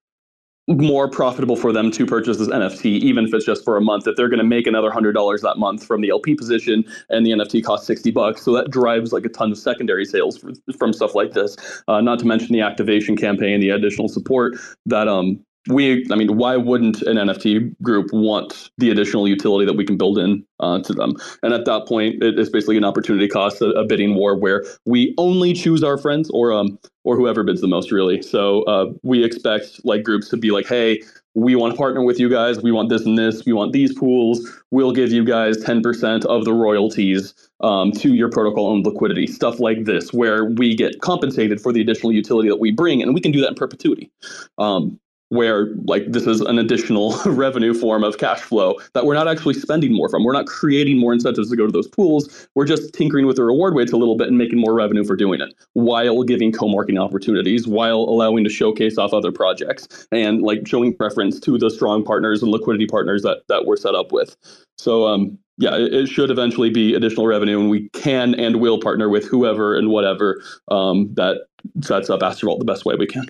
more 0.66 1.08
profitable 1.08 1.56
for 1.56 1.72
them 1.72 1.90
to 1.90 2.06
purchase 2.06 2.38
this 2.38 2.48
NFT, 2.48 2.86
even 2.86 3.26
if 3.26 3.34
it's 3.34 3.44
just 3.44 3.64
for 3.64 3.76
a 3.76 3.80
month. 3.80 4.06
If 4.06 4.16
they're 4.16 4.28
going 4.28 4.38
to 4.38 4.44
make 4.44 4.66
another 4.66 4.90
hundred 4.90 5.12
dollars 5.12 5.42
that 5.42 5.58
month 5.58 5.84
from 5.84 6.00
the 6.00 6.10
LP 6.10 6.34
position, 6.34 6.84
and 7.10 7.26
the 7.26 7.32
NFT 7.32 7.62
costs 7.64 7.86
sixty 7.86 8.10
bucks, 8.10 8.42
so 8.42 8.52
that 8.52 8.70
drives 8.70 9.12
like 9.12 9.24
a 9.24 9.28
ton 9.28 9.52
of 9.52 9.58
secondary 9.58 10.04
sales 10.04 10.38
for, 10.38 10.52
from 10.78 10.92
stuff 10.92 11.14
like 11.14 11.32
this. 11.32 11.56
Uh, 11.88 12.00
not 12.00 12.18
to 12.20 12.26
mention 12.26 12.52
the 12.52 12.60
activation 12.60 13.16
campaign, 13.16 13.60
the 13.60 13.70
additional 13.70 14.08
support 14.08 14.54
that 14.86 15.08
um 15.08 15.44
we, 15.68 16.06
I 16.10 16.16
mean, 16.16 16.36
why 16.36 16.56
wouldn't 16.56 17.02
an 17.02 17.16
NFT 17.16 17.74
group 17.82 18.12
want 18.12 18.70
the 18.78 18.90
additional 18.90 19.26
utility 19.26 19.64
that 19.64 19.76
we 19.76 19.84
can 19.84 19.96
build 19.96 20.18
in 20.18 20.44
uh, 20.60 20.80
to 20.80 20.92
them? 20.92 21.14
And 21.42 21.54
at 21.54 21.64
that 21.64 21.86
point, 21.86 22.22
it's 22.22 22.50
basically 22.50 22.76
an 22.76 22.84
opportunity 22.84 23.28
cost, 23.28 23.62
a, 23.62 23.70
a, 23.70 23.86
bidding 23.86 24.14
war 24.14 24.36
where 24.36 24.64
we 24.84 25.14
only 25.16 25.54
choose 25.54 25.82
our 25.82 25.96
friends 25.96 26.30
or 26.34 26.52
um 26.52 26.78
or 27.04 27.16
whoever 27.16 27.42
bids 27.42 27.60
the 27.60 27.68
most, 27.68 27.92
really. 27.92 28.22
So 28.22 28.62
uh, 28.62 28.92
we 29.02 29.24
expect 29.24 29.84
like 29.84 30.02
groups 30.02 30.30
to 30.30 30.38
be 30.38 30.50
like, 30.50 30.66
hey, 30.66 31.02
we 31.34 31.56
want 31.56 31.74
to 31.74 31.76
partner 31.76 32.02
with 32.02 32.18
you 32.18 32.28
guys. 32.28 32.62
We 32.62 32.72
want 32.72 32.88
this 32.88 33.04
and 33.04 33.18
this. 33.18 33.44
We 33.44 33.52
want 33.52 33.72
these 33.72 33.92
pools. 33.92 34.48
We'll 34.70 34.92
give 34.92 35.12
you 35.12 35.24
guys 35.24 35.58
10% 35.58 36.24
of 36.24 36.44
the 36.44 36.52
royalties 36.52 37.34
um, 37.60 37.92
to 37.92 38.14
your 38.14 38.30
protocol 38.30 38.68
owned 38.68 38.86
liquidity, 38.86 39.26
stuff 39.26 39.60
like 39.60 39.84
this, 39.84 40.12
where 40.12 40.44
we 40.44 40.74
get 40.74 41.00
compensated 41.00 41.60
for 41.60 41.72
the 41.72 41.80
additional 41.80 42.12
utility 42.12 42.48
that 42.48 42.60
we 42.60 42.70
bring. 42.70 43.02
And 43.02 43.14
we 43.14 43.20
can 43.20 43.32
do 43.32 43.40
that 43.40 43.48
in 43.48 43.54
perpetuity. 43.54 44.10
Um, 44.58 44.98
where 45.34 45.68
like 45.84 46.04
this 46.06 46.26
is 46.26 46.40
an 46.40 46.58
additional 46.58 47.18
revenue 47.26 47.74
form 47.74 48.04
of 48.04 48.18
cash 48.18 48.40
flow 48.40 48.76
that 48.94 49.04
we're 49.04 49.14
not 49.14 49.28
actually 49.28 49.54
spending 49.54 49.92
more 49.92 50.08
from. 50.08 50.24
We're 50.24 50.32
not 50.32 50.46
creating 50.46 50.98
more 50.98 51.12
incentives 51.12 51.50
to 51.50 51.56
go 51.56 51.66
to 51.66 51.72
those 51.72 51.88
pools. 51.88 52.48
We're 52.54 52.66
just 52.66 52.94
tinkering 52.94 53.26
with 53.26 53.36
the 53.36 53.44
reward 53.44 53.74
weights 53.74 53.92
a 53.92 53.96
little 53.96 54.16
bit 54.16 54.28
and 54.28 54.38
making 54.38 54.60
more 54.60 54.72
revenue 54.72 55.04
for 55.04 55.16
doing 55.16 55.40
it 55.40 55.52
while 55.72 56.22
giving 56.22 56.52
co-marketing 56.52 56.98
opportunities, 56.98 57.66
while 57.66 57.98
allowing 58.00 58.44
to 58.44 58.50
showcase 58.50 58.96
off 58.96 59.12
other 59.12 59.32
projects 59.32 60.06
and 60.12 60.42
like 60.42 60.66
showing 60.66 60.94
preference 60.94 61.40
to 61.40 61.58
the 61.58 61.70
strong 61.70 62.04
partners 62.04 62.42
and 62.42 62.50
liquidity 62.50 62.86
partners 62.86 63.22
that 63.22 63.42
that 63.48 63.66
we're 63.66 63.76
set 63.76 63.94
up 63.94 64.12
with. 64.12 64.36
So 64.78 65.06
um 65.06 65.38
yeah, 65.56 65.76
it, 65.76 66.08
should 66.08 66.30
eventually 66.30 66.68
be 66.68 66.94
additional 66.94 67.28
revenue, 67.28 67.60
and 67.60 67.70
we 67.70 67.88
can 67.90 68.34
and 68.34 68.60
will 68.60 68.80
partner 68.80 69.08
with 69.08 69.24
whoever 69.24 69.76
and 69.76 69.88
whatever 69.88 70.42
um, 70.68 71.14
that 71.14 71.42
sets 71.80 72.10
up 72.10 72.20
Astrovault 72.20 72.58
the 72.58 72.64
best 72.64 72.84
way 72.84 72.96
we 72.96 73.06
can. 73.06 73.24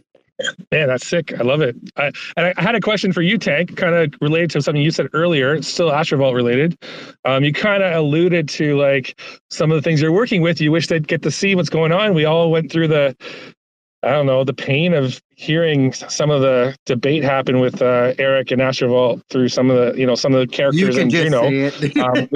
Man, 0.72 0.88
that's 0.88 1.06
sick. 1.06 1.32
I 1.38 1.42
love 1.42 1.60
it. 1.60 1.76
I, 1.96 2.10
and 2.36 2.52
I 2.56 2.62
had 2.62 2.74
a 2.74 2.80
question 2.80 3.12
for 3.12 3.22
you, 3.22 3.38
Tank, 3.38 3.76
kind 3.76 3.94
of 3.94 4.14
related 4.20 4.50
to 4.50 4.62
something 4.62 4.82
you 4.82 4.90
said 4.90 5.08
earlier, 5.12 5.62
still 5.62 5.90
Astrovault 5.90 6.34
related. 6.34 6.76
Um, 7.24 7.44
you 7.44 7.52
kind 7.52 7.82
of 7.82 7.94
alluded 7.94 8.48
to 8.50 8.76
like 8.76 9.20
some 9.50 9.70
of 9.70 9.76
the 9.76 9.82
things 9.82 10.02
you're 10.02 10.12
working 10.12 10.42
with. 10.42 10.60
You 10.60 10.72
wish 10.72 10.88
they'd 10.88 11.06
get 11.06 11.22
to 11.22 11.30
see 11.30 11.54
what's 11.54 11.70
going 11.70 11.92
on. 11.92 12.14
We 12.14 12.24
all 12.24 12.50
went 12.50 12.72
through 12.72 12.88
the 12.88 13.16
I 14.04 14.10
don't 14.10 14.26
know, 14.26 14.44
the 14.44 14.54
pain 14.54 14.94
of 14.94 15.20
hearing 15.36 15.92
some 15.92 16.30
of 16.30 16.40
the 16.40 16.76
debate 16.86 17.24
happen 17.24 17.58
with 17.58 17.82
uh, 17.82 18.14
Eric 18.18 18.50
and 18.50 18.60
Astrovault 18.60 19.22
through 19.30 19.48
some 19.48 19.70
of 19.70 19.76
the, 19.76 19.98
you 19.98 20.06
know, 20.06 20.14
some 20.14 20.34
of 20.34 20.40
the 20.40 20.46
characters 20.46 20.96
in 20.96 21.10
Juno. 21.10 21.42
Um, 22.00 22.28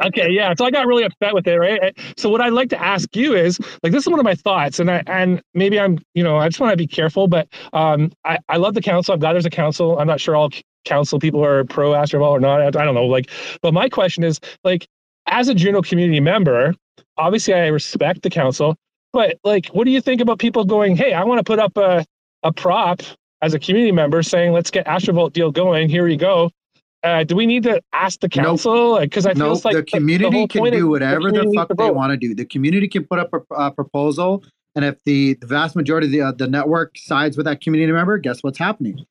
okay, 0.06 0.30
yeah. 0.30 0.54
So 0.56 0.64
I 0.64 0.70
got 0.70 0.86
really 0.86 1.04
upset 1.04 1.34
with 1.34 1.46
it, 1.46 1.56
right? 1.56 1.98
So 2.16 2.28
what 2.28 2.40
I'd 2.40 2.52
like 2.52 2.70
to 2.70 2.82
ask 2.82 3.14
you 3.14 3.34
is, 3.34 3.58
like, 3.82 3.92
this 3.92 4.04
is 4.04 4.08
one 4.08 4.18
of 4.18 4.24
my 4.24 4.34
thoughts, 4.34 4.78
and 4.78 4.90
I 4.90 5.02
and 5.06 5.42
maybe 5.54 5.78
I'm, 5.78 5.98
you 6.14 6.22
know, 6.22 6.36
I 6.36 6.48
just 6.48 6.60
want 6.60 6.72
to 6.72 6.76
be 6.76 6.86
careful, 6.86 7.28
but 7.28 7.48
um, 7.72 8.12
I 8.24 8.38
I 8.48 8.56
love 8.56 8.74
the 8.74 8.82
council. 8.82 9.14
I'm 9.14 9.20
glad 9.20 9.34
there's 9.34 9.46
a 9.46 9.50
council. 9.50 9.98
I'm 9.98 10.06
not 10.06 10.20
sure 10.20 10.36
all 10.36 10.50
council 10.84 11.18
people 11.18 11.44
are 11.44 11.64
pro 11.64 11.92
Astrovault 11.92 12.30
or 12.30 12.40
not. 12.40 12.60
I, 12.60 12.66
I 12.66 12.84
don't 12.84 12.94
know. 12.94 13.06
Like, 13.06 13.30
but 13.60 13.74
my 13.74 13.88
question 13.88 14.24
is, 14.24 14.40
like, 14.64 14.86
as 15.26 15.48
a 15.48 15.54
Juno 15.54 15.82
community 15.82 16.20
member, 16.20 16.74
obviously 17.16 17.54
I 17.54 17.68
respect 17.68 18.22
the 18.22 18.30
council 18.30 18.76
but 19.12 19.38
like, 19.44 19.66
what 19.68 19.84
do 19.84 19.90
you 19.90 20.00
think 20.00 20.20
about 20.20 20.38
people 20.38 20.64
going, 20.64 20.96
"Hey, 20.96 21.12
I 21.12 21.24
want 21.24 21.38
to 21.38 21.44
put 21.44 21.58
up 21.58 21.76
a 21.76 22.04
a 22.42 22.52
prop 22.52 23.02
as 23.40 23.54
a 23.54 23.58
community 23.58 23.92
member, 23.92 24.22
saying 24.22 24.52
let's 24.52 24.70
get 24.70 24.86
Astrovault 24.86 25.32
deal 25.32 25.50
going. 25.50 25.88
Here 25.88 26.08
you 26.08 26.16
go." 26.16 26.50
Uh, 27.04 27.24
do 27.24 27.34
we 27.34 27.46
need 27.46 27.64
to 27.64 27.82
ask 27.92 28.20
the 28.20 28.28
council? 28.28 28.98
Because 29.00 29.24
nope. 29.24 29.32
I 29.32 29.34
feel 29.34 29.54
nope. 29.54 29.64
like 29.64 29.74
the 29.74 29.82
community 29.82 30.30
the, 30.30 30.46
the 30.46 30.48
can 30.48 30.72
do 30.72 30.88
whatever 30.88 31.32
the, 31.32 31.40
the 31.40 31.52
fuck 31.54 31.68
they 31.76 31.90
want 31.90 32.12
to 32.12 32.16
do. 32.16 32.34
The 32.34 32.44
community 32.44 32.86
can 32.86 33.04
put 33.04 33.18
up 33.18 33.30
a, 33.32 33.54
a 33.54 33.70
proposal, 33.72 34.44
and 34.76 34.84
if 34.84 35.02
the, 35.04 35.34
the 35.34 35.46
vast 35.46 35.74
majority 35.74 36.06
of 36.06 36.12
the, 36.12 36.20
uh, 36.20 36.32
the 36.32 36.46
network 36.46 36.96
sides 36.96 37.36
with 37.36 37.46
that 37.46 37.60
community 37.60 37.92
member, 37.92 38.18
guess 38.18 38.42
what's 38.42 38.58
happening? 38.58 39.04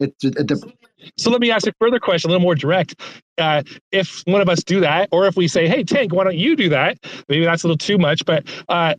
It, 0.00 0.14
it, 0.22 0.50
it, 0.50 0.74
so 1.16 1.30
let 1.30 1.40
me 1.40 1.50
ask 1.50 1.66
a 1.66 1.72
further 1.78 1.98
question, 1.98 2.30
a 2.30 2.32
little 2.32 2.42
more 2.42 2.54
direct. 2.54 3.00
Uh, 3.38 3.62
if 3.92 4.22
one 4.26 4.40
of 4.40 4.48
us 4.48 4.62
do 4.62 4.80
that, 4.80 5.08
or 5.12 5.26
if 5.26 5.36
we 5.36 5.48
say, 5.48 5.68
"Hey, 5.68 5.84
Tank, 5.84 6.14
why 6.14 6.24
don't 6.24 6.36
you 6.36 6.56
do 6.56 6.68
that?" 6.70 6.98
Maybe 7.28 7.44
that's 7.44 7.64
a 7.64 7.66
little 7.66 7.78
too 7.78 7.98
much, 7.98 8.24
but 8.24 8.46
uh, 8.68 8.94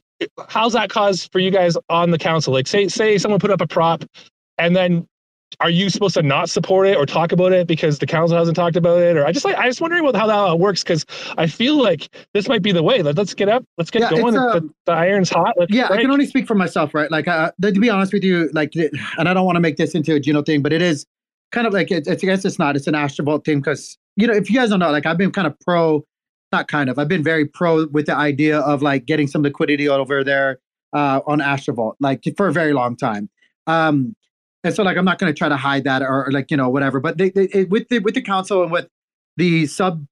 how's 0.48 0.74
that 0.74 0.90
cause 0.90 1.28
for 1.32 1.40
you 1.40 1.52
guys 1.52 1.78
on 1.90 2.12
the 2.12 2.18
council? 2.18 2.54
Like, 2.54 2.68
say 2.68 2.88
say 2.88 3.18
someone 3.18 3.40
put 3.40 3.52
up 3.52 3.62
a 3.62 3.68
prop, 3.68 4.04
and 4.58 4.76
then 4.76 5.08
are 5.60 5.70
you 5.70 5.90
supposed 5.90 6.14
to 6.16 6.22
not 6.22 6.50
support 6.50 6.88
it 6.88 6.98
or 6.98 7.06
talk 7.06 7.32
about 7.32 7.54
it 7.54 7.68
because 7.68 8.00
the 8.00 8.06
council 8.06 8.38
hasn't 8.38 8.56
talked 8.56 8.76
about 8.76 9.02
it? 9.02 9.16
Or 9.18 9.26
I 9.26 9.32
just 9.32 9.46
like 9.46 9.56
I 9.56 9.68
just 9.68 9.82
wondering 9.82 10.04
what, 10.04 10.16
how 10.16 10.28
that 10.28 10.60
works 10.60 10.84
because 10.84 11.06
I 11.38 11.48
feel 11.48 11.82
like 11.82 12.10
this 12.34 12.48
might 12.48 12.62
be 12.62 12.72
the 12.72 12.84
way. 12.84 13.02
Let, 13.02 13.18
us 13.18 13.34
get 13.34 13.50
up, 13.50 13.64
let's 13.78 13.90
get 13.90 14.02
yeah, 14.02 14.12
going. 14.12 14.38
Um, 14.38 14.52
the, 14.52 14.70
the, 14.86 14.92
iron's 14.92 15.30
hot. 15.30 15.56
Let's 15.58 15.74
yeah, 15.74 15.88
break. 15.88 16.00
I 16.00 16.02
can 16.04 16.12
only 16.12 16.26
speak 16.26 16.48
for 16.48 16.56
myself, 16.56 16.94
right? 16.94 17.10
Like, 17.10 17.28
uh, 17.28 17.52
to 17.62 17.72
be 17.72 17.90
honest 17.90 18.14
with 18.14 18.24
you, 18.24 18.50
like, 18.54 18.74
and 18.76 19.30
I 19.30 19.34
don't 19.34 19.46
want 19.46 19.56
to 19.56 19.62
make 19.62 19.78
this 19.78 19.96
into 19.96 20.14
a 20.16 20.20
Juno 20.20 20.44
thing, 20.44 20.62
but 20.62 20.74
it 20.74 20.82
is 20.82 21.06
kind 21.52 21.66
of 21.66 21.74
like 21.74 21.92
it's, 21.92 22.10
I 22.10 22.16
guess 22.16 22.46
it's 22.46 22.60
not. 22.60 22.76
It's 22.76 22.88
an 22.88 22.94
Astrovault 22.94 23.46
thing 23.46 23.60
because 23.60 23.98
you 24.16 24.28
know 24.28 24.34
if 24.34 24.50
you 24.50 24.56
guys 24.56 24.70
don't 24.70 24.80
know, 24.80 24.92
like 24.92 25.06
I've 25.06 25.18
been 25.18 25.32
kind 25.32 25.48
of 25.48 25.58
pro 25.62 26.04
not 26.52 26.68
kind 26.68 26.90
of. 26.90 26.98
I've 26.98 27.08
been 27.08 27.24
very 27.24 27.46
pro 27.46 27.88
with 27.88 28.06
the 28.06 28.16
idea 28.16 28.60
of 28.60 28.82
like 28.82 29.06
getting 29.06 29.28
some 29.28 29.42
liquidity 29.42 29.88
over 29.88 30.24
there 30.24 30.60
uh, 30.94 31.22
on 31.28 31.40
Astrovault, 31.40 31.96
like 32.00 32.24
for 32.36 32.48
a 32.48 32.54
very 32.54 32.74
long 32.74 32.96
time. 32.96 33.30
Um, 33.66 34.16
and 34.64 34.74
so, 34.74 34.84
like, 34.84 34.98
I'm 34.98 35.06
not 35.06 35.20
going 35.20 35.34
to 35.34 35.38
try 35.38 35.50
to 35.50 35.58
hide 35.58 35.84
that 35.84 36.02
or, 36.02 36.26
or, 36.26 36.32
like 36.32 36.52
you 36.52 36.58
know 36.58 36.70
whatever. 36.70 37.00
But 37.00 37.18
they, 37.18 37.30
they 37.30 37.46
it, 37.54 37.70
with 37.70 37.90
the 37.90 38.00
with 38.00 38.16
the 38.16 38.22
council 38.22 38.64
and 38.64 38.72
with 38.72 38.88
the 39.38 39.66
sub 39.68 40.06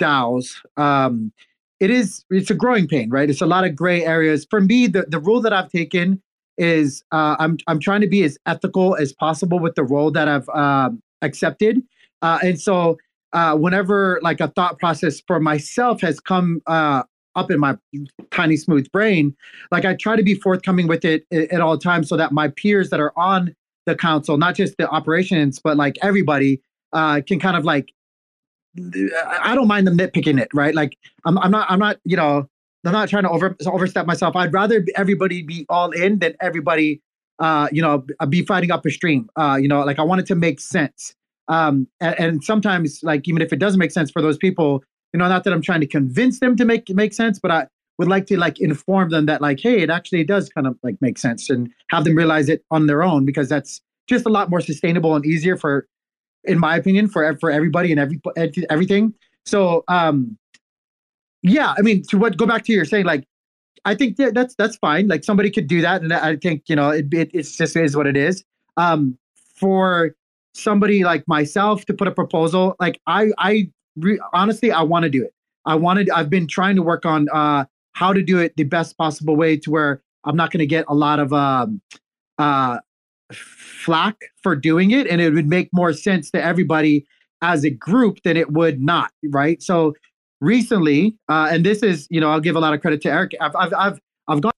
DAOs, 0.00 0.56
um, 0.76 1.32
it 1.80 1.90
is 1.90 2.24
it's 2.30 2.50
a 2.50 2.54
growing 2.54 2.86
pain, 2.86 3.10
right? 3.10 3.28
It's 3.28 3.42
a 3.42 3.46
lot 3.46 3.64
of 3.64 3.74
gray 3.74 4.04
areas. 4.04 4.46
For 4.48 4.60
me, 4.60 4.86
the 4.86 5.06
the 5.08 5.18
rule 5.18 5.40
that 5.42 5.52
I've 5.52 5.70
taken 5.70 6.22
is 6.56 7.02
uh, 7.12 7.36
I'm 7.38 7.58
I'm 7.66 7.80
trying 7.80 8.00
to 8.02 8.06
be 8.06 8.22
as 8.22 8.38
ethical 8.46 8.96
as 8.96 9.12
possible 9.12 9.58
with 9.58 9.74
the 9.74 9.84
role 9.84 10.10
that 10.12 10.28
I've 10.28 10.48
uh, 10.50 10.90
accepted, 11.20 11.82
uh, 12.22 12.38
and 12.42 12.60
so 12.60 12.96
uh, 13.34 13.56
whenever 13.56 14.20
like 14.22 14.40
a 14.40 14.48
thought 14.48 14.78
process 14.78 15.20
for 15.26 15.40
myself 15.40 16.00
has 16.00 16.20
come 16.20 16.62
uh, 16.66 17.02
up 17.34 17.50
in 17.50 17.58
my 17.58 17.76
tiny 18.30 18.56
smooth 18.56 18.90
brain, 18.92 19.36
like 19.70 19.84
I 19.84 19.94
try 19.94 20.16
to 20.16 20.22
be 20.22 20.36
forthcoming 20.36 20.86
with 20.86 21.04
it 21.04 21.26
at, 21.32 21.60
all 21.60 21.76
times 21.76 22.08
so 22.08 22.16
that 22.16 22.32
my 22.32 22.48
peers 22.48 22.90
that 22.90 23.00
are 23.00 23.12
on 23.16 23.54
the 23.86 23.96
council, 23.96 24.38
not 24.38 24.54
just 24.54 24.76
the 24.78 24.88
operations, 24.88 25.58
but 25.58 25.76
like 25.76 25.98
everybody, 26.00 26.62
uh, 26.92 27.20
can 27.26 27.40
kind 27.40 27.56
of 27.56 27.64
like 27.64 27.92
I 29.40 29.54
don't 29.54 29.68
mind 29.68 29.86
them 29.86 29.96
nitpicking 29.96 30.40
it, 30.40 30.48
right? 30.54 30.74
Like 30.74 30.96
I'm, 31.24 31.38
I'm 31.38 31.50
not, 31.50 31.70
I'm 31.70 31.78
not, 31.78 31.98
you 32.04 32.16
know, 32.16 32.48
I'm 32.84 32.92
not 32.92 33.08
trying 33.08 33.24
to 33.24 33.30
over 33.30 33.56
overstep 33.66 34.06
myself. 34.06 34.36
I'd 34.36 34.52
rather 34.52 34.84
everybody 34.96 35.42
be 35.42 35.66
all 35.68 35.90
in 35.90 36.18
than 36.18 36.34
everybody, 36.40 37.00
uh, 37.38 37.68
you 37.72 37.82
know, 37.82 38.04
be 38.28 38.44
fighting 38.44 38.70
up 38.70 38.84
a 38.86 38.90
stream. 38.90 39.28
Uh, 39.36 39.58
you 39.60 39.68
know, 39.68 39.82
like 39.84 39.98
I 39.98 40.02
want 40.02 40.20
it 40.20 40.26
to 40.26 40.34
make 40.34 40.60
sense. 40.60 41.14
Um, 41.48 41.86
and, 42.00 42.18
and, 42.18 42.44
sometimes, 42.44 43.00
like 43.02 43.28
even 43.28 43.42
if 43.42 43.52
it 43.52 43.58
doesn't 43.58 43.78
make 43.78 43.90
sense 43.90 44.10
for 44.10 44.22
those 44.22 44.38
people, 44.38 44.82
you 45.12 45.18
know, 45.18 45.28
not 45.28 45.44
that 45.44 45.52
I'm 45.52 45.62
trying 45.62 45.80
to 45.80 45.86
convince 45.86 46.40
them 46.40 46.56
to 46.56 46.64
make 46.64 46.88
make 46.90 47.12
sense, 47.12 47.38
but 47.38 47.50
I 47.50 47.66
would 47.98 48.08
like 48.08 48.26
to 48.26 48.38
like 48.38 48.60
inform 48.60 49.10
them 49.10 49.26
that 49.26 49.40
like, 49.40 49.60
hey, 49.60 49.80
it 49.82 49.90
actually 49.90 50.24
does 50.24 50.48
kind 50.48 50.66
of 50.66 50.78
like 50.82 50.96
make 51.00 51.18
sense, 51.18 51.50
and 51.50 51.70
have 51.90 52.04
them 52.04 52.16
realize 52.16 52.48
it 52.48 52.64
on 52.70 52.86
their 52.86 53.02
own 53.02 53.26
because 53.26 53.48
that's 53.48 53.80
just 54.08 54.26
a 54.26 54.30
lot 54.30 54.50
more 54.50 54.60
sustainable 54.60 55.14
and 55.14 55.24
easier 55.24 55.56
for, 55.56 55.86
in 56.44 56.58
my 56.58 56.76
opinion, 56.76 57.08
for 57.08 57.36
for 57.36 57.50
everybody 57.50 57.90
and 57.90 58.00
every 58.00 58.20
everything. 58.70 59.12
So, 59.44 59.84
um, 59.88 60.38
yeah, 61.42 61.74
I 61.76 61.82
mean, 61.82 62.02
to 62.08 62.18
what 62.18 62.38
go 62.38 62.46
back 62.46 62.64
to 62.64 62.72
your 62.72 62.86
saying, 62.86 63.04
like, 63.04 63.24
I 63.84 63.94
think 63.94 64.16
that 64.16 64.34
that's 64.34 64.54
that's 64.54 64.76
fine. 64.76 65.08
Like 65.08 65.24
somebody 65.24 65.50
could 65.50 65.66
do 65.66 65.82
that, 65.82 66.02
and 66.02 66.12
I 66.12 66.36
think 66.36 66.62
you 66.68 66.76
know 66.76 66.90
it, 66.90 67.12
it 67.12 67.30
it's 67.34 67.56
just 67.56 67.76
is 67.76 67.96
what 67.96 68.06
it 68.06 68.16
is. 68.16 68.44
Um, 68.76 69.18
for 69.56 70.14
somebody 70.54 71.04
like 71.04 71.26
myself 71.26 71.84
to 71.86 71.94
put 71.94 72.08
a 72.08 72.12
proposal, 72.12 72.76
like 72.80 73.00
I, 73.06 73.30
I 73.38 73.70
re- 73.96 74.20
honestly, 74.32 74.70
I 74.70 74.82
want 74.82 75.04
to 75.04 75.10
do 75.10 75.24
it. 75.24 75.32
I 75.66 75.74
wanted, 75.74 76.10
I've 76.10 76.30
been 76.30 76.46
trying 76.46 76.76
to 76.76 76.82
work 76.82 77.06
on 77.06 77.28
uh, 77.32 77.64
how 77.92 78.12
to 78.12 78.22
do 78.22 78.38
it 78.38 78.54
the 78.56 78.64
best 78.64 78.96
possible 78.98 79.36
way 79.36 79.56
to 79.58 79.70
where 79.70 80.02
I'm 80.24 80.36
not 80.36 80.50
going 80.50 80.60
to 80.60 80.66
get 80.66 80.84
a 80.88 80.94
lot 80.94 81.20
of 81.20 81.32
um, 81.32 81.80
uh, 82.38 82.78
flack 83.32 84.16
for 84.42 84.54
doing 84.56 84.90
it, 84.90 85.06
and 85.06 85.20
it 85.20 85.32
would 85.32 85.48
make 85.48 85.68
more 85.72 85.92
sense 85.92 86.30
to 86.32 86.42
everybody 86.42 87.06
as 87.42 87.64
a 87.64 87.70
group 87.70 88.22
than 88.24 88.36
it 88.36 88.52
would 88.52 88.80
not, 88.80 89.10
right? 89.30 89.62
So 89.62 89.94
recently, 90.40 91.16
uh, 91.28 91.48
and 91.50 91.64
this 91.64 91.82
is, 91.82 92.06
you 92.10 92.20
know, 92.20 92.30
I'll 92.30 92.40
give 92.40 92.56
a 92.56 92.60
lot 92.60 92.74
of 92.74 92.80
credit 92.80 93.02
to 93.02 93.10
Eric. 93.10 93.32
I've, 93.40 93.54
I've, 93.56 93.74
I've, 93.74 94.00
I've 94.28 94.40
gone. 94.40 94.52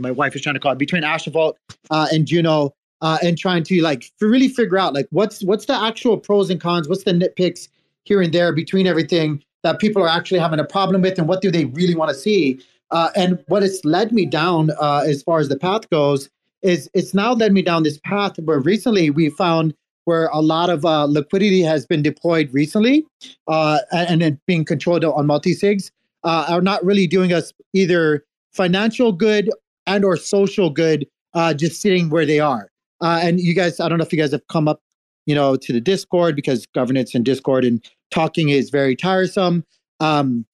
My 0.00 0.10
wife 0.10 0.34
is 0.34 0.42
trying 0.42 0.54
to 0.54 0.60
call 0.60 0.74
between 0.74 1.02
Astrovault 1.02 1.54
uh, 1.90 2.08
and 2.10 2.26
Juno 2.26 2.74
uh, 3.02 3.18
and 3.22 3.36
trying 3.36 3.62
to 3.64 3.82
like 3.82 4.10
really 4.20 4.48
figure 4.48 4.78
out 4.78 4.94
like 4.94 5.06
what's 5.10 5.42
what's 5.42 5.66
the 5.66 5.74
actual 5.74 6.16
pros 6.16 6.50
and 6.50 6.60
cons, 6.60 6.88
what's 6.88 7.04
the 7.04 7.12
nitpicks 7.12 7.68
here 8.04 8.22
and 8.22 8.32
there 8.32 8.52
between 8.52 8.86
everything 8.86 9.42
that 9.62 9.78
people 9.78 10.02
are 10.02 10.08
actually 10.08 10.38
having 10.38 10.60
a 10.60 10.64
problem 10.64 11.02
with, 11.02 11.18
and 11.18 11.28
what 11.28 11.42
do 11.42 11.50
they 11.50 11.66
really 11.66 11.94
want 11.94 12.08
to 12.08 12.14
see. 12.14 12.60
Uh, 12.92 13.10
and 13.16 13.42
what 13.48 13.64
it's 13.64 13.84
led 13.84 14.12
me 14.12 14.24
down 14.24 14.70
uh, 14.80 15.02
as 15.04 15.22
far 15.22 15.40
as 15.40 15.48
the 15.48 15.58
path 15.58 15.90
goes 15.90 16.30
is 16.62 16.88
it's 16.94 17.14
now 17.14 17.32
led 17.32 17.52
me 17.52 17.60
down 17.60 17.82
this 17.82 17.98
path 18.04 18.38
where 18.44 18.60
recently 18.60 19.10
we 19.10 19.28
found 19.30 19.74
where 20.04 20.28
a 20.28 20.40
lot 20.40 20.70
of 20.70 20.84
uh, 20.84 21.04
liquidity 21.04 21.62
has 21.62 21.84
been 21.84 22.00
deployed 22.00 22.48
recently 22.52 23.04
uh, 23.48 23.78
and, 23.92 24.22
and 24.22 24.38
being 24.46 24.64
controlled 24.64 25.04
on 25.04 25.26
multi-sigs 25.26 25.90
uh, 26.22 26.46
are 26.48 26.60
not 26.60 26.84
really 26.84 27.08
doing 27.08 27.32
us 27.32 27.52
either 27.72 28.24
financial 28.52 29.10
good 29.10 29.50
and 29.88 30.04
or 30.04 30.16
social 30.16 30.70
good 30.70 31.06
uh, 31.34 31.52
just 31.52 31.80
sitting 31.80 32.08
where 32.08 32.24
they 32.24 32.38
are 32.38 32.70
Uh, 33.00 33.20
and 33.22 33.40
you 33.40 33.54
guys, 33.54 33.80
I 33.80 33.88
don't 33.88 33.98
know 33.98 34.04
if 34.04 34.12
you 34.12 34.18
guys 34.18 34.32
have 34.32 34.46
come 34.48 34.68
up, 34.68 34.80
you 35.26 35.34
know, 35.34 35.56
to 35.56 35.72
the 35.72 35.80
Discord 35.80 36.36
because 36.36 36.66
governance 36.74 37.14
and 37.14 37.24
Discord 37.24 37.64
and 37.64 37.84
talking 38.10 38.48
is 38.48 38.70
very 38.70 38.96
tiresome. 38.96 39.64
Um, 40.00 40.46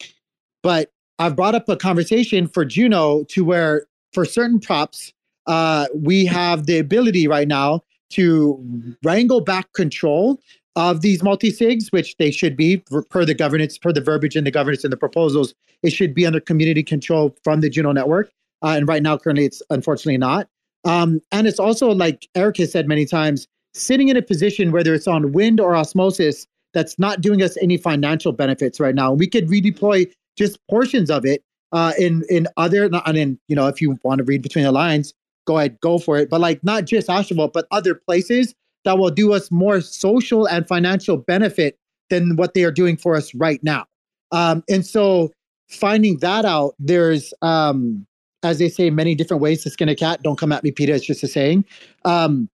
but 0.62 0.90
I've 1.18 1.36
brought 1.36 1.54
up 1.54 1.68
a 1.68 1.76
conversation 1.76 2.46
for 2.48 2.64
Juno 2.64 3.24
to 3.24 3.44
where 3.44 3.86
for 4.12 4.24
certain 4.24 4.60
props, 4.60 5.12
uh, 5.46 5.86
we 5.94 6.24
have 6.26 6.66
the 6.66 6.78
ability 6.78 7.28
right 7.28 7.48
now 7.48 7.82
to 8.10 8.62
wrangle 9.02 9.40
back 9.40 9.72
control 9.72 10.40
of 10.76 11.02
these 11.02 11.22
multi-sigs, 11.22 11.92
which 11.92 12.16
they 12.16 12.30
should 12.30 12.56
be 12.56 12.78
per 13.10 13.24
the 13.24 13.34
governance, 13.34 13.76
per 13.76 13.92
the 13.92 14.00
verbiage 14.00 14.36
in 14.36 14.44
the 14.44 14.50
governance 14.50 14.84
and 14.84 14.92
the 14.92 14.96
proposals, 14.96 15.54
it 15.82 15.90
should 15.90 16.14
be 16.14 16.24
under 16.24 16.40
community 16.40 16.82
control 16.82 17.36
from 17.44 17.60
the 17.60 17.68
Juno 17.68 17.92
network. 17.92 18.30
Uh, 18.62 18.74
and 18.76 18.88
right 18.88 19.02
now, 19.02 19.18
currently, 19.18 19.44
it's 19.44 19.62
unfortunately 19.70 20.16
not. 20.16 20.48
Um, 20.84 21.20
and 21.30 21.46
it's 21.46 21.60
also 21.60 21.90
like 21.90 22.28
Eric 22.34 22.58
has 22.58 22.72
said 22.72 22.88
many 22.88 23.06
times, 23.06 23.46
sitting 23.74 24.08
in 24.08 24.16
a 24.16 24.22
position 24.22 24.72
whether 24.72 24.94
it's 24.94 25.06
on 25.06 25.32
WYND 25.32 25.60
or 25.60 25.76
osmosis 25.76 26.46
that's 26.74 26.98
not 26.98 27.20
doing 27.20 27.42
us 27.42 27.56
any 27.60 27.76
financial 27.76 28.32
benefits 28.32 28.80
right 28.80 28.94
now. 28.94 29.12
We 29.12 29.28
could 29.28 29.48
redeploy 29.48 30.10
just 30.36 30.58
portions 30.68 31.10
of 31.10 31.24
it 31.24 31.42
uh, 31.72 31.92
in 31.98 32.24
in 32.28 32.48
other, 32.56 32.84
and 33.06 33.16
in 33.16 33.38
you 33.48 33.56
know, 33.56 33.66
if 33.66 33.80
you 33.80 33.98
want 34.02 34.18
to 34.18 34.24
read 34.24 34.42
between 34.42 34.64
the 34.64 34.72
lines, 34.72 35.14
go 35.46 35.58
ahead, 35.58 35.78
go 35.80 35.98
for 35.98 36.18
it. 36.18 36.30
But 36.30 36.40
like 36.40 36.62
not 36.64 36.84
just 36.84 37.08
Astrovault, 37.08 37.52
but 37.52 37.66
other 37.70 37.94
places 37.94 38.54
that 38.84 38.98
will 38.98 39.10
do 39.10 39.32
us 39.32 39.50
more 39.50 39.80
social 39.80 40.46
and 40.46 40.66
financial 40.66 41.16
benefit 41.16 41.78
than 42.10 42.36
what 42.36 42.54
they 42.54 42.64
are 42.64 42.72
doing 42.72 42.96
for 42.96 43.14
us 43.14 43.34
right 43.34 43.62
now. 43.62 43.86
Um, 44.32 44.64
and 44.68 44.84
so 44.84 45.30
finding 45.68 46.18
that 46.18 46.44
out, 46.44 46.74
there's 46.78 47.32
um, 47.42 48.06
as 48.42 48.58
they 48.58 48.68
say, 48.68 48.90
many 48.90 49.14
different 49.14 49.42
ways 49.42 49.62
to 49.62 49.70
skin 49.70 49.88
a 49.88 49.94
cat. 49.94 50.22
Don't 50.22 50.38
come 50.38 50.52
at 50.52 50.64
me, 50.64 50.70
Peter. 50.70 50.94
It's 50.94 51.04
just 51.04 51.22
a 51.22 51.28
saying. 51.28 51.64
Um, 52.04 52.48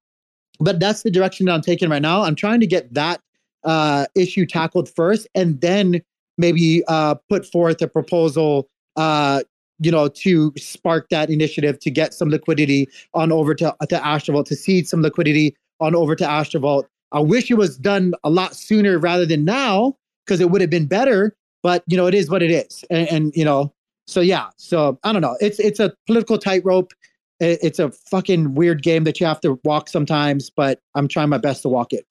but 0.61 0.81
that's 0.81 1.03
the 1.03 1.11
direction 1.11 1.47
that 1.47 1.53
I'm 1.53 1.63
taking 1.63 1.89
right 1.89 2.03
now. 2.03 2.23
I'm 2.23 2.35
trying 2.35 2.61
to 2.61 2.67
get 2.67 2.93
that 2.95 3.21
uh, 3.65 4.07
issue 4.15 4.47
tackled 4.47 4.89
first, 4.89 5.27
and 5.35 5.61
then 5.61 6.03
maybe 6.37 6.83
uh, 6.89 7.15
put 7.29 7.47
forth 7.47 7.81
a 7.83 7.89
proposal 7.89 8.69
uh, 8.97 9.43
you 9.81 9.91
know, 9.91 10.09
to 10.09 10.53
spark 10.57 11.09
that 11.11 11.31
initiative 11.31 11.79
to 11.81 11.91
get 11.91 12.13
some 12.13 12.29
liquidity 12.29 12.89
on 13.15 13.31
over 13.31 13.55
to, 13.55 13.75
to 13.89 13.97
Astrovault, 13.97 14.47
to 14.47 14.57
seed 14.57 14.89
some 14.89 15.03
liquidity 15.03 15.57
on 15.81 15.95
over 15.95 16.17
to 16.17 16.25
Astrovault. 16.25 16.85
I 17.13 17.21
wish 17.21 17.51
it 17.51 17.55
was 17.55 17.79
done 17.79 18.15
a 18.25 18.31
lot 18.31 18.55
sooner 18.55 18.99
rather 18.99 19.25
than 19.25 19.45
now 19.45 19.97
because 20.27 20.41
it 20.41 20.51
would 20.51 20.61
have 20.61 20.71
been 20.71 20.87
better. 20.87 21.35
But 21.63 21.85
you 21.87 21.97
know, 21.97 22.07
it 22.07 22.15
is 22.15 22.31
what 22.31 22.43
it 22.43 22.51
is, 22.51 22.85
and, 22.89 23.09
and 23.09 23.33
you 23.35 23.45
know, 23.45 23.73
so 24.09 24.21
yeah. 24.23 24.49
So 24.57 24.99
I 25.05 25.13
don't 25.13 25.23
know. 25.23 25.37
It's 25.41 25.61
it's 25.61 25.81
a 25.81 25.93
political 26.07 26.39
tightrope. 26.39 26.93
It's 27.41 27.79
a 27.79 27.91
fucking 27.91 28.55
weird 28.55 28.83
game 28.83 29.05
that 29.05 29.21
you 29.21 29.27
have 29.27 29.41
to 29.43 29.61
walk 29.63 29.89
sometimes, 29.89 30.51
but 30.51 30.81
I'm 30.97 31.07
trying 31.07 31.29
my 31.29 31.39
best 31.39 31.63
to 31.63 31.69
walk 31.69 31.93
it. 31.93 32.05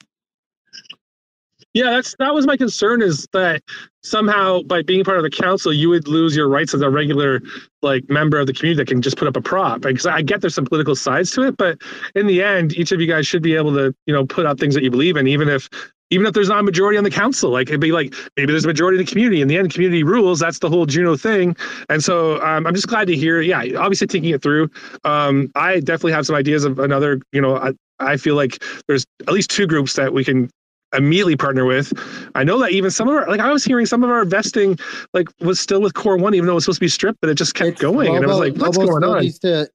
Yeah, 1.74 1.90
that's 1.90 2.16
that 2.20 2.34
was 2.34 2.48
my 2.48 2.56
concern 2.56 3.02
is 3.02 3.28
that 3.34 3.62
somehow 4.04 4.62
by 4.62 4.84
being 4.84 5.04
part 5.04 5.18
of 5.18 5.24
the 5.24 5.30
council, 5.30 5.74
you 5.74 5.90
would 5.90 6.08
lose 6.08 6.36
your 6.36 6.48
rights 6.48 6.74
as 6.74 6.82
a 6.82 6.90
regular 6.90 7.42
like 7.82 8.08
member 8.10 8.40
of 8.40 8.48
the 8.48 8.54
community 8.54 8.82
that 8.82 8.88
can 8.88 9.02
just 9.02 9.18
put 9.18 9.28
up 9.28 9.36
a 9.36 9.42
prop. 9.42 9.82
Because 9.82 10.06
I 10.06 10.22
get 10.22 10.42
there's 10.42 10.56
some 10.56 10.66
political 10.66 10.96
sides 10.96 11.32
to 11.32 11.44
it, 11.48 11.58
but 11.58 11.80
in 12.16 12.26
the 12.28 12.42
end, 12.42 12.78
each 12.78 12.92
of 12.92 13.02
you 13.02 13.08
guys 13.08 13.28
should 13.28 13.44
be 13.44 13.56
able 13.56 13.74
to, 13.74 13.94
you 14.06 14.14
know, 14.14 14.26
put 14.26 14.46
out 14.46 14.60
things 14.60 14.76
that 14.76 14.84
you 14.84 14.92
believe 14.92 15.18
in, 15.18 15.28
even 15.28 15.50
if 15.50 15.68
even 16.10 16.26
if 16.26 16.34
there's 16.34 16.50
not 16.50 16.60
a 16.60 16.64
majority 16.64 16.98
on 16.98 17.04
the 17.04 17.12
council, 17.12 17.50
like 17.52 17.68
it'd 17.68 17.82
be 17.82 17.92
like 17.92 18.14
maybe 18.36 18.52
there's 18.52 18.66
a 18.66 18.68
majority 18.68 18.98
in 18.98 19.06
the 19.06 19.10
community. 19.10 19.42
In 19.42 19.48
the 19.48 19.58
end, 19.58 19.74
community 19.74 20.04
rules. 20.04 20.40
That's 20.40 20.60
the 20.60 20.70
whole 20.70 20.86
Juno 20.86 21.16
thing. 21.18 21.56
And 21.90 22.04
so 22.04 22.42
um, 22.42 22.66
I'm 22.66 22.74
just 22.74 22.88
glad 22.88 23.08
to 23.08 23.16
hear. 23.16 23.42
Yeah, 23.42 23.64
obviously 23.78 24.08
thinking 24.08 24.32
it 24.32 24.42
through. 24.42 24.70
Um, 25.04 25.52
I 25.56 25.80
definitely 25.80 26.14
have 26.14 26.26
some 26.26 26.36
ideas 26.36 26.64
of 26.64 26.80
another. 26.80 27.20
You 27.32 27.42
know, 27.42 27.58
I, 27.58 27.74
I 28.00 28.18
feel 28.18 28.36
like 28.36 28.64
there's 28.88 29.06
at 29.28 29.34
least 29.34 29.50
two 29.50 29.68
groups 29.68 29.94
that 29.94 30.14
we 30.14 30.24
can 30.24 30.50
immediately 30.96 31.36
partner 31.36 31.66
with. 31.66 31.92
I 32.36 32.44
know 32.44 32.60
that 32.60 32.72
even 32.72 32.92
some 32.92 33.08
of 33.10 33.16
our 33.16 33.28
like 33.28 33.40
I 33.40 33.52
was 33.52 33.66
hearing 33.66 33.86
some 33.86 34.04
of 34.04 34.10
our 34.10 34.24
vesting 34.26 34.80
like 35.14 35.28
was 35.42 35.60
still 35.60 35.82
with 35.82 35.94
Core 35.94 36.18
One, 36.18 36.34
even 36.34 36.48
though 36.48 36.54
it 36.54 36.56
was 36.56 36.66
supposed 36.66 36.78
to 36.78 36.86
be 36.86 36.90
stripped, 36.90 37.20
but 37.22 37.30
it 37.30 37.36
just 37.36 37.54
kept 37.54 37.72
it's, 37.72 37.82
going. 37.82 38.16
and 38.16 38.26
I 38.26 38.28
was 38.28 38.40
like, 38.40 38.56
what's 38.56 38.78
going 38.78 39.04
on? 39.04 39.22
Needs 39.22 39.40
to 39.40 39.70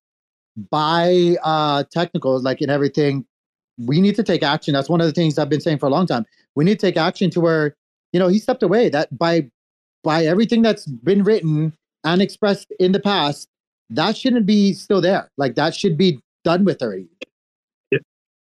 buy 0.70 1.36
uh 1.42 1.84
technicals 1.90 2.42
like 2.42 2.62
in 2.62 2.70
everything. 2.70 3.26
We 3.78 4.01
need 4.01 4.16
to 4.16 4.23
take 4.23 4.43
action. 4.43 4.74
That's 4.74 4.89
one 4.89 5.01
of 5.01 5.07
the 5.07 5.12
things 5.12 5.39
I've 5.39 5.49
been 5.49 5.61
saying 5.61 5.78
for 5.78 5.86
a 5.86 5.90
long 5.90 6.07
time. 6.07 6.27
We 6.55 6.65
need 6.65 6.78
to 6.78 6.86
take 6.86 6.97
action 6.97 7.31
to 7.31 7.40
where, 7.40 7.74
you 8.12 8.20
know, 8.20 8.28
he 8.28 8.39
stepped 8.39 8.62
away. 8.62 8.89
That 8.89 9.16
by 9.16 9.49
by 10.05 10.27
everything 10.27 10.62
that's 10.62 10.86
been 10.86 11.24
written 11.24 11.73
and 12.05 12.20
expressed 12.20 12.73
in 12.78 12.93
the 12.93 13.01
past, 13.01 13.49
that 13.90 14.16
shouldn't 14.16 14.47
be 14.47 14.73
still 14.73 15.01
there. 15.01 15.31
Like 15.36 15.55
that 15.55 15.74
should 15.74 15.97
be 15.97 16.20
done 16.44 16.65
with 16.65 16.82
already. 16.82 17.09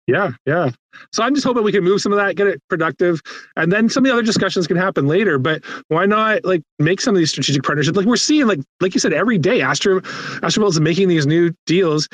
Yeah, 0.06 0.32
yeah. 0.44 0.70
So 1.12 1.22
I'm 1.22 1.34
just 1.34 1.46
hoping 1.46 1.62
we 1.62 1.72
can 1.72 1.82
move 1.82 2.00
some 2.00 2.12
of 2.12 2.18
that, 2.18 2.36
get 2.36 2.46
it 2.46 2.60
productive, 2.68 3.22
and 3.56 3.72
then 3.72 3.88
some 3.88 4.04
of 4.04 4.08
the 4.08 4.12
other 4.12 4.22
discussions 4.22 4.66
can 4.66 4.76
happen 4.76 5.06
later. 5.06 5.38
But 5.38 5.64
why 5.88 6.04
not 6.04 6.44
like 6.44 6.62
make 6.78 7.00
some 7.00 7.14
of 7.14 7.18
these 7.18 7.30
strategic 7.30 7.62
partnerships? 7.62 7.96
Like 7.96 8.06
we're 8.06 8.16
seeing, 8.16 8.46
like 8.46 8.60
like 8.80 8.92
you 8.92 9.00
said, 9.00 9.14
every 9.14 9.38
day 9.38 9.62
Astro 9.62 10.00
Astrovault 10.42 10.70
is 10.70 10.80
making 10.80 11.08
these 11.08 11.26
new 11.26 11.54
deals. 11.64 12.08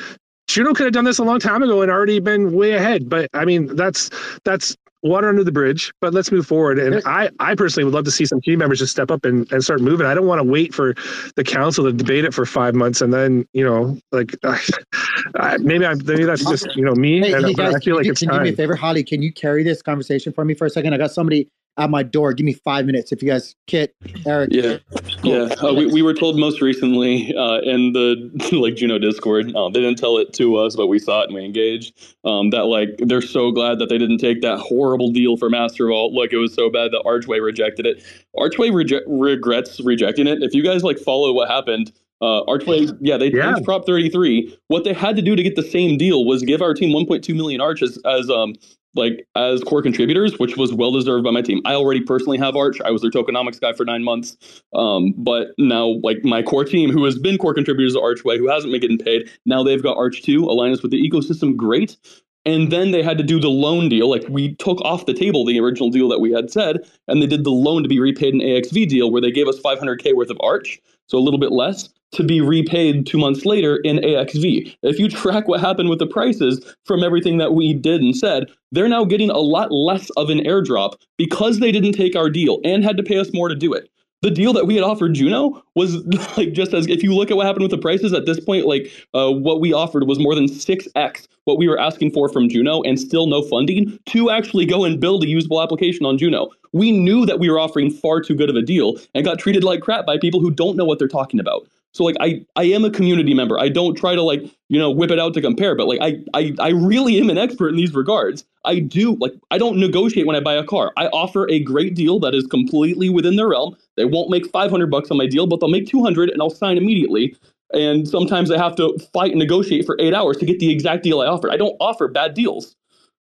Juno 0.51 0.73
could 0.73 0.85
have 0.85 0.93
done 0.93 1.05
this 1.05 1.17
a 1.17 1.23
long 1.23 1.39
time 1.39 1.63
ago 1.63 1.81
and 1.81 1.89
already 1.89 2.19
been 2.19 2.51
way 2.51 2.73
ahead. 2.73 3.09
But 3.09 3.29
I 3.33 3.45
mean, 3.45 3.75
that's 3.75 4.09
that's 4.43 4.75
water 5.03 5.29
under 5.29 5.43
the 5.43 5.51
bridge, 5.51 5.91
but 5.99 6.13
let's 6.13 6.31
move 6.31 6.45
forward. 6.45 6.77
And 6.77 7.01
I, 7.05 7.29
I 7.39 7.55
personally 7.55 7.85
would 7.85 7.93
love 7.93 8.05
to 8.05 8.11
see 8.11 8.25
some 8.25 8.39
team 8.41 8.59
members 8.59 8.79
just 8.79 8.91
step 8.91 9.09
up 9.09 9.25
and, 9.25 9.51
and 9.51 9.63
start 9.63 9.81
moving. 9.81 10.05
I 10.05 10.13
don't 10.13 10.27
want 10.27 10.39
to 10.39 10.43
wait 10.43 10.73
for 10.73 10.93
the 11.35 11.43
council 11.43 11.85
to 11.85 11.93
debate 11.93 12.25
it 12.25 12.33
for 12.33 12.45
five 12.45 12.75
months 12.75 13.01
and 13.01 13.13
then, 13.13 13.47
you 13.53 13.65
know, 13.65 13.97
like 14.11 14.35
uh, 14.43 15.57
maybe 15.59 15.85
I 15.85 15.95
maybe 15.95 16.25
that's 16.25 16.45
just, 16.45 16.75
you 16.75 16.85
know, 16.85 16.93
me. 16.93 17.19
Hey, 17.19 17.33
and, 17.33 17.55
guys, 17.55 17.73
I 17.73 17.79
feel 17.79 17.95
like 17.95 18.05
you, 18.05 18.11
it's 18.11 18.19
can 18.19 18.29
time. 18.29 18.45
you 18.45 18.51
do 18.51 18.51
me 18.51 18.53
a 18.53 18.57
favor, 18.57 18.75
Holly? 18.75 19.03
Can 19.03 19.21
you 19.21 19.33
carry 19.33 19.63
this 19.63 19.81
conversation 19.81 20.33
for 20.33 20.45
me 20.45 20.53
for 20.53 20.65
a 20.65 20.69
second? 20.69 20.93
I 20.93 20.97
got 20.97 21.11
somebody 21.11 21.49
at 21.77 21.89
my 21.89 22.03
door. 22.03 22.33
Give 22.33 22.45
me 22.45 22.53
five 22.53 22.85
minutes 22.85 23.11
if 23.11 23.21
you 23.21 23.29
guys, 23.29 23.55
Kit, 23.67 23.95
Eric. 24.25 24.49
Yeah, 24.51 24.77
cool. 25.21 25.47
yeah. 25.47 25.53
Uh, 25.61 25.73
we, 25.73 25.85
we 25.87 26.01
were 26.01 26.13
told 26.13 26.37
most 26.37 26.61
recently 26.61 27.35
uh, 27.35 27.59
in 27.61 27.93
the 27.93 28.31
like 28.51 28.75
Juno 28.75 28.99
Discord. 28.99 29.55
Uh, 29.55 29.69
they 29.69 29.79
didn't 29.79 29.97
tell 29.97 30.17
it 30.17 30.33
to 30.33 30.57
us, 30.57 30.75
but 30.75 30.87
we 30.87 30.99
saw 30.99 31.21
it 31.21 31.25
and 31.25 31.35
we 31.35 31.45
engaged. 31.45 32.15
Um, 32.25 32.49
that 32.51 32.65
like 32.65 32.89
they're 32.99 33.21
so 33.21 33.51
glad 33.51 33.79
that 33.79 33.89
they 33.89 33.97
didn't 33.97 34.19
take 34.19 34.41
that 34.41 34.59
horrible 34.59 35.11
deal 35.11 35.37
for 35.37 35.49
Master 35.49 35.87
Vault. 35.87 36.13
Like 36.13 36.33
it 36.33 36.37
was 36.37 36.53
so 36.53 36.69
bad 36.69 36.91
that 36.91 37.03
Archway 37.05 37.39
rejected 37.39 37.85
it. 37.85 38.03
Archway 38.37 38.69
rege- 38.69 39.03
regrets 39.07 39.79
rejecting 39.81 40.27
it. 40.27 40.43
If 40.43 40.53
you 40.53 40.63
guys 40.63 40.83
like 40.83 40.99
follow 40.99 41.33
what 41.33 41.49
happened. 41.49 41.91
Uh, 42.23 42.43
Archway, 42.43 42.85
yeah, 42.99 43.17
they 43.17 43.31
yeah. 43.31 43.45
changed 43.45 43.65
Prop 43.65 43.83
33. 43.83 44.55
What 44.67 44.83
they 44.83 44.93
had 44.93 45.15
to 45.15 45.23
do 45.23 45.35
to 45.35 45.41
get 45.41 45.55
the 45.55 45.63
same 45.63 45.97
deal 45.97 46.23
was 46.23 46.43
give 46.43 46.61
our 46.61 46.75
team 46.75 46.95
1.2 46.95 47.35
million 47.35 47.59
arches 47.59 47.99
as 48.05 48.29
um, 48.29 48.53
like 48.95 49.27
as 49.35 49.63
core 49.63 49.81
contributors, 49.81 50.37
which 50.39 50.57
was 50.57 50.73
well 50.73 50.91
deserved 50.91 51.23
by 51.23 51.31
my 51.31 51.41
team. 51.41 51.61
I 51.65 51.73
already 51.73 52.01
personally 52.01 52.37
have 52.37 52.55
Arch. 52.55 52.81
I 52.81 52.91
was 52.91 53.01
their 53.01 53.11
tokenomics 53.11 53.59
guy 53.59 53.73
for 53.73 53.85
nine 53.85 54.03
months. 54.03 54.37
Um, 54.73 55.13
but 55.17 55.49
now 55.57 55.99
like 56.03 56.23
my 56.23 56.41
core 56.41 56.65
team, 56.65 56.91
who 56.91 57.03
has 57.05 57.17
been 57.17 57.37
core 57.37 57.53
contributors 57.53 57.93
to 57.93 58.01
Archway, 58.01 58.37
who 58.37 58.49
hasn't 58.49 58.71
been 58.71 58.81
getting 58.81 58.97
paid, 58.97 59.29
now 59.45 59.63
they've 59.63 59.83
got 59.83 59.97
Arch 59.97 60.21
2, 60.23 60.45
align 60.45 60.71
us 60.71 60.81
with 60.81 60.91
the 60.91 61.09
ecosystem, 61.09 61.55
great. 61.55 61.97
And 62.43 62.71
then 62.71 62.91
they 62.91 63.03
had 63.03 63.19
to 63.19 63.23
do 63.23 63.39
the 63.39 63.49
loan 63.49 63.87
deal. 63.87 64.09
Like 64.09 64.25
we 64.27 64.55
took 64.55 64.81
off 64.81 65.05
the 65.05 65.13
table 65.13 65.45
the 65.45 65.59
original 65.59 65.91
deal 65.91 66.09
that 66.09 66.19
we 66.19 66.31
had 66.31 66.49
said, 66.51 66.77
and 67.07 67.21
they 67.21 67.27
did 67.27 67.43
the 67.43 67.51
loan 67.51 67.83
to 67.83 67.89
be 67.89 67.99
repaid 67.99 68.33
an 68.33 68.39
AXV 68.39 68.89
deal 68.89 69.11
where 69.11 69.21
they 69.21 69.31
gave 69.31 69.47
us 69.47 69.59
500K 69.59 70.15
worth 70.15 70.31
of 70.31 70.39
Arch, 70.41 70.81
so 71.07 71.17
a 71.17 71.21
little 71.21 71.39
bit 71.39 71.51
less 71.51 71.89
to 72.11 72.23
be 72.23 72.41
repaid 72.41 73.05
two 73.05 73.17
months 73.17 73.45
later 73.45 73.77
in 73.77 73.97
AXV. 73.97 74.75
If 74.83 74.99
you 74.99 75.09
track 75.09 75.47
what 75.47 75.59
happened 75.59 75.89
with 75.89 75.99
the 75.99 76.07
prices 76.07 76.75
from 76.85 77.03
everything 77.03 77.37
that 77.37 77.53
we 77.53 77.73
did 77.73 78.01
and 78.01 78.15
said, 78.15 78.47
they're 78.71 78.89
now 78.89 79.05
getting 79.05 79.29
a 79.29 79.37
lot 79.37 79.71
less 79.71 80.09
of 80.11 80.29
an 80.29 80.39
airdrop 80.39 80.95
because 81.17 81.59
they 81.59 81.71
didn't 81.71 81.93
take 81.93 82.15
our 82.15 82.29
deal 82.29 82.59
and 82.63 82.83
had 82.83 82.97
to 82.97 83.03
pay 83.03 83.17
us 83.17 83.33
more 83.33 83.49
to 83.49 83.55
do 83.55 83.73
it. 83.73 83.89
The 84.21 84.31
deal 84.31 84.53
that 84.53 84.67
we 84.67 84.75
had 84.75 84.83
offered 84.83 85.15
Juno 85.15 85.63
was 85.75 85.95
like 86.37 86.53
just 86.53 86.73
as 86.73 86.87
if 86.87 87.01
you 87.01 87.15
look 87.15 87.31
at 87.31 87.37
what 87.37 87.47
happened 87.47 87.63
with 87.63 87.71
the 87.71 87.77
prices 87.77 88.13
at 88.13 88.25
this 88.25 88.39
point, 88.39 88.67
like 88.67 88.91
uh, 89.13 89.31
what 89.31 89.59
we 89.59 89.73
offered 89.73 90.07
was 90.07 90.19
more 90.19 90.35
than 90.35 90.45
6x 90.45 91.27
what 91.45 91.57
we 91.57 91.67
were 91.67 91.79
asking 91.79 92.11
for 92.11 92.29
from 92.29 92.49
Juno 92.49 92.81
and 92.83 92.99
still 92.99 93.27
no 93.27 93.41
funding 93.41 93.97
to 94.07 94.29
actually 94.29 94.65
go 94.65 94.83
and 94.83 94.99
build 94.99 95.23
a 95.23 95.27
usable 95.27 95.61
application 95.61 96.05
on 96.05 96.17
Juno. 96.17 96.49
We 96.71 96.91
knew 96.91 97.25
that 97.25 97.39
we 97.39 97.49
were 97.49 97.59
offering 97.59 97.89
far 97.89 98.21
too 98.21 98.35
good 98.35 98.49
of 98.49 98.55
a 98.55 98.61
deal 98.61 98.97
and 99.15 99.25
got 99.25 99.39
treated 99.39 99.63
like 99.63 99.81
crap 99.81 100.05
by 100.05 100.17
people 100.17 100.39
who 100.39 100.51
don't 100.51 100.77
know 100.77 100.85
what 100.85 100.99
they're 100.99 101.07
talking 101.07 101.39
about. 101.39 101.67
So 101.93 102.03
like 102.03 102.15
I 102.19 102.45
I 102.55 102.63
am 102.63 102.85
a 102.85 102.89
community 102.89 103.33
member. 103.33 103.59
I 103.59 103.67
don't 103.69 103.95
try 103.95 104.15
to 104.15 104.21
like, 104.21 104.43
you 104.69 104.79
know, 104.79 104.89
whip 104.89 105.11
it 105.11 105.19
out 105.19 105.33
to 105.33 105.41
compare, 105.41 105.75
but 105.75 105.87
like 105.87 105.99
I 106.01 106.23
I 106.33 106.55
I 106.59 106.69
really 106.69 107.19
am 107.19 107.29
an 107.29 107.37
expert 107.37 107.69
in 107.69 107.75
these 107.75 107.93
regards. 107.93 108.45
I 108.63 108.79
do 108.79 109.15
like 109.15 109.33
I 109.51 109.57
don't 109.57 109.77
negotiate 109.77 110.25
when 110.25 110.35
I 110.35 110.39
buy 110.39 110.53
a 110.53 110.63
car. 110.63 110.93
I 110.95 111.07
offer 111.07 111.49
a 111.49 111.59
great 111.59 111.95
deal 111.95 112.19
that 112.21 112.33
is 112.33 112.47
completely 112.47 113.09
within 113.09 113.35
their 113.35 113.49
realm. 113.49 113.75
They 113.97 114.05
won't 114.05 114.29
make 114.29 114.47
500 114.49 114.89
bucks 114.89 115.11
on 115.11 115.17
my 115.17 115.27
deal, 115.27 115.47
but 115.47 115.59
they'll 115.59 115.69
make 115.69 115.87
200 115.87 116.29
and 116.29 116.41
I'll 116.41 116.49
sign 116.49 116.77
immediately. 116.77 117.35
And 117.73 118.07
sometimes 118.07 118.51
I 118.51 118.57
have 118.57 118.75
to 118.77 118.97
fight 119.13 119.31
and 119.31 119.39
negotiate 119.39 119.85
for 119.85 119.97
8 119.99 120.13
hours 120.13 120.37
to 120.37 120.45
get 120.45 120.59
the 120.59 120.71
exact 120.71 121.03
deal 121.03 121.21
I 121.21 121.25
offered. 121.25 121.51
I 121.51 121.57
don't 121.57 121.75
offer 121.81 122.07
bad 122.07 122.33
deals. 122.33 122.75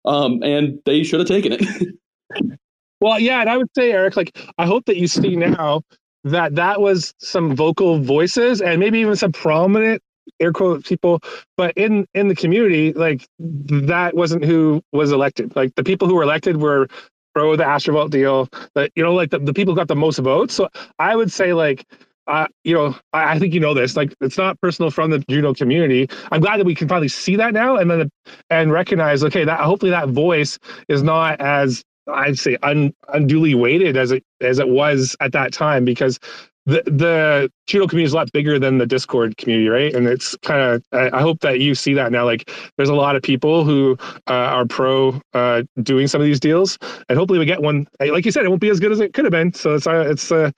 Um 0.05 0.43
and 0.43 0.79
they 0.85 1.03
should 1.03 1.19
have 1.19 1.27
taken 1.27 1.53
it. 1.53 1.95
well, 3.01 3.19
yeah, 3.19 3.41
and 3.41 3.49
I 3.49 3.57
would 3.57 3.69
say 3.75 3.91
Eric 3.91 4.15
like 4.15 4.37
I 4.59 4.67
hope 4.67 4.85
that 4.85 4.97
you 4.97 5.07
see 5.07 5.35
now 5.35 5.81
that 6.23 6.55
that 6.55 6.81
was 6.81 7.13
some 7.19 7.55
vocal 7.55 7.99
voices 7.99 8.61
and 8.61 8.79
maybe 8.79 8.99
even 8.99 9.15
some 9.15 9.31
prominent 9.31 10.01
air 10.39 10.53
quote 10.53 10.85
people, 10.85 11.19
but 11.57 11.73
in 11.75 12.07
in 12.13 12.27
the 12.27 12.35
community, 12.35 12.93
like 12.93 13.27
that 13.39 14.15
wasn't 14.15 14.43
who 14.43 14.81
was 14.91 15.11
elected. 15.11 15.55
Like 15.55 15.75
the 15.75 15.83
people 15.83 16.07
who 16.07 16.15
were 16.15 16.23
elected 16.23 16.57
were 16.57 16.87
pro 17.33 17.55
the 17.55 17.63
Astrovault 17.63 18.09
deal. 18.11 18.49
That 18.75 18.91
you 18.95 19.03
know, 19.03 19.13
like 19.13 19.31
the, 19.31 19.39
the 19.39 19.53
people 19.53 19.75
got 19.75 19.87
the 19.87 19.95
most 19.95 20.19
votes. 20.19 20.53
So 20.53 20.69
I 20.97 21.15
would 21.15 21.31
say 21.31 21.53
like 21.53 21.85
uh, 22.27 22.45
you 22.63 22.75
know, 22.75 22.95
I, 23.11 23.31
I, 23.31 23.39
think 23.39 23.55
you 23.55 23.59
know 23.59 23.73
this. 23.73 23.95
Like, 23.95 24.13
it's 24.21 24.37
not 24.37 24.61
personal 24.61 24.91
from 24.91 25.09
the 25.09 25.17
Juno 25.27 25.51
community. 25.51 26.07
I'm 26.31 26.41
glad 26.41 26.59
that 26.59 26.65
we 26.65 26.75
can 26.75 26.87
finally 26.87 27.07
see 27.07 27.35
that 27.37 27.55
now, 27.55 27.75
and 27.75 27.89
then 27.89 28.11
and 28.51 28.71
recognize, 28.71 29.23
okay, 29.23 29.43
that 29.45 29.59
hopefully 29.61 29.89
that 29.89 30.09
voice 30.09 30.59
is 30.89 31.01
not 31.01 31.41
as 31.41 31.83
I'd 32.13 32.39
say 32.39 32.57
un, 32.63 32.93
unduly 33.09 33.55
weighted 33.55 33.97
as 33.97 34.11
it 34.11 34.23
as 34.41 34.59
it 34.59 34.69
was 34.69 35.15
at 35.19 35.31
that 35.33 35.53
time 35.53 35.85
because 35.85 36.19
the 36.65 36.83
the 36.85 37.51
Juno 37.67 37.87
community 37.87 38.05
is 38.05 38.13
a 38.13 38.15
lot 38.15 38.31
bigger 38.31 38.59
than 38.59 38.77
the 38.77 38.85
Discord 38.85 39.37
community, 39.37 39.69
right? 39.69 39.93
And 39.93 40.07
it's 40.07 40.35
kind 40.37 40.61
of 40.61 40.83
I, 40.91 41.17
I, 41.17 41.21
hope 41.21 41.39
that 41.39 41.59
you 41.59 41.73
see 41.73 41.93
that 41.95 42.11
now. 42.11 42.25
Like, 42.25 42.51
there's 42.77 42.89
a 42.89 42.95
lot 42.95 43.15
of 43.15 43.23
people 43.23 43.63
who 43.63 43.97
uh, 44.27 44.33
are 44.33 44.65
pro 44.65 45.19
uh, 45.33 45.63
doing 45.81 46.07
some 46.07 46.21
of 46.21 46.25
these 46.25 46.39
deals, 46.39 46.77
and 47.09 47.17
hopefully 47.17 47.39
we 47.39 47.45
get 47.45 47.61
one. 47.61 47.87
Like 47.99 48.25
you 48.25 48.31
said, 48.31 48.45
it 48.45 48.49
won't 48.49 48.61
be 48.61 48.69
as 48.69 48.79
good 48.79 48.91
as 48.91 48.99
it 48.99 49.13
could 49.13 49.25
have 49.25 49.31
been. 49.31 49.53
So 49.53 49.75
it's 49.75 49.87
uh, 49.87 50.05
it's 50.07 50.31
uh, 50.31 50.51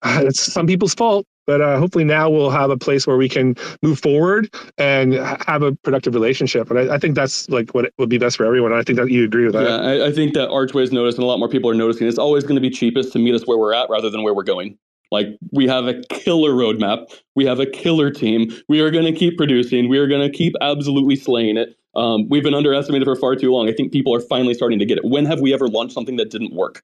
it's 0.04 0.52
some 0.52 0.66
people's 0.66 0.94
fault, 0.94 1.26
but 1.46 1.60
uh, 1.60 1.78
hopefully 1.78 2.04
now 2.04 2.30
we'll 2.30 2.50
have 2.50 2.70
a 2.70 2.76
place 2.76 3.06
where 3.06 3.16
we 3.16 3.28
can 3.28 3.56
move 3.82 3.98
forward 3.98 4.54
and 4.76 5.14
have 5.14 5.62
a 5.62 5.72
productive 5.76 6.14
relationship. 6.14 6.70
And 6.70 6.78
I, 6.78 6.94
I 6.94 6.98
think 6.98 7.14
that's 7.14 7.48
like 7.48 7.74
what 7.74 7.92
would 7.98 8.08
be 8.08 8.18
best 8.18 8.36
for 8.36 8.44
everyone. 8.44 8.72
I 8.72 8.82
think 8.82 8.98
that 8.98 9.10
you 9.10 9.24
agree 9.24 9.44
with 9.44 9.54
that. 9.54 9.64
Yeah, 9.64 9.76
I, 9.76 10.08
I 10.08 10.12
think 10.12 10.34
that 10.34 10.50
Archway's 10.50 10.92
noticed, 10.92 11.18
and 11.18 11.24
a 11.24 11.26
lot 11.26 11.38
more 11.38 11.48
people 11.48 11.70
are 11.70 11.74
noticing. 11.74 12.06
It's 12.06 12.18
always 12.18 12.44
going 12.44 12.56
to 12.56 12.60
be 12.60 12.70
cheapest 12.70 13.12
to 13.14 13.18
meet 13.18 13.34
us 13.34 13.46
where 13.46 13.58
we're 13.58 13.74
at 13.74 13.90
rather 13.90 14.10
than 14.10 14.22
where 14.22 14.34
we're 14.34 14.44
going. 14.44 14.78
Like 15.10 15.26
we 15.52 15.66
have 15.66 15.86
a 15.86 16.02
killer 16.10 16.52
roadmap, 16.52 17.06
we 17.34 17.46
have 17.46 17.60
a 17.60 17.66
killer 17.66 18.10
team. 18.10 18.50
We 18.68 18.80
are 18.80 18.90
going 18.90 19.06
to 19.06 19.12
keep 19.12 19.38
producing. 19.38 19.88
We 19.88 19.98
are 19.98 20.06
going 20.06 20.20
to 20.20 20.36
keep 20.36 20.54
absolutely 20.60 21.16
slaying 21.16 21.56
it. 21.56 21.76
Um, 21.96 22.28
we've 22.28 22.42
been 22.42 22.54
underestimated 22.54 23.06
for 23.06 23.16
far 23.16 23.34
too 23.34 23.50
long. 23.50 23.68
I 23.68 23.72
think 23.72 23.92
people 23.92 24.14
are 24.14 24.20
finally 24.20 24.54
starting 24.54 24.78
to 24.78 24.84
get 24.84 24.98
it. 24.98 25.04
When 25.04 25.24
have 25.24 25.40
we 25.40 25.54
ever 25.54 25.66
launched 25.66 25.94
something 25.94 26.16
that 26.16 26.30
didn't 26.30 26.54
work? 26.54 26.82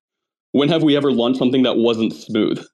When 0.53 0.69
have 0.69 0.83
we 0.83 0.97
ever 0.97 1.13
launched 1.13 1.39
something 1.39 1.65
that 1.65 1.77
wasn't 1.77 2.15
smooth? 2.15 2.65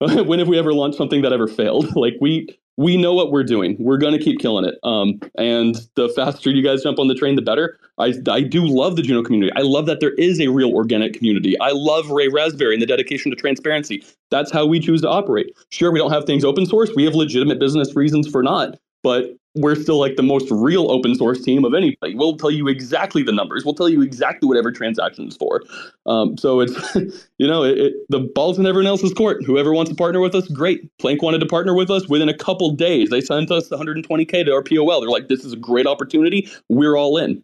when 0.26 0.38
have 0.38 0.48
we 0.48 0.58
ever 0.58 0.74
launched 0.74 0.98
something 0.98 1.22
that 1.22 1.32
ever 1.32 1.48
failed? 1.48 1.86
Like 1.96 2.14
we 2.20 2.48
we 2.76 2.98
know 2.98 3.14
what 3.14 3.32
we're 3.32 3.42
doing. 3.42 3.74
We're 3.78 3.96
gonna 3.96 4.18
keep 4.18 4.38
killing 4.38 4.66
it. 4.66 4.74
Um, 4.82 5.18
and 5.38 5.76
the 5.94 6.10
faster 6.10 6.50
you 6.50 6.62
guys 6.62 6.82
jump 6.82 6.98
on 6.98 7.08
the 7.08 7.14
train, 7.14 7.34
the 7.34 7.42
better. 7.42 7.78
I 7.98 8.12
I 8.28 8.42
do 8.42 8.66
love 8.66 8.96
the 8.96 9.02
Juno 9.02 9.22
community. 9.22 9.50
I 9.56 9.62
love 9.62 9.86
that 9.86 10.00
there 10.00 10.12
is 10.12 10.38
a 10.40 10.48
real 10.48 10.72
organic 10.72 11.14
community. 11.14 11.58
I 11.60 11.70
love 11.70 12.10
Ray 12.10 12.28
Raspberry 12.28 12.74
and 12.74 12.82
the 12.82 12.86
dedication 12.86 13.30
to 13.30 13.36
transparency. 13.36 14.04
That's 14.30 14.52
how 14.52 14.66
we 14.66 14.78
choose 14.78 15.00
to 15.02 15.08
operate. 15.08 15.56
Sure, 15.70 15.90
we 15.90 15.98
don't 15.98 16.12
have 16.12 16.24
things 16.24 16.44
open 16.44 16.66
source. 16.66 16.90
We 16.94 17.04
have 17.04 17.14
legitimate 17.14 17.58
business 17.58 17.96
reasons 17.96 18.28
for 18.28 18.42
not 18.42 18.76
but 19.02 19.36
we're 19.56 19.74
still 19.74 19.98
like 19.98 20.16
the 20.16 20.22
most 20.22 20.50
real 20.50 20.90
open 20.90 21.14
source 21.14 21.42
team 21.42 21.64
of 21.64 21.72
anybody. 21.72 22.14
We'll 22.14 22.36
tell 22.36 22.50
you 22.50 22.68
exactly 22.68 23.22
the 23.22 23.32
numbers. 23.32 23.64
We'll 23.64 23.74
tell 23.74 23.88
you 23.88 24.02
exactly 24.02 24.46
whatever 24.46 24.70
transaction 24.70 25.26
is 25.28 25.36
for. 25.36 25.62
Um, 26.04 26.36
so 26.36 26.60
it's, 26.60 26.94
you 27.38 27.46
know, 27.46 27.64
it, 27.64 27.78
it, 27.78 27.94
the 28.10 28.20
ball's 28.20 28.58
in 28.58 28.66
everyone 28.66 28.86
else's 28.86 29.14
court. 29.14 29.44
Whoever 29.44 29.72
wants 29.72 29.90
to 29.90 29.96
partner 29.96 30.20
with 30.20 30.34
us, 30.34 30.46
great. 30.48 30.90
Planq 30.98 31.22
wanted 31.22 31.38
to 31.38 31.46
partner 31.46 31.74
with 31.74 31.90
us 31.90 32.06
within 32.08 32.28
a 32.28 32.36
couple 32.36 32.70
days. 32.72 33.08
They 33.08 33.22
sent 33.22 33.50
us 33.50 33.70
120K 33.70 34.44
to 34.44 34.52
our 34.52 34.62
POL. 34.62 35.00
They're 35.00 35.08
like, 35.08 35.28
this 35.28 35.44
is 35.44 35.54
a 35.54 35.56
great 35.56 35.86
opportunity. 35.86 36.50
We're 36.68 36.96
all 36.96 37.16
in. 37.16 37.42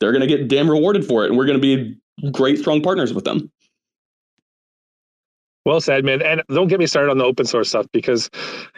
They're 0.00 0.12
going 0.12 0.28
to 0.28 0.36
get 0.36 0.48
damn 0.48 0.70
rewarded 0.70 1.06
for 1.06 1.24
it. 1.24 1.28
And 1.28 1.38
we're 1.38 1.46
going 1.46 1.60
to 1.60 1.62
be 1.62 2.30
great, 2.32 2.58
strong 2.58 2.82
partners 2.82 3.14
with 3.14 3.24
them. 3.24 3.50
Well 5.64 5.80
said, 5.80 6.04
man. 6.04 6.22
And 6.22 6.42
don't 6.48 6.68
get 6.68 6.78
me 6.78 6.86
started 6.86 7.10
on 7.10 7.18
the 7.18 7.24
open 7.24 7.46
source 7.46 7.70
stuff 7.70 7.86
because 7.92 8.30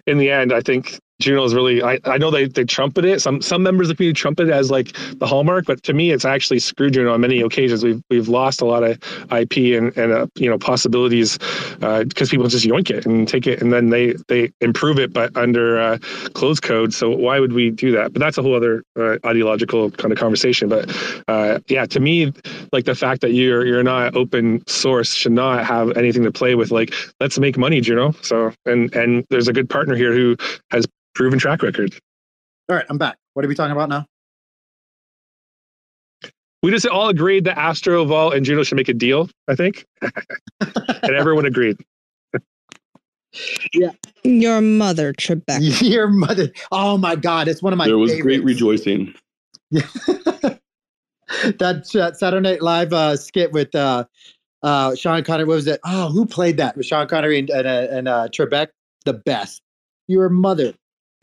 in 0.06 0.16
the 0.16 0.30
end, 0.30 0.52
I 0.52 0.60
think 0.60 1.00
Juno 1.20 1.42
is 1.44 1.52
really 1.52 1.82
I, 1.82 1.98
I 2.04 2.16
know 2.16 2.30
they 2.30 2.46
they 2.46 2.64
trumpet 2.64 3.04
it. 3.04 3.20
Some 3.20 3.42
some 3.42 3.62
members 3.62 3.88
of 3.88 3.96
the 3.96 3.96
community 3.96 4.20
trumpet 4.20 4.48
it 4.48 4.52
as 4.52 4.70
like 4.70 4.92
the 5.18 5.26
hallmark, 5.26 5.66
but 5.66 5.82
to 5.82 5.92
me 5.92 6.12
it's 6.12 6.24
actually 6.24 6.60
screwed 6.60 6.92
Juno 6.94 7.12
on 7.12 7.20
many 7.20 7.40
occasions. 7.40 7.82
We've 7.82 8.00
we've 8.08 8.28
lost 8.28 8.60
a 8.60 8.64
lot 8.64 8.84
of 8.84 8.98
IP 9.32 9.76
and 9.76 9.96
and 9.96 10.12
uh, 10.12 10.26
you 10.36 10.48
know 10.48 10.58
possibilities 10.58 11.36
because 11.80 12.28
uh, 12.28 12.30
people 12.30 12.46
just 12.46 12.64
yoink 12.64 12.90
it 12.90 13.04
and 13.04 13.26
take 13.26 13.48
it 13.48 13.60
and 13.60 13.72
then 13.72 13.90
they 13.90 14.14
they 14.28 14.52
improve 14.60 15.00
it 15.00 15.12
but 15.12 15.36
under 15.36 15.80
uh, 15.80 15.98
closed 16.34 16.62
code. 16.62 16.94
So 16.94 17.10
why 17.10 17.40
would 17.40 17.52
we 17.52 17.70
do 17.70 17.90
that? 17.92 18.12
But 18.12 18.20
that's 18.20 18.38
a 18.38 18.42
whole 18.42 18.54
other 18.54 18.84
uh, 18.96 19.16
ideological 19.26 19.90
kind 19.92 20.12
of 20.12 20.18
conversation. 20.18 20.68
But 20.68 20.88
uh, 21.26 21.58
yeah, 21.66 21.84
to 21.86 21.98
me, 21.98 22.32
like 22.72 22.84
the 22.84 22.94
fact 22.94 23.22
that 23.22 23.32
you're 23.32 23.66
you're 23.66 23.82
not 23.82 24.14
open 24.14 24.62
source 24.68 25.14
should 25.14 25.32
not 25.32 25.64
have 25.66 25.96
anything 25.96 26.22
to 26.22 26.30
play 26.30 26.54
with. 26.54 26.70
Like 26.70 26.94
let's 27.18 27.40
make 27.40 27.58
money, 27.58 27.80
Juno. 27.80 28.12
So 28.22 28.52
and 28.66 28.94
and 28.94 29.26
there's 29.30 29.48
a 29.48 29.52
good 29.52 29.68
partner 29.68 29.96
here 29.96 30.12
who 30.12 30.36
has 30.70 30.86
proven 31.18 31.38
track 31.38 31.62
record. 31.64 31.92
All 32.68 32.76
right, 32.76 32.86
I'm 32.88 32.96
back. 32.96 33.16
What 33.34 33.44
are 33.44 33.48
we 33.48 33.54
talking 33.56 33.72
about 33.72 33.88
now? 33.88 34.06
We 36.62 36.70
just 36.70 36.86
all 36.86 37.08
agreed 37.08 37.44
that 37.44 37.58
Astro, 37.58 38.04
Vault, 38.04 38.34
and 38.34 38.46
Juno 38.46 38.62
should 38.62 38.76
make 38.76 38.88
a 38.88 38.94
deal, 38.94 39.28
I 39.48 39.56
think. 39.56 39.84
and 40.00 41.14
everyone 41.16 41.44
agreed. 41.44 41.76
yeah. 43.72 43.90
Your 44.22 44.60
mother, 44.60 45.12
Trebek. 45.12 45.82
Your 45.88 46.08
mother. 46.08 46.50
Oh 46.70 46.98
my 46.98 47.16
God. 47.16 47.48
It's 47.48 47.62
one 47.62 47.72
of 47.72 47.78
my 47.78 47.86
There 47.86 47.98
was 47.98 48.10
favorites. 48.10 48.22
great 48.24 48.44
rejoicing. 48.44 49.14
Yeah. 49.70 49.82
that 51.58 51.94
uh, 51.94 52.12
Saturday 52.12 52.48
Night 52.48 52.62
Live 52.62 52.92
uh, 52.92 53.16
skit 53.16 53.52
with 53.52 53.74
uh, 53.74 54.04
uh, 54.62 54.94
Sean 54.94 55.22
Connery. 55.24 55.46
What 55.46 55.54
was 55.54 55.66
it? 55.66 55.80
Oh, 55.84 56.10
who 56.10 56.26
played 56.26 56.56
that? 56.58 56.76
With 56.76 56.86
Sean 56.86 57.06
Connery 57.08 57.38
and, 57.38 57.50
and, 57.50 57.66
uh, 57.66 57.86
and 57.90 58.08
uh, 58.08 58.28
Trebek? 58.28 58.68
The 59.04 59.14
best. 59.14 59.62
Your 60.08 60.28
mother. 60.28 60.74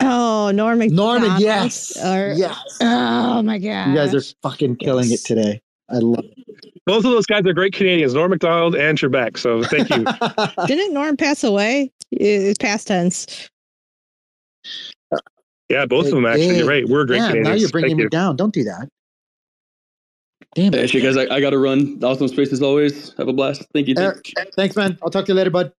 Oh, 0.08 0.50
Norman. 0.52 0.94
Norman, 0.94 1.40
yes. 1.40 1.96
Or, 2.02 2.32
yes. 2.36 2.78
Oh 2.80 3.42
my 3.42 3.58
god. 3.58 3.88
You 3.88 3.94
guys 3.94 4.14
are 4.14 4.34
fucking 4.42 4.76
killing 4.76 5.10
yes. 5.10 5.20
it 5.20 5.26
today. 5.26 5.60
I 5.88 5.96
love 5.98 6.24
it. 6.24 6.36
Both 6.86 7.04
of 7.04 7.10
those 7.10 7.26
guys 7.26 7.44
are 7.46 7.52
great 7.52 7.72
Canadians, 7.72 8.14
Norm 8.14 8.30
Macdonald 8.30 8.76
and 8.76 8.96
Trebek. 8.96 9.38
So 9.38 9.62
thank 9.64 9.90
you. 9.90 10.04
Didn't 10.66 10.94
Norm 10.94 11.16
pass 11.16 11.42
away? 11.42 11.90
It's 12.12 12.58
past 12.58 12.86
tense. 12.86 13.50
Yeah, 15.68 15.84
both 15.86 16.04
hey, 16.04 16.10
of 16.10 16.14
them 16.14 16.26
actually. 16.26 16.46
Hey, 16.46 16.58
you're 16.58 16.68
right. 16.68 16.88
We're 16.88 17.04
great 17.04 17.18
yeah, 17.18 17.28
Canadians. 17.28 17.48
Now 17.48 17.54
you're 17.54 17.68
bringing 17.70 17.90
thank 17.90 17.98
me 17.98 18.02
you. 18.04 18.08
down. 18.08 18.36
Don't 18.36 18.54
do 18.54 18.62
that. 18.64 18.88
Damn 20.54 20.74
it. 20.74 20.90
Hey, 20.90 21.00
guys, 21.00 21.16
I, 21.16 21.22
I 21.34 21.40
got 21.40 21.50
to 21.50 21.58
run. 21.58 21.98
Awesome 22.02 22.28
space 22.28 22.52
as 22.52 22.62
always. 22.62 23.12
Have 23.18 23.28
a 23.28 23.32
blast. 23.32 23.66
Thank 23.74 23.88
you. 23.88 23.94
Eric, 23.98 24.32
thanks, 24.54 24.76
man. 24.76 24.96
I'll 25.02 25.10
talk 25.10 25.26
to 25.26 25.32
you 25.32 25.36
later, 25.36 25.50
bud. 25.50 25.72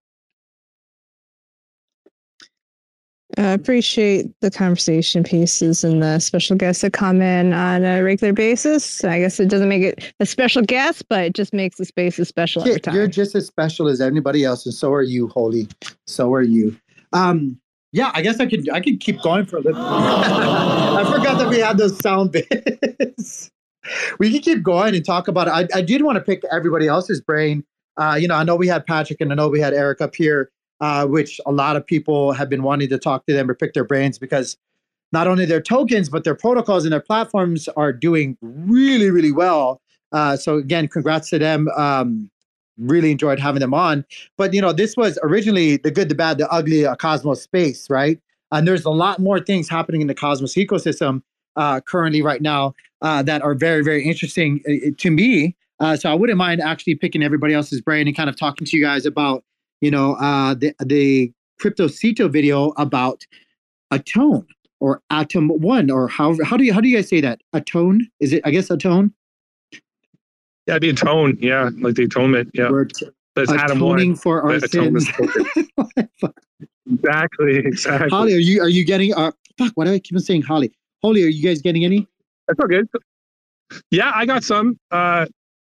I 3.38 3.52
appreciate 3.52 4.26
the 4.40 4.50
conversation 4.50 5.22
pieces 5.22 5.84
and 5.84 6.02
the 6.02 6.18
special 6.18 6.56
guests 6.56 6.82
that 6.82 6.92
come 6.92 7.22
in 7.22 7.52
on 7.52 7.84
a 7.84 8.02
regular 8.02 8.32
basis. 8.32 9.04
I 9.04 9.20
guess 9.20 9.38
it 9.38 9.48
doesn't 9.48 9.68
make 9.68 9.82
it 9.82 10.12
a 10.18 10.26
special 10.26 10.62
guest, 10.62 11.04
but 11.08 11.24
it 11.24 11.34
just 11.34 11.54
makes 11.54 11.76
the 11.76 11.84
space 11.84 12.18
as 12.18 12.26
special 12.26 12.62
yeah, 12.62 12.70
every 12.70 12.80
time. 12.80 12.94
You're 12.96 13.06
just 13.06 13.36
as 13.36 13.46
special 13.46 13.86
as 13.86 14.00
anybody 14.00 14.44
else, 14.44 14.66
and 14.66 14.74
so 14.74 14.92
are 14.92 15.02
you, 15.02 15.28
Holy. 15.28 15.68
So 16.08 16.34
are 16.34 16.42
you. 16.42 16.76
Um, 17.12 17.60
yeah, 17.92 18.10
I 18.12 18.22
guess 18.22 18.40
I 18.40 18.46
could 18.46 18.68
I 18.70 18.80
could 18.80 18.98
keep 18.98 19.22
going 19.22 19.46
for 19.46 19.58
a 19.58 19.60
little. 19.60 19.80
I 19.86 21.04
forgot 21.04 21.38
that 21.38 21.48
we 21.48 21.60
had 21.60 21.78
those 21.78 21.96
sound 21.98 22.32
bits. 22.32 23.52
we 24.18 24.32
can 24.32 24.40
keep 24.40 24.64
going 24.64 24.96
and 24.96 25.04
talk 25.04 25.28
about 25.28 25.46
it. 25.46 25.72
I, 25.74 25.78
I 25.78 25.82
did 25.82 26.02
want 26.02 26.16
to 26.16 26.20
pick 26.20 26.42
everybody 26.50 26.88
else's 26.88 27.20
brain. 27.20 27.64
Uh, 27.96 28.18
you 28.20 28.26
know, 28.26 28.34
I 28.34 28.42
know 28.42 28.56
we 28.56 28.66
had 28.66 28.84
Patrick 28.84 29.20
and 29.20 29.30
I 29.30 29.36
know 29.36 29.48
we 29.48 29.60
had 29.60 29.74
Eric 29.74 30.00
up 30.00 30.14
here 30.14 30.50
uh, 30.80 31.06
which 31.06 31.40
a 31.46 31.52
lot 31.52 31.76
of 31.76 31.86
people 31.86 32.32
have 32.32 32.48
been 32.48 32.62
wanting 32.62 32.88
to 32.88 32.98
talk 32.98 33.26
to 33.26 33.32
them 33.32 33.50
or 33.50 33.54
pick 33.54 33.74
their 33.74 33.84
brains 33.84 34.18
because 34.18 34.56
not 35.12 35.26
only 35.26 35.44
their 35.44 35.60
tokens 35.60 36.08
but 36.08 36.24
their 36.24 36.34
protocols 36.34 36.84
and 36.84 36.92
their 36.92 37.00
platforms 37.00 37.68
are 37.76 37.92
doing 37.92 38.36
really 38.40 39.10
really 39.10 39.32
well. 39.32 39.80
Uh, 40.12 40.36
so 40.36 40.56
again, 40.56 40.88
congrats 40.88 41.28
to 41.30 41.38
them. 41.38 41.68
Um, 41.76 42.30
really 42.78 43.10
enjoyed 43.10 43.38
having 43.38 43.60
them 43.60 43.74
on. 43.74 44.04
But 44.36 44.54
you 44.54 44.60
know, 44.60 44.72
this 44.72 44.96
was 44.96 45.18
originally 45.22 45.76
the 45.78 45.90
good, 45.90 46.08
the 46.08 46.14
bad, 46.14 46.38
the 46.38 46.48
ugly 46.50 46.84
a 46.84 46.96
Cosmos 46.96 47.42
space, 47.42 47.90
right? 47.90 48.20
And 48.52 48.66
there's 48.66 48.84
a 48.84 48.90
lot 48.90 49.18
more 49.18 49.40
things 49.40 49.68
happening 49.68 50.00
in 50.00 50.06
the 50.06 50.14
Cosmos 50.14 50.54
ecosystem 50.54 51.22
uh, 51.56 51.80
currently 51.80 52.22
right 52.22 52.40
now 52.40 52.74
uh, 53.02 53.22
that 53.24 53.42
are 53.42 53.54
very, 53.54 53.82
very 53.82 54.04
interesting 54.04 54.62
uh, 54.68 54.90
to 54.96 55.10
me. 55.10 55.54
Uh, 55.80 55.96
so 55.96 56.10
I 56.10 56.14
wouldn't 56.14 56.38
mind 56.38 56.60
actually 56.60 56.94
picking 56.94 57.22
everybody 57.22 57.54
else's 57.54 57.80
brain 57.80 58.06
and 58.06 58.16
kind 58.16 58.30
of 58.30 58.36
talking 58.36 58.66
to 58.66 58.76
you 58.76 58.82
guys 58.82 59.06
about 59.06 59.44
you 59.80 59.90
know, 59.90 60.14
uh, 60.14 60.54
the 60.54 60.74
the 60.84 61.32
Cryptocito 61.60 62.30
video 62.30 62.72
about 62.76 63.26
Atone 63.90 64.46
or 64.80 65.02
Atom 65.10 65.48
One 65.48 65.90
or 65.90 66.08
how 66.08 66.36
how 66.44 66.56
do 66.56 66.64
you 66.64 66.72
how 66.72 66.80
do 66.80 66.88
you 66.88 66.96
guys 66.96 67.08
say 67.08 67.20
that? 67.20 67.40
Atone? 67.52 68.00
Is 68.20 68.32
it? 68.32 68.42
I 68.44 68.50
guess 68.50 68.70
Atone. 68.70 69.12
Yeah, 70.66 70.74
it'd 70.74 70.82
be 70.82 70.90
atone. 70.90 71.38
Yeah, 71.40 71.70
like 71.80 71.94
the 71.94 72.04
atonement. 72.04 72.50
Yeah, 72.52 72.68
but 73.34 73.42
it's 73.42 73.52
Atom 73.52 73.80
One 73.80 74.14
for 74.14 74.42
our 74.42 74.60
sins. 74.60 75.08
exactly. 76.86 77.56
Exactly. 77.56 78.08
Holly, 78.10 78.34
are 78.34 78.38
you 78.38 78.60
are 78.60 78.68
you 78.68 78.84
getting? 78.84 79.14
Uh, 79.14 79.32
fuck. 79.56 79.72
Why 79.76 79.86
do 79.86 79.92
I 79.92 79.98
keep 79.98 80.16
on 80.16 80.20
saying 80.20 80.42
Holly? 80.42 80.70
Holly, 81.02 81.24
are 81.24 81.28
you 81.28 81.42
guys 81.42 81.62
getting 81.62 81.86
any? 81.86 82.06
That's 82.46 82.60
all 82.60 82.66
good. 82.66 82.86
Yeah, 83.90 84.12
I 84.14 84.26
got 84.26 84.44
some. 84.44 84.78
Uh, 84.90 85.26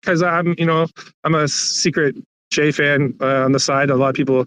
because 0.07 0.23
I'm, 0.23 0.55
you 0.57 0.65
know, 0.65 0.87
I'm 1.25 1.35
a 1.35 1.49
secret 1.49 2.17
J 2.57 2.73
fan 2.73 3.15
uh, 3.21 3.45
on 3.45 3.53
the 3.53 3.61
side. 3.61 3.91
A 3.91 3.97
lot 3.97 4.09
of 4.09 4.15
people 4.15 4.47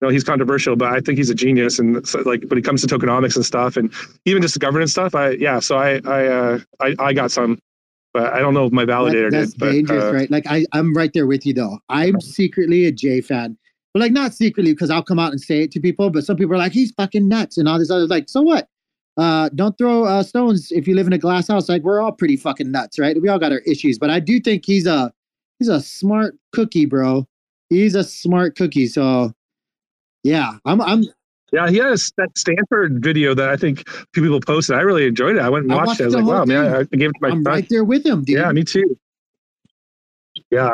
you 0.00 0.06
know 0.06 0.08
he's 0.08 0.24
controversial, 0.24 0.76
but 0.76 0.92
I 0.92 1.00
think 1.00 1.18
he's 1.18 1.28
a 1.28 1.34
genius. 1.34 1.78
And 1.78 2.06
so, 2.08 2.20
like 2.20 2.42
when 2.48 2.58
it 2.58 2.64
comes 2.64 2.84
to 2.84 2.86
tokenomics 2.86 3.36
and 3.36 3.44
stuff, 3.44 3.76
and 3.76 3.92
even 4.24 4.40
just 4.40 4.54
the 4.54 4.60
governance 4.60 4.92
stuff, 4.92 5.14
I 5.14 5.32
yeah. 5.32 5.60
So 5.60 5.76
I 5.76 6.00
I 6.06 6.26
uh, 6.26 6.58
I, 6.80 6.96
I 6.98 7.12
got 7.12 7.30
some, 7.30 7.58
but 8.14 8.32
I 8.32 8.40
don't 8.40 8.54
know 8.54 8.64
if 8.64 8.72
my 8.72 8.86
validator 8.86 9.30
That- 9.30 9.38
that's 9.38 9.52
did. 9.52 9.60
But, 9.60 9.72
dangerous, 9.72 10.04
uh, 10.04 10.14
right? 10.14 10.30
Like 10.30 10.46
I, 10.48 10.64
I'm 10.72 10.94
right 10.94 11.12
there 11.12 11.26
with 11.26 11.44
you 11.44 11.52
though. 11.52 11.78
I'm 11.90 12.18
secretly 12.20 12.86
a 12.86 12.92
Jay 12.92 13.20
fan, 13.20 13.58
but 13.92 14.00
like 14.00 14.12
not 14.12 14.32
secretly 14.32 14.72
because 14.72 14.88
I'll 14.88 15.02
come 15.02 15.18
out 15.18 15.32
and 15.32 15.40
say 15.40 15.60
it 15.62 15.70
to 15.72 15.80
people. 15.80 16.08
But 16.08 16.24
some 16.24 16.36
people 16.36 16.54
are 16.54 16.58
like, 16.58 16.72
he's 16.72 16.92
fucking 16.92 17.28
nuts 17.28 17.58
and 17.58 17.68
all 17.68 17.78
this 17.78 17.90
other. 17.90 18.06
Like, 18.06 18.30
so 18.30 18.40
what? 18.40 18.68
Uh, 19.18 19.50
don't 19.54 19.76
throw 19.76 20.04
uh, 20.04 20.22
stones 20.22 20.72
if 20.72 20.88
you 20.88 20.94
live 20.94 21.06
in 21.06 21.12
a 21.12 21.18
glass 21.18 21.48
house. 21.48 21.68
Like 21.68 21.82
we're 21.82 22.00
all 22.00 22.12
pretty 22.12 22.38
fucking 22.38 22.70
nuts, 22.70 22.98
right? 22.98 23.20
We 23.20 23.28
all 23.28 23.38
got 23.38 23.52
our 23.52 23.58
issues, 23.66 23.98
but 23.98 24.08
I 24.08 24.18
do 24.18 24.40
think 24.40 24.64
he's 24.64 24.86
a 24.86 25.12
he's 25.58 25.68
a 25.68 25.82
smart 25.82 26.38
cookie, 26.52 26.86
bro. 26.86 27.26
He's 27.70 27.94
a 27.94 28.04
smart 28.04 28.56
cookie. 28.56 28.86
So 28.86 29.32
yeah, 30.22 30.58
I'm 30.64 30.80
I'm 30.80 31.04
Yeah, 31.52 31.68
he 31.68 31.78
has 31.78 32.12
that 32.16 32.36
Stanford 32.36 33.02
video 33.02 33.34
that 33.34 33.48
I 33.48 33.56
think 33.56 33.88
a 33.88 34.06
few 34.12 34.22
people 34.22 34.40
posted. 34.40 34.76
I 34.76 34.80
really 34.82 35.06
enjoyed 35.06 35.36
it. 35.36 35.40
I 35.40 35.48
went 35.48 35.64
and 35.64 35.72
I 35.72 35.76
watched, 35.76 35.86
watched 35.86 36.00
it. 36.00 36.04
I 36.04 36.06
was 36.06 36.14
like, 36.16 36.24
wow, 36.26 36.44
man, 36.44 36.64
thing. 36.64 36.74
I 36.74 36.78
I 36.80 36.84
gave 36.96 37.10
it 37.10 37.14
to 37.14 37.18
my 37.20 37.28
I'm 37.28 37.42
friend. 37.42 37.46
right 37.46 37.66
there 37.68 37.84
with 37.84 38.04
him, 38.04 38.24
dude. 38.24 38.38
Yeah, 38.38 38.52
me 38.52 38.64
too. 38.64 38.98
Yeah, 40.50 40.72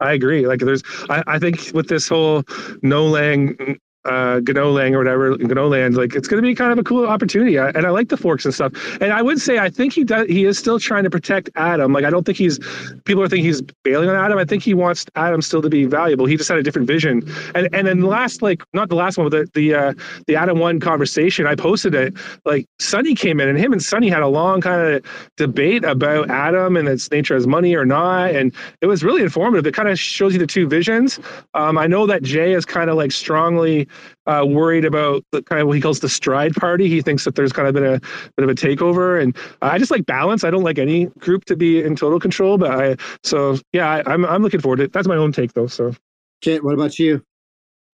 I 0.00 0.12
agree. 0.12 0.46
Like, 0.46 0.60
there's, 0.60 0.82
I, 1.10 1.22
I 1.26 1.38
think 1.38 1.70
with 1.74 1.88
this 1.88 2.08
whole 2.08 2.42
no 2.82 3.06
lang, 3.06 3.78
uh, 4.06 4.40
Gano 4.40 4.76
or 4.76 4.98
whatever, 4.98 5.36
Gano 5.36 5.68
Land, 5.68 5.96
like 5.96 6.14
it's 6.14 6.28
going 6.28 6.42
to 6.42 6.46
be 6.46 6.54
kind 6.54 6.72
of 6.72 6.78
a 6.78 6.84
cool 6.84 7.06
opportunity. 7.06 7.58
I, 7.58 7.70
and 7.70 7.86
I 7.86 7.90
like 7.90 8.08
the 8.08 8.16
forks 8.16 8.44
and 8.44 8.54
stuff. 8.54 8.72
And 9.00 9.12
I 9.12 9.22
would 9.22 9.40
say, 9.40 9.58
I 9.58 9.68
think 9.68 9.92
he 9.92 10.04
does, 10.04 10.26
he 10.28 10.44
is 10.44 10.58
still 10.58 10.78
trying 10.78 11.04
to 11.04 11.10
protect 11.10 11.50
Atom. 11.56 11.92
Like, 11.92 12.04
I 12.04 12.10
don't 12.10 12.24
think 12.24 12.38
he's, 12.38 12.58
people 13.04 13.22
are 13.22 13.28
thinking 13.28 13.44
he's 13.44 13.62
bailing 13.84 14.08
on 14.08 14.16
Atom. 14.16 14.38
I 14.38 14.44
think 14.44 14.62
he 14.62 14.74
wants 14.74 15.06
Atom 15.16 15.42
still 15.42 15.62
to 15.62 15.68
be 15.68 15.84
valuable. 15.84 16.26
He 16.26 16.36
just 16.36 16.48
had 16.48 16.58
a 16.58 16.62
different 16.62 16.86
vision. 16.86 17.22
And, 17.54 17.68
and 17.74 17.86
then 17.86 18.00
the 18.00 18.06
last, 18.06 18.42
like, 18.42 18.62
not 18.72 18.88
the 18.88 18.94
last 18.94 19.18
one, 19.18 19.28
but 19.28 19.52
the, 19.54 19.60
the, 19.60 19.74
uh, 19.74 19.94
the 20.26 20.36
Atom 20.36 20.58
one 20.58 20.80
conversation, 20.80 21.46
I 21.46 21.54
posted 21.54 21.94
it. 21.94 22.14
Like, 22.44 22.66
Sunny 22.78 23.14
came 23.14 23.40
in 23.40 23.48
and 23.48 23.58
him 23.58 23.72
and 23.72 23.82
Sunny 23.82 24.08
had 24.08 24.22
a 24.22 24.28
long 24.28 24.60
kind 24.60 24.94
of 24.94 25.04
debate 25.36 25.84
about 25.84 26.30
Atom 26.30 26.76
and 26.76 26.88
its 26.88 27.10
nature 27.10 27.34
as 27.34 27.46
money 27.46 27.74
or 27.74 27.84
not. 27.84 28.30
And 28.30 28.54
it 28.80 28.86
was 28.86 29.02
really 29.02 29.22
informative. 29.22 29.66
It 29.66 29.74
kind 29.74 29.88
of 29.88 29.98
shows 29.98 30.32
you 30.32 30.38
the 30.38 30.46
two 30.46 30.68
visions. 30.68 31.18
Um, 31.54 31.78
I 31.78 31.86
know 31.86 32.06
that 32.06 32.22
Jay 32.22 32.52
is 32.52 32.64
kind 32.64 32.90
of 32.90 32.96
like 32.96 33.12
strongly 33.12 33.88
uh, 34.26 34.44
worried 34.46 34.84
about 34.84 35.24
the 35.32 35.42
kind 35.42 35.60
of 35.60 35.68
what 35.68 35.74
he 35.74 35.80
calls 35.80 36.00
the 36.00 36.08
stride 36.08 36.54
party. 36.54 36.88
He 36.88 37.02
thinks 37.02 37.24
that 37.24 37.34
there's 37.34 37.52
kind 37.52 37.68
of 37.68 37.74
been 37.74 37.84
a 37.84 38.00
bit 38.36 38.44
of 38.44 38.48
a 38.48 38.54
takeover. 38.54 39.20
And 39.20 39.36
I 39.62 39.78
just 39.78 39.90
like 39.90 40.06
balance. 40.06 40.44
I 40.44 40.50
don't 40.50 40.64
like 40.64 40.78
any 40.78 41.06
group 41.18 41.44
to 41.46 41.56
be 41.56 41.82
in 41.82 41.96
total 41.96 42.20
control. 42.20 42.58
But 42.58 42.70
I, 42.70 42.96
so 43.22 43.58
yeah, 43.72 43.88
I, 43.88 44.12
I'm, 44.12 44.24
I'm 44.24 44.42
looking 44.42 44.60
forward 44.60 44.76
to 44.76 44.84
it. 44.84 44.92
That's 44.92 45.08
my 45.08 45.16
own 45.16 45.32
take 45.32 45.52
though. 45.52 45.66
So 45.66 45.94
Kit, 46.40 46.64
what 46.64 46.74
about 46.74 46.98
you? 46.98 47.22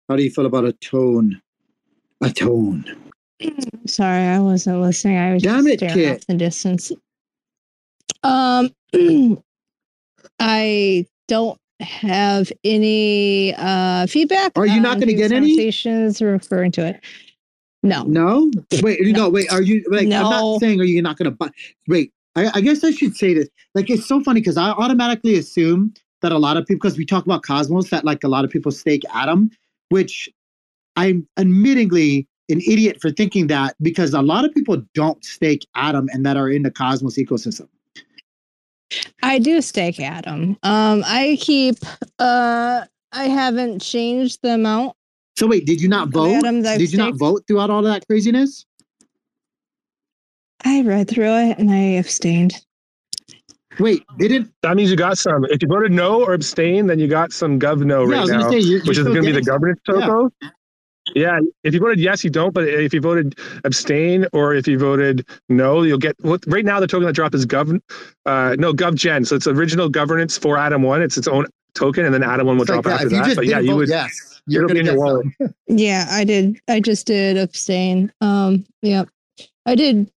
How 0.09 0.17
do 0.17 0.25
you 0.25 0.31
feel 0.31 0.47
about 0.47 0.65
a 0.65 0.73
tone? 0.73 1.41
A 2.23 2.31
tone. 2.31 2.85
Sorry, 3.87 4.23
I 4.25 4.41
wasn't 4.41 4.81
listening. 4.81 5.19
I 5.19 5.35
was 5.35 5.43
Damn 5.43 5.65
just 5.65 5.75
it, 5.75 5.79
staring 5.79 5.95
Kit. 5.95 6.17
off 6.17 6.27
the 6.27 6.35
distance. 6.35 6.93
Um, 8.23 8.71
I 10.41 11.07
don't 11.29 11.60
have 11.81 12.53
any 12.65 13.55
uh 13.57 14.07
feedback. 14.07 14.53
Are 14.57 14.67
you 14.67 14.81
not 14.81 15.01
gonna 15.01 15.13
get 15.13 15.33
any? 15.33 15.49
conversations 15.49 16.23
referring 16.23 16.73
to 16.73 16.87
it? 16.87 17.01
No. 17.83 18.03
No, 18.03 18.51
wait, 18.83 19.01
no, 19.03 19.29
wait. 19.29 19.51
Are 19.51 19.63
you 19.63 19.85
like? 19.89 20.05
I'm 20.05 20.11
not 20.11 20.61
saying 20.61 20.81
are 20.81 20.85
you 20.85 21.01
not 21.01 21.17
going 21.17 21.31
to 21.31 21.37
buy. 21.37 21.51
Wait, 21.89 22.13
I, 22.37 22.51
I 22.55 22.61
guess 22.61 22.85
I 22.85 22.91
should 22.91 23.17
say 23.17 23.33
this. 23.33 23.49
Like, 23.75 23.89
it's 23.89 24.07
so 24.07 24.23
funny 24.23 24.41
because 24.41 24.59
I 24.59 24.71
automatically 24.71 25.37
assume 25.37 25.95
that 26.21 26.33
a 26.33 26.39
lot 26.39 26.59
of 26.59 26.67
people, 26.67 26.87
because 26.87 26.99
we 26.99 27.07
talk 27.07 27.25
about 27.25 27.43
Cosmos, 27.43 27.89
that 27.91 28.05
like 28.05 28.23
a 28.23 28.29
lot 28.29 28.45
of 28.45 28.51
people 28.51 28.71
stake 28.71 29.03
Atom, 29.15 29.51
which 29.89 30.29
I'm 30.97 31.27
admittingly 31.39 32.27
an 32.51 32.61
idiot 32.61 33.01
for 33.01 33.11
thinking 33.11 33.47
that 33.47 33.77
because 33.81 34.13
a 34.13 34.21
lot 34.21 34.45
of 34.45 34.53
people 34.53 34.83
don't 34.95 35.25
stake 35.25 35.67
Atom 35.75 36.09
and 36.13 36.27
that 36.27 36.37
are 36.37 36.51
in 36.51 36.63
the 36.63 36.71
Cosmos 36.71 37.17
ecosystem. 37.17 37.69
I 39.23 39.39
do 39.39 39.61
stake 39.61 40.01
Atom. 40.01 40.59
Um, 40.63 41.03
I 41.07 41.39
keep. 41.41 41.77
Uh, 42.19 42.85
I 43.13 43.25
haven't 43.25 43.81
changed 43.81 44.41
the 44.43 44.55
amount. 44.55 44.95
So 45.37 45.47
wait, 45.47 45.67
did 45.67 45.81
you 45.81 45.89
not 45.89 46.09
vote? 46.09 46.43
Did 46.43 46.93
you 46.93 46.99
not 46.99 47.15
vote 47.15 47.45
throughout 47.47 47.71
all 47.71 47.81
of 47.81 47.85
that 47.87 48.07
craziness? 48.07 48.67
I 50.65 50.83
read 50.83 51.09
through 51.09 51.35
it 51.35 51.59
and 51.59 51.71
I 51.71 51.99
abstained. 51.99 52.55
Wait, 53.79 54.05
they 54.19 54.29
didn't. 54.29 54.53
that 54.63 54.77
means 54.77 54.91
you 54.91 54.97
got 54.97 55.17
some. 55.17 55.45
If 55.47 55.63
you 55.63 55.69
voted 55.69 55.93
no 55.93 56.23
or 56.23 56.35
abstain, 56.35 56.87
then 56.87 56.99
you 56.99 57.09
got 57.09 57.33
some 57.33 57.59
gov 57.59 57.83
no 57.83 58.03
yeah, 58.03 58.19
right 58.19 58.29
now. 58.29 58.41
going 58.41 58.53
to 58.53 58.63
say, 58.63 58.69
you're, 58.69 58.81
which 58.81 58.99
is 58.99 58.99
you're 58.99 59.15
going 59.15 59.17
to 59.17 59.23
be 59.23 59.33
the 59.33 59.43
still 59.43 59.55
governance 59.55 59.81
Yeah. 60.43 60.51
Token. 61.15 61.23
Yeah. 61.23 61.41
if 61.65 61.75
you 61.75 61.81
voted 61.81 61.99
yes, 62.01 62.25
you 62.25 62.31
don't. 62.31 62.53
But 62.55 62.69
if 62.69 62.93
you 62.95 63.01
voted 63.01 63.39
abstain 63.65 64.27
or 64.33 64.55
if 64.55 64.67
you 64.67 64.79
voted 64.79 65.27
no, 65.49 65.83
you'll 65.83 65.99
get. 65.99 66.17
What 66.21 66.45
right 66.47 66.65
now 66.65 66.81
the 66.81 66.87
token 66.87 67.07
that 67.07 67.15
dropped 67.15 67.35
is 67.35 67.47
gov, 67.47 67.81
uh, 68.27 68.57
no 68.59 68.73
GovGen. 68.73 69.27
So 69.27 69.37
it's 69.37 69.47
original 69.47 69.89
governance 69.89 70.39
for 70.39 70.57
Atom 70.59 70.83
One. 70.83 71.03
It's 71.03 71.17
its 71.17 71.29
own 71.29 71.47
token, 71.75 72.05
and 72.05 72.15
then 72.15 72.23
Atom 72.23 72.47
One 72.47 72.57
will 72.57 72.63
It's 72.63 72.71
drop 72.71 72.85
that. 72.85 72.93
after 73.03 73.07
If 73.07 73.13
you 73.13 73.23
that. 73.25 73.37
But 73.37 73.47
yeah, 73.47 73.59
you 73.61 73.77
would. 73.77 73.89
yes, 73.89 74.41
you're 74.47 74.65
it'll 74.65 74.75
be 74.75 74.81
in 74.81 74.87
your 74.87 74.97
wallet. 74.99 75.27
Yeah, 75.69 76.07
I 76.11 76.25
did. 76.25 76.61
I 76.69 76.81
just 76.81 77.07
did 77.07 77.37
abstain. 77.37 78.13
Um, 78.21 78.65
yep. 78.83 79.09
I 79.67 79.75
did 79.75 80.11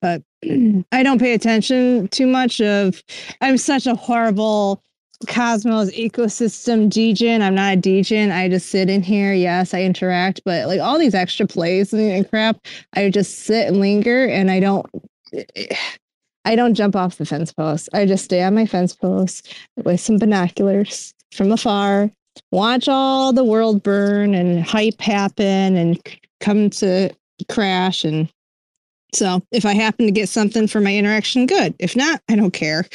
but 0.00 0.20
I 0.92 1.02
don't 1.02 1.20
pay 1.20 1.32
attention 1.32 2.08
too 2.08 2.26
much 2.26 2.60
of 2.60 3.02
I'm 3.40 3.56
such 3.56 3.86
a 3.86 3.94
horrible 3.94 4.82
Cosmos 5.26 5.90
ecosystem 5.92 6.88
degen. 6.88 7.42
I'm 7.42 7.54
not 7.54 7.74
a 7.74 7.76
degen. 7.76 8.30
I 8.30 8.48
just 8.48 8.68
sit 8.68 8.88
in 8.88 9.02
here. 9.02 9.32
Yes, 9.32 9.74
I 9.74 9.82
interact, 9.82 10.42
but 10.44 10.66
like 10.66 10.80
all 10.80 10.98
these 10.98 11.14
extra 11.14 11.46
plays 11.46 11.92
and, 11.92 12.28
crap, 12.28 12.58
I 12.94 13.10
just 13.10 13.40
sit 13.40 13.68
and 13.68 13.80
linger 13.80 14.26
and 14.26 14.50
I 14.50 14.60
don't 14.60 14.86
I 16.44 16.56
don't 16.56 16.74
jump 16.74 16.96
off 16.96 17.18
the 17.18 17.24
fence 17.24 17.52
post. 17.52 17.88
I 17.92 18.04
just 18.04 18.24
stay 18.24 18.42
on 18.42 18.56
my 18.56 18.66
fence 18.66 18.96
post 18.96 19.54
with 19.76 20.00
some 20.00 20.18
binoculars 20.18 21.14
from 21.30 21.52
afar, 21.52 22.10
watch 22.50 22.88
all 22.88 23.32
the 23.32 23.44
world 23.44 23.82
burn 23.82 24.34
and 24.34 24.64
hype 24.64 25.00
happen 25.00 25.76
and 25.76 26.00
come 26.40 26.68
to 26.70 27.10
crash 27.48 28.04
and 28.04 28.28
so 29.14 29.42
if 29.52 29.66
I 29.66 29.74
happen 29.74 30.06
to 30.06 30.12
get 30.12 30.28
something 30.28 30.66
for 30.66 30.80
my 30.80 30.96
interaction, 30.96 31.46
good. 31.46 31.74
If 31.78 31.94
not, 31.94 32.22
I 32.30 32.36
don't 32.36 32.52
care. 32.52 32.86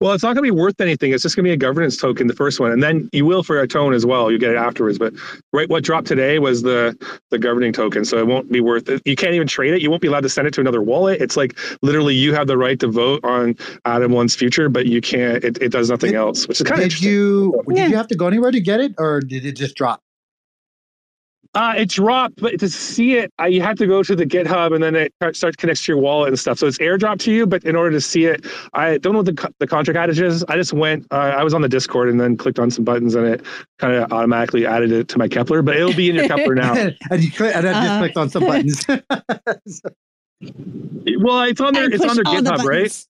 Well, 0.00 0.12
it's 0.14 0.22
not 0.22 0.28
going 0.34 0.46
to 0.48 0.52
be 0.54 0.58
worth 0.58 0.80
anything. 0.80 1.12
It's 1.12 1.22
just 1.22 1.36
going 1.36 1.44
to 1.44 1.48
be 1.48 1.52
a 1.52 1.58
governance 1.58 1.98
token, 1.98 2.26
the 2.26 2.34
first 2.34 2.58
one, 2.58 2.72
and 2.72 2.82
then 2.82 3.10
you 3.12 3.26
will 3.26 3.42
for 3.42 3.60
a 3.60 3.68
tone 3.68 3.92
as 3.92 4.06
well. 4.06 4.30
You 4.30 4.38
get 4.38 4.50
it 4.50 4.56
afterwards. 4.56 4.98
But 4.98 5.12
right, 5.52 5.68
what 5.68 5.84
dropped 5.84 6.06
today 6.06 6.38
was 6.38 6.62
the 6.62 6.96
the 7.28 7.38
governing 7.38 7.72
token, 7.74 8.06
so 8.06 8.16
it 8.18 8.26
won't 8.26 8.50
be 8.50 8.60
worth 8.60 8.88
it. 8.88 9.02
You 9.04 9.14
can't 9.14 9.34
even 9.34 9.46
trade 9.46 9.74
it. 9.74 9.82
You 9.82 9.90
won't 9.90 10.00
be 10.00 10.08
allowed 10.08 10.22
to 10.22 10.30
send 10.30 10.48
it 10.48 10.54
to 10.54 10.60
another 10.62 10.80
wallet. 10.80 11.20
It's 11.20 11.36
like 11.36 11.58
literally 11.82 12.14
you 12.14 12.32
have 12.34 12.46
the 12.46 12.56
right 12.56 12.80
to 12.80 12.88
vote 12.88 13.20
on 13.24 13.56
Atom 13.84 14.12
One's 14.12 14.34
future, 14.34 14.70
but 14.70 14.86
you 14.86 15.02
can't. 15.02 15.44
It, 15.44 15.58
it 15.60 15.68
does 15.70 15.90
nothing 15.90 16.12
Did- 16.12 16.16
else, 16.18 16.48
which 16.48 16.60
is 16.62 16.66
kind 16.66 16.80
of 16.80 16.88
Did 16.88 16.92
interesting. 16.92 17.10
you 17.12 17.62
Yeah. 17.68 17.82
did 17.84 17.90
you 17.90 17.96
have 17.98 18.08
to 18.08 18.16
go 18.16 18.26
anywhere 18.26 18.52
to 18.52 18.60
get 18.60 18.80
it, 18.80 18.94
or 18.98 19.20
did 19.20 19.44
it 19.44 19.52
just 19.52 19.74
drop? 19.76 20.00
Uh, 21.54 21.74
it 21.76 21.88
dropped, 21.88 22.40
but 22.40 22.60
to 22.60 22.68
see 22.68 23.14
it, 23.16 23.32
I, 23.40 23.48
you 23.48 23.60
had 23.60 23.76
to 23.78 23.86
go 23.88 24.04
to 24.04 24.14
the 24.14 24.24
GitHub 24.24 24.72
and 24.72 24.80
then 24.84 24.94
it 24.94 25.12
starts 25.34 25.56
connects 25.56 25.84
to 25.84 25.92
your 25.92 26.00
wallet 26.00 26.28
and 26.28 26.38
stuff. 26.38 26.58
So 26.60 26.68
it's 26.68 26.78
airdrop 26.78 27.18
to 27.20 27.32
you, 27.32 27.44
but 27.44 27.64
in 27.64 27.74
order 27.74 27.90
to 27.90 28.00
see 28.00 28.26
it, 28.26 28.46
I 28.72 28.98
don't 28.98 29.14
know 29.14 29.18
what 29.18 29.26
the, 29.26 29.32
co- 29.34 29.48
the 29.58 29.66
contract 29.66 29.98
adage 29.98 30.20
is. 30.20 30.44
I 30.44 30.54
just 30.54 30.72
went, 30.72 31.08
uh, 31.10 31.16
I 31.16 31.42
was 31.42 31.52
on 31.52 31.62
the 31.62 31.68
Discord 31.68 32.08
and 32.08 32.20
then 32.20 32.36
clicked 32.36 32.60
on 32.60 32.70
some 32.70 32.84
buttons 32.84 33.16
and 33.16 33.26
it 33.26 33.42
kind 33.80 33.92
of 33.94 34.12
automatically 34.12 34.64
added 34.64 34.92
it 34.92 35.08
to 35.08 35.18
my 35.18 35.26
Keplr, 35.26 35.64
but 35.64 35.76
it'll 35.76 35.92
be 35.92 36.08
in 36.08 36.14
your 36.14 36.24
Keplr 36.28 36.54
now. 36.54 36.74
and 37.10 37.24
you 37.24 37.32
click, 37.32 37.56
and 37.56 37.66
I 37.68 37.72
just 37.72 37.84
Uh-huh. 37.84 37.98
clicked 37.98 38.16
on 38.16 38.30
some 38.30 38.46
buttons. 38.46 38.86
Well, 41.18 41.42
it's 41.42 41.60
on 41.60 41.74
their, 41.74 41.90
it's 41.90 42.02
on 42.02 42.08
push 42.08 42.16
their 42.16 42.26
all 42.26 42.42
the 42.42 42.50
GitHub, 42.50 42.64
right? 42.64 43.06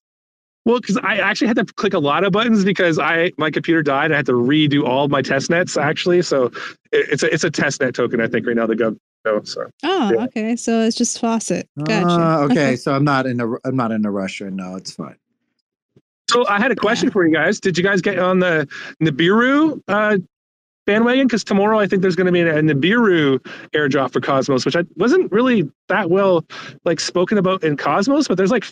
Buttons. 0.65 0.67
Well, 0.67 0.81
because 0.81 0.97
I 0.99 1.17
actually 1.17 1.49
had 1.49 1.57
to 1.57 1.65
click 1.65 1.95
a 1.95 1.99
lot 1.99 2.25
of 2.25 2.33
buttons 2.33 2.65
because 2.65 2.99
I 2.99 3.33
my 3.39 3.51
computer 3.51 3.83
died. 3.83 4.13
I 4.13 4.17
had 4.17 4.27
to 4.27 4.33
redo 4.33 4.85
all 4.87 5.05
of 5.05 5.11
my 5.11 5.23
test 5.23 5.51
nets 5.51 5.77
actually. 5.77 6.23
So 6.23 6.47
it, 6.93 7.09
it's 7.13 7.23
a 7.23 7.33
it's 7.33 7.45
a 7.45 7.51
test 7.51 7.81
net 7.81 7.95
token, 7.95 8.21
I 8.21 8.27
think, 8.29 8.47
right 8.47 8.57
now. 8.57 8.67
The 8.67 8.75
gov. 8.77 8.97
No, 9.27 9.43
so 9.45 9.69
Oh, 9.83 10.13
Yeah. 10.15 10.25
okay. 10.25 10.57
So 10.57 10.81
it's 10.81 10.97
just 10.97 11.19
faucet. 11.21 11.69
Gotcha. 11.85 12.07
Uh, 12.09 12.47
okay, 12.51 12.75
so 12.77 12.93
I'm 12.95 13.05
not 13.05 13.27
in 13.27 13.39
a 13.41 13.47
I'm 13.65 13.77
not 13.77 13.93
in 13.93 14.05
a 14.07 14.11
rush 14.11 14.41
right 14.41 14.53
now. 14.53 14.77
It's 14.77 14.93
fine. 14.93 15.17
So 16.31 16.47
I 16.49 16.59
had 16.59 16.71
a 16.71 16.77
question 16.77 17.11
for 17.11 17.27
you 17.27 17.35
guys. 17.35 17.59
Did 17.61 17.77
you 17.77 17.85
guys 17.85 18.01
get 18.01 18.19
on 18.19 18.39
the 18.39 18.67
Nibiru 19.03 19.81
uh, 19.89 20.17
bandwagon? 20.87 21.27
Because 21.27 21.43
tomorrow 21.45 21.79
I 21.81 21.87
think 21.87 22.03
there's 22.03 22.15
going 22.17 22.27
to 22.27 22.33
be 22.33 22.41
a 22.41 22.63
Nibiru 22.63 23.41
airdrop 23.75 24.13
for 24.13 24.21
Cosmos, 24.21 24.65
which 24.65 24.77
I 24.77 24.85
wasn't 24.97 25.31
really 25.33 25.69
that 25.89 26.09
well 26.09 26.45
like 26.85 27.01
spoken 27.01 27.37
about 27.37 27.65
in 27.65 27.77
Cosmos, 27.77 28.29
but 28.29 28.37
there's 28.37 28.53
like 28.53 28.65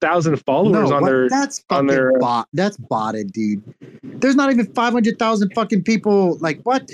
500,000 0.00 0.36
followers 0.44 0.90
no, 0.90 0.96
on 0.96 1.02
what- 1.02 1.08
their. 1.08 1.28
that's 1.28 1.64
on 1.70 1.86
their- 1.86 2.18
bot. 2.18 2.48
That's 2.52 2.76
botted, 2.76 3.32
dude. 3.32 3.62
There's 4.02 4.36
not 4.36 4.50
even 4.52 4.66
five 4.72 4.92
hundred 4.92 5.18
thousand 5.18 5.52
fucking 5.54 5.82
people. 5.84 6.36
Like 6.38 6.60
what? 6.62 6.90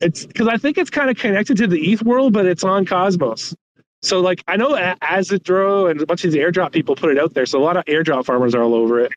It's 0.00 0.26
because 0.26 0.48
I 0.48 0.56
think 0.56 0.76
it's 0.78 0.90
kind 0.90 1.08
of 1.10 1.16
connected 1.16 1.56
to 1.58 1.66
the 1.66 1.80
ETH 1.92 2.02
world, 2.02 2.32
but 2.32 2.44
it's 2.46 2.64
on 2.64 2.84
Cosmos. 2.84 3.54
So 4.02 4.20
like 4.20 4.42
I 4.46 4.56
know 4.56 4.74
A- 4.76 4.96
Azadro 5.02 5.90
and 5.90 6.00
a 6.00 6.06
bunch 6.06 6.24
of 6.24 6.32
these 6.32 6.40
airdrop 6.40 6.72
people 6.72 6.94
put 6.96 7.10
it 7.10 7.18
out 7.18 7.34
there, 7.34 7.46
so 7.46 7.58
a 7.58 7.64
lot 7.64 7.76
of 7.76 7.84
airdrop 7.86 8.24
farmers 8.26 8.54
are 8.54 8.62
all 8.62 8.74
over 8.74 9.00
it. 9.00 9.12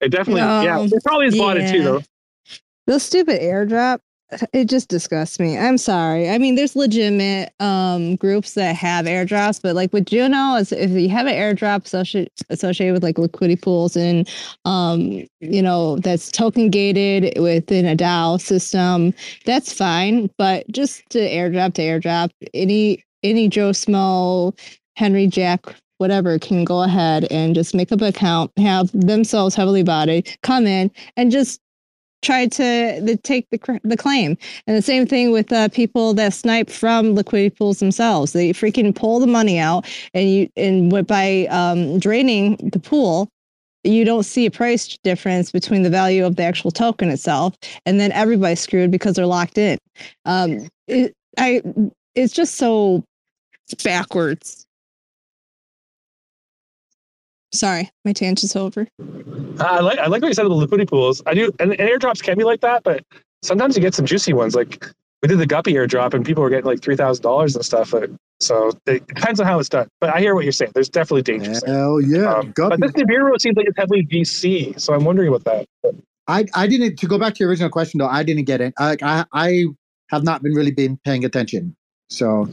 It 0.00 0.08
definitely, 0.10 0.42
yeah, 0.42 0.78
Um, 0.80 0.86
it 0.92 1.02
probably 1.04 1.26
is 1.26 1.36
botted 1.38 1.68
too 1.70 1.82
though. 1.82 2.02
Those 2.86 3.02
stupid 3.02 3.40
airdrop, 3.40 4.00
it 4.52 4.68
just 4.68 4.88
disgusts 4.88 5.38
me. 5.38 5.56
I'm 5.58 5.78
sorry. 5.78 6.28
I 6.28 6.38
mean, 6.38 6.54
there's 6.54 6.76
legitimate 6.76 7.52
um 7.60 8.16
groups 8.16 8.54
that 8.54 8.74
have 8.76 9.06
airdrops, 9.06 9.60
but 9.62 9.74
like 9.74 9.92
with 9.92 10.06
Juno, 10.06 10.56
if 10.56 10.90
you 10.90 11.08
have 11.08 11.26
an 11.26 11.34
airdrop 11.34 11.84
associated 11.84 12.30
associated 12.50 12.94
with 12.94 13.02
like 13.02 13.18
liquidity 13.18 13.60
pools 13.60 13.96
and 13.96 14.28
um, 14.64 15.26
you 15.40 15.62
know, 15.62 15.96
that's 15.96 16.30
token 16.30 16.70
gated 16.70 17.38
within 17.40 17.86
a 17.86 17.96
DAO 17.96 18.40
system, 18.40 19.12
that's 19.44 19.72
fine. 19.72 20.30
But 20.38 20.66
just 20.70 21.02
to 21.10 21.18
airdrop 21.18 21.74
to 21.74 21.82
airdrop, 21.82 22.30
any 22.52 23.02
any 23.22 23.48
Joe 23.48 23.70
Smo, 23.70 24.58
Henry 24.96 25.26
Jack 25.26 25.74
whatever 25.98 26.38
can 26.38 26.64
go 26.64 26.82
ahead 26.82 27.26
and 27.30 27.54
just 27.54 27.74
make 27.74 27.92
up 27.92 28.00
an 28.00 28.08
account, 28.08 28.50
have 28.58 28.90
themselves 28.92 29.54
heavily 29.54 29.82
bodied, 29.82 30.36
come 30.42 30.66
in 30.66 30.90
and 31.16 31.30
just 31.30 31.60
to, 32.24 33.00
to 33.06 33.16
take 33.18 33.48
the 33.50 33.80
the 33.84 33.96
claim. 33.96 34.36
And 34.66 34.76
the 34.76 34.82
same 34.82 35.06
thing 35.06 35.30
with 35.30 35.52
uh, 35.52 35.68
people 35.68 36.14
that 36.14 36.32
snipe 36.32 36.70
from 36.70 37.14
liquidity 37.14 37.54
pools 37.54 37.78
themselves. 37.78 38.32
They 38.32 38.52
freaking 38.52 38.94
pull 38.94 39.20
the 39.20 39.26
money 39.26 39.58
out, 39.58 39.86
and 40.14 40.30
you 40.30 40.48
and 40.56 41.06
by 41.06 41.46
um, 41.50 41.98
draining 41.98 42.56
the 42.72 42.78
pool, 42.78 43.28
you 43.84 44.04
don't 44.04 44.24
see 44.24 44.46
a 44.46 44.50
price 44.50 44.98
difference 45.04 45.52
between 45.52 45.82
the 45.82 45.90
value 45.90 46.24
of 46.24 46.36
the 46.36 46.42
actual 46.42 46.70
token 46.70 47.10
itself, 47.10 47.54
and 47.86 48.00
then 48.00 48.10
everybody's 48.12 48.60
screwed 48.60 48.90
because 48.90 49.14
they're 49.14 49.26
locked 49.26 49.58
in. 49.58 49.78
Um, 50.24 50.68
it, 50.88 51.14
I, 51.38 51.62
it's 52.14 52.32
just 52.32 52.56
so 52.56 53.04
backwards. 53.82 54.66
Sorry, 57.54 57.90
my 58.04 58.12
tangent's 58.12 58.56
over. 58.56 58.88
Uh, 59.00 59.64
I 59.64 59.80
like 59.80 59.98
I 59.98 60.06
like 60.06 60.22
what 60.22 60.28
you 60.28 60.34
said 60.34 60.44
about 60.44 60.56
the 60.56 60.60
liquidity 60.60 60.86
pools. 60.86 61.22
I 61.26 61.34
do, 61.34 61.52
and, 61.60 61.72
and 61.72 61.88
airdrops 61.88 62.22
can 62.22 62.36
be 62.36 62.44
like 62.44 62.60
that, 62.62 62.82
but 62.82 63.04
sometimes 63.42 63.76
you 63.76 63.82
get 63.82 63.94
some 63.94 64.06
juicy 64.06 64.32
ones. 64.32 64.54
Like 64.54 64.84
we 65.22 65.28
did 65.28 65.38
the 65.38 65.46
Guppy 65.46 65.74
airdrop, 65.74 66.14
and 66.14 66.24
people 66.24 66.42
were 66.42 66.50
getting 66.50 66.64
like 66.64 66.82
three 66.82 66.96
thousand 66.96 67.22
dollars 67.22 67.54
and 67.54 67.64
stuff. 67.64 67.94
So 68.40 68.72
it 68.86 69.06
depends 69.06 69.38
on 69.38 69.46
how 69.46 69.60
it's 69.60 69.68
done. 69.68 69.88
But 70.00 70.14
I 70.14 70.18
hear 70.18 70.34
what 70.34 70.44
you're 70.44 70.52
saying. 70.52 70.72
There's 70.74 70.88
definitely 70.88 71.22
dangers. 71.22 71.62
Hell 71.64 72.00
yeah, 72.00 72.34
um, 72.34 72.52
but 72.56 72.80
this 72.80 72.90
Nibiru 72.92 73.40
seems 73.40 73.56
like 73.56 73.66
it's 73.68 73.78
heavily 73.78 74.04
VC, 74.06 74.78
so 74.80 74.92
I'm 74.92 75.04
wondering 75.04 75.28
about 75.28 75.44
that. 75.44 75.66
But. 75.82 75.94
I 76.26 76.46
I 76.54 76.66
didn't 76.66 76.96
to 76.96 77.06
go 77.06 77.18
back 77.18 77.34
to 77.34 77.40
your 77.40 77.50
original 77.50 77.70
question 77.70 77.98
though. 77.98 78.08
I 78.08 78.22
didn't 78.22 78.44
get 78.44 78.60
it. 78.60 78.74
I 78.78 78.96
I, 79.02 79.24
I 79.32 79.64
have 80.08 80.24
not 80.24 80.42
been 80.42 80.54
really 80.54 80.70
been 80.72 80.98
paying 81.04 81.24
attention. 81.24 81.76
So, 82.10 82.48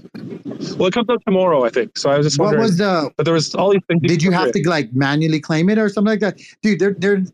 well, 0.77 0.87
it 0.87 0.93
comes 0.93 1.09
out 1.09 1.21
tomorrow, 1.25 1.63
I 1.65 1.69
think. 1.69 1.97
So 1.97 2.09
I 2.09 2.17
was 2.17 2.25
just 2.25 2.39
wondering. 2.39 2.61
what 2.61 2.67
was 2.67 2.77
the? 2.77 3.11
But 3.17 3.25
there 3.25 3.33
was 3.33 3.53
all 3.53 3.71
these 3.71 3.81
things. 3.87 4.01
Did 4.03 4.23
you 4.23 4.31
have 4.31 4.51
to 4.51 4.69
like 4.69 4.93
manually 4.93 5.39
claim 5.39 5.69
it 5.69 5.77
or 5.77 5.89
something 5.89 6.09
like 6.09 6.19
that, 6.21 6.39
dude? 6.61 6.79
They're 6.79 6.95
they're. 6.97 7.23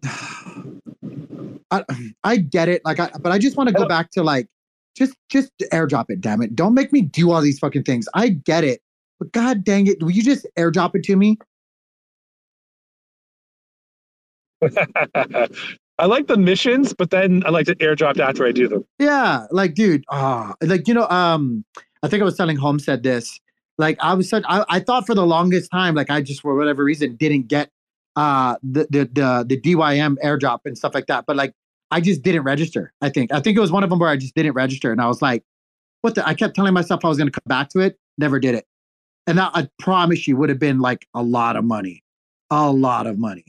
I, 1.69 1.83
I 2.23 2.37
get 2.37 2.69
it, 2.69 2.81
like, 2.85 2.97
I, 2.97 3.09
but 3.19 3.33
I 3.33 3.37
just 3.37 3.57
want 3.57 3.67
to 3.67 3.75
go 3.75 3.85
back 3.89 4.09
to 4.11 4.23
like, 4.23 4.47
just 4.95 5.13
just 5.29 5.51
airdrop 5.73 6.05
it, 6.09 6.21
damn 6.21 6.41
it! 6.41 6.55
Don't 6.55 6.73
make 6.73 6.93
me 6.93 7.01
do 7.01 7.31
all 7.31 7.41
these 7.41 7.59
fucking 7.59 7.83
things. 7.83 8.07
I 8.13 8.29
get 8.29 8.63
it, 8.63 8.81
but 9.19 9.31
god 9.33 9.63
dang 9.63 9.87
it, 9.87 10.01
will 10.01 10.11
you 10.11 10.23
just 10.23 10.47
airdrop 10.57 10.95
it 10.95 11.03
to 11.03 11.15
me? 11.17 11.37
I 15.99 16.05
like 16.05 16.27
the 16.27 16.37
missions, 16.37 16.93
but 16.93 17.09
then 17.09 17.43
I 17.45 17.49
like 17.49 17.65
to 17.65 17.75
airdrop 17.75 18.19
after 18.19 18.45
I 18.45 18.51
do 18.51 18.67
them. 18.67 18.85
Yeah, 18.99 19.45
like 19.51 19.73
dude, 19.73 20.03
ah, 20.09 20.53
oh, 20.61 20.65
like 20.65 20.87
you 20.87 20.93
know, 20.93 21.07
um, 21.09 21.65
I 22.03 22.07
think 22.07 22.21
I 22.21 22.25
was 22.25 22.37
telling 22.37 22.57
Homestead 22.57 23.03
this. 23.03 23.39
Like 23.77 23.97
I 24.01 24.13
was 24.13 24.29
said, 24.29 24.43
I, 24.47 24.65
I 24.69 24.79
thought 24.79 25.05
for 25.05 25.13
the 25.13 25.25
longest 25.25 25.69
time, 25.71 25.95
like 25.95 26.09
I 26.09 26.21
just 26.21 26.41
for 26.41 26.55
whatever 26.55 26.83
reason 26.83 27.15
didn't 27.15 27.47
get 27.47 27.69
uh 28.15 28.55
the 28.63 28.87
the 28.89 29.09
the 29.13 29.45
the 29.47 29.61
DYM 29.61 30.17
airdrop 30.23 30.59
and 30.65 30.77
stuff 30.77 30.95
like 30.95 31.07
that. 31.07 31.25
But 31.27 31.35
like 31.35 31.53
I 31.91 32.01
just 32.01 32.23
didn't 32.23 32.43
register. 32.43 32.91
I 33.01 33.09
think 33.09 33.31
I 33.31 33.39
think 33.39 33.57
it 33.57 33.61
was 33.61 33.71
one 33.71 33.83
of 33.83 33.89
them 33.89 33.99
where 33.99 34.09
I 34.09 34.17
just 34.17 34.35
didn't 34.35 34.53
register, 34.53 34.91
and 34.91 34.99
I 34.99 35.07
was 35.07 35.21
like, 35.21 35.43
what 36.01 36.15
the? 36.15 36.27
I 36.27 36.33
kept 36.33 36.55
telling 36.55 36.73
myself 36.73 37.05
I 37.05 37.07
was 37.07 37.17
going 37.17 37.31
to 37.31 37.31
come 37.31 37.47
back 37.47 37.69
to 37.69 37.79
it, 37.79 37.99
never 38.17 38.39
did 38.39 38.55
it, 38.55 38.65
and 39.27 39.37
that 39.37 39.51
I 39.53 39.69
promise 39.79 40.27
you 40.27 40.37
would 40.37 40.49
have 40.49 40.59
been 40.59 40.79
like 40.79 41.07
a 41.13 41.21
lot 41.21 41.55
of 41.55 41.63
money, 41.63 42.03
a 42.49 42.71
lot 42.71 43.05
of 43.05 43.19
money. 43.19 43.45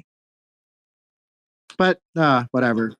But 1.78 2.00
uh 2.16 2.44
whatever. 2.50 2.94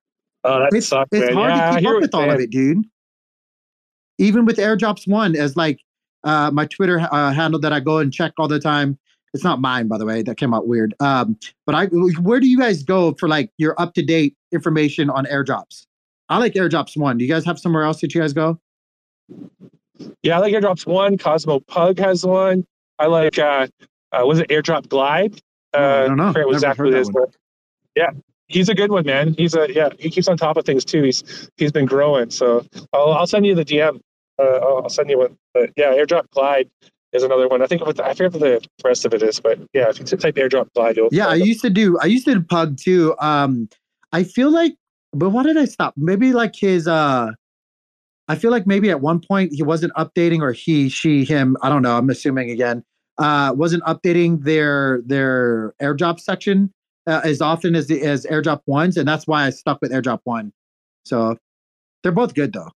Oh, 0.45 0.61
that 0.61 0.73
it's, 0.73 0.89
sucks, 0.89 1.11
it's 1.13 1.27
man. 1.27 1.35
hard 1.35 1.51
yeah, 1.51 1.71
to 1.73 1.79
keep 1.81 1.89
up 1.89 2.01
with 2.01 2.15
all 2.15 2.31
of 2.31 2.41
it, 2.41 2.51
dude 2.51 2.85
even 4.19 4.45
with 4.45 4.57
airdrops 4.57 5.07
one 5.07 5.35
as 5.37 5.57
like 5.57 5.81
uh, 6.25 6.51
my 6.51 6.67
twitter 6.67 7.01
uh, 7.13 7.33
handle 7.33 7.61
that 7.61 7.73
i 7.73 7.81
go 7.81 7.99
and 7.99 8.13
check 8.13 8.33
all 8.39 8.49
the 8.49 8.59
time 8.59 8.99
it's 9.35 9.45
not 9.45 9.61
mine 9.61 9.89
by 9.89 9.99
the 9.99 10.05
way 10.05 10.23
that 10.23 10.37
came 10.37 10.53
out 10.53 10.67
weird 10.67 10.95
um, 11.01 11.39
but 11.67 11.75
i 11.75 11.87
where 11.87 12.41
do 12.41 12.49
you 12.49 12.59
guys 12.59 12.83
go 12.83 13.15
for 13.15 13.29
like 13.29 13.51
your 13.59 13.75
up 13.81 13.95
to 13.95 14.03
date 14.03 14.37
information 14.53 15.11
on 15.11 15.25
airdrops 15.27 15.87
i 16.29 16.39
like 16.39 16.55
airdrops 16.55 16.97
one 16.97 17.19
do 17.19 17.25
you 17.25 17.31
guys 17.31 17.45
have 17.45 17.59
somewhere 17.59 17.85
else 17.85 18.01
that 18.01 18.15
you 18.15 18.21
guys 18.21 18.33
go 18.33 18.59
yeah 20.23 20.37
i 20.37 20.39
like 20.39 20.53
airdrops 20.53 20.87
one 20.87 21.17
cosmo 21.17 21.61
pug 21.61 21.99
has 21.99 22.25
one 22.25 22.65
i 22.99 23.07
like 23.07 23.39
uh, 23.39 23.67
uh 24.13 24.25
was 24.25 24.39
it 24.39 24.49
airdrop 24.49 24.89
glide 24.89 25.41
uh, 25.75 26.03
i 26.05 26.09
don't 26.09 26.17
know 26.17 26.29
I 26.29 26.33
forget 26.33 26.49
exactly 26.51 26.85
what 26.87 26.95
it 26.95 27.01
is, 27.01 27.11
but 27.11 27.35
yeah 27.95 28.11
he's 28.49 28.69
a 28.69 28.75
good 28.75 28.91
one, 28.91 29.07
man. 29.07 29.35
He's 29.35 29.55
a 29.55 29.73
yeah. 29.73 29.91
He 29.99 30.11
keeps 30.11 30.27
on 30.29 30.37
top 30.37 30.57
of 30.57 30.65
things 30.65 30.85
too. 30.85 31.03
He's 31.03 31.51
he's 31.57 31.73
been 31.73 31.87
growing. 31.87 32.31
So 32.31 32.67
I'll 32.93 33.13
I'll 33.13 33.27
send 33.27 33.47
you 33.47 33.55
the 33.55 33.65
DM 33.65 34.01
uh, 34.39 34.43
I'll 34.43 34.89
send 34.89 35.11
you 35.11 35.19
one. 35.19 35.37
But 35.55 35.71
yeah, 35.77 35.93
airdrop 35.95 36.31
glide 36.31 36.69
is 37.13 37.23
another 37.23 37.49
one. 37.49 37.63
I 37.63 37.67
think 37.67 37.85
the, 37.85 38.05
I 38.05 38.15
forget 38.15 38.33
what 38.33 38.41
the 38.41 38.69
rest 38.85 39.05
of 39.05 39.15
it 39.15 39.23
is, 39.23 39.41
but 39.41 39.59
yeah, 39.73 39.89
if 39.89 39.99
you 39.99 40.05
type 40.05 40.35
airdrop 40.37 40.73
glide, 40.75 40.97
you'll 40.97 41.09
yeah. 41.11 41.29
I 41.29 41.35
used 41.35 41.63
to 41.63 41.71
do 41.71 41.99
I 42.01 42.07
used 42.07 42.25
to 42.27 42.35
do 42.35 42.43
pug 42.43 42.77
too. 42.79 43.15
Um, 43.19 43.69
I 44.13 44.25
feel 44.25 44.51
like, 44.51 44.75
but 45.13 45.31
why 45.31 45.43
did 45.43 45.57
I 45.57 45.65
stop? 45.65 45.95
Maybe 45.97 46.33
like 46.33 46.55
his 46.57 46.87
uh. 46.87 47.33
I 48.31 48.37
feel 48.37 48.51
like 48.51 48.67
maybe 48.67 48.91
at 48.91 49.01
one 49.01 49.21
point 49.21 49.55
he 49.55 49.63
wasn't 49.63 49.95
updating, 49.95 50.43
or 50.43 50.53
he, 50.53 50.91
she, 50.91 51.25
him. 51.25 51.57
I 51.63 51.71
don't 51.71 51.81
know. 51.81 51.97
I'm 51.97 52.11
assuming 52.11 52.51
again. 52.51 52.85
Uh, 53.17 53.55
wasn't 53.57 53.83
updating 53.85 54.45
their 54.45 55.01
their 55.07 55.73
airdrop 55.81 56.21
section 56.21 56.71
uh, 57.09 57.23
as 57.25 57.41
often 57.41 57.75
as 57.75 57.87
the 57.87 58.03
as 58.03 58.27
airdrop 58.27 58.61
ones, 58.67 58.97
and 58.97 59.09
that's 59.09 59.27
why 59.27 59.47
I 59.47 59.51
stuck 59.51 59.81
with 59.81 59.91
airdrop 59.91 60.21
one. 60.25 60.53
So 61.05 61.37
they're 62.03 62.13
both 62.13 62.35
good 62.35 62.53
though. 62.53 62.71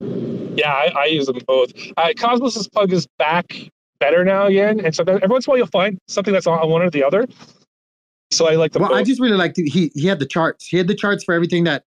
Yeah, 0.00 0.72
I, 0.72 0.92
I 0.96 1.04
use 1.06 1.26
them 1.26 1.38
both. 1.46 1.72
Uh, 1.96 2.12
Cosmos's 2.16 2.68
plug 2.68 2.92
is 2.92 3.06
back 3.18 3.70
better 3.98 4.24
now 4.24 4.46
again, 4.46 4.80
and 4.84 4.94
so 4.94 5.02
every 5.06 5.28
once 5.28 5.46
in 5.46 5.50
a 5.50 5.52
while 5.52 5.58
you'll 5.58 5.66
find 5.68 5.98
something 6.08 6.32
that's 6.32 6.46
on 6.46 6.68
one 6.68 6.82
or 6.82 6.90
the 6.90 7.04
other. 7.04 7.26
So 8.30 8.48
I 8.48 8.56
like 8.56 8.72
the. 8.72 8.80
Well, 8.80 8.88
both. 8.88 8.98
I 8.98 9.02
just 9.04 9.20
really 9.20 9.36
liked 9.36 9.56
he 9.56 9.90
he 9.94 10.06
had 10.06 10.18
the 10.18 10.26
charts. 10.26 10.66
He 10.66 10.76
had 10.76 10.88
the 10.88 10.94
charts 10.94 11.24
for 11.24 11.34
everything 11.34 11.64
that, 11.64 11.84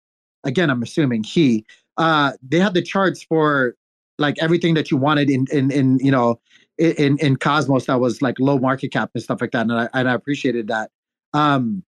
again, 0.45 0.71
I'm 0.71 0.83
assuming 0.83 1.25
he. 1.25 1.65
Uh, 1.97 2.33
they 2.43 2.59
had 2.59 2.75
the 2.75 2.83
charts 2.83 3.23
for 3.23 3.75
like 4.19 4.37
everything 4.41 4.75
that 4.75 4.91
you 4.91 4.97
wanted 4.97 5.31
in 5.31 5.47
in 5.53 5.71
in 5.71 5.99
you 5.99 6.11
know 6.11 6.41
in 6.79 7.19
in 7.19 7.37
Cosmos 7.37 7.87
that 7.87 8.01
was 8.01 8.21
like 8.21 8.39
low 8.41 8.59
market 8.59 8.93
cap 8.93 9.11
and 9.15 9.23
stuff 9.23 9.41
like 9.41 9.53
that, 9.53 9.63
and 9.63 9.73
I 9.73 9.89
and 9.95 10.09
I 10.09 10.15
appreciated 10.15 10.69
that. 10.69 10.91
Um, 11.33 11.85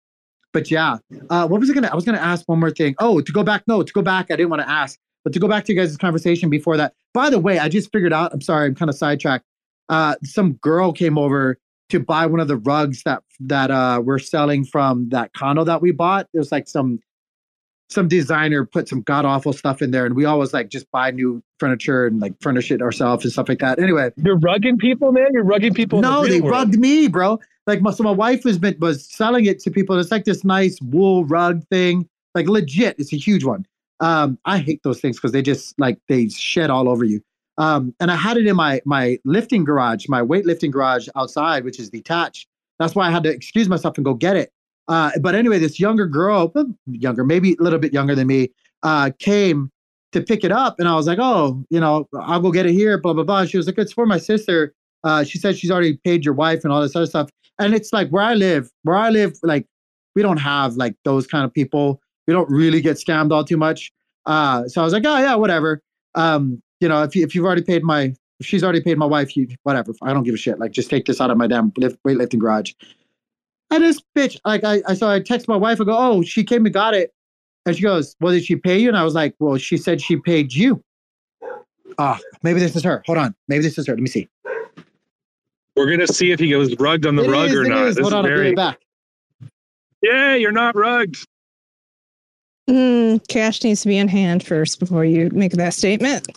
but 0.53 0.69
yeah, 0.69 0.97
uh, 1.29 1.47
what 1.47 1.59
was 1.59 1.69
I 1.69 1.73
gonna? 1.73 1.89
I 1.89 1.95
was 1.95 2.03
gonna 2.03 2.17
ask 2.17 2.47
one 2.47 2.59
more 2.59 2.71
thing. 2.71 2.95
Oh, 2.99 3.21
to 3.21 3.31
go 3.31 3.43
back. 3.43 3.63
No, 3.67 3.83
to 3.83 3.93
go 3.93 4.01
back. 4.01 4.31
I 4.31 4.35
didn't 4.35 4.49
want 4.49 4.61
to 4.61 4.69
ask. 4.69 4.99
But 5.23 5.33
to 5.33 5.39
go 5.39 5.47
back 5.47 5.65
to 5.65 5.73
you 5.73 5.79
guys' 5.79 5.95
conversation 5.97 6.49
before 6.49 6.77
that, 6.77 6.93
by 7.13 7.29
the 7.29 7.39
way, 7.39 7.59
I 7.59 7.69
just 7.69 7.91
figured 7.91 8.13
out, 8.13 8.33
I'm 8.33 8.41
sorry, 8.41 8.67
I'm 8.67 8.75
kind 8.75 8.89
of 8.89 8.95
sidetracked. 8.95 9.45
Uh, 9.89 10.15
some 10.23 10.53
girl 10.53 10.93
came 10.93 11.17
over 11.17 11.57
to 11.89 11.99
buy 11.99 12.25
one 12.25 12.39
of 12.39 12.47
the 12.47 12.57
rugs 12.57 13.03
that 13.03 13.21
that 13.41 13.69
uh, 13.69 14.01
we're 14.03 14.19
selling 14.19 14.63
from 14.63 15.09
that 15.09 15.33
condo 15.33 15.63
that 15.65 15.81
we 15.81 15.91
bought. 15.91 16.27
There's 16.33 16.51
like 16.51 16.67
some 16.67 16.99
some 17.89 18.07
designer 18.07 18.65
put 18.65 18.87
some 18.87 19.01
god 19.01 19.25
awful 19.25 19.51
stuff 19.51 19.81
in 19.81 19.91
there, 19.91 20.05
and 20.05 20.15
we 20.15 20.23
always 20.25 20.53
like 20.53 20.69
just 20.69 20.89
buy 20.91 21.11
new 21.11 21.43
furniture 21.59 22.07
and 22.07 22.19
like 22.21 22.33
furnish 22.41 22.71
it 22.71 22.81
ourselves 22.81 23.25
and 23.25 23.33
stuff 23.33 23.49
like 23.49 23.59
that. 23.59 23.79
Anyway, 23.79 24.11
you're 24.15 24.39
rugging 24.39 24.77
people, 24.77 25.11
man. 25.11 25.27
You're 25.33 25.43
rugging 25.43 25.75
people. 25.75 25.99
No, 26.01 26.23
the 26.23 26.29
they 26.29 26.41
world. 26.41 26.51
rugged 26.53 26.79
me, 26.79 27.07
bro. 27.09 27.39
Like 27.67 27.81
my, 27.81 27.91
so, 27.91 28.03
my 28.03 28.11
wife 28.11 28.43
was 28.43 28.57
been, 28.57 28.75
was 28.79 29.07
selling 29.13 29.45
it 29.45 29.59
to 29.59 29.71
people. 29.71 29.99
It's 29.99 30.09
like 30.09 30.23
this 30.23 30.43
nice 30.43 30.79
wool 30.81 31.25
rug 31.25 31.63
thing, 31.67 32.07
like 32.33 32.47
legit. 32.47 32.95
It's 32.97 33.13
a 33.13 33.17
huge 33.17 33.43
one. 33.43 33.65
Um, 34.01 34.37
I 34.45 34.57
hate 34.57 34.81
those 34.83 34.99
things 34.99 35.17
because 35.17 35.31
they 35.31 35.41
just 35.41 35.79
like 35.79 35.99
they 36.09 36.27
shed 36.29 36.69
all 36.69 36.89
over 36.89 37.05
you. 37.05 37.21
Um, 37.57 37.93
and 37.99 38.11
I 38.11 38.15
had 38.15 38.37
it 38.37 38.47
in 38.47 38.55
my 38.55 38.81
my 38.85 39.19
lifting 39.23 39.63
garage, 39.63 40.07
my 40.09 40.21
weightlifting 40.21 40.71
garage 40.71 41.07
outside, 41.15 41.63
which 41.63 41.79
is 41.79 41.89
detached. 41.89 42.47
That's 42.79 42.95
why 42.95 43.07
I 43.07 43.11
had 43.11 43.23
to 43.23 43.29
excuse 43.29 43.69
myself 43.69 43.97
and 43.97 44.05
go 44.05 44.13
get 44.13 44.35
it. 44.35 44.51
Uh, 44.87 45.11
but 45.21 45.35
anyway, 45.35 45.59
this 45.59 45.79
younger 45.79 46.07
girl, 46.07 46.51
younger, 46.87 47.23
maybe 47.23 47.55
a 47.59 47.63
little 47.63 47.79
bit 47.79 47.93
younger 47.93 48.15
than 48.15 48.27
me, 48.27 48.49
uh, 48.83 49.11
came 49.19 49.71
to 50.11 50.21
pick 50.21 50.43
it 50.43 50.51
up, 50.51 50.79
and 50.79 50.89
I 50.89 50.95
was 50.95 51.07
like, 51.07 51.19
"Oh, 51.21 51.63
you 51.69 51.79
know, 51.79 52.07
I'll 52.19 52.41
go 52.41 52.51
get 52.51 52.65
it 52.65 52.73
here." 52.73 52.97
Blah 52.97 53.13
blah 53.13 53.23
blah. 53.23 53.45
She 53.45 53.57
was 53.57 53.67
like, 53.67 53.77
"It's 53.77 53.93
for 53.93 54.05
my 54.05 54.17
sister." 54.17 54.73
Uh, 55.03 55.23
she 55.23 55.37
said 55.37 55.57
she's 55.57 55.71
already 55.71 55.97
paid 56.03 56.25
your 56.25 56.33
wife 56.33 56.63
and 56.63 56.71
all 56.71 56.81
this 56.81 56.95
other 56.95 57.05
stuff. 57.05 57.29
And 57.59 57.73
it's 57.73 57.93
like 57.93 58.09
where 58.09 58.23
I 58.23 58.33
live, 58.33 58.69
where 58.83 58.95
I 58.95 59.09
live, 59.09 59.37
like 59.43 59.65
we 60.15 60.21
don't 60.21 60.37
have 60.37 60.75
like 60.75 60.95
those 61.05 61.27
kind 61.27 61.45
of 61.45 61.53
people 61.53 62.01
we 62.27 62.33
don't 62.33 62.49
really 62.49 62.81
get 62.81 62.97
scammed 62.97 63.31
all 63.31 63.43
too 63.43 63.57
much. 63.57 63.91
Uh, 64.25 64.67
so 64.67 64.81
I 64.81 64.83
was 64.83 64.93
like, 64.93 65.03
oh 65.05 65.17
yeah, 65.17 65.35
whatever. 65.35 65.81
Um, 66.15 66.61
you 66.79 66.87
know, 66.87 67.03
if 67.03 67.15
you, 67.15 67.23
if 67.23 67.35
you've 67.35 67.45
already 67.45 67.63
paid 67.63 67.83
my, 67.83 68.13
if 68.39 68.45
she's 68.45 68.63
already 68.63 68.81
paid 68.81 68.97
my 68.97 69.05
wife, 69.05 69.35
you 69.37 69.47
whatever. 69.63 69.93
I 70.01 70.13
don't 70.13 70.23
give 70.23 70.33
a 70.33 70.37
shit. 70.37 70.59
Like, 70.59 70.71
just 70.71 70.89
take 70.89 71.05
this 71.05 71.21
out 71.21 71.29
of 71.31 71.37
my 71.37 71.47
damn 71.47 71.71
lift, 71.77 72.01
weightlifting 72.03 72.39
garage. 72.39 72.73
And 73.69 73.83
this 73.83 74.01
bitch, 74.15 74.37
like, 74.45 74.63
I, 74.63 74.81
I 74.87 74.93
so 74.93 75.09
I 75.09 75.19
text 75.19 75.47
my 75.47 75.55
wife. 75.55 75.79
I 75.79 75.85
go, 75.85 75.97
oh, 75.97 76.21
she 76.23 76.43
came 76.43 76.65
and 76.65 76.73
got 76.73 76.93
it. 76.93 77.13
And 77.65 77.75
she 77.75 77.83
goes, 77.83 78.15
Well, 78.19 78.33
did 78.33 78.43
she 78.43 78.55
pay 78.55 78.79
you? 78.79 78.87
And 78.87 78.97
I 78.97 79.03
was 79.03 79.13
like, 79.13 79.35
Well, 79.39 79.57
she 79.57 79.77
said 79.77 80.01
she 80.01 80.17
paid 80.17 80.53
you. 80.53 80.83
Ah, 81.97 82.19
maybe 82.43 82.59
this 82.59 82.75
is 82.75 82.83
her. 82.83 83.03
Hold 83.05 83.17
on. 83.17 83.35
Maybe 83.47 83.63
this 83.63 83.77
is 83.77 83.85
her. 83.87 83.93
Let 83.93 84.01
me 84.01 84.07
see. 84.07 84.27
We're 85.75 85.89
gonna 85.89 86.07
see 86.07 86.31
if 86.31 86.39
he 86.39 86.49
goes 86.49 86.75
rugged 86.77 87.05
on 87.05 87.15
the 87.15 87.23
It 87.23 87.29
rug 87.29 87.49
is, 87.49 87.55
or 87.55 87.63
not. 87.65 87.77
Hold 87.77 87.97
is 87.97 87.97
on, 87.99 88.13
I'll 88.13 88.21
bring 88.23 88.35
very. 88.35 88.55
back. 88.55 88.79
Yeah, 90.01 90.35
you're 90.35 90.51
not 90.51 90.75
rugged. 90.75 91.15
Mm, 92.71 93.27
cash 93.27 93.61
needs 93.63 93.81
to 93.81 93.89
be 93.89 93.97
in 93.97 94.07
hand 94.07 94.45
first 94.45 94.79
before 94.79 95.03
you 95.03 95.29
make 95.31 95.51
that 95.53 95.73
statement. 95.73 96.27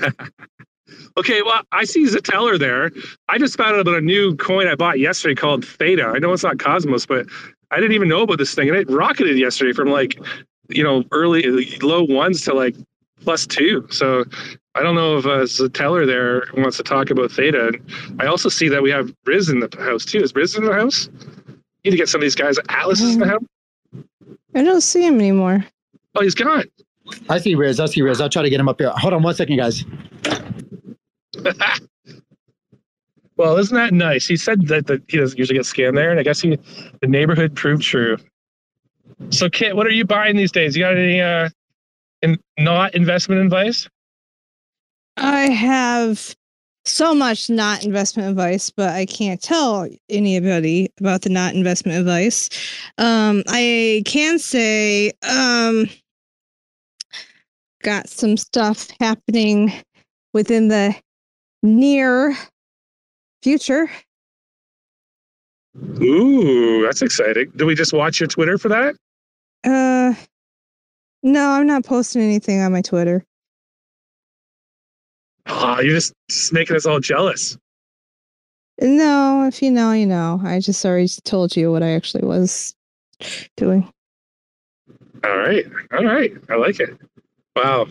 Okay, 1.18 1.42
well, 1.42 1.62
I 1.72 1.82
see 1.82 2.04
Ztellar 2.04 2.60
there. 2.60 2.92
I 3.28 3.38
just 3.38 3.56
found 3.56 3.74
out 3.74 3.80
about 3.80 3.96
a 3.96 4.00
new 4.00 4.36
coin 4.36 4.68
I 4.68 4.76
bought 4.76 5.00
yesterday 5.00 5.34
called 5.34 5.66
Theta. 5.66 6.06
I 6.14 6.20
know 6.20 6.32
it's 6.32 6.44
not 6.44 6.60
Cosmos, 6.60 7.06
but 7.06 7.26
I 7.72 7.80
didn't 7.80 7.92
even 7.92 8.08
know 8.08 8.22
about 8.22 8.38
this 8.38 8.54
thing, 8.54 8.68
and 8.68 8.76
it 8.76 8.88
rocketed 8.88 9.36
yesterday 9.36 9.72
from 9.72 9.88
like, 9.90 10.16
you 10.68 10.84
know, 10.84 11.02
early 11.10 11.76
low 11.82 12.04
ones 12.04 12.42
to 12.42 12.54
like 12.54 12.76
plus 13.20 13.48
two. 13.48 13.84
So 13.90 14.24
I 14.76 14.82
don't 14.82 14.94
know 14.94 15.18
if 15.18 15.26
uh, 15.26 15.40
Ztellar 15.40 16.06
there 16.06 16.44
wants 16.56 16.76
to 16.76 16.84
talk 16.84 17.10
about 17.10 17.32
Theta. 17.32 17.72
I 18.20 18.26
also 18.26 18.48
see 18.48 18.68
that 18.68 18.82
we 18.82 18.90
have 18.90 19.12
Riz 19.26 19.48
in 19.48 19.58
the 19.58 19.68
house 19.80 20.04
too. 20.04 20.20
Is 20.20 20.32
Riz 20.36 20.54
in 20.54 20.64
the 20.64 20.72
house? 20.72 21.08
You 21.82 21.90
Need 21.90 21.90
to 21.92 21.96
get 21.96 22.08
some 22.08 22.20
of 22.20 22.22
these 22.22 22.36
guys. 22.36 22.58
Atlas 22.68 23.00
is 23.00 23.14
in 23.14 23.20
the 23.20 23.26
house. 23.26 23.42
I 24.54 24.62
don't 24.62 24.80
see 24.80 25.06
him 25.06 25.18
anymore. 25.18 25.64
Oh, 26.14 26.22
he's 26.22 26.34
gone. 26.34 26.64
I 27.28 27.38
see 27.38 27.54
Riz. 27.54 27.80
I 27.80 27.86
see 27.86 28.02
Riz. 28.02 28.20
I'll 28.20 28.28
try 28.28 28.42
to 28.42 28.50
get 28.50 28.60
him 28.60 28.68
up 28.68 28.80
here. 28.80 28.90
Hold 28.90 29.14
on 29.14 29.22
one 29.22 29.34
second, 29.34 29.56
guys. 29.56 29.84
well, 33.36 33.56
isn't 33.56 33.76
that 33.76 33.92
nice? 33.92 34.26
He 34.26 34.36
said 34.36 34.66
that, 34.68 34.86
that 34.86 35.02
he 35.08 35.18
doesn't 35.18 35.38
usually 35.38 35.58
get 35.58 35.64
scammed 35.66 35.94
there, 35.94 36.10
and 36.10 36.20
I 36.20 36.22
guess 36.22 36.40
he, 36.40 36.58
the 37.00 37.06
neighborhood 37.06 37.54
proved 37.54 37.82
true. 37.82 38.16
So, 39.30 39.48
Kit, 39.48 39.74
what 39.76 39.86
are 39.86 39.90
you 39.90 40.04
buying 40.04 40.36
these 40.36 40.52
days? 40.52 40.76
You 40.76 40.84
got 40.84 40.96
any 40.96 41.20
uh, 41.20 41.48
in, 42.22 42.38
not 42.58 42.94
investment 42.94 43.40
advice? 43.42 43.88
I 45.16 45.48
have 45.48 46.34
so 46.88 47.14
much 47.14 47.48
not 47.50 47.84
investment 47.84 48.28
advice, 48.28 48.70
but 48.70 48.90
I 48.90 49.06
can't 49.06 49.40
tell 49.40 49.88
anybody 50.08 50.90
about 50.98 51.22
the 51.22 51.30
not 51.30 51.54
investment 51.54 51.98
advice. 51.98 52.48
Um, 52.98 53.42
I 53.48 54.02
can 54.06 54.38
say, 54.38 55.12
um, 55.22 55.88
got 57.82 58.08
some 58.08 58.36
stuff 58.36 58.88
happening 59.00 59.72
within 60.34 60.68
the 60.68 60.94
near 61.62 62.36
future. 63.42 63.90
Ooh, 66.02 66.82
that's 66.84 67.02
exciting. 67.02 67.52
Do 67.56 67.66
we 67.66 67.74
just 67.74 67.92
watch 67.92 68.20
your 68.20 68.26
Twitter 68.26 68.58
for 68.58 68.68
that? 68.68 68.96
Uh, 69.64 70.14
no, 71.22 71.50
I'm 71.50 71.66
not 71.66 71.84
posting 71.84 72.22
anything 72.22 72.60
on 72.60 72.72
my 72.72 72.82
Twitter. 72.82 73.24
Oh, 75.48 75.80
you're 75.80 75.94
just, 75.94 76.12
just 76.28 76.52
making 76.52 76.76
us 76.76 76.86
all 76.86 77.00
jealous. 77.00 77.56
No, 78.80 79.46
if 79.46 79.60
you 79.62 79.70
know, 79.70 79.92
you 79.92 80.06
know. 80.06 80.40
I 80.44 80.60
just 80.60 80.84
already 80.84 81.08
told 81.24 81.56
you 81.56 81.72
what 81.72 81.82
I 81.82 81.90
actually 81.92 82.24
was 82.24 82.74
doing. 83.56 83.90
All 85.24 85.36
right, 85.36 85.66
all 85.92 86.04
right, 86.04 86.32
I 86.48 86.54
like 86.54 86.78
it. 86.78 86.90
Wow. 87.56 87.86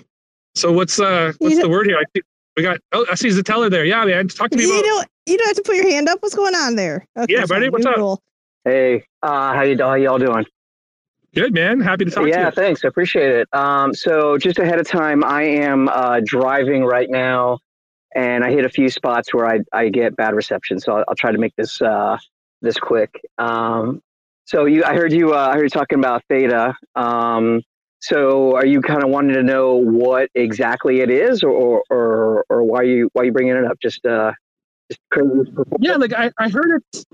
So 0.55 0.71
what's 0.71 0.99
uh 0.99 1.33
what's 1.39 1.55
You 1.55 1.61
the 1.61 1.69
word 1.69 1.87
here? 1.87 1.97
I 1.97 2.03
see, 2.15 2.21
we 2.55 2.63
got. 2.63 2.79
Oh, 2.93 3.05
I 3.11 3.15
see 3.15 3.27
Ztellar 3.29 3.69
there. 3.69 3.83
Yeah, 3.83 4.05
man. 4.05 4.29
Talk 4.29 4.49
to 4.51 4.57
me 4.57 4.63
You 4.63 4.71
about. 4.79 4.83
don't. 4.85 5.07
You 5.25 5.37
don't 5.37 5.47
have 5.47 5.57
to 5.57 5.61
put 5.63 5.75
your 5.75 5.89
hand 5.89 6.07
up. 6.07 6.19
What's 6.21 6.35
going 6.35 6.55
on 6.55 6.77
there? 6.77 7.05
Okay, 7.17 7.33
Yeah, 7.33 7.45
buddy, 7.45 7.69
what's 7.69 7.85
up? 7.85 7.97
rule. 7.97 8.21
Hey, 8.63 9.03
uh, 9.21 9.53
how 9.53 9.63
you 9.63 9.77
how 9.77 9.95
y'all 9.95 10.17
doing? 10.19 10.45
Good 11.37 11.53
man. 11.53 11.79
Happy 11.79 12.03
to 12.03 12.09
talk 12.09 12.25
yeah, 12.25 12.31
to 12.31 12.39
you. 12.39 12.45
Yeah, 12.45 12.49
thanks. 12.49 12.83
I 12.83 12.87
appreciate 12.87 13.29
it. 13.29 13.47
Um, 13.53 13.93
so 13.93 14.39
just 14.39 14.57
ahead 14.57 14.79
of 14.79 14.87
time, 14.87 15.23
I 15.23 15.43
am 15.43 15.87
uh, 15.87 16.19
driving 16.25 16.83
right 16.83 17.07
now, 17.07 17.59
and 18.15 18.43
I 18.43 18.49
hit 18.49 18.65
a 18.65 18.69
few 18.69 18.89
spots 18.89 19.31
where 19.35 19.45
I, 19.45 19.59
I 19.71 19.89
get 19.89 20.15
bad 20.15 20.33
reception. 20.33 20.79
So 20.79 20.93
I'll, 20.93 21.05
I'll 21.09 21.15
try 21.15 21.31
to 21.31 21.37
make 21.37 21.55
this 21.55 21.79
uh, 21.79 22.17
this 22.63 22.79
quick. 22.79 23.21
Um, 23.37 24.01
so 24.45 24.65
you, 24.65 24.83
I 24.83 24.95
heard 24.95 25.13
you. 25.13 25.35
Uh, 25.35 25.49
I 25.51 25.53
heard 25.53 25.65
you 25.65 25.69
talking 25.69 25.99
about 25.99 26.23
theta. 26.27 26.75
Um, 26.95 27.61
so 27.99 28.55
are 28.55 28.65
you 28.65 28.81
kind 28.81 29.03
of 29.03 29.11
wanting 29.11 29.35
to 29.35 29.43
know 29.43 29.75
what 29.75 30.31
exactly 30.33 31.01
it 31.01 31.11
is, 31.11 31.43
or 31.43 31.83
or 31.91 32.45
or 32.49 32.63
why 32.63 32.81
you 32.81 33.11
why 33.13 33.21
you 33.25 33.31
bringing 33.31 33.55
it 33.55 33.63
up? 33.63 33.79
Just 33.79 34.03
uh, 34.07 34.31
just 34.89 35.01
crazy. 35.11 35.51
Yeah, 35.79 35.97
like 35.97 36.13
I, 36.13 36.31
I 36.39 36.49
heard 36.49 36.81
it. 36.81 37.05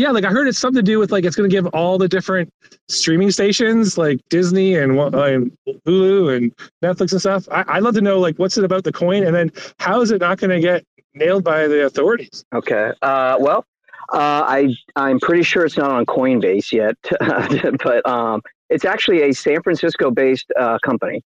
Yeah, 0.00 0.12
like 0.12 0.24
I 0.24 0.30
heard 0.30 0.48
it's 0.48 0.58
something 0.58 0.78
to 0.78 0.82
do 0.82 0.98
with 0.98 1.12
like 1.12 1.26
it's 1.26 1.36
going 1.36 1.50
to 1.50 1.54
give 1.54 1.66
all 1.74 1.98
the 1.98 2.08
different 2.08 2.50
streaming 2.88 3.30
stations 3.30 3.98
like 3.98 4.18
Disney 4.30 4.74
and, 4.74 4.98
uh, 4.98 5.10
and 5.10 5.52
Hulu 5.86 6.34
and 6.34 6.56
Netflix 6.82 7.12
and 7.12 7.20
stuff. 7.20 7.46
I, 7.52 7.64
I'd 7.68 7.82
love 7.82 7.92
to 7.96 8.00
know 8.00 8.18
like 8.18 8.38
what's 8.38 8.56
it 8.56 8.64
about 8.64 8.84
the 8.84 8.92
coin, 8.92 9.24
and 9.24 9.36
then 9.36 9.52
how 9.78 10.00
is 10.00 10.10
it 10.10 10.22
not 10.22 10.38
going 10.38 10.52
to 10.52 10.60
get 10.60 10.86
nailed 11.12 11.44
by 11.44 11.68
the 11.68 11.84
authorities? 11.84 12.46
Okay. 12.54 12.92
Uh, 13.02 13.36
well, 13.40 13.66
uh, 14.10 14.42
I 14.48 14.74
I'm 14.96 15.20
pretty 15.20 15.42
sure 15.42 15.66
it's 15.66 15.76
not 15.76 15.90
on 15.90 16.06
Coinbase 16.06 16.72
yet, 16.72 16.96
but 17.84 18.08
um, 18.08 18.40
it's 18.70 18.86
actually 18.86 19.20
a 19.20 19.34
San 19.34 19.62
Francisco-based 19.62 20.50
uh, 20.58 20.78
company. 20.82 21.22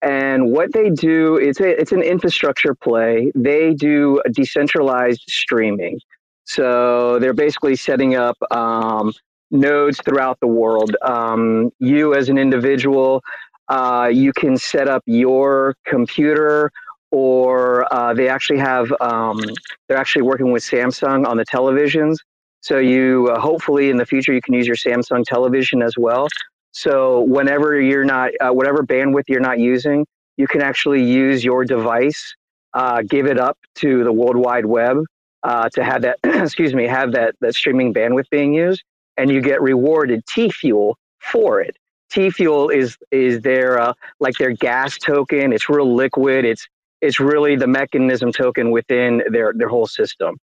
And 0.00 0.52
what 0.52 0.72
they 0.72 0.88
do, 0.88 1.36
it's 1.36 1.60
a 1.60 1.78
it's 1.78 1.92
an 1.92 2.00
infrastructure 2.00 2.74
play. 2.74 3.30
They 3.34 3.74
do 3.74 4.22
decentralized 4.32 5.24
streaming. 5.28 6.00
So 6.46 7.18
they're 7.18 7.34
basically 7.34 7.76
setting 7.76 8.14
up 8.14 8.36
um, 8.50 9.12
nodes 9.50 10.00
throughout 10.04 10.38
the 10.40 10.46
world. 10.46 10.96
Um, 11.02 11.72
you 11.80 12.14
as 12.14 12.28
an 12.28 12.38
individual, 12.38 13.22
uh, 13.68 14.08
you 14.12 14.32
can 14.32 14.56
set 14.56 14.88
up 14.88 15.02
your 15.06 15.74
computer, 15.84 16.70
or 17.10 17.92
uh, 17.92 18.14
they 18.14 18.28
actually 18.28 18.60
have 18.60 18.92
um, 19.00 19.40
they're 19.88 19.98
actually 19.98 20.22
working 20.22 20.52
with 20.52 20.62
Samsung 20.62 21.26
on 21.26 21.36
the 21.36 21.44
televisions. 21.44 22.16
So 22.60 22.78
you 22.78 23.28
uh, 23.32 23.40
hopefully 23.40 23.90
in 23.90 23.96
the 23.96 24.06
future 24.06 24.32
you 24.32 24.40
can 24.40 24.54
use 24.54 24.68
your 24.68 24.76
Samsung 24.76 25.24
television 25.24 25.82
as 25.82 25.94
well. 25.98 26.28
So 26.70 27.22
whenever 27.22 27.80
you're 27.80 28.04
not 28.04 28.30
uh, 28.40 28.50
whatever 28.50 28.84
bandwidth 28.84 29.24
you're 29.26 29.40
not 29.40 29.58
using, 29.58 30.06
you 30.36 30.46
can 30.46 30.62
actually 30.62 31.02
use 31.02 31.44
your 31.44 31.64
device, 31.64 32.36
uh, 32.72 33.02
give 33.02 33.26
it 33.26 33.38
up 33.38 33.58
to 33.76 34.04
the 34.04 34.12
World 34.12 34.36
Wide 34.36 34.66
Web 34.66 34.98
uh, 35.42 35.68
to 35.70 35.84
have 35.84 36.02
that 36.02 36.18
excuse 36.24 36.74
me 36.74 36.86
have 36.86 37.12
that 37.12 37.34
that 37.40 37.54
streaming 37.54 37.92
bandwidth 37.92 38.28
being 38.30 38.54
used, 38.54 38.82
and 39.16 39.30
you 39.30 39.40
get 39.40 39.60
rewarded 39.62 40.24
T 40.26 40.50
fuel 40.50 40.98
for 41.20 41.60
it. 41.60 41.76
T 42.10 42.30
fuel 42.30 42.68
is 42.68 42.96
is 43.10 43.40
their 43.42 43.78
uh, 43.78 43.92
like 44.20 44.34
their 44.38 44.52
gas 44.52 44.98
token. 44.98 45.52
It's 45.52 45.68
real 45.68 45.94
liquid. 45.94 46.44
It's 46.44 46.66
it's 47.00 47.20
really 47.20 47.56
the 47.56 47.66
mechanism 47.66 48.32
token 48.32 48.70
within 48.70 49.22
their 49.30 49.52
their 49.54 49.68
whole 49.68 49.86
system. 49.86 50.36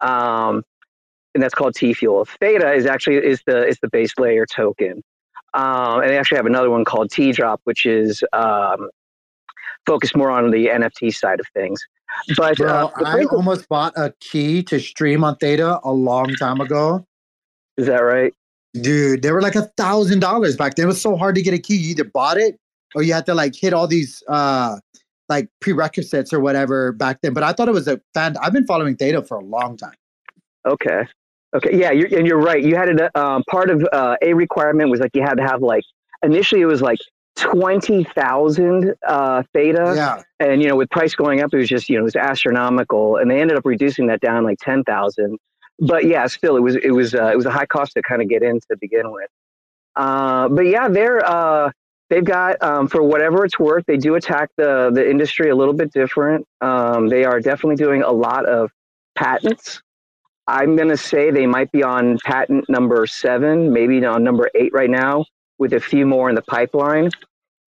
Um, 0.00 0.62
and 1.34 1.42
that's 1.42 1.54
called 1.54 1.74
T 1.74 1.92
Fuel. 1.94 2.24
Theta 2.24 2.72
is 2.72 2.86
actually 2.86 3.16
is 3.16 3.42
the 3.46 3.66
is 3.66 3.78
the 3.80 3.88
base 3.88 4.12
layer 4.18 4.46
token, 4.46 5.02
um, 5.52 6.00
and 6.00 6.10
they 6.10 6.18
actually 6.18 6.36
have 6.36 6.46
another 6.46 6.70
one 6.70 6.84
called 6.84 7.10
T 7.10 7.32
Drop, 7.32 7.60
which 7.64 7.86
is 7.86 8.22
um, 8.32 8.88
focused 9.86 10.16
more 10.16 10.30
on 10.30 10.50
the 10.50 10.68
NFT 10.68 11.14
side 11.14 11.40
of 11.40 11.46
things. 11.54 11.80
But 12.36 12.56
Bro, 12.56 12.70
uh, 12.70 12.90
I 13.04 13.24
almost 13.24 13.68
bought 13.68 13.92
a 13.96 14.12
key 14.20 14.62
to 14.64 14.78
stream 14.78 15.24
on 15.24 15.36
Theta 15.36 15.80
a 15.84 15.92
long 15.92 16.34
time 16.34 16.60
ago. 16.60 17.06
is 17.76 17.86
that 17.86 17.98
right? 17.98 18.32
Dude, 18.80 19.22
they 19.22 19.30
were 19.30 19.42
like 19.42 19.54
a 19.54 19.70
thousand 19.76 20.20
dollars 20.20 20.56
back 20.56 20.74
then. 20.74 20.84
It 20.84 20.88
was 20.88 21.00
so 21.00 21.16
hard 21.16 21.34
to 21.36 21.42
get 21.42 21.54
a 21.54 21.58
key. 21.58 21.76
You 21.76 21.90
either 21.90 22.04
bought 22.04 22.38
it 22.38 22.58
or 22.94 23.02
you 23.02 23.12
had 23.12 23.26
to 23.26 23.34
like 23.34 23.54
hit 23.54 23.72
all 23.72 23.86
these 23.86 24.22
uh 24.28 24.78
like 25.28 25.48
prerequisites 25.60 26.32
or 26.32 26.40
whatever 26.40 26.92
back 26.92 27.20
then. 27.22 27.34
But 27.34 27.44
I 27.44 27.52
thought 27.52 27.68
it 27.68 27.74
was 27.74 27.88
a 27.88 28.00
fan. 28.14 28.36
I've 28.42 28.52
been 28.52 28.66
following 28.66 28.96
Theta 28.96 29.22
for 29.22 29.38
a 29.38 29.44
long 29.44 29.76
time. 29.76 29.94
Okay. 30.66 31.02
Okay. 31.54 31.78
Yeah, 31.78 31.92
you're, 31.92 32.08
and 32.18 32.26
you're 32.26 32.40
right. 32.40 32.62
You 32.62 32.74
had 32.74 32.88
it. 32.88 33.16
Um, 33.16 33.44
part 33.48 33.70
of 33.70 33.86
uh, 33.92 34.16
a 34.22 34.34
requirement 34.34 34.90
was 34.90 35.00
like 35.00 35.12
you 35.14 35.22
had 35.22 35.34
to 35.34 35.42
have 35.42 35.62
like 35.62 35.84
initially 36.22 36.62
it 36.62 36.66
was 36.66 36.82
like 36.82 36.98
twenty 37.36 38.04
thousand 38.04 38.94
uh, 39.06 39.42
theta, 39.52 39.92
Yeah. 39.96 40.22
and 40.40 40.62
you 40.62 40.68
know 40.68 40.76
with 40.76 40.90
price 40.90 41.14
going 41.14 41.42
up, 41.42 41.52
it 41.52 41.56
was 41.56 41.68
just 41.68 41.88
you 41.88 41.96
know 41.96 42.02
it 42.02 42.04
was 42.04 42.16
astronomical, 42.16 43.16
and 43.16 43.30
they 43.30 43.40
ended 43.40 43.56
up 43.56 43.64
reducing 43.66 44.06
that 44.08 44.20
down 44.20 44.44
like 44.44 44.58
ten 44.60 44.84
thousand. 44.84 45.38
But 45.80 46.04
yeah, 46.06 46.26
still 46.26 46.56
it 46.56 46.60
was 46.60 46.76
it 46.76 46.90
was 46.92 47.14
uh, 47.14 47.30
it 47.32 47.36
was 47.36 47.46
a 47.46 47.50
high 47.50 47.66
cost 47.66 47.94
to 47.94 48.02
kind 48.02 48.22
of 48.22 48.28
get 48.28 48.42
in 48.42 48.60
to 48.70 48.76
begin 48.80 49.10
with. 49.10 49.28
Uh, 49.96 50.48
but 50.48 50.62
yeah, 50.66 50.88
they're 50.88 51.24
uh, 51.24 51.70
they've 52.10 52.24
got 52.24 52.62
um, 52.62 52.88
for 52.88 53.02
whatever 53.02 53.44
it's 53.44 53.58
worth, 53.58 53.84
they 53.86 53.96
do 53.96 54.14
attack 54.14 54.50
the 54.56 54.90
the 54.92 55.08
industry 55.08 55.50
a 55.50 55.56
little 55.56 55.74
bit 55.74 55.92
different. 55.92 56.46
Um, 56.60 57.08
they 57.08 57.24
are 57.24 57.40
definitely 57.40 57.76
doing 57.76 58.02
a 58.02 58.12
lot 58.12 58.46
of 58.46 58.70
patents. 59.16 59.80
I'm 60.46 60.76
going 60.76 60.88
to 60.90 60.96
say 60.96 61.30
they 61.30 61.46
might 61.46 61.72
be 61.72 61.82
on 61.82 62.18
patent 62.24 62.68
number 62.68 63.06
seven, 63.06 63.72
maybe 63.72 64.04
on 64.04 64.22
number 64.22 64.50
eight 64.54 64.72
right 64.74 64.90
now, 64.90 65.24
with 65.58 65.72
a 65.72 65.80
few 65.80 66.06
more 66.06 66.28
in 66.28 66.34
the 66.34 66.42
pipeline. 66.42 67.10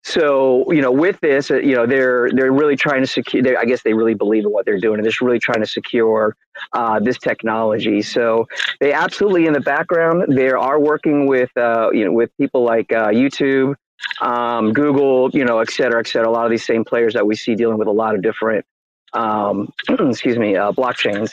So 0.03 0.71
you 0.71 0.81
know, 0.81 0.91
with 0.91 1.19
this, 1.21 1.51
uh, 1.51 1.57
you 1.57 1.75
know, 1.75 1.85
they're 1.85 2.29
they're 2.31 2.51
really 2.53 2.77
trying 2.77 3.01
to 3.01 3.07
secure. 3.07 3.43
they- 3.43 3.57
I 3.57 3.65
guess 3.65 3.83
they 3.83 3.93
really 3.93 4.13
believe 4.13 4.45
in 4.45 4.51
what 4.51 4.65
they're 4.65 4.79
doing, 4.79 4.95
and 4.95 5.03
they're 5.03 5.11
just 5.11 5.21
really 5.21 5.39
trying 5.39 5.59
to 5.61 5.67
secure 5.67 6.35
uh, 6.73 6.99
this 6.99 7.17
technology. 7.17 8.01
So 8.01 8.47
they 8.79 8.93
absolutely 8.93 9.47
in 9.47 9.53
the 9.53 9.59
background 9.59 10.25
they 10.37 10.49
are 10.51 10.79
working 10.79 11.27
with 11.27 11.51
uh, 11.57 11.89
you 11.91 12.05
know 12.05 12.13
with 12.13 12.31
people 12.37 12.63
like 12.63 12.93
uh, 12.93 13.09
YouTube, 13.09 13.75
um, 14.21 14.71
Google, 14.73 15.29
you 15.33 15.43
know, 15.43 15.59
et 15.59 15.71
cetera, 15.71 15.99
et 15.99 16.07
cetera. 16.07 16.29
A 16.29 16.31
lot 16.31 16.45
of 16.45 16.51
these 16.51 16.65
same 16.65 16.85
players 16.85 17.13
that 17.13 17.27
we 17.27 17.35
see 17.35 17.55
dealing 17.55 17.77
with 17.77 17.89
a 17.89 17.91
lot 17.91 18.15
of 18.15 18.21
different, 18.21 18.65
um, 19.13 19.73
excuse 19.89 20.37
me, 20.37 20.55
uh, 20.55 20.71
blockchains. 20.71 21.31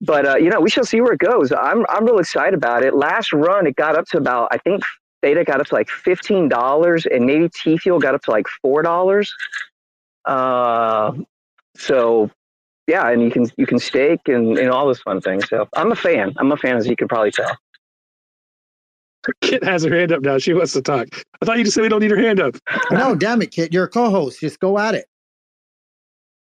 But 0.00 0.26
uh, 0.26 0.36
you 0.36 0.50
know, 0.50 0.60
we 0.60 0.70
shall 0.70 0.84
see 0.84 1.00
where 1.00 1.12
it 1.14 1.20
goes. 1.20 1.52
I'm 1.52 1.86
I'm 1.88 2.04
real 2.04 2.18
excited 2.18 2.54
about 2.54 2.82
it. 2.82 2.94
Last 2.94 3.32
run, 3.32 3.66
it 3.66 3.76
got 3.76 3.96
up 3.96 4.06
to 4.08 4.18
about 4.18 4.48
I 4.52 4.58
think 4.58 4.82
Theta 5.22 5.44
got 5.44 5.60
up 5.60 5.66
to 5.68 5.74
like 5.74 5.88
fifteen 5.88 6.48
dollars, 6.48 7.06
and 7.06 7.26
maybe 7.26 7.48
T 7.48 7.78
Fuel 7.78 7.98
got 7.98 8.14
up 8.14 8.22
to 8.22 8.30
like 8.30 8.46
four 8.62 8.82
dollars. 8.82 9.34
Uh, 10.24 11.12
so 11.76 12.30
yeah, 12.86 13.08
and 13.08 13.22
you 13.22 13.30
can 13.30 13.50
you 13.56 13.66
can 13.66 13.78
stake 13.78 14.28
and, 14.28 14.58
and 14.58 14.70
all 14.70 14.86
those 14.86 15.00
fun 15.00 15.20
things. 15.20 15.48
So 15.48 15.68
I'm 15.74 15.92
a 15.92 15.96
fan. 15.96 16.34
I'm 16.38 16.52
a 16.52 16.56
fan, 16.56 16.76
as 16.76 16.86
you 16.86 16.96
can 16.96 17.08
probably 17.08 17.32
tell. 17.32 17.56
Kit 19.40 19.64
has 19.64 19.82
her 19.82 19.94
hand 19.94 20.12
up 20.12 20.22
now. 20.22 20.38
She 20.38 20.54
wants 20.54 20.72
to 20.74 20.82
talk. 20.82 21.08
I 21.42 21.44
thought 21.44 21.58
you 21.58 21.64
just 21.64 21.74
said 21.74 21.82
we 21.82 21.88
don't 21.88 22.00
need 22.00 22.12
her 22.12 22.16
hand 22.16 22.40
up. 22.40 22.56
no, 22.90 23.14
damn 23.14 23.42
it, 23.42 23.50
Kit. 23.50 23.72
You're 23.72 23.84
a 23.84 23.88
co-host. 23.88 24.40
Just 24.40 24.60
go 24.60 24.78
at 24.78 24.94
it. 24.94 25.06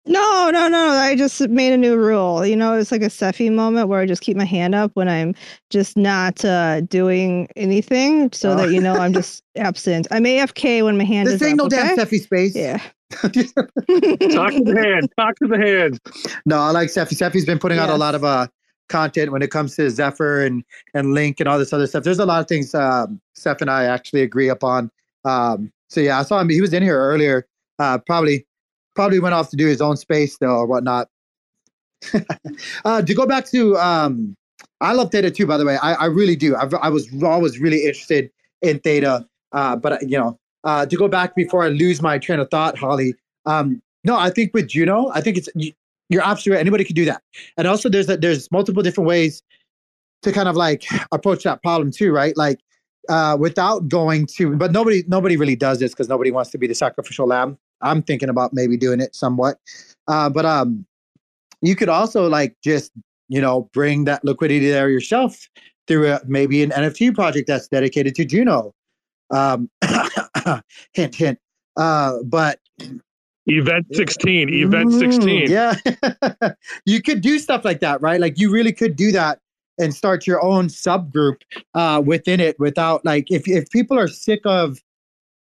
No, 0.06 0.50
no, 0.52 0.68
no. 0.68 0.90
I 0.90 1.16
just 1.16 1.42
made 1.50 1.74
a 1.74 1.78
new 1.78 1.98
rule. 1.98 2.46
You 2.46 2.56
know, 2.56 2.78
it's 2.78 2.92
like 2.92 3.02
a 3.02 3.10
Cephii 3.10 3.50
moment 3.50 3.90
where 3.90 4.00
I 4.00 4.06
just 4.06 4.22
keep 4.22 4.38
my 4.38 4.46
hand 4.46 4.74
up 4.74 4.92
when 4.96 5.08
I'm 5.08 5.36
just 5.70 5.98
not 5.98 6.44
uh, 6.44 6.82
doing 6.82 7.48
anything 7.56 8.32
so 8.32 8.52
oh. 8.52 8.56
that, 8.56 8.72
you 8.72 8.82
know, 8.82 8.96
I'm 8.96 9.14
just 9.14 9.44
absent. 9.58 10.08
I'm 10.12 10.24
AFK 10.24 10.84
when 10.84 10.98
my 10.98 11.04
hand 11.04 11.28
this 11.28 11.36
is 11.36 11.42
ain't 11.44 11.60
up, 11.60 11.72
no 11.72 11.78
okay? 11.78 11.88
damn 11.90 11.98
Cephii 11.98 12.20
space. 12.20 12.56
Yeah. 12.56 12.82
Talk 13.12 13.32
to 13.34 13.44
the 13.44 14.82
hand. 14.84 15.10
Talk 15.18 15.36
to 15.38 15.48
the 15.48 15.58
hand. 15.58 16.00
No, 16.46 16.60
I 16.60 16.72
like 16.72 16.90
Cephii. 16.90 17.16
Cephii's 17.16 17.46
been 17.46 17.60
putting 17.60 17.78
yes. 17.78 17.90
out 17.90 17.94
a 17.94 17.98
lot 17.98 18.16
of 18.16 18.24
uh, 18.24 18.48
content 18.88 19.32
when 19.32 19.42
it 19.42 19.52
comes 19.52 19.76
to 19.76 19.90
Zephyr 19.90 20.44
and 20.44 20.64
and 20.94 21.14
Link 21.14 21.40
and 21.40 21.48
all 21.48 21.58
this 21.58 21.74
other 21.74 21.88
stuff. 21.88 22.04
There's 22.04 22.20
a 22.20 22.26
lot 22.26 22.42
of 22.42 22.48
things 22.48 22.76
um, 22.76 23.20
Seth 23.34 23.62
and 23.62 23.70
I 23.70 23.86
actually 23.86 24.22
agree 24.22 24.50
upon. 24.50 24.92
Um, 25.26 25.72
so 25.88 26.02
yeah, 26.02 26.20
I 26.20 26.24
saw 26.24 26.40
him. 26.40 26.50
He 26.50 26.62
was 26.62 26.74
in 26.74 26.84
here 26.84 27.00
earlier. 27.00 27.48
Uh, 27.80 27.98
probably 27.98 28.46
probably 28.96 29.20
went 29.20 29.36
off 29.36 29.50
to 29.50 29.56
do 29.56 29.68
his 29.68 29.82
own 29.82 29.98
space 29.98 30.38
though 30.38 30.58
or 30.58 30.66
whatnot. 30.66 31.10
uh, 32.86 33.02
to 33.02 33.14
go 33.14 33.26
back 33.26 33.46
to, 33.48 33.78
um, 33.78 34.36
I 34.82 34.94
love 34.94 35.12
Theta 35.12 35.32
too. 35.32 35.46
By 35.46 35.58
the 35.58 35.66
way, 35.66 35.78
I, 35.82 35.94
I 35.94 36.06
really 36.06 36.36
do. 36.36 36.56
I've, 36.56 36.74
I 36.76 36.90
was 36.90 37.08
always 37.24 37.60
really 37.60 37.80
interested 37.80 38.32
in 38.62 38.80
Theta, 38.80 39.28
uh, 39.52 39.76
but 39.76 40.02
you 40.02 40.18
know, 40.18 40.40
uh, 40.64 40.86
to 40.86 40.96
go 40.96 41.08
back 41.08 41.36
before 41.36 41.64
I 41.64 41.70
lose 41.70 42.02
my 42.02 42.18
train 42.18 42.40
of 42.40 42.50
thought, 42.50 42.78
Holly. 42.78 43.16
Um, 43.46 43.82
no, 44.04 44.18
I 44.18 44.30
think 44.30 44.54
with 44.54 44.68
Juno, 44.68 45.10
I 45.14 45.22
think 45.22 45.38
it's 45.38 45.50
you're 46.10 46.24
absolutely 46.24 46.58
right. 46.58 46.62
Anybody 46.62 46.84
could 46.84 46.96
do 46.96 47.06
that. 47.06 47.22
And 47.58 47.68
also 47.68 47.90
there's 47.90 48.10
a, 48.10 48.18
there's 48.18 48.52
multiple 48.52 48.84
different 48.84 49.08
ways 49.08 49.44
to 50.24 50.32
kind 50.32 50.50
of 50.50 50.56
like 50.56 50.86
approach 51.12 51.44
that 51.44 51.62
problem 51.62 51.92
too, 51.92 52.12
right? 52.12 52.36
Like 52.36 52.60
uh, 53.08 53.38
without 53.40 53.88
going 53.88 54.26
to, 54.38 54.56
but 54.56 54.72
nobody 54.72 55.04
nobody 55.08 55.38
really 55.38 55.56
does 55.56 55.80
this 55.80 55.92
because 55.92 56.10
nobody 56.10 56.32
wants 56.32 56.52
to 56.52 56.58
be 56.58 56.68
the 56.68 56.76
sacrificial 56.76 57.28
lamb. 57.28 57.58
I'm 57.82 58.02
thinking 58.02 58.30
about 58.30 58.54
maybe 58.54 58.78
doing 58.78 59.02
it 59.02 59.16
somewhat, 59.16 59.58
uh, 60.08 60.30
but 60.30 60.46
um, 60.46 60.86
you 61.62 61.76
could 61.76 61.90
also 61.90 62.28
like 62.28 62.56
just 62.64 62.92
you 63.28 63.42
know 63.42 63.70
bring 63.74 64.06
that 64.06 64.24
liquidity 64.24 64.70
there 64.70 64.90
yourself 64.90 65.48
through 65.88 66.12
a, 66.12 66.22
maybe 66.26 66.64
an 66.64 66.72
NFT 66.72 67.16
project 67.16 67.48
that's 67.48 67.68
dedicated 67.68 68.16
to 68.16 68.26
Juno. 68.26 68.74
Um, 69.32 69.70
hint, 70.94 71.16
hint. 71.16 71.40
Uh, 71.78 72.18
but 72.26 72.60
Event 73.50 73.88
16, 73.94 74.54
event 74.54 74.94
16. 74.94 75.48
Mm, 75.48 75.50
yeah. 75.50 76.52
you 76.86 77.02
could 77.02 77.22
do 77.22 77.40
stuff 77.40 77.66
like 77.66 77.80
that, 77.80 78.00
right? 78.00 78.20
Like 78.20 78.38
you 78.38 78.52
really 78.52 78.72
could 78.72 78.96
do 78.96 79.12
that 79.12 79.40
and 79.80 79.96
start 79.96 80.28
your 80.28 80.44
own 80.44 80.68
subgroup 80.68 81.42
uh, 81.74 82.02
within 82.06 82.40
it 82.40 82.60
without 82.60 83.04
like 83.06 83.32
if 83.32 83.48
if 83.48 83.70
people 83.72 83.98
are 83.98 84.08
sick 84.08 84.42
of 84.46 84.80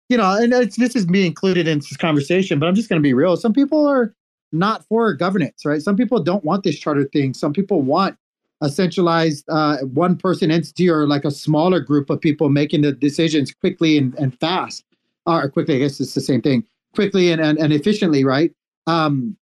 you 0.09 0.17
know, 0.17 0.35
and 0.35 0.53
this 0.53 0.95
is 0.95 1.07
me 1.07 1.25
included 1.25 1.67
in 1.67 1.79
this 1.79 1.97
conversation, 1.97 2.59
but 2.59 2.67
I'm 2.67 2.75
just 2.75 2.89
going 2.89 3.01
to 3.01 3.03
be 3.03 3.13
real. 3.13 3.37
Some 3.37 3.53
people 3.53 3.87
are 3.87 4.13
not 4.51 4.85
for 4.85 5.13
governance, 5.13 5.65
right? 5.65 5.81
Some 5.81 5.95
people 5.95 6.21
don't 6.21 6.43
want 6.43 6.63
this 6.63 6.77
charter 6.77 7.09
thing. 7.11 7.33
Some 7.33 7.53
people 7.53 7.81
want 7.81 8.17
a 8.61 8.69
centralized 8.69 9.45
uh, 9.49 9.77
one 9.79 10.15
person 10.15 10.51
entity 10.51 10.89
or 10.89 11.07
like 11.07 11.25
a 11.25 11.31
smaller 11.31 11.79
group 11.79 12.09
of 12.09 12.21
people 12.21 12.49
making 12.49 12.81
the 12.81 12.91
decisions 12.91 13.53
quickly 13.53 13.97
and, 13.97 14.13
and 14.15 14.39
fast. 14.39 14.83
Or 15.25 15.49
quickly, 15.49 15.75
I 15.75 15.79
guess 15.79 15.99
it's 15.99 16.13
the 16.13 16.21
same 16.21 16.41
thing 16.41 16.65
quickly 16.93 17.31
and, 17.31 17.41
and, 17.41 17.57
and 17.57 17.73
efficiently, 17.73 18.23
right? 18.23 18.51
Um, 18.85 19.35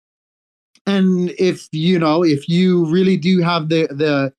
and 0.86 1.32
if 1.38 1.68
you 1.72 2.00
know, 2.00 2.24
if 2.24 2.48
you 2.48 2.86
really 2.86 3.18
do 3.18 3.42
have 3.42 3.70
the 3.70 3.88
the 3.92 4.34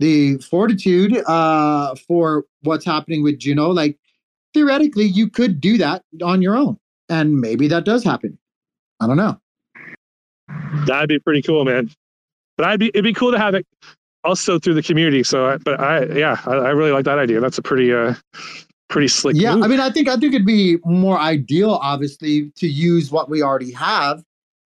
the 0.00 0.38
fortitude 0.38 1.16
uh, 1.26 1.94
for 2.06 2.44
what's 2.62 2.84
happening 2.84 3.22
with 3.22 3.38
Juno, 3.38 3.70
like 3.70 3.98
theoretically, 4.54 5.04
you 5.04 5.28
could 5.28 5.60
do 5.60 5.76
that 5.78 6.02
on 6.22 6.40
your 6.40 6.56
own, 6.56 6.78
and 7.08 7.40
maybe 7.40 7.68
that 7.68 7.84
does 7.84 8.02
happen. 8.02 8.38
I 9.00 9.06
don't 9.06 9.16
know. 9.16 9.38
That'd 10.86 11.08
be 11.08 11.18
pretty 11.18 11.42
cool, 11.42 11.64
man. 11.64 11.90
But 12.56 12.66
I'd 12.66 12.80
be 12.80 12.88
it'd 12.88 13.04
be 13.04 13.12
cool 13.12 13.32
to 13.32 13.38
have 13.38 13.54
it 13.54 13.66
also 14.22 14.58
through 14.58 14.74
the 14.74 14.82
community. 14.82 15.22
So, 15.22 15.58
but 15.64 15.80
I 15.80 16.04
yeah, 16.06 16.40
I, 16.46 16.52
I 16.52 16.70
really 16.70 16.92
like 16.92 17.04
that 17.04 17.18
idea. 17.18 17.40
That's 17.40 17.58
a 17.58 17.62
pretty 17.62 17.92
uh 17.92 18.14
pretty 18.88 19.08
slick. 19.08 19.36
Yeah, 19.36 19.54
move. 19.56 19.64
I 19.64 19.66
mean, 19.66 19.80
I 19.80 19.90
think 19.90 20.08
I 20.08 20.16
think 20.16 20.34
it'd 20.34 20.46
be 20.46 20.78
more 20.84 21.18
ideal, 21.18 21.72
obviously, 21.82 22.50
to 22.56 22.68
use 22.68 23.10
what 23.10 23.28
we 23.28 23.42
already 23.42 23.72
have 23.72 24.22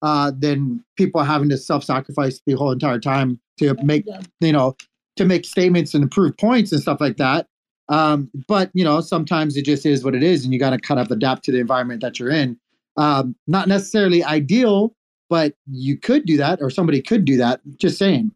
uh, 0.02 0.32
than 0.38 0.84
people 0.98 1.24
having 1.24 1.50
to 1.50 1.58
self-sacrifice 1.58 2.42
the 2.46 2.54
whole 2.54 2.72
entire 2.72 3.00
time 3.00 3.40
to 3.58 3.76
make 3.84 4.06
you 4.40 4.52
know 4.52 4.76
to 5.18 5.26
make 5.26 5.46
statements 5.46 5.94
and 5.94 6.10
prove 6.12 6.38
points 6.38 6.72
and 6.72 6.82
stuff 6.82 7.02
like 7.02 7.18
that. 7.18 7.48
Um, 7.90 8.30
but 8.48 8.72
you 8.74 8.84
know, 8.84 9.02
sometimes 9.02 9.58
it 9.58 9.66
just 9.66 9.86
is 9.86 10.04
what 10.04 10.16
it 10.16 10.24
is, 10.24 10.44
and 10.44 10.54
you 10.54 10.60
got 10.60 10.72
to 10.72 10.80
kind 10.80 11.00
of 11.00 11.12
adapt 11.12 11.44
to 11.46 11.52
the 11.52 11.60
environment 11.60 12.02
that 12.02 12.20
you're 12.20 12.32
in. 12.32 12.58
Um, 12.98 13.36
not 13.48 13.68
necessarily 13.68 14.24
ideal, 14.24 14.96
but 15.30 15.54
you 15.70 15.98
could 15.98 16.26
do 16.26 16.38
that, 16.38 16.60
or 16.62 16.70
somebody 16.70 17.02
could 17.02 17.26
do 17.26 17.38
that. 17.38 17.62
Just 17.78 17.98
saying. 17.98 18.32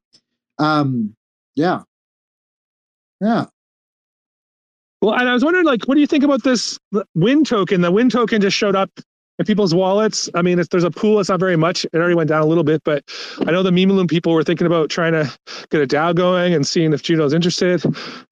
Um, 0.60 1.16
yeah, 1.56 1.82
yeah. 3.22 3.46
Well, 5.02 5.14
and 5.14 5.30
I 5.30 5.34
was 5.34 5.44
wondering, 5.44 5.66
like, 5.66 5.84
what 5.86 5.96
do 5.96 6.02
you 6.02 6.08
think 6.08 6.24
about 6.24 6.44
this 6.44 6.80
WYND 7.16 7.46
token? 7.46 7.82
The 7.82 7.92
WYND 7.92 8.12
token 8.12 8.42
just 8.42 8.58
showed 8.58 8.76
up 8.76 8.90
in 9.40 9.46
people's 9.46 9.74
wallets. 9.74 10.30
I 10.34 10.42
mean, 10.42 10.60
if 10.60 10.70
there's 10.70 10.84
a 10.84 10.92
pool, 10.92 11.20
it's 11.20 11.30
not 11.30 11.40
very 11.40 11.56
much. 11.56 11.86
It 11.86 11.96
already 11.96 12.16
went 12.16 12.30
down 12.30 12.42
a 12.42 12.46
little 12.46 12.64
bit, 12.64 12.84
but 12.84 13.04
I 13.46 13.52
know 13.52 13.64
the 13.64 13.72
Memaloon 13.72 14.10
people 14.10 14.34
were 14.34 14.44
thinking 14.44 14.68
about 14.68 14.90
trying 14.90 15.14
to 15.14 15.32
get 15.70 15.82
a 15.82 15.88
DAO 15.88 16.16
going 16.16 16.54
and 16.54 16.66
seeing 16.66 16.94
if 16.94 17.04
Juno's 17.04 17.34
interested. 17.34 17.84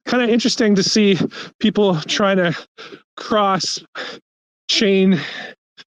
Kind 0.05 0.23
of 0.23 0.29
interesting 0.29 0.75
to 0.75 0.83
see 0.83 1.17
people 1.59 1.99
trying 2.01 2.37
to 2.37 2.55
cross 3.17 3.79
chain, 4.69 5.19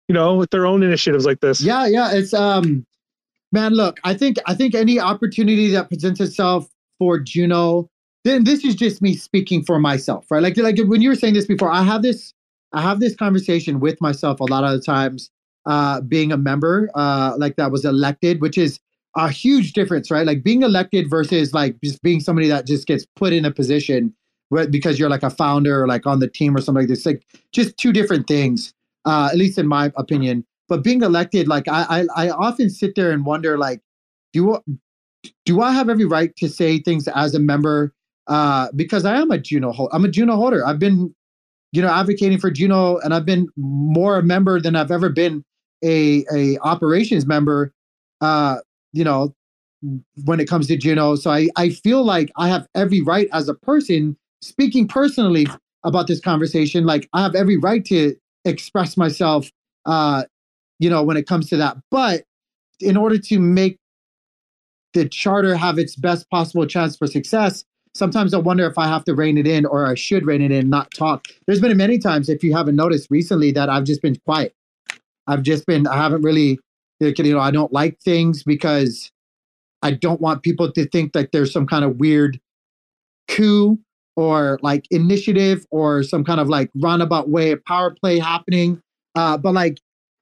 you 0.09 0.14
know, 0.14 0.34
with 0.36 0.51
their 0.51 0.66
own 0.66 0.82
initiatives 0.82 1.26
like 1.26 1.40
this. 1.40 1.60
Yeah, 1.60 1.86
yeah. 1.86 2.12
It's 2.12 2.32
um 2.32 2.86
man, 3.52 3.74
look, 3.74 4.01
I 4.05 4.14
think 4.14 4.39
I 4.47 4.55
think 4.55 4.74
any 4.74 4.98
opportunity 4.98 5.68
that 5.72 5.89
presents 5.89 6.20
itself 6.20 6.68
for 6.98 7.18
Juno 7.18 7.89
then 8.24 8.44
this 8.44 8.64
is 8.64 8.74
just 8.74 9.02
me 9.02 9.16
speaking 9.16 9.64
for 9.64 9.78
myself, 9.80 10.30
right? 10.30 10.43
Like 10.43 10.56
like 10.56 10.78
when 10.86 11.02
you 11.02 11.09
were 11.09 11.16
saying 11.16 11.34
this 11.34 11.47
before, 11.47 11.70
I 11.70 11.82
have 11.82 12.02
this 12.02 12.32
I 12.72 12.80
have 12.80 13.00
this 13.00 13.14
conversation 13.14 13.80
with 13.80 14.00
myself 14.00 14.40
a 14.40 14.44
lot 14.44 14.64
of 14.64 14.72
the 14.72 14.80
times, 14.80 15.30
uh, 15.66 16.00
being 16.00 16.32
a 16.32 16.36
member, 16.36 16.90
uh, 16.94 17.34
like 17.38 17.56
that 17.56 17.70
was 17.70 17.84
elected, 17.84 18.40
which 18.40 18.58
is 18.58 18.80
a 19.16 19.28
huge 19.28 19.72
difference, 19.72 20.10
right? 20.10 20.26
Like 20.26 20.42
being 20.42 20.62
elected 20.62 21.08
versus 21.08 21.52
like 21.52 21.76
just 21.82 22.02
being 22.02 22.20
somebody 22.20 22.48
that 22.48 22.66
just 22.66 22.86
gets 22.86 23.06
put 23.16 23.32
in 23.32 23.44
a 23.44 23.50
position 23.50 24.14
because 24.70 24.98
you're 24.98 25.08
like 25.08 25.22
a 25.22 25.30
founder 25.30 25.82
or 25.82 25.86
like 25.86 26.06
on 26.06 26.18
the 26.18 26.28
team 26.28 26.56
or 26.56 26.60
something 26.60 26.82
like 26.82 26.88
this. 26.88 27.06
Like 27.06 27.22
just 27.52 27.76
two 27.76 27.92
different 27.92 28.26
things, 28.26 28.74
uh, 29.04 29.28
at 29.30 29.38
least 29.38 29.58
in 29.58 29.66
my 29.66 29.92
opinion. 29.96 30.44
But 30.68 30.82
being 30.82 31.02
elected, 31.02 31.48
like 31.48 31.68
I, 31.68 32.06
I, 32.16 32.26
I 32.26 32.30
often 32.30 32.70
sit 32.70 32.94
there 32.94 33.10
and 33.10 33.26
wonder, 33.26 33.58
like, 33.58 33.80
do 34.32 34.58
do 35.44 35.60
I 35.60 35.72
have 35.72 35.88
every 35.88 36.04
right 36.04 36.34
to 36.36 36.48
say 36.48 36.78
things 36.78 37.08
as 37.08 37.34
a 37.34 37.38
member 37.38 37.94
uh, 38.26 38.68
because 38.74 39.04
I 39.04 39.16
am 39.16 39.30
a 39.30 39.38
Juno 39.38 39.72
holder. 39.72 39.94
I'm 39.94 40.04
a 40.04 40.08
Juno 40.08 40.36
holder. 40.36 40.66
I've 40.66 40.78
been, 40.78 41.14
you 41.72 41.80
know, 41.80 41.88
advocating 41.88 42.38
for 42.38 42.50
Juno, 42.50 42.98
and 42.98 43.14
I've 43.14 43.24
been 43.24 43.48
more 43.56 44.18
a 44.18 44.22
member 44.22 44.60
than 44.60 44.76
I've 44.76 44.90
ever 44.90 45.08
been 45.08 45.42
a 45.82 46.24
a 46.32 46.58
operations 46.58 47.26
member. 47.26 47.72
Uh, 48.20 48.58
you 48.92 49.02
know, 49.04 49.34
when 50.24 50.38
it 50.38 50.48
comes 50.48 50.66
to 50.68 50.76
Juno, 50.76 51.16
so 51.16 51.30
I 51.30 51.48
I 51.56 51.70
feel 51.70 52.04
like 52.04 52.30
I 52.36 52.48
have 52.48 52.66
every 52.74 53.00
right 53.00 53.28
as 53.32 53.48
a 53.48 53.54
person 53.54 54.16
speaking 54.42 54.86
personally 54.86 55.46
about 55.82 56.06
this 56.06 56.20
conversation. 56.20 56.84
Like 56.84 57.08
I 57.14 57.22
have 57.22 57.34
every 57.34 57.56
right 57.56 57.84
to 57.86 58.14
express 58.44 58.96
myself. 58.96 59.50
Uh, 59.86 60.24
you 60.78 60.90
know, 60.90 61.02
when 61.02 61.16
it 61.16 61.26
comes 61.26 61.48
to 61.48 61.56
that, 61.56 61.76
but 61.90 62.24
in 62.80 62.96
order 62.96 63.16
to 63.16 63.38
make 63.38 63.78
the 64.94 65.08
charter 65.08 65.54
have 65.56 65.78
its 65.78 65.96
best 65.96 66.28
possible 66.30 66.66
chance 66.66 66.96
for 66.96 67.06
success, 67.06 67.64
sometimes 67.94 68.35
I 68.35 68.39
wonder 68.39 68.66
if 68.66 68.78
I 68.78 68.86
have 68.86 69.05
to 69.05 69.14
rein 69.14 69.39
it 69.39 69.47
in 69.47 69.66
or 69.66 69.86
I 69.86 69.94
should 69.94 70.27
rein 70.27 70.43
it 70.43 70.51
in 70.51 70.70
not 70.70 70.90
talk. 70.93 71.27
There's 71.47 71.60
been 71.60 71.77
many 71.77 71.98
times, 71.98 72.28
if 72.28 72.43
you 72.43 72.55
haven't 72.55 72.77
noticed 72.77 73.10
recently, 73.10 73.52
that 73.52 73.69
I've 73.69 73.85
just 73.85 74.02
been 74.02 74.16
quiet. 74.24 74.55
I've 75.27 75.43
just 75.43 75.66
been, 75.66 75.86
I 75.86 75.97
haven't 75.97 76.23
really, 76.23 76.59
you 77.01 77.12
know, 77.32 77.40
I 77.40 77.51
don't 77.51 77.73
like 77.73 78.01
things 78.01 78.43
because 78.43 79.10
I 79.82 79.93
don't 79.93 80.20
want 80.20 80.43
people 80.43 80.70
to 80.73 80.89
think 80.89 81.12
that 81.12 81.32
there's 81.32 81.52
some 81.52 81.66
kind 81.66 81.85
of 81.85 81.98
weird 81.98 82.40
coup 83.28 83.78
or 84.16 84.59
like 84.62 84.86
initiative 84.90 85.66
or 85.70 86.02
some 86.02 86.24
kind 86.24 86.40
of 86.40 86.48
like 86.48 86.70
roundabout 86.77 87.28
way 87.28 87.52
of 87.52 87.64
power 87.64 87.90
play 87.90 88.19
happening. 88.19 88.81
Uh, 89.14 89.36
but 89.36 89.52
like, 89.52 89.78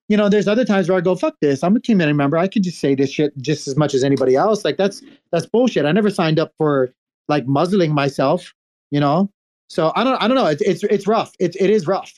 you 0.08 0.16
know, 0.16 0.28
there's 0.28 0.48
other 0.48 0.64
times 0.64 0.88
where 0.88 0.98
I 0.98 1.00
go, 1.00 1.14
fuck 1.14 1.36
this. 1.40 1.62
I'm 1.62 1.76
a 1.76 1.80
team 1.80 1.98
member. 1.98 2.36
I 2.36 2.48
could 2.48 2.62
just 2.62 2.80
say 2.80 2.94
this 2.94 3.10
shit 3.10 3.36
just 3.38 3.68
as 3.68 3.76
much 3.76 3.94
as 3.94 4.02
anybody 4.02 4.34
else. 4.34 4.64
Like 4.64 4.76
that's 4.76 5.02
that's 5.30 5.46
bullshit. 5.46 5.84
I 5.84 5.92
never 5.92 6.10
signed 6.10 6.40
up 6.40 6.52
for 6.58 6.92
like 7.30 7.46
muzzling 7.46 7.94
myself, 7.94 8.52
you 8.90 9.00
know? 9.00 9.30
So 9.68 9.92
I 9.96 10.04
don't 10.04 10.20
I 10.20 10.28
don't 10.28 10.36
know. 10.36 10.46
It's 10.46 10.60
it's 10.62 10.82
it's 10.84 11.06
rough. 11.06 11.32
It's 11.38 11.56
it 11.56 11.70
is 11.70 11.86
rough. 11.86 12.12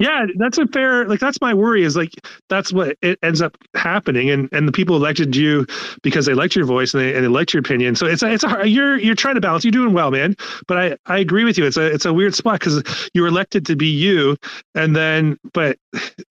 Yeah, 0.00 0.26
that's 0.38 0.56
a 0.56 0.66
fair 0.66 1.06
like 1.06 1.20
that's 1.20 1.40
my 1.42 1.52
worry 1.52 1.84
is 1.84 1.94
like 1.94 2.14
that's 2.48 2.72
what 2.72 2.96
it 3.02 3.18
ends 3.22 3.42
up 3.42 3.56
happening 3.74 4.30
and 4.30 4.48
and 4.50 4.66
the 4.66 4.72
people 4.72 4.96
elected 4.96 5.36
you 5.36 5.66
because 6.02 6.24
they 6.24 6.32
liked 6.32 6.56
your 6.56 6.64
voice 6.64 6.94
and 6.94 7.02
they, 7.02 7.14
and 7.14 7.22
they 7.22 7.28
liked 7.28 7.52
your 7.52 7.60
opinion. 7.60 7.94
So 7.94 8.06
it's 8.06 8.22
a, 8.22 8.32
it's 8.32 8.42
a 8.42 8.66
you're 8.66 8.98
you're 8.98 9.14
trying 9.14 9.34
to 9.34 9.42
balance. 9.42 9.62
You're 9.62 9.72
doing 9.72 9.92
well, 9.92 10.10
man. 10.10 10.36
But 10.66 10.78
I 10.78 10.96
I 11.04 11.18
agree 11.18 11.44
with 11.44 11.58
you. 11.58 11.66
It's 11.66 11.76
a 11.76 11.86
it's 11.86 12.06
a 12.06 12.14
weird 12.14 12.34
spot 12.34 12.60
cuz 12.60 12.82
you're 13.12 13.26
elected 13.26 13.66
to 13.66 13.76
be 13.76 13.88
you 13.88 14.38
and 14.74 14.96
then 14.96 15.38
but 15.52 15.76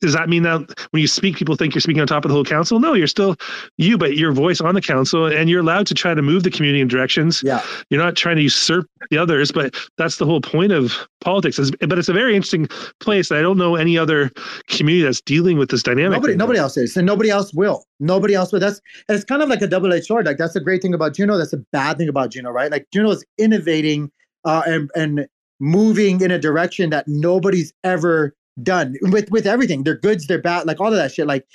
does 0.02 0.14
that 0.14 0.30
mean 0.30 0.44
that 0.44 0.62
when 0.90 1.02
you 1.02 1.08
speak 1.08 1.38
people 1.38 1.56
think 1.56 1.76
you're 1.76 1.82
speaking 1.82 2.02
on 2.02 2.08
top 2.08 2.26
of 2.26 2.30
the 2.30 2.36
whole 2.36 2.46
council? 2.46 2.80
No, 2.80 2.94
you're 2.96 3.06
still 3.06 3.36
you 3.78 4.00
but 4.00 4.18
your 4.18 4.32
voice 4.32 4.62
on 4.62 4.74
the 4.74 4.82
council 4.82 5.28
and 5.28 5.48
you're 5.48 5.62
allowed 5.62 5.86
to 5.88 5.94
try 5.94 6.16
to 6.16 6.24
move 6.24 6.42
the 6.42 6.50
community 6.50 6.82
in 6.82 6.88
directions. 6.88 7.44
Yeah. 7.44 7.62
You're 7.92 8.04
not 8.04 8.16
trying 8.16 8.38
to 8.38 8.42
usurp 8.42 8.88
the 9.12 9.20
others, 9.20 9.52
but 9.52 9.76
that's 9.98 10.18
the 10.18 10.26
whole 10.26 10.42
point 10.42 10.72
of 10.72 11.08
politics. 11.22 11.60
But 11.80 12.00
it's 12.00 12.10
a 12.10 12.14
very 12.14 12.36
interesting 12.36 12.68
place 13.00 13.30
that 13.30 13.38
I 13.38 13.42
don't 13.44 13.59
know 13.60 13.76
any 13.76 13.98
other 13.98 14.32
community 14.68 15.04
that's 15.04 15.22
dealing 15.22 15.58
with 15.58 15.70
this 15.70 15.84
dynamic. 15.84 16.18
Nobody, 16.18 16.36
nobody 16.36 16.60
else 16.60 16.78
is, 16.78 16.98
and 16.98 17.06
nobody 17.06 17.30
else 17.30 17.54
will. 17.54 17.86
Nobody 18.00 18.34
else 18.34 18.52
will. 18.52 18.60
That's 18.60 18.82
and 19.08 19.16
it's 19.16 19.26
kind 19.26 19.44
of 19.44 19.50
like 19.50 19.62
a 19.62 19.68
double-edged 19.68 20.06
sword. 20.06 20.26
Like 20.26 20.38
that's 20.38 20.54
the 20.54 20.62
great 20.62 20.82
thing 20.82 20.94
about 20.94 21.14
Juno. 21.14 21.38
That's 21.38 21.54
a 21.54 21.64
bad 21.72 21.98
thing 21.98 22.10
about 22.10 22.32
Juno, 22.32 22.50
right? 22.50 22.72
Like 22.72 22.88
Juno 22.92 23.12
is 23.12 23.24
innovating 23.38 24.12
uh, 24.46 24.64
and 24.66 24.90
and 24.96 25.28
moving 25.60 26.22
in 26.22 26.32
a 26.32 26.40
direction 26.40 26.90
that 26.90 27.08
nobody's 27.08 27.74
ever 27.84 28.36
done 28.64 28.96
with 29.04 29.30
with 29.32 29.46
everything. 29.46 29.84
Their 29.84 29.98
goods, 29.98 30.28
their 30.28 30.42
bad, 30.42 30.66
like 30.66 30.80
all 30.80 30.88
of 30.88 30.96
that 30.96 31.12
shit. 31.12 31.28
Like 31.28 31.46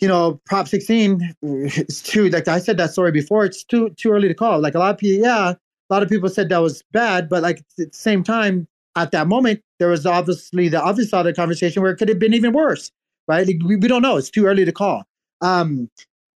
you 0.00 0.08
know, 0.08 0.40
Prop 0.44 0.68
16, 0.68 1.34
it's 1.42 2.02
too 2.02 2.28
like 2.28 2.48
I 2.48 2.58
said 2.58 2.76
that 2.78 2.92
story 2.92 3.12
before. 3.12 3.44
It's 3.44 3.64
too 3.64 3.90
too 3.90 4.10
early 4.10 4.28
to 4.28 4.34
call. 4.34 4.60
Like 4.60 4.74
a 4.74 4.78
lot 4.78 4.90
of 4.90 4.98
people, 4.98 5.24
yeah, 5.24 5.50
a 5.52 5.92
lot 5.94 6.02
of 6.02 6.08
people 6.08 6.28
said 6.28 6.48
that 6.48 6.58
was 6.58 6.82
bad, 6.92 7.28
but 7.28 7.42
like 7.42 7.58
at 7.58 7.64
the 7.76 7.88
same 7.92 8.22
time, 8.22 8.66
at 8.96 9.10
that 9.12 9.28
moment, 9.28 9.60
there 9.78 9.88
was 9.88 10.06
obviously 10.06 10.68
the 10.68 10.82
other 10.82 11.32
conversation 11.32 11.82
where 11.82 11.92
it 11.92 11.96
could 11.96 12.08
have 12.08 12.18
been 12.18 12.34
even 12.34 12.52
worse, 12.52 12.90
right? 13.28 13.46
Like, 13.46 13.58
we, 13.64 13.76
we 13.76 13.88
don't 13.88 14.02
know. 14.02 14.16
It's 14.16 14.30
too 14.30 14.46
early 14.46 14.64
to 14.64 14.72
call. 14.72 15.04
Um, 15.42 15.90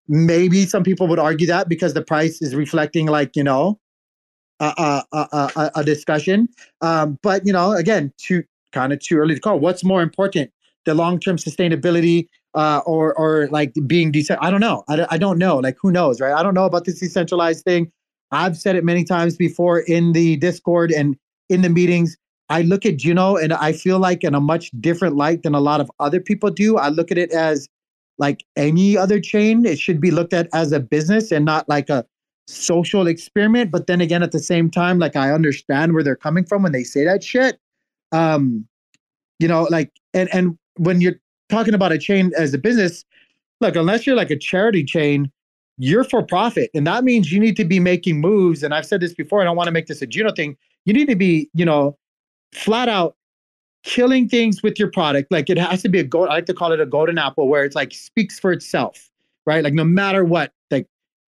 maybe 0.09 0.67
some 0.67 0.83
people 0.83 1.07
would 1.07 1.21
argue 1.21 1.47
that 1.47 1.69
because 1.69 1.95
the 1.95 2.03
price 2.03 2.43
is 2.43 2.55
reflecting, 2.57 3.07
like, 3.07 3.37
you 3.37 3.45
know, 3.45 3.79
a, 4.61 5.05
a, 5.13 5.29
a, 5.33 5.71
a 5.77 5.85
discussion. 5.85 6.49
Um, 6.81 7.19
but, 7.23 7.47
you 7.47 7.53
know, 7.53 7.73
again, 7.73 8.13
too 8.19 8.43
kind 8.73 8.93
of 8.93 8.99
too 8.99 9.17
early 9.19 9.35
to 9.35 9.41
call. 9.41 9.61
What's 9.61 9.85
more 9.85 10.03
important, 10.03 10.51
the 10.85 10.95
long 10.95 11.21
term 11.21 11.37
sustainability 11.37 12.27
uh, 12.55 12.81
or, 12.85 13.15
or 13.15 13.47
like 13.49 13.73
being 13.87 14.11
decent? 14.11 14.41
I 14.43 14.51
don't 14.51 14.61
know. 14.61 14.83
I, 14.89 15.07
I 15.11 15.19
don't 15.19 15.39
know. 15.39 15.59
Like, 15.59 15.77
who 15.81 15.93
knows, 15.93 16.21
right? 16.21 16.35
I 16.35 16.43
don't 16.43 16.55
know 16.55 16.65
about 16.65 16.87
this 16.87 16.99
decentralized 16.99 17.65
thing. 17.65 17.93
I've 18.33 18.57
said 18.57 18.75
it 18.75 18.85
many 18.85 19.05
times 19.05 19.37
before 19.37 19.79
in 19.79 20.13
the 20.13 20.37
Discord 20.37 20.91
and 20.91 21.17
in 21.49 21.63
the 21.63 21.69
meetings 21.71 22.17
I 22.49 22.63
look 22.63 22.87
at 22.87 22.97
Juno 22.97 23.37
and 23.37 23.53
I 23.53 23.73
feel 23.73 23.99
like 23.99 24.25
in 24.25 24.35
a 24.35 24.41
much 24.41 24.71
different 24.81 25.17
light 25.17 25.43
than 25.43 25.55
a 25.55 25.61
lot 25.61 25.81
of 25.81 25.91
other 26.01 26.21
people 26.21 26.51
do. 26.51 26.79
I 26.79 26.89
look 26.89 27.11
at 27.11 27.19
it 27.19 27.31
as 27.33 27.69
like 28.19 28.45
any 28.57 28.97
other 28.97 29.21
chain. 29.21 29.65
It 29.67 29.79
should 29.79 30.01
be 30.01 30.11
looked 30.11 30.33
at 30.33 30.49
as 30.53 30.73
a 30.73 30.81
business 30.81 31.31
and 31.31 31.45
not 31.45 31.69
like 31.69 31.89
a 31.89 32.05
social 32.47 33.07
experiment. 33.07 33.71
But 33.71 33.87
then 33.87 34.01
again, 34.01 34.23
at 34.23 34.33
the 34.33 34.39
same 34.39 34.71
time, 34.71 34.99
like 34.99 35.15
I 35.15 35.31
understand 35.31 35.93
where 35.93 36.03
they're 36.03 36.17
coming 36.17 36.45
from 36.45 36.63
when 36.63 36.73
they 36.73 36.85
say 36.85 37.05
that 37.05 37.23
shit. 37.23 37.59
Um, 38.13 38.67
you 39.39 39.47
know, 39.47 39.69
like 39.71 39.93
and 40.15 40.29
and 40.35 40.59
when 40.77 41.01
you're 41.01 41.21
talking 41.49 41.75
about 41.75 41.93
a 41.93 41.99
chain 41.99 42.33
as 42.37 42.55
a 42.55 42.59
business, 42.59 43.05
look, 43.61 43.77
unless 43.77 44.07
you're 44.07 44.17
like 44.17 44.31
a 44.31 44.39
charity 44.39 44.85
chain, 44.85 45.31
you're 45.77 46.05
for 46.05 46.23
profit. 46.23 46.71
And 46.75 46.87
that 46.87 47.05
means 47.05 47.31
you 47.31 47.39
need 47.39 47.57
to 47.57 47.65
be 47.65 47.79
making 47.79 48.21
moves. 48.21 48.63
And 48.63 48.75
I've 48.75 48.87
said 48.87 49.01
this 49.01 49.15
before, 49.15 49.41
I 49.41 49.45
don't 49.45 49.57
want 49.57 49.69
to 49.69 49.73
make 49.73 49.87
this 49.87 50.03
a 50.03 50.07
Juno 50.07 50.33
thing. 50.33 50.57
You 50.85 50.93
need 50.93 51.09
to 51.09 51.17
be, 51.17 51.49
you 51.55 51.65
know, 51.65 51.97
flat 52.53 52.89
out 52.89 53.17
killing 53.85 54.29
things 54.29 54.63
with 54.63 54.79
your 54.79 54.91
product. 54.91 55.31
Like 55.31 55.49
it 55.51 55.59
has 55.59 55.83
to 55.83 55.89
be 55.89 55.99
a 55.99 56.05
gold. 56.05 56.29
I 56.29 56.35
like 56.35 56.47
to 56.47 56.55
call 56.55 56.73
it 56.73 56.81
a 56.81 56.87
golden 56.87 57.19
apple, 57.19 57.49
where 57.49 57.65
it's 57.65 57.77
like 57.77 57.93
speaks 57.93 58.39
for 58.39 58.53
itself, 58.53 59.11
right? 59.47 59.65
Like 59.65 59.75
no 59.75 59.85
matter 59.85 60.25
what, 60.25 60.53
like 60.71 60.87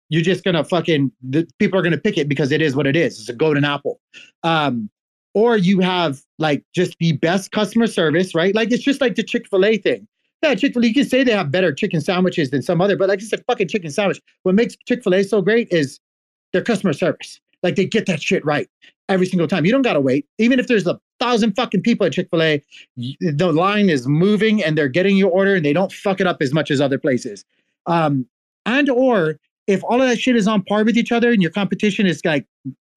you're 0.09 0.23
just 0.23 0.45
gonna 0.45 0.65
fucking 0.65 1.13
the 1.23 1.47
people 1.59 1.79
are 1.79 1.83
gonna 1.83 1.99
pick 1.99 2.19
it 2.19 2.29
because 2.29 2.53
it 2.53 2.63
is 2.63 2.75
what 2.75 2.87
it 2.87 2.97
is. 2.97 3.21
It's 3.21 3.29
a 3.29 3.35
golden 3.35 3.65
apple. 3.65 4.01
Um, 4.43 4.91
or 5.35 5.57
you 5.57 5.81
have 5.81 6.21
like 6.39 6.65
just 6.75 6.97
the 6.99 7.13
best 7.13 7.53
customer 7.53 7.87
service, 7.87 8.35
right? 8.35 8.55
Like 8.55 8.73
it's 8.73 8.83
just 8.83 9.01
like 9.01 9.15
the 9.15 9.23
Chick 9.23 9.49
Fil 9.49 9.65
A 9.65 9.77
thing. 9.77 10.09
Yeah, 10.43 10.55
Chick 10.55 10.73
Fil 10.73 10.85
A. 10.85 10.89
You 10.89 10.95
can 10.95 11.05
say 11.05 11.23
they 11.23 11.33
have 11.33 11.51
better 11.51 11.73
chicken 11.73 12.01
sandwiches 12.01 12.51
than 12.51 12.63
some 12.63 12.81
other, 12.81 12.97
but 12.97 13.09
like 13.09 13.21
it's 13.21 13.33
a 13.33 13.39
fucking 13.39 13.69
chicken 13.69 13.91
sandwich. 13.91 14.21
What 14.43 14.55
makes 14.55 14.77
Chick 14.87 15.05
Fil 15.05 15.15
A 15.15 15.23
so 15.23 15.43
great 15.43 15.69
is 15.71 16.01
their 16.53 16.63
customer 16.63 16.93
service. 16.93 17.41
Like 17.63 17.77
they 17.77 17.87
get 17.87 18.07
that 18.07 18.23
shit 18.23 18.45
right 18.45 18.69
every 19.09 19.27
single 19.27 19.49
time. 19.49 19.65
You 19.65 19.73
don't 19.73 19.83
gotta 19.83 20.01
wait. 20.01 20.27
Even 20.39 20.59
if 20.59 20.67
there's 20.67 20.87
a 20.87 21.01
thousand 21.19 21.55
fucking 21.55 21.83
people 21.83 22.07
at 22.07 22.13
Chick 22.13 22.29
Fil 22.31 22.43
A, 22.43 22.63
the 23.21 23.53
line 23.53 23.89
is 23.89 24.07
moving 24.07 24.63
and 24.63 24.77
they're 24.77 24.89
getting 24.89 25.17
your 25.17 25.31
order 25.31 25.55
and 25.55 25.65
they 25.65 25.73
don't 25.73 25.93
fuck 25.93 26.21
it 26.21 26.27
up 26.27 26.39
as 26.41 26.53
much 26.53 26.71
as 26.71 26.81
other 26.81 26.99
places. 26.99 27.45
Um, 27.87 28.27
and 28.67 28.89
or 28.91 29.39
if 29.67 29.83
all 29.85 30.01
of 30.01 30.09
that 30.09 30.19
shit 30.19 30.37
is 30.37 30.47
on 30.47 30.63
par 30.63 30.85
with 30.85 30.97
each 30.97 31.13
other 31.13 31.31
and 31.31 31.43
your 31.43 31.51
competition 31.51 32.07
is 32.07 32.23
like, 32.25 32.47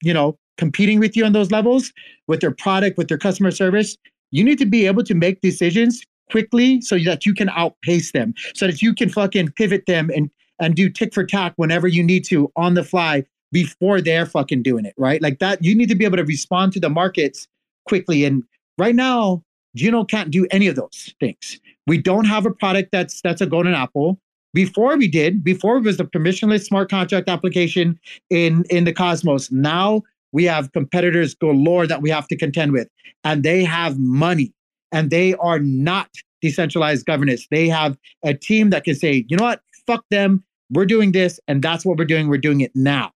you 0.02 0.14
know, 0.14 0.38
competing 0.58 1.00
with 1.00 1.16
you 1.16 1.26
on 1.26 1.34
those 1.34 1.52
levels 1.52 1.92
with 2.28 2.42
their 2.42 2.52
product, 2.52 2.98
with 2.98 3.08
their 3.08 3.18
customer 3.18 3.52
service, 3.52 3.98
you 4.32 4.44
need 4.44 4.60
to 4.60 4.66
be 4.66 4.88
able 4.88 5.04
to 5.04 5.14
make 5.14 5.42
decisions 5.42 6.02
quickly 6.30 6.82
so 6.82 6.98
that 7.00 7.26
you 7.26 7.34
can 7.34 7.50
outpace 7.50 8.12
them, 8.12 8.34
so 8.56 8.68
that 8.68 8.82
you 8.82 8.94
can 8.94 9.10
fucking 9.10 9.50
pivot 9.52 9.86
them 9.86 10.10
and 10.16 10.30
and 10.60 10.76
do 10.76 10.90
tick 10.90 11.14
for 11.14 11.26
tack 11.26 11.54
whenever 11.56 11.88
you 11.88 12.04
need 12.04 12.24
to 12.24 12.52
on 12.56 12.76
the 12.76 12.84
fly 12.84 13.24
before 13.52 14.02
they're 14.02 14.26
fucking 14.26 14.64
doing 14.64 14.86
it, 14.86 14.94
right? 14.98 15.22
Like 15.22 15.40
that, 15.40 15.64
you 15.64 15.76
need 15.76 15.90
to 15.90 15.96
be 15.96 16.06
able 16.06 16.18
to 16.18 16.26
respond 16.26 16.74
to 16.74 16.80
the 16.80 16.90
markets 16.90 17.48
quickly. 17.88 18.26
And 18.26 18.44
right 18.78 18.96
now, 18.96 19.44
Juno 19.76 20.04
can't 20.04 20.32
do 20.32 20.48
any 20.52 20.68
of 20.68 20.76
those 20.76 21.14
things. 21.20 21.60
We 21.88 21.98
don't 21.98 22.26
have 22.26 22.46
a 22.46 22.52
product 22.52 22.90
that's 22.92 23.22
that's 23.22 23.42
a 23.42 23.46
golden 23.46 23.74
apple. 23.74 24.20
Before 24.54 24.98
we 24.98 25.08
did, 25.08 25.44
before 25.44 25.78
it 25.78 25.84
was 25.84 25.98
the 25.98 26.04
permissionless 26.04 26.66
smart 26.66 26.90
contract 26.90 27.30
application 27.30 28.00
in 28.30 28.66
in 28.70 28.84
the 28.84 28.94
Cosmos. 28.94 29.52
Now 29.52 30.02
we 30.34 30.44
have 30.46 30.72
competitors 30.74 31.34
galore 31.36 31.88
that 31.88 32.02
we 32.02 32.10
have 32.10 32.28
to 32.28 32.38
contend 32.38 32.74
with, 32.74 32.88
and 33.24 33.44
they 33.44 33.64
have 33.64 33.98
money, 33.98 34.54
and 34.92 35.10
they 35.10 35.36
are 35.36 35.60
not 35.60 36.10
decentralized 36.42 37.06
governance. 37.06 37.48
They 37.50 37.70
have 37.70 37.98
a 38.24 38.34
team 38.34 38.72
that 38.72 38.84
can 38.84 38.96
say, 38.96 39.26
you 39.30 39.38
know 39.38 39.44
what, 39.44 39.62
fuck 39.88 40.04
them. 40.10 40.44
We're 40.70 40.86
doing 40.86 41.12
this, 41.12 41.40
and 41.48 41.62
that's 41.62 41.86
what 41.86 41.98
we're 41.98 42.06
doing. 42.06 42.28
We're 42.28 42.38
doing 42.38 42.62
it 42.62 42.72
now. 42.76 43.12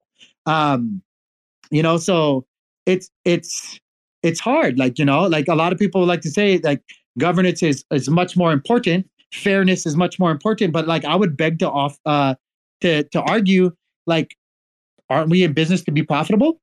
Um, 0.46 1.02
you 1.72 1.82
know, 1.82 1.98
so 1.98 2.46
it's 2.86 3.10
it's 3.26 3.80
it's 4.24 4.40
hard. 4.40 4.80
Like, 4.80 4.98
you 5.00 5.06
know, 5.06 5.24
like 5.28 5.48
a 5.48 5.56
lot 5.56 5.74
of 5.74 5.80
people 5.80 6.06
like 6.06 6.22
to 6.22 6.30
say 6.30 6.60
like 6.64 6.82
governance 7.18 7.64
is 7.64 7.84
is 7.92 8.10
much 8.10 8.36
more 8.38 8.52
important, 8.52 9.08
fairness 9.34 9.86
is 9.86 9.96
much 9.96 10.20
more 10.20 10.32
important. 10.32 10.74
But 10.74 10.88
like 10.88 11.06
I 11.06 11.16
would 11.16 11.38
beg 11.38 11.60
to 11.60 11.70
off 11.70 11.98
uh 12.06 12.36
to 12.82 13.04
to 13.04 13.22
argue, 13.22 13.72
like, 14.06 14.36
aren't 15.10 15.30
we 15.30 15.44
in 15.44 15.54
business 15.54 15.84
to 15.84 15.92
be 15.92 16.04
profitable? 16.04 16.60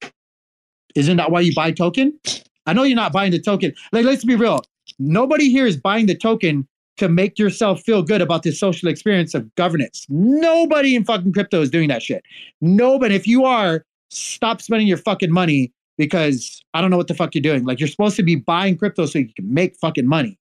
Isn't 0.95 1.17
that 1.17 1.31
why 1.31 1.41
you 1.41 1.55
buy 1.55 1.73
token? 1.73 2.19
I 2.67 2.73
know 2.73 2.83
you're 2.83 2.97
not 2.97 3.13
buying 3.13 3.33
the 3.33 3.41
token. 3.41 3.73
Like, 3.93 4.05
let's 4.05 4.25
be 4.25 4.37
real. 4.37 4.61
Nobody 4.99 5.51
here 5.51 5.67
is 5.67 5.77
buying 5.77 6.07
the 6.07 6.15
token 6.17 6.69
to 6.99 7.09
make 7.09 7.39
yourself 7.39 7.83
feel 7.83 8.03
good 8.03 8.21
about 8.21 8.43
the 8.43 8.53
social 8.53 8.89
experience 8.89 9.35
of 9.35 9.53
governance. 9.55 10.07
Nobody 10.09 10.95
in 10.95 11.05
fucking 11.05 11.33
crypto 11.33 11.61
is 11.61 11.71
doing 11.71 11.89
that 11.89 12.03
shit. 12.03 12.23
Nobody. 12.61 13.15
If 13.15 13.27
you 13.27 13.45
are, 13.45 13.85
stop 14.11 14.61
spending 14.61 14.87
your 14.87 14.99
fucking 14.99 15.33
money 15.33 15.73
because 15.99 16.63
I 16.75 16.81
don't 16.81 16.91
know 16.91 16.97
what 16.97 17.09
the 17.09 17.15
fuck 17.15 17.35
you're 17.35 17.43
doing. 17.43 17.65
Like 17.65 17.81
you're 17.81 17.89
supposed 17.89 18.17
to 18.17 18.23
be 18.23 18.37
buying 18.37 18.77
crypto 18.77 19.07
so 19.07 19.19
you 19.19 19.33
can 19.35 19.53
make 19.53 19.77
fucking 19.77 20.07
money, 20.07 20.39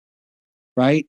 right? 0.75 1.05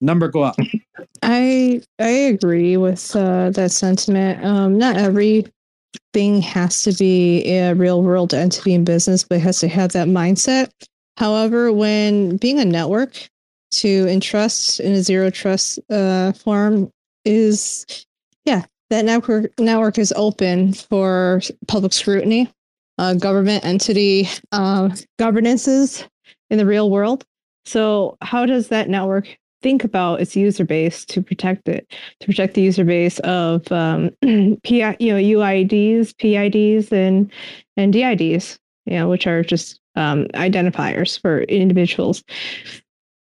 Number 0.00 0.28
go 0.28 0.42
up. 0.42 0.56
I 1.22 1.82
I 1.98 2.08
agree 2.08 2.76
with 2.76 3.14
uh, 3.14 3.50
that 3.50 3.70
sentiment. 3.70 4.44
Um, 4.44 4.78
not 4.78 4.96
everything 4.96 6.40
has 6.42 6.82
to 6.84 6.92
be 6.92 7.44
a 7.50 7.74
real 7.74 8.02
world 8.02 8.32
entity 8.32 8.74
in 8.74 8.84
business, 8.84 9.24
but 9.24 9.36
it 9.36 9.42
has 9.42 9.60
to 9.60 9.68
have 9.68 9.92
that 9.92 10.08
mindset. 10.08 10.70
However, 11.18 11.70
when 11.70 12.38
being 12.38 12.58
a 12.58 12.64
network, 12.64 13.28
to 13.70 14.08
entrust 14.08 14.80
in 14.80 14.92
a 14.92 15.02
zero 15.02 15.30
trust 15.30 15.78
uh, 15.90 16.32
form 16.32 16.90
is, 17.24 18.04
yeah, 18.44 18.64
that 18.90 19.04
network 19.04 19.58
network 19.58 19.98
is 19.98 20.12
open 20.16 20.72
for 20.72 21.40
public 21.68 21.92
scrutiny, 21.92 22.50
uh, 22.98 23.14
government 23.14 23.64
entity 23.64 24.28
uh, 24.52 24.90
governances 25.18 26.04
in 26.50 26.58
the 26.58 26.66
real 26.66 26.90
world. 26.90 27.24
So, 27.64 28.16
how 28.20 28.46
does 28.46 28.68
that 28.68 28.88
network 28.88 29.36
think 29.62 29.84
about 29.84 30.20
its 30.20 30.34
user 30.34 30.64
base 30.64 31.04
to 31.04 31.22
protect 31.22 31.68
it, 31.68 31.86
to 32.20 32.26
protect 32.26 32.54
the 32.54 32.62
user 32.62 32.84
base 32.84 33.18
of 33.20 33.70
um, 33.70 34.10
PI, 34.22 34.96
you 34.98 35.12
know, 35.12 35.20
UIDs, 35.20 36.14
PIDs, 36.16 36.90
and 36.92 37.30
and 37.76 37.92
DIDs, 37.92 38.58
you 38.86 38.94
know, 38.94 39.08
which 39.08 39.26
are 39.26 39.42
just 39.42 39.80
um, 39.96 40.26
identifiers 40.34 41.20
for 41.20 41.42
individuals. 41.42 42.24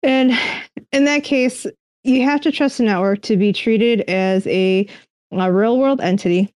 And 0.02 0.32
in 0.92 1.04
that 1.04 1.24
case, 1.24 1.66
you 2.04 2.22
have 2.24 2.40
to 2.42 2.52
trust 2.52 2.78
the 2.78 2.84
network 2.84 3.22
to 3.22 3.36
be 3.36 3.52
treated 3.52 4.02
as 4.02 4.46
a, 4.46 4.86
a 5.32 5.52
real 5.52 5.78
world 5.78 6.00
entity, 6.00 6.52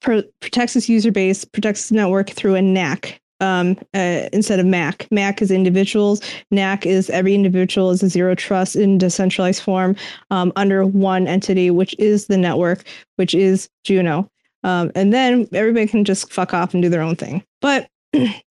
pro- 0.00 0.22
protects 0.40 0.76
its 0.76 0.88
user 0.88 1.12
base, 1.12 1.44
protects 1.44 1.88
the 1.88 1.96
network 1.96 2.30
through 2.30 2.54
a 2.54 2.62
NAC 2.62 3.20
um, 3.40 3.76
uh, 3.94 4.28
instead 4.32 4.58
of 4.58 4.66
MAC. 4.66 5.06
MAC 5.10 5.42
is 5.42 5.50
individuals. 5.50 6.20
NAC 6.50 6.86
is 6.86 7.10
every 7.10 7.34
individual 7.34 7.90
is 7.90 8.02
a 8.02 8.08
zero 8.08 8.34
trust 8.34 8.76
in 8.76 8.98
decentralized 8.98 9.62
form 9.62 9.94
um, 10.30 10.52
under 10.56 10.84
one 10.84 11.26
entity, 11.26 11.70
which 11.70 11.94
is 11.98 12.26
the 12.26 12.38
network, 12.38 12.84
which 13.16 13.34
is 13.34 13.68
Juno. 13.84 14.28
Um, 14.64 14.90
and 14.94 15.12
then 15.12 15.46
everybody 15.52 15.86
can 15.86 16.04
just 16.04 16.32
fuck 16.32 16.52
off 16.52 16.74
and 16.74 16.82
do 16.82 16.88
their 16.88 17.02
own 17.02 17.16
thing. 17.16 17.44
But 17.60 17.88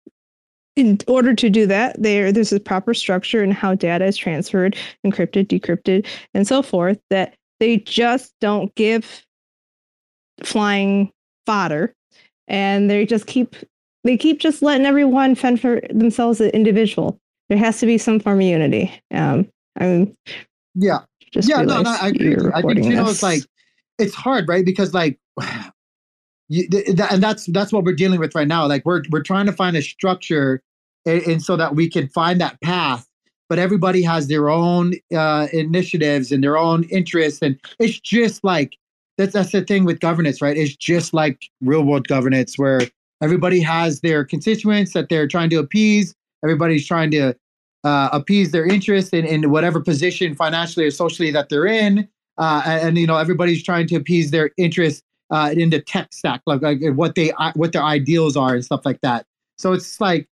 in 0.76 1.00
order 1.08 1.34
to 1.34 1.50
do 1.50 1.66
that, 1.68 2.02
there 2.02 2.32
there's 2.32 2.54
a 2.54 2.60
proper 2.60 2.94
structure 2.94 3.44
in 3.44 3.52
how 3.52 3.76
data 3.76 4.06
is 4.06 4.18
transferred, 4.18 4.78
encrypted, 5.06 5.48
decrypted, 5.48 6.06
and 6.34 6.48
so 6.48 6.62
forth 6.62 7.00
that 7.10 7.36
they 7.60 7.78
just 7.78 8.34
don't 8.42 8.74
give 8.76 9.26
flying 10.44 11.12
fodder 11.46 11.94
and 12.48 12.90
they 12.90 13.06
just 13.06 13.28
keep 13.28 13.56
they 14.04 14.18
keep 14.18 14.40
just 14.40 14.62
letting 14.62 14.86
everyone 14.86 15.36
fend 15.36 15.62
for 15.62 15.82
themselves 15.92 16.42
as 16.42 16.48
an 16.48 16.54
individual. 16.54 17.20
There 17.50 17.58
has 17.58 17.80
to 17.80 17.86
be 17.86 17.98
some 17.98 18.20
form 18.20 18.40
of 18.40 18.46
unity. 18.46 18.92
Um, 19.12 19.48
I 19.80 19.86
mean, 19.86 20.18
yeah, 20.76 21.00
just 21.32 21.50
yeah, 21.50 21.62
no, 21.62 21.82
no, 21.82 21.96
I 22.00 22.10
agree. 22.10 22.36
I 22.54 22.62
think 22.62 22.86
you 22.86 22.96
know, 22.96 23.10
it's 23.10 23.22
like 23.22 23.44
it's 24.00 24.16
hard, 24.16 24.48
right? 24.48 24.66
Because 24.66 24.94
like, 24.94 25.20
and 26.52 27.24
that's 27.24 27.46
that's 27.48 27.72
what 27.72 27.84
we're 27.84 27.94
dealing 27.94 28.20
with 28.20 28.36
right 28.36 28.48
now. 28.48 28.66
Like 28.68 28.86
we're 28.86 29.04
we're 29.10 29.24
trying 29.24 29.46
to 29.46 29.54
find 29.54 29.76
a 29.78 29.82
structure, 29.82 30.62
and, 31.06 31.22
and 31.24 31.44
so 31.44 31.56
that 31.56 31.76
we 31.76 31.90
can 31.90 32.08
find 32.10 32.42
that 32.42 32.60
path. 32.62 33.08
But 33.50 33.60
everybody 33.60 34.02
has 34.04 34.28
their 34.28 34.50
own 34.50 34.94
uh, 35.16 35.48
initiatives 35.52 36.32
and 36.32 36.44
their 36.44 36.58
own 36.58 36.84
interests, 36.86 37.42
and 37.42 37.60
it's 37.80 38.00
just 38.00 38.44
like 38.44 38.78
that's 39.18 39.34
that's 39.34 39.52
the 39.52 39.62
thing 39.62 39.86
with 39.86 40.00
governance, 40.00 40.42
right? 40.42 40.58
It's 40.58 40.76
just 40.76 41.14
like 41.14 41.50
real 41.62 41.84
world 41.84 42.08
governance, 42.08 42.58
where 42.58 42.82
everybody 43.22 43.62
has 43.62 44.02
their 44.02 44.26
constituents 44.26 44.94
that 44.94 45.10
they're 45.10 45.28
trying 45.28 45.50
to 45.52 45.58
appease. 45.58 46.14
Everybody's 46.44 46.88
trying 46.88 47.12
to 47.12 47.36
uh, 47.84 48.10
appease 48.12 48.52
their 48.52 48.66
interest 48.66 49.14
in, 49.14 49.26
in 49.26 49.52
whatever 49.52 49.80
position 49.80 50.36
financially 50.36 50.86
or 50.86 50.92
socially 50.92 51.32
that 51.32 51.50
they're 51.50 51.68
in. 51.68 52.08
Uh, 52.38 52.62
and, 52.66 52.88
and, 52.90 52.98
you 52.98 53.06
know, 53.06 53.18
everybody's 53.18 53.64
trying 53.64 53.88
to 53.88 53.96
appease 53.96 54.32
their 54.32 54.52
interest 54.58 55.04
uh, 55.32 55.54
in 55.56 55.70
the 55.70 55.82
tech 55.82 56.14
stack, 56.14 56.42
like, 56.46 56.62
like 56.62 56.80
what 56.94 57.16
they 57.16 57.32
what 57.56 57.72
their 57.72 57.84
ideals 57.84 58.36
are 58.36 58.54
and 58.54 58.64
stuff 58.64 58.82
like 58.86 59.00
that. 59.02 59.26
So 59.58 59.74
it's 59.74 60.00
like, 60.02 60.28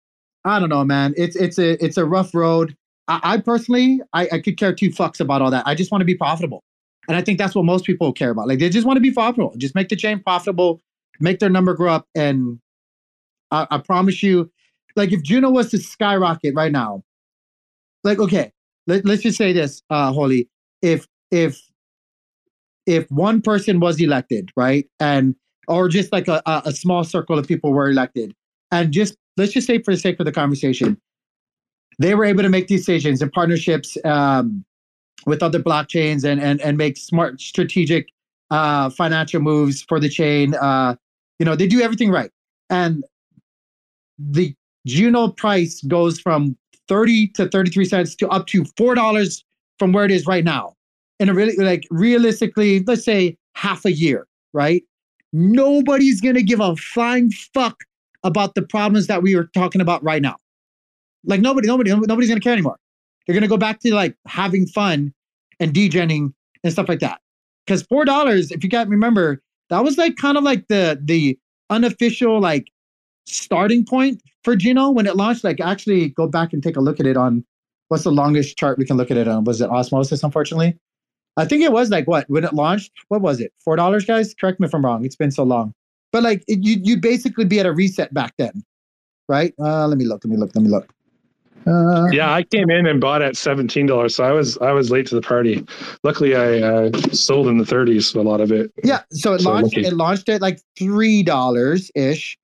I 0.45 0.59
don't 0.59 0.69
know, 0.69 0.85
man. 0.85 1.15
It's 1.17 1.37
it's 1.37 1.59
a 1.59 1.85
it's 1.85 1.97
a 1.97 2.05
rough 2.05 2.35
road. 2.35 2.77
I, 3.09 3.21
I 3.23 3.39
personally, 3.39 4.01
I, 4.13 4.29
I 4.33 4.39
could 4.39 4.57
care 4.57 4.73
two 4.73 4.91
fucks 4.91 5.21
about 5.21 5.43
all 5.43 5.51
that. 5.51 5.67
I 5.67 5.75
just 5.75 5.91
want 5.91 6.01
to 6.01 6.07
be 6.07 6.15
profitable, 6.15 6.63
and 7.09 7.17
I 7.17 7.23
think 7.23 7.39
that's 7.39 7.55
what 7.55 7.65
most 7.65 7.85
people 7.85 8.13
care 8.13 8.31
about. 8.31 8.47
Like 8.49 8.61
they 8.61 8.69
just 8.71 8.87
want 8.87 8.97
to 8.97 9.01
be 9.01 9.11
profitable. 9.11 9.55
Just 9.59 9.75
make 9.75 9.89
the 9.89 9.97
chain 9.97 10.21
profitable, 10.21 10.81
make 11.21 11.41
their 11.41 11.51
number 11.51 11.75
grow 11.75 11.93
up, 11.93 12.07
and 12.15 12.61
I, 13.51 13.67
I 13.71 13.79
promise 13.79 14.23
you, 14.23 14.51
like 14.95 15.13
if 15.13 15.23
Juno 15.23 15.51
was 15.51 15.71
to 15.73 15.79
skyrocket 15.79 16.55
right 16.55 16.73
now, 16.73 17.03
like 18.05 18.21
okay, 18.21 18.53
let, 18.87 19.05
let's 19.05 19.23
just 19.23 19.39
say 19.39 19.53
this, 19.53 19.83
uh, 19.91 20.13
Holy, 20.13 20.49
if 20.83 21.09
if 21.33 21.61
if 22.87 23.11
one 23.11 23.41
person 23.41 23.81
was 23.81 24.01
elected, 24.01 24.51
right, 24.57 24.87
and 25.01 25.35
or 25.69 25.89
just 25.89 26.13
like 26.13 26.29
a, 26.29 26.43
a, 26.47 26.73
small 26.73 27.05
circle 27.05 27.39
of 27.39 27.49
people 27.49 27.73
were 27.73 27.89
elected, 27.91 28.35
and 28.71 28.93
just 28.93 29.17
let's 29.37 29.53
just 29.53 29.67
say 29.67 29.81
for 29.83 29.95
the 29.95 30.01
sake 30.01 30.21
of 30.21 30.27
the 30.27 30.33
conversation, 30.33 31.01
they 31.99 32.15
were 32.15 32.25
able 32.25 32.43
to 32.43 32.49
make 32.49 32.67
decisions 32.67 33.23
and 33.23 33.33
partnerships 33.33 33.97
um, 34.05 34.65
with 35.27 35.43
other 35.43 35.61
blockchains 35.61 36.25
and 36.25 36.41
and 36.41 36.61
and 36.61 36.77
make 36.77 36.97
smart 36.97 37.41
strategic 37.41 38.09
uh, 38.51 38.91
financial 38.91 39.41
moves 39.41 39.83
for 39.83 39.99
the 39.99 40.09
chain. 40.09 40.55
Uh, 40.55 40.95
you 41.39 41.47
know, 41.47 41.57
they 41.57 41.67
do 41.67 41.81
everything 41.81 42.11
right, 42.11 42.31
and 42.71 43.05
the 44.19 44.55
Juno 44.87 45.29
price 45.29 45.81
goes 45.83 46.21
from 46.21 46.57
30 46.89 47.29
to 47.29 47.49
33 47.49 47.85
cents 47.85 48.15
to 48.17 48.29
up 48.29 48.47
to 48.49 48.63
$4 48.63 49.43
from 49.79 49.93
where 49.93 50.05
it 50.05 50.11
is 50.11 50.27
right 50.27 50.45
now. 50.45 50.74
In 51.21 51.29
a 51.29 51.35
really, 51.35 51.55
like, 51.57 51.85
realistically, 51.91 52.81
let's 52.81 53.05
say 53.05 53.37
half 53.55 53.85
a 53.85 53.93
year, 53.93 54.27
right? 54.53 54.83
Nobody's 55.33 56.21
to 56.35 56.43
give 56.43 56.61
a 56.61 56.75
flying 56.77 57.31
fuck 57.31 57.85
about 58.25 58.55
the 58.55 58.63
problems 58.63 59.07
that 59.07 59.23
we 59.23 59.35
are 59.35 59.45
talking 59.55 59.81
about 59.81 60.03
right 60.03 60.23
now. 60.23 60.37
Like, 61.25 61.41
nobody, 61.41 61.69
nobody, 61.69 61.91
nobody's 61.91 62.29
to 62.41 62.45
care 62.45 62.53
anymore. 62.53 62.79
They're 63.27 63.35
to 63.43 63.49
go 63.49 63.57
back 63.57 63.81
to 63.81 63.95
like 63.95 64.17
having 64.27 64.67
fun 64.67 65.15
and 65.61 65.73
degenning 65.73 66.33
and 66.63 66.73
stuff 66.73 66.89
like 66.89 67.01
that. 67.01 67.21
Because 67.65 67.83
$4, 67.85 68.53
if 68.53 68.63
you 68.63 68.69
can't 68.69 68.91
remember, 68.91 69.41
that 69.71 69.83
was 69.85 69.97
like 69.97 70.17
kind 70.17 70.37
of 70.37 70.45
like 70.45 70.67
the, 70.69 71.01
the 71.03 71.39
unofficial, 71.71 72.41
like, 72.41 72.71
starting 73.27 73.85
point 73.85 74.21
for 74.43 74.57
Juno 74.57 74.91
when 74.91 75.07
it 75.07 75.17
launched. 75.17 75.45
Like, 75.45 75.61
actually, 75.61 76.11
go 76.11 76.27
back 76.27 76.53
and 76.53 76.63
take 76.63 76.77
a 76.77 76.81
look 76.81 77.01
at 77.01 77.07
it 77.07 77.17
on 77.17 77.45
what's 77.89 78.05
the 78.05 78.13
longest 78.13 78.57
chart 78.59 78.79
we 78.79 78.85
can 78.85 78.97
look 78.97 79.11
at 79.11 79.17
it 79.17 79.29
on? 79.29 79.45
Was 79.45 79.61
it 79.61 79.71
Osmosis? 79.71 80.23
Unfortunately, 80.23 80.77
I 81.37 81.45
think 81.45 81.63
it 81.63 81.73
was 81.73 81.91
like 81.91 82.07
what 82.07 82.29
when 82.29 82.45
it 82.45 82.53
launched. 82.55 82.93
What 83.09 83.21
was 83.21 83.41
it? 83.41 83.53
Four 83.59 83.77
dollars, 83.77 84.05
guys. 84.05 84.35
Correct 84.35 84.61
me 84.61 84.67
if 84.67 84.75
I'm 84.75 84.85
wrong. 84.85 85.05
It's 85.05 85.17
been 85.17 85.31
so 85.31 85.43
long, 85.43 85.73
but 86.13 86.23
like 86.23 86.45
it, 86.47 86.61
you 86.63 86.79
you 86.83 86.97
basically 86.97 87.45
be 87.45 87.59
at 87.61 87.67
a 87.67 87.73
reset 87.73 88.13
back 88.15 88.35
then, 88.39 88.63
right? 89.29 89.53
Uh, 89.59 89.87
let 89.89 89.99
me 89.99 90.05
look. 90.05 90.25
Let 90.25 90.31
me 90.31 90.37
look. 90.37 90.55
Let 90.55 90.63
me 90.63 90.71
look. 90.71 90.89
Uh, 91.67 92.05
Yeah, 92.13 92.33
I 92.33 92.43
came 92.43 92.69
in 92.71 92.87
and 92.87 93.01
bought 93.01 93.23
at 93.23 93.37
seventeen 93.37 93.87
dollars, 93.87 94.15
so 94.17 94.25
I 94.25 94.33
was 94.33 94.59
I 94.59 94.73
was 94.73 94.91
late 94.91 95.07
to 95.07 95.15
the 95.15 95.23
party. 95.23 95.65
Luckily, 96.05 96.37
I 96.37 96.61
uh, 96.61 96.93
sold 97.13 97.49
in 97.49 97.59
the 97.59 97.67
thirties 97.67 98.15
a 98.15 98.21
lot 98.23 98.41
of 98.41 98.53
it. 98.53 98.71
Yeah, 98.85 99.03
so 99.11 99.33
it 99.35 99.41
So 99.41 99.51
launched. 99.51 99.77
lucky. 99.77 99.87
It 99.87 99.95
launched 99.95 100.29
at 100.29 100.41
like 100.41 100.61
three 100.79 101.23
dollars 101.23 101.91
ish. 101.95 102.39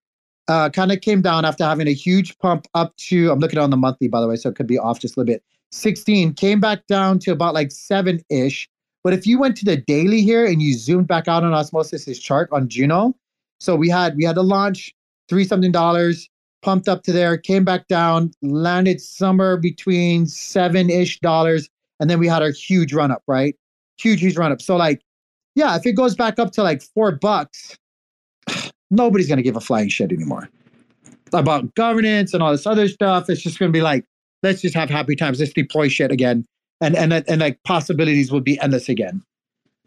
Uh, 0.49 0.69
kind 0.69 0.91
of 0.91 1.01
came 1.01 1.23
down 1.23 1.45
after 1.45 1.63
having 1.63 1.87
a 1.87 1.93
huge 1.93 2.37
pump 2.39 2.67
up 2.75 2.97
to. 2.97 3.31
I'm 3.31 3.39
looking 3.39 3.61
on 3.61 3.71
the 3.71 3.77
monthly, 3.77 4.09
by 4.09 4.21
the 4.21 4.27
way, 4.27 4.35
so 4.35 4.49
it 4.49 4.57
could 4.57 4.67
be 4.67 4.79
off 4.79 4.99
just 4.99 5.17
a 5.17 5.21
little 5.21 5.33
bit. 5.33 5.45
16 5.71 6.35
came 6.35 6.59
back 6.59 6.85
down 6.89 7.21
to 7.21 7.31
about 7.31 7.55
like 7.55 7.71
seven 7.71 8.21
ish. 8.31 8.69
But 9.03 9.15
if 9.15 9.27
you 9.27 9.39
went 9.39 9.57
to 9.59 9.65
the 9.65 9.77
daily 9.77 10.23
here 10.23 10.45
and 10.45 10.61
you 10.61 10.75
zoomed 10.75 11.07
back 11.07 11.27
out 11.27 11.43
on 11.43 11.53
Osmosis's 11.53 12.19
chart 12.19 12.49
on 12.53 12.69
Juno, 12.69 13.15
so 13.59 13.77
we 13.77 13.89
had 13.89 14.17
we 14.17 14.25
had 14.25 14.37
a 14.37 14.43
launch 14.43 14.95
three 15.29 15.45
something 15.45 15.73
dollars, 15.73 16.29
pumped 16.63 16.89
up 16.89 17.03
to 17.05 17.13
there, 17.13 17.39
came 17.39 17.65
back 17.65 17.89
down, 17.89 18.33
landed 18.43 19.01
somewhere 19.01 19.57
between 19.57 20.27
seven 20.27 20.91
ish 20.91 21.21
dollars, 21.21 21.69
and 21.99 22.11
then 22.11 22.19
we 22.19 22.27
had 22.27 22.43
our 22.43 22.51
huge 22.51 22.93
run 22.93 23.11
up, 23.11 23.23
right? 23.27 23.57
Huge, 23.99 24.21
huge 24.21 24.37
run 24.37 24.53
up. 24.53 24.61
So 24.61 24.77
like, 24.77 25.01
yeah, 25.55 25.77
if 25.77 25.87
it 25.87 25.93
goes 25.93 26.15
back 26.15 26.39
up 26.39 26.53
to 26.53 26.63
like 26.63 26.83
four 26.83 27.13
bucks, 27.13 27.77
nobody's 28.91 29.29
gonna 29.29 29.43
give 29.43 29.57
a 29.57 29.61
flying 29.61 29.89
shit 29.89 30.13
anymore 30.13 30.49
about 31.33 31.75
governance 31.75 32.35
and 32.35 32.43
all 32.43 32.51
this 32.51 32.67
other 32.67 32.89
stuff. 32.89 33.31
It's 33.31 33.41
just 33.41 33.59
gonna 33.59 33.73
be 33.73 33.83
like, 33.83 34.05
let's 34.43 34.61
just 34.61 34.75
have 34.75 34.91
happy 34.91 35.17
times. 35.17 35.41
Let's 35.41 35.53
deploy 35.53 35.89
shit 35.89 36.11
again, 36.11 36.45
and 36.81 36.97
and 36.97 37.13
and 37.13 37.41
like 37.41 37.63
possibilities 37.65 38.31
will 38.33 38.41
be 38.41 38.59
endless 38.61 38.89
again. 38.89 39.23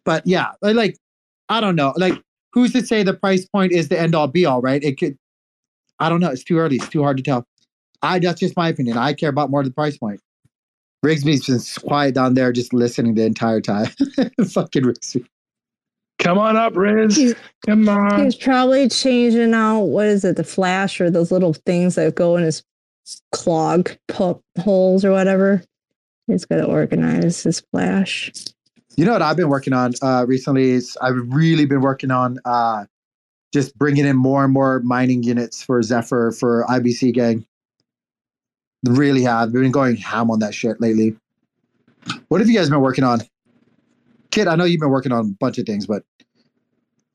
But 0.06 0.26
yeah, 0.26 0.52
like 0.62 0.98
I 1.50 1.60
don't 1.62 1.76
know, 1.76 1.94
like 1.98 2.22
who's 2.54 2.74
to 2.74 2.86
say 2.86 3.04
the 3.04 3.14
price 3.14 3.46
point 3.46 3.72
is 3.72 3.90
the 3.90 4.00
end 4.00 4.16
all 4.16 4.28
be 4.28 4.46
all, 4.46 4.62
right? 4.62 4.84
It 4.84 5.00
could. 5.00 5.18
I 6.00 6.10
don't 6.10 6.20
know. 6.20 6.30
It's 6.30 6.44
too 6.44 6.58
early. 6.58 6.76
It's 6.78 6.90
too 6.90 7.04
hard 7.04 7.18
to 7.18 7.24
tell. 7.24 7.46
I 8.02 8.20
that's 8.20 8.40
just 8.40 8.56
my 8.58 8.70
opinion. 8.70 8.98
I 8.98 9.14
care 9.14 9.30
about 9.30 9.50
more 9.50 9.64
the 9.64 9.72
price 9.72 9.98
point. 9.98 10.20
Rigsby's 11.06 11.46
been 11.48 11.88
quiet 11.90 12.16
down 12.16 12.34
there, 12.34 12.52
just 12.54 12.74
listening 12.74 13.16
the 13.16 13.26
entire 13.26 13.60
time. 13.62 13.88
Fucking 14.48 14.84
Rigsby. 14.84 15.26
Come 16.20 16.38
on 16.38 16.56
up, 16.56 16.76
Riz. 16.78 17.16
He's- 17.18 17.34
Come 17.66 17.90
on. 17.90 18.24
He's 18.24 18.36
probably 18.36 18.88
changing 18.88 19.54
out 19.54 19.82
what 19.82 20.06
is 20.06 20.24
it, 20.24 20.36
the 20.38 20.44
flash 20.46 21.02
or 21.02 21.10
those 21.10 21.32
little 21.32 21.54
things 21.66 21.96
that 21.96 22.16
go 22.16 22.38
in 22.38 22.44
his 22.44 22.64
clog 23.34 23.92
pu- 24.08 24.42
holes 24.60 25.04
or 25.04 25.12
whatever. 25.12 25.62
He's 26.28 26.46
got 26.46 26.58
to 26.58 26.66
organize 26.66 27.44
his 27.44 27.60
flash. 27.60 28.32
You 28.96 29.06
know 29.06 29.14
what 29.14 29.22
I've 29.22 29.38
been 29.38 29.50
working 29.50 29.74
on 29.74 29.94
uh, 30.02 30.26
recently 30.28 30.72
is 30.72 30.98
I've 31.02 31.16
really 31.28 31.66
been 31.66 31.82
working 31.82 32.12
on 32.12 32.38
uh, 32.46 32.86
just 33.52 33.78
bringing 33.78 34.06
in 34.06 34.16
more 34.16 34.44
and 34.44 34.54
more 34.54 34.80
mining 34.82 35.24
units 35.24 35.64
for 35.64 35.82
Zephyr 35.82 36.32
for 36.32 36.66
IBC 36.70 37.14
gang. 37.14 37.46
Really 38.86 39.24
have 39.24 39.52
been 39.52 39.72
going 39.72 39.96
ham 39.96 40.30
on 40.30 40.40
that 40.40 40.54
shit 40.54 40.80
lately. 40.80 41.16
What 42.28 42.42
have 42.42 42.50
you 42.50 42.58
guys 42.58 42.70
been 42.70 42.82
working 42.82 43.04
on? 43.04 43.22
Kit, 44.32 44.48
I 44.48 44.56
know 44.56 44.66
you've 44.66 44.82
been 44.82 44.90
working 44.90 45.12
on 45.12 45.26
a 45.26 45.30
bunch 45.40 45.58
of 45.58 45.66
things, 45.66 45.86
but 45.86 46.04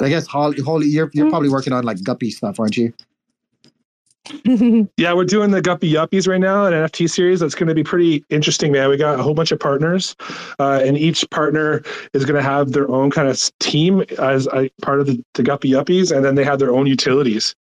I 0.01 0.09
guess 0.09 0.27
Holly, 0.27 0.61
Holly 0.61 0.87
you're, 0.87 1.11
you're 1.13 1.29
probably 1.29 1.49
working 1.49 1.73
on 1.73 1.85
like 1.85 2.03
guppy 2.03 2.31
stuff, 2.31 2.61
aren't 2.61 2.77
you? 2.77 2.93
Yeah, 4.97 5.13
we're 5.13 5.25
doing 5.25 5.51
the 5.51 5.63
Guppy 5.63 5.93
Yuppies 5.93 6.27
right 6.27 6.41
now, 6.41 6.67
an 6.67 6.73
NFT 6.73 7.09
series 7.09 7.41
that's 7.41 7.55
going 7.55 7.69
to 7.69 7.75
be 7.75 7.85
pretty 7.85 8.25
interesting, 8.31 8.73
man. 8.73 8.89
We 8.89 8.97
got 8.97 9.19
a 9.19 9.23
whole 9.23 9.35
bunch 9.35 9.53
of 9.53 9.61
partners, 9.61 10.17
uh, 10.59 10.81
and 10.85 10.97
each 10.97 11.29
partner 11.31 11.83
is 12.15 12.25
going 12.25 12.37
to 12.37 12.43
have 12.43 12.73
their 12.73 12.89
own 12.91 13.11
kind 13.11 13.29
of 13.29 13.41
team 13.61 14.01
as 14.19 14.47
a 14.49 14.71
part 14.83 15.01
of 15.01 15.07
the, 15.07 15.23
the 15.35 15.43
Guppy 15.43 15.71
Yuppies, 15.71 16.15
and 16.15 16.25
then 16.25 16.35
they 16.35 16.45
have 16.45 16.59
their 16.59 16.73
own 16.73 16.87
utilities. 16.87 17.55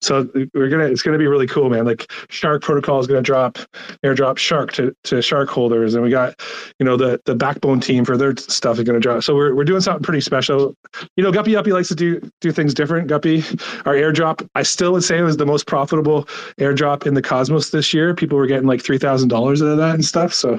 So 0.00 0.28
we're 0.54 0.68
gonna 0.68 0.86
it's 0.86 1.02
gonna 1.02 1.18
be 1.18 1.26
really 1.26 1.46
cool, 1.46 1.70
man. 1.70 1.84
Like 1.84 2.10
Shark 2.28 2.62
Protocol 2.62 2.98
is 2.98 3.06
gonna 3.06 3.22
drop 3.22 3.58
airdrop 4.04 4.36
Shark 4.36 4.72
to, 4.72 4.94
to 5.04 5.22
Shark 5.22 5.48
holders, 5.48 5.94
and 5.94 6.02
we 6.02 6.10
got 6.10 6.40
you 6.78 6.84
know 6.84 6.96
the 6.96 7.20
the 7.24 7.34
backbone 7.34 7.80
team 7.80 8.04
for 8.04 8.16
their 8.16 8.36
stuff 8.36 8.78
is 8.78 8.84
gonna 8.84 8.98
drop. 8.98 9.22
So 9.22 9.34
we're 9.34 9.54
we're 9.54 9.64
doing 9.64 9.80
something 9.80 10.02
pretty 10.02 10.20
special. 10.20 10.74
You 11.16 11.22
know, 11.22 11.30
Guppy 11.30 11.54
Uppy 11.56 11.72
likes 11.72 11.88
to 11.88 11.94
do 11.94 12.20
do 12.40 12.50
things 12.50 12.74
different. 12.74 13.08
Guppy, 13.08 13.38
our 13.86 13.94
airdrop, 13.94 14.48
I 14.56 14.64
still 14.64 14.92
would 14.92 15.04
say 15.04 15.18
it 15.18 15.22
was 15.22 15.36
the 15.36 15.46
most 15.46 15.66
profitable 15.66 16.24
airdrop 16.58 17.06
in 17.06 17.14
the 17.14 17.22
Cosmos 17.22 17.70
this 17.70 17.94
year. 17.94 18.14
People 18.14 18.38
were 18.38 18.46
getting 18.46 18.66
like 18.66 18.82
three 18.82 18.98
thousand 18.98 19.28
dollars 19.28 19.62
out 19.62 19.68
of 19.68 19.78
that 19.78 19.94
and 19.94 20.04
stuff. 20.04 20.34
So 20.34 20.54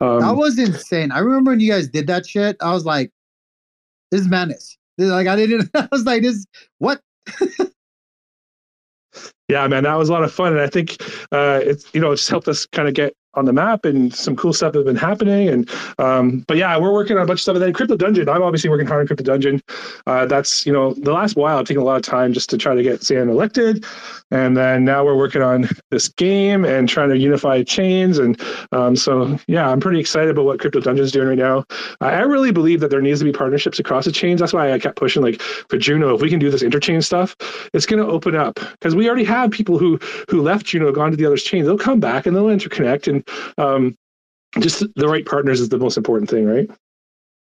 um, 0.00 0.20
that 0.20 0.34
was 0.36 0.58
insane. 0.58 1.12
I 1.12 1.20
remember 1.20 1.52
when 1.52 1.60
you 1.60 1.70
guys 1.70 1.88
did 1.88 2.08
that 2.08 2.26
shit. 2.26 2.56
I 2.60 2.72
was 2.72 2.84
like, 2.84 3.12
"This 4.10 4.22
is 4.22 4.28
madness." 4.28 4.76
Like 4.98 5.28
I 5.28 5.36
didn't. 5.36 5.70
I 5.74 5.88
was 5.92 6.04
like, 6.04 6.22
"This 6.22 6.44
what?" 6.78 7.00
yeah, 9.48 9.66
man, 9.66 9.84
that 9.84 9.94
was 9.94 10.08
a 10.08 10.12
lot 10.12 10.24
of 10.24 10.32
fun, 10.32 10.52
and 10.52 10.60
I 10.60 10.68
think 10.68 10.96
uh, 11.32 11.60
it's 11.62 11.92
you 11.94 12.00
know 12.00 12.12
it's 12.12 12.28
helped 12.28 12.48
us 12.48 12.66
kind 12.66 12.88
of 12.88 12.94
get 12.94 13.14
on 13.38 13.44
the 13.44 13.52
map 13.52 13.84
and 13.84 14.14
some 14.14 14.36
cool 14.36 14.52
stuff 14.52 14.74
has 14.74 14.84
been 14.84 14.96
happening. 14.96 15.48
And 15.48 15.70
um, 15.98 16.44
but 16.46 16.56
yeah, 16.56 16.76
we're 16.78 16.92
working 16.92 17.16
on 17.16 17.22
a 17.22 17.26
bunch 17.26 17.38
of 17.38 17.42
stuff. 17.42 17.56
And 17.56 17.64
then 17.64 17.72
Crypto 17.72 17.96
Dungeon, 17.96 18.28
I'm 18.28 18.42
obviously 18.42 18.70
working 18.70 18.86
hard 18.86 19.00
on 19.00 19.06
Crypto 19.06 19.24
Dungeon. 19.24 19.62
Uh, 20.06 20.26
that's 20.26 20.66
you 20.66 20.72
know 20.72 20.94
the 20.94 21.12
last 21.12 21.36
while 21.36 21.58
I've 21.58 21.66
taken 21.66 21.82
a 21.82 21.86
lot 21.86 21.96
of 21.96 22.02
time 22.02 22.32
just 22.32 22.50
to 22.50 22.58
try 22.58 22.74
to 22.74 22.82
get 22.82 23.02
Sam 23.02 23.28
elected, 23.28 23.84
and 24.30 24.56
then 24.56 24.84
now 24.84 25.04
we're 25.04 25.16
working 25.16 25.42
on 25.42 25.68
this 25.90 26.08
game 26.08 26.64
and 26.64 26.88
trying 26.88 27.08
to 27.10 27.18
unify 27.18 27.62
chains. 27.62 28.18
And 28.18 28.40
um, 28.72 28.96
so 28.96 29.38
yeah, 29.46 29.68
I'm 29.68 29.80
pretty 29.80 30.00
excited 30.00 30.30
about 30.30 30.44
what 30.44 30.60
Crypto 30.60 30.80
Dungeon 30.80 31.04
is 31.04 31.12
doing 31.12 31.28
right 31.28 31.38
now. 31.38 31.64
I 32.00 32.20
really 32.20 32.52
believe 32.52 32.80
that 32.80 32.90
there 32.90 33.00
needs 33.00 33.20
to 33.20 33.24
be 33.24 33.32
partnerships 33.32 33.78
across 33.78 34.04
the 34.04 34.12
chains. 34.12 34.40
That's 34.40 34.52
why 34.52 34.72
I 34.72 34.78
kept 34.78 34.96
pushing 34.96 35.22
like 35.22 35.40
for 35.40 35.78
Juno. 35.78 36.14
If 36.14 36.20
we 36.20 36.30
can 36.30 36.38
do 36.38 36.50
this 36.50 36.62
interchain 36.62 37.02
stuff, 37.04 37.36
it's 37.72 37.86
going 37.86 38.04
to 38.04 38.10
open 38.10 38.34
up 38.34 38.58
because 38.72 38.94
we 38.94 39.06
already 39.06 39.24
have 39.24 39.50
people 39.50 39.78
who 39.78 39.98
who 40.28 40.42
left 40.42 40.66
Juno, 40.66 40.92
gone 40.92 41.10
to 41.10 41.16
the 41.16 41.26
other 41.26 41.36
chains. 41.36 41.66
They'll 41.66 41.78
come 41.78 42.00
back 42.00 42.26
and 42.26 42.34
they'll 42.34 42.46
interconnect 42.46 43.08
and 43.08 43.27
um, 43.58 43.96
just 44.60 44.84
the 44.96 45.08
right 45.08 45.26
partners 45.26 45.60
is 45.60 45.68
the 45.68 45.78
most 45.78 45.96
important 45.96 46.30
thing, 46.30 46.46
right? 46.46 46.70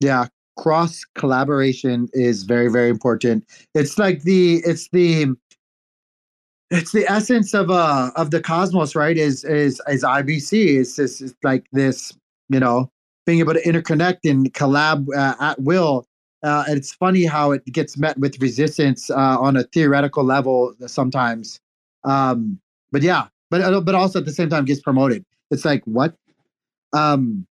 Yeah, 0.01 0.27
cross 0.59 1.05
collaboration 1.15 2.09
is 2.13 2.45
very 2.45 2.69
very 2.69 2.91
important. 2.91 3.45
It's 3.75 3.99
like 3.99 4.23
the 4.23 4.57
it's 4.65 4.89
the 4.93 5.35
it's 6.71 6.93
the 6.93 7.11
essence 7.11 7.55
of 7.55 7.71
uh 7.71 8.11
of 8.17 8.31
the 8.31 8.41
cosmos, 8.41 8.95
right? 8.95 9.17
Is 9.17 9.45
is 9.45 9.81
is 9.89 10.03
IBC? 10.03 10.81
It's 10.81 10.97
just 10.97 11.21
it's 11.21 11.35
like 11.43 11.67
this, 11.73 12.13
you 12.49 12.61
know, 12.61 12.91
being 13.27 13.41
able 13.41 13.55
to 13.55 13.63
interconnect 13.63 14.19
and 14.25 14.53
collab 14.55 15.07
uh, 15.17 15.35
at 15.41 15.61
will. 15.61 16.07
Uh, 16.43 16.65
and 16.67 16.77
it's 16.77 16.93
funny 16.93 17.25
how 17.25 17.53
it 17.53 17.65
gets 17.67 17.97
met 17.97 18.19
with 18.19 18.41
resistance 18.41 19.11
uh, 19.11 19.39
on 19.39 19.57
a 19.57 19.63
theoretical 19.65 20.25
level 20.25 20.75
sometimes. 20.87 21.61
Um, 22.03 22.59
but 22.91 23.03
yeah, 23.03 23.29
but 23.49 23.85
but 23.85 23.95
also 23.95 24.19
at 24.19 24.25
the 24.25 24.33
same 24.33 24.49
time 24.49 24.65
gets 24.65 24.81
promoted. 24.81 25.25
It's 25.53 25.67
like 25.67 25.85
what? 25.85 26.17
Um, 26.95 27.47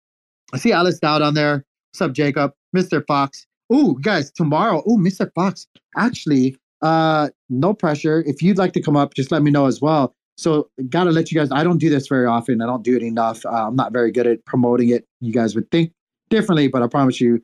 I 0.53 0.57
see 0.57 0.73
Alice 0.73 0.99
Dowd 0.99 1.21
on 1.21 1.35
there. 1.35 1.63
What's 1.91 2.01
up, 2.01 2.13
Jacob? 2.13 2.51
Mr. 2.75 3.05
Fox. 3.07 3.45
Ooh, 3.71 3.97
guys, 4.01 4.31
tomorrow. 4.31 4.83
Ooh, 4.89 4.97
Mr. 4.97 5.31
Fox. 5.35 5.67
Actually, 5.95 6.57
uh, 6.81 7.29
no 7.49 7.73
pressure. 7.73 8.23
If 8.25 8.41
you'd 8.41 8.57
like 8.57 8.73
to 8.73 8.81
come 8.81 8.97
up, 8.97 9.13
just 9.13 9.31
let 9.31 9.43
me 9.43 9.51
know 9.51 9.67
as 9.67 9.81
well. 9.81 10.15
So, 10.37 10.69
gotta 10.89 11.11
let 11.11 11.31
you 11.31 11.39
guys. 11.39 11.49
I 11.51 11.63
don't 11.63 11.77
do 11.77 11.89
this 11.89 12.07
very 12.07 12.25
often. 12.25 12.61
I 12.61 12.65
don't 12.65 12.83
do 12.83 12.95
it 12.95 13.03
enough. 13.03 13.45
Uh, 13.45 13.67
I'm 13.67 13.75
not 13.75 13.93
very 13.93 14.11
good 14.11 14.25
at 14.25 14.43
promoting 14.45 14.89
it. 14.89 15.05
You 15.19 15.31
guys 15.31 15.53
would 15.53 15.69
think 15.69 15.91
differently, 16.29 16.67
but 16.67 16.81
I 16.81 16.87
promise 16.87 17.21
you, 17.21 17.41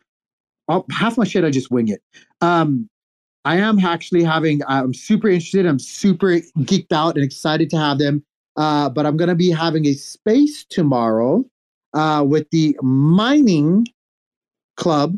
I'll, 0.68 0.86
half 0.90 1.18
my 1.18 1.24
shit 1.24 1.44
I 1.44 1.52
just 1.52 1.70
wing 1.70 1.90
it. 1.90 2.02
Um, 2.42 2.90
I 3.46 3.58
am 3.58 3.78
actually 3.80 4.24
having. 4.24 4.62
I'm 4.68 4.94
super 4.94 5.30
interested. 5.30 5.68
I'm 5.68 5.80
super 5.80 6.40
geeked 6.60 6.92
out 6.92 7.16
and 7.16 7.24
excited 7.24 7.70
to 7.70 7.78
have 7.78 8.00
them 8.00 8.24
uh, 8.58 8.90
but 8.90 9.06
I'm 9.06 9.16
going 9.18 9.30
to 9.30 9.36
be 9.36 9.52
having 9.52 9.86
a 9.86 9.94
space 9.94 10.66
tomorrow 10.68 11.46
uh, 11.94 12.26
with 12.28 12.50
the 12.50 12.76
mining 12.82 13.86
club, 14.76 15.18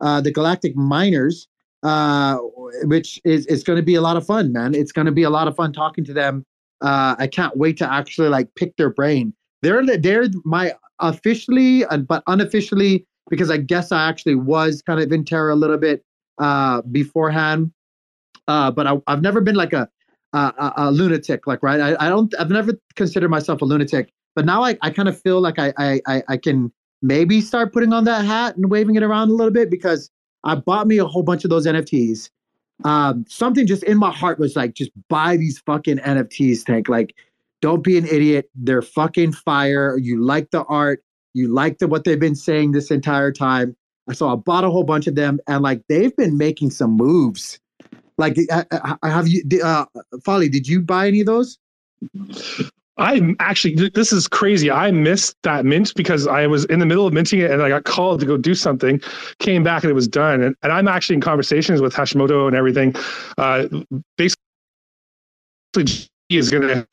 uh, 0.00 0.20
the 0.20 0.32
Galactic 0.32 0.76
Miners, 0.76 1.46
uh, 1.84 2.38
which 2.82 3.20
is, 3.24 3.62
going 3.62 3.76
to 3.76 3.82
be 3.82 3.94
a 3.94 4.00
lot 4.00 4.16
of 4.16 4.26
fun, 4.26 4.52
man. 4.52 4.74
It's 4.74 4.92
going 4.92 5.06
to 5.06 5.12
be 5.12 5.22
a 5.22 5.30
lot 5.30 5.48
of 5.48 5.54
fun 5.54 5.72
talking 5.72 6.04
to 6.04 6.12
them. 6.12 6.44
Uh, 6.80 7.14
I 7.18 7.28
can't 7.28 7.56
wait 7.56 7.76
to 7.78 7.92
actually 7.92 8.28
like 8.28 8.52
pick 8.56 8.76
their 8.76 8.90
brain. 8.90 9.32
They're 9.62 9.84
they're 9.98 10.26
my 10.44 10.74
officially, 10.98 11.84
uh, 11.84 11.98
but 11.98 12.24
unofficially, 12.26 13.06
because 13.30 13.48
I 13.48 13.58
guess 13.58 13.92
I 13.92 14.08
actually 14.08 14.34
was 14.34 14.82
kind 14.82 15.00
of 15.00 15.12
in 15.12 15.24
Terra 15.24 15.54
a 15.54 15.56
little 15.56 15.78
bit 15.78 16.04
beforehand. 16.90 17.72
but 18.46 18.86
I, 18.86 19.00
I've 19.06 19.22
never 19.22 19.40
been 19.40 19.54
like 19.54 19.72
a 19.72 19.88
a, 20.32 20.72
a, 20.76 20.90
lunatic, 20.90 21.46
like 21.46 21.62
right. 21.62 21.80
I, 21.80 22.06
I 22.06 22.08
don't. 22.08 22.34
I've 22.38 22.50
never 22.50 22.72
considered 22.96 23.30
myself 23.30 23.60
a 23.62 23.64
lunatic, 23.64 24.10
but 24.34 24.44
now 24.44 24.62
I, 24.62 24.78
I 24.80 24.90
kind 24.90 25.08
of 25.08 25.20
feel 25.20 25.40
like 25.40 25.58
I, 25.58 25.72
I 25.78 26.22
I 26.28 26.36
can 26.36 26.72
maybe 27.02 27.40
start 27.40 27.72
putting 27.72 27.92
on 27.92 28.04
that 28.04 28.24
hat 28.24 28.56
and 28.56 28.70
waving 28.70 28.94
it 28.94 29.02
around 29.02 29.28
a 29.30 29.34
little 29.34 29.52
bit 29.52 29.70
because 29.70 30.10
I 30.44 30.54
bought 30.54 30.86
me 30.86 30.98
a 30.98 31.04
whole 31.04 31.22
bunch 31.22 31.44
of 31.44 31.50
those 31.50 31.66
NFTs. 31.66 32.30
Um, 32.84 33.24
something 33.28 33.66
just 33.66 33.82
in 33.84 33.98
my 33.98 34.10
heart 34.10 34.38
was 34.38 34.56
like, 34.56 34.74
just 34.74 34.90
buy 35.08 35.36
these 35.36 35.58
fucking 35.60 35.98
NFTs, 35.98 36.64
Tank. 36.64 36.88
Like, 36.88 37.14
don't 37.60 37.84
be 37.84 37.96
an 37.98 38.06
idiot. 38.06 38.50
They're 38.54 38.82
fucking 38.82 39.32
fire. 39.32 39.96
You 39.98 40.22
like 40.24 40.50
the 40.50 40.64
art. 40.64 41.02
You 41.34 41.48
like 41.48 41.78
the 41.78 41.88
what 41.88 42.04
they've 42.04 42.18
been 42.18 42.34
saying 42.34 42.72
this 42.72 42.90
entire 42.90 43.32
time. 43.32 43.76
So 44.12 44.28
I 44.28 44.34
bought 44.34 44.64
a 44.64 44.70
whole 44.70 44.84
bunch 44.84 45.06
of 45.06 45.14
them, 45.14 45.38
and 45.46 45.62
like 45.62 45.82
they've 45.88 46.14
been 46.16 46.36
making 46.36 46.70
some 46.70 46.90
moves 46.96 47.60
like, 48.18 48.36
have 49.02 49.28
you, 49.28 49.42
uh, 49.62 49.86
Folly, 50.24 50.48
did 50.48 50.66
you 50.68 50.80
buy 50.80 51.08
any 51.08 51.20
of 51.20 51.26
those? 51.26 51.58
I'm 52.98 53.36
actually, 53.40 53.88
this 53.90 54.12
is 54.12 54.28
crazy. 54.28 54.70
I 54.70 54.90
missed 54.90 55.36
that 55.44 55.64
mint 55.64 55.92
because 55.96 56.26
I 56.26 56.46
was 56.46 56.66
in 56.66 56.78
the 56.78 56.86
middle 56.86 57.06
of 57.06 57.12
minting 57.14 57.40
it 57.40 57.50
and 57.50 57.62
I 57.62 57.68
got 57.68 57.84
called 57.84 58.20
to 58.20 58.26
go 58.26 58.36
do 58.36 58.54
something, 58.54 59.00
came 59.38 59.62
back 59.62 59.82
and 59.82 59.90
it 59.90 59.94
was 59.94 60.06
done. 60.06 60.42
And, 60.42 60.54
and 60.62 60.72
I'm 60.72 60.88
actually 60.88 61.14
in 61.14 61.22
conversations 61.22 61.80
with 61.80 61.94
Hashimoto 61.94 62.46
and 62.46 62.54
everything. 62.54 62.94
Uh, 63.38 63.66
basically, 64.18 64.36
he 66.28 66.36
is 66.36 66.50
going 66.50 66.68
to 66.68 66.86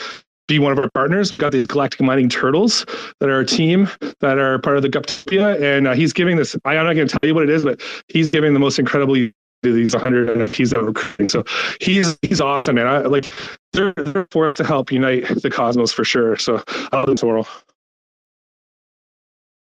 be 0.48 0.58
one 0.58 0.72
of 0.72 0.80
our 0.80 0.90
partners. 0.92 1.32
We've 1.32 1.40
got 1.40 1.52
the 1.52 1.66
Galactic 1.66 2.02
Mining 2.02 2.30
Turtles 2.30 2.86
that 3.20 3.30
are 3.30 3.42
a 3.42 3.46
team 3.46 3.90
that 4.22 4.40
are 4.40 4.58
part 4.60 4.78
of 4.78 4.84
the 4.84 4.90
Guptopia. 4.90 5.62
And 5.62 5.88
uh, 5.88 5.94
he's 5.94 6.14
giving 6.14 6.38
this, 6.38 6.56
I'm 6.66 6.76
not 6.86 6.94
going 6.94 7.08
to 7.08 7.20
tell 7.20 7.28
you 7.28 7.36
what 7.36 7.44
it 7.44 7.50
is, 7.50 7.64
but 7.64 7.82
he's 8.08 8.30
giving 8.30 8.54
the 8.54 8.60
most 8.60 8.80
incredible 8.80 9.16
these 9.62 9.94
100 9.94 10.30
NFTs 10.30 10.70
that 10.72 10.84
we're 10.84 10.94
creating. 10.94 11.30
So 11.30 11.44
he's 11.82 12.18
he's 12.22 12.42
awesome, 12.42 12.76
man. 12.76 12.88
I 12.88 13.00
like 13.00 13.32
they're, 13.74 13.94
they're 13.94 14.28
for 14.32 14.54
to 14.54 14.64
help 14.64 14.92
unite 14.92 15.28
the 15.42 15.50
cosmos 15.50 15.92
for 15.92 16.04
sure. 16.04 16.38
So 16.38 16.64
I 16.68 16.98
love 16.98 17.08
them 17.08 17.16
tomorrow. 17.16 17.46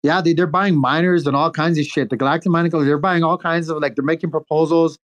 Yeah, 0.03 0.21
they, 0.21 0.35
they're 0.35 0.47
buying 0.47 0.77
miners 0.77 1.27
and 1.27 1.35
all 1.35 1.51
kinds 1.51 1.79
of 1.79 1.87
shit. 1.87 2.11
The 2.11 2.17
Galactic 2.17 2.51
Mining 2.51 2.71
they're 2.71 2.99
buying 2.99 3.25
all 3.25 3.39
kinds 3.39 3.69
of 3.69 3.79
like 3.79 3.95
they're 3.95 4.05
making 4.05 4.31
proposals. 4.31 4.99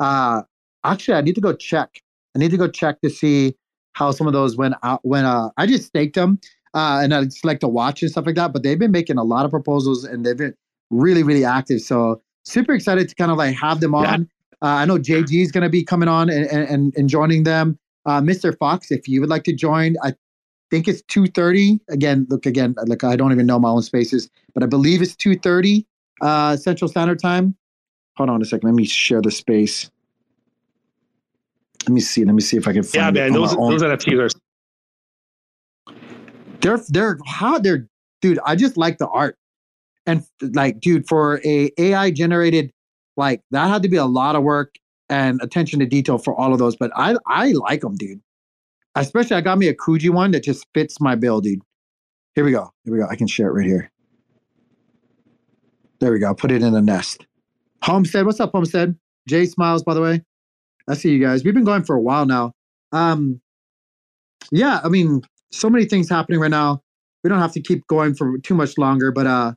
Uh 0.00 0.42
actually 0.84 1.14
I 1.14 1.20
need 1.20 1.34
to 1.34 1.40
go 1.40 1.52
check. 1.52 2.00
I 2.34 2.38
need 2.38 2.50
to 2.52 2.56
go 2.56 2.68
check 2.68 3.00
to 3.02 3.10
see 3.10 3.56
how 3.94 4.10
some 4.10 4.26
of 4.26 4.32
those 4.32 4.56
went 4.56 4.74
out 4.82 5.00
when 5.02 5.24
uh 5.24 5.50
I 5.56 5.66
just 5.66 5.86
staked 5.86 6.14
them 6.14 6.38
uh 6.74 7.00
and 7.02 7.12
I 7.12 7.24
just 7.24 7.44
like 7.44 7.60
to 7.60 7.68
watch 7.68 8.02
and 8.02 8.10
stuff 8.10 8.26
like 8.26 8.36
that. 8.36 8.52
But 8.52 8.62
they've 8.62 8.78
been 8.78 8.92
making 8.92 9.18
a 9.18 9.24
lot 9.24 9.44
of 9.44 9.50
proposals 9.50 10.04
and 10.04 10.24
they've 10.24 10.36
been 10.36 10.54
really, 10.90 11.22
really 11.22 11.44
active. 11.44 11.80
So 11.80 12.22
super 12.44 12.72
excited 12.72 13.08
to 13.08 13.14
kind 13.14 13.30
of 13.30 13.36
like 13.36 13.56
have 13.56 13.80
them 13.80 13.94
on. 13.94 14.06
Uh, 14.06 14.24
I 14.62 14.84
know 14.84 14.98
JG 14.98 15.42
is 15.42 15.52
going 15.52 15.62
to 15.62 15.70
be 15.70 15.84
coming 15.84 16.08
on 16.08 16.30
and, 16.30 16.46
and, 16.46 16.94
and 16.96 17.08
joining 17.08 17.42
them. 17.42 17.78
Uh, 18.06 18.20
Mr. 18.20 18.56
Fox, 18.56 18.90
if 18.90 19.08
you 19.08 19.20
would 19.20 19.28
like 19.28 19.44
to 19.44 19.52
join, 19.52 19.96
I 20.02 20.14
think 20.70 20.88
it's 20.88 21.02
2.30. 21.02 21.80
Again, 21.88 22.26
look, 22.30 22.46
again, 22.46 22.74
like 22.86 23.04
I 23.04 23.16
don't 23.16 23.32
even 23.32 23.46
know 23.46 23.58
my 23.58 23.68
own 23.68 23.82
spaces, 23.82 24.30
but 24.54 24.62
I 24.62 24.66
believe 24.66 25.02
it's 25.02 25.14
2.30 25.16 25.84
uh, 26.20 26.56
Central 26.56 26.88
Standard 26.88 27.20
Time. 27.20 27.56
Hold 28.16 28.30
on 28.30 28.40
a 28.40 28.44
second. 28.44 28.68
Let 28.68 28.74
me 28.74 28.84
share 28.84 29.20
the 29.20 29.30
space. 29.30 29.90
Let 31.86 31.92
me 31.92 32.00
see. 32.00 32.24
Let 32.24 32.34
me 32.34 32.40
see 32.40 32.56
if 32.56 32.66
I 32.66 32.72
can 32.72 32.82
find 32.82 33.16
Yeah, 33.16 33.22
man, 33.22 33.32
those, 33.32 33.54
those 33.54 33.82
NFTs 33.82 34.18
are... 34.18 35.94
They're, 36.60 36.80
they're, 36.88 37.18
how 37.26 37.58
they're, 37.58 37.86
dude, 38.22 38.38
I 38.44 38.56
just 38.56 38.76
like 38.76 38.98
the 38.98 39.08
art. 39.08 39.36
And 40.06 40.24
like, 40.40 40.80
dude, 40.80 41.06
for 41.06 41.40
a 41.44 41.70
AI 41.78 42.10
generated 42.10 42.72
like 43.16 43.42
that 43.50 43.68
had 43.68 43.82
to 43.82 43.88
be 43.88 43.96
a 43.96 44.06
lot 44.06 44.36
of 44.36 44.42
work 44.42 44.76
and 45.08 45.40
attention 45.42 45.78
to 45.80 45.86
detail 45.86 46.18
for 46.18 46.34
all 46.34 46.52
of 46.52 46.58
those. 46.58 46.76
But 46.76 46.90
I 46.94 47.16
I 47.26 47.52
like 47.52 47.80
them, 47.80 47.96
dude. 47.96 48.20
Especially 48.94 49.36
I 49.36 49.40
got 49.40 49.58
me 49.58 49.68
a 49.68 49.74
Kuji 49.74 50.10
one 50.10 50.30
that 50.30 50.42
just 50.42 50.66
fits 50.74 51.00
my 51.00 51.14
bill, 51.14 51.40
dude. 51.40 51.60
Here 52.34 52.44
we 52.44 52.52
go. 52.52 52.70
Here 52.84 52.92
we 52.92 53.00
go. 53.00 53.06
I 53.08 53.16
can 53.16 53.26
share 53.26 53.48
it 53.48 53.52
right 53.52 53.66
here. 53.66 53.90
There 56.00 56.12
we 56.12 56.18
go. 56.18 56.34
Put 56.34 56.50
it 56.50 56.62
in 56.62 56.74
a 56.74 56.82
nest. 56.82 57.26
Homestead, 57.82 58.26
what's 58.26 58.40
up, 58.40 58.52
Homestead? 58.52 58.96
Jay 59.28 59.46
smiles, 59.46 59.82
by 59.82 59.94
the 59.94 60.02
way. 60.02 60.22
I 60.88 60.94
see 60.94 61.10
you 61.10 61.18
guys. 61.18 61.44
We've 61.44 61.54
been 61.54 61.64
going 61.64 61.84
for 61.84 61.96
a 61.96 62.00
while 62.00 62.26
now. 62.26 62.52
Um, 62.92 63.40
yeah, 64.52 64.80
I 64.84 64.88
mean, 64.88 65.22
so 65.50 65.68
many 65.68 65.84
things 65.84 66.08
happening 66.08 66.40
right 66.40 66.50
now. 66.50 66.82
We 67.24 67.30
don't 67.30 67.40
have 67.40 67.52
to 67.52 67.60
keep 67.60 67.86
going 67.86 68.14
for 68.14 68.38
too 68.38 68.54
much 68.54 68.78
longer, 68.78 69.10
but 69.10 69.26
uh, 69.26 69.52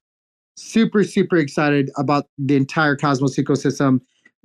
super 0.59 1.03
super 1.03 1.37
excited 1.37 1.89
about 1.97 2.25
the 2.37 2.55
entire 2.55 2.95
cosmos 2.95 3.37
ecosystem 3.37 3.99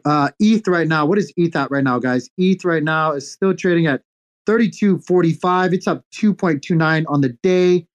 uh 0.05 0.31
eth 0.41 0.67
right 0.69 0.89
now 0.89 1.05
what 1.05 1.19
is 1.19 1.33
eth 1.39 1.57
at 1.57 1.71
right 1.71 1.85
now 1.85 1.99
guys 1.99 2.31
eth 2.39 2.65
right 2.65 2.85
now 2.85 3.13
is 3.13 3.31
still 3.31 3.55
trading 3.55 3.87
at 3.87 4.03
32.45. 4.47 5.73
It's 5.73 5.87
up 5.87 6.05
2.29 6.15 7.05
on 7.09 7.21
the 7.21 7.31
day. 7.43 7.87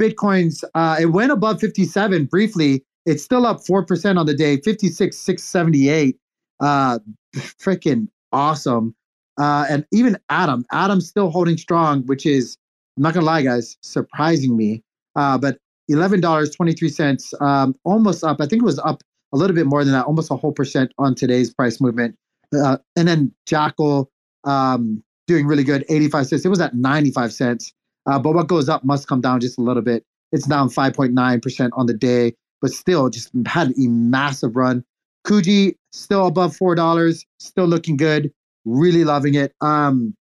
Bitcoin's 0.00 0.64
uh, 0.74 0.96
it 1.00 1.06
went 1.06 1.32
above 1.32 1.60
57 1.60 2.26
briefly. 2.26 2.84
It's 3.06 3.22
still 3.22 3.46
up 3.46 3.58
4% 3.58 4.18
on 4.18 4.26
the 4.26 4.34
day, 4.34 4.58
56,678. 4.58 6.16
Uh 6.60 6.98
freaking 7.36 8.08
awesome. 8.32 8.94
Uh, 9.38 9.64
and 9.70 9.86
even 9.92 10.18
Atom, 10.30 10.64
Atom's 10.72 11.08
still 11.08 11.30
holding 11.30 11.56
strong, 11.56 12.02
which 12.06 12.26
is 12.26 12.56
I'm 12.96 13.02
not 13.04 13.14
gonna 13.14 13.26
lie, 13.26 13.42
guys, 13.42 13.76
surprising 13.82 14.56
me. 14.56 14.82
Uh, 15.14 15.38
but 15.38 15.58
eleven 15.88 16.20
dollars 16.20 16.54
twenty 16.54 16.72
three 16.72 16.88
cents, 16.88 17.32
um, 17.40 17.74
almost 17.84 18.24
up. 18.24 18.40
I 18.40 18.46
think 18.46 18.62
it 18.62 18.66
was 18.66 18.78
up 18.80 19.02
a 19.32 19.36
little 19.36 19.54
bit 19.54 19.66
more 19.66 19.84
than 19.84 19.92
that, 19.92 20.06
almost 20.06 20.30
a 20.30 20.36
whole 20.36 20.52
percent 20.52 20.92
on 20.98 21.14
today's 21.14 21.52
price 21.52 21.80
movement. 21.80 22.16
Uh, 22.56 22.78
and 22.96 23.06
then 23.08 23.32
Jackal 23.46 24.10
um, 24.44 25.02
doing 25.26 25.46
really 25.46 25.64
good, 25.64 25.84
eighty 25.88 26.08
five 26.08 26.26
cents. 26.26 26.44
It 26.44 26.48
was 26.48 26.60
at 26.60 26.74
ninety 26.74 27.10
five 27.10 27.32
cents. 27.32 27.72
Uh, 28.06 28.18
but 28.18 28.32
what 28.32 28.48
goes 28.48 28.68
up 28.68 28.84
must 28.84 29.06
come 29.06 29.20
down 29.20 29.40
just 29.40 29.58
a 29.58 29.60
little 29.60 29.82
bit. 29.82 30.04
It's 30.32 30.46
down 30.46 30.70
five 30.70 30.94
point 30.94 31.12
nine 31.12 31.40
percent 31.40 31.72
on 31.76 31.86
the 31.86 31.94
day, 31.94 32.34
but 32.62 32.70
still 32.70 33.10
just 33.10 33.30
had 33.46 33.70
a 33.70 33.88
massive 33.88 34.56
run. 34.56 34.84
Kuji 35.26 35.74
still 35.92 36.26
above 36.26 36.56
four 36.56 36.74
dollars, 36.74 37.24
still 37.38 37.66
looking 37.66 37.96
good. 37.96 38.32
Really 38.64 39.04
loving 39.04 39.34
it. 39.34 39.52
Um, 39.60 40.14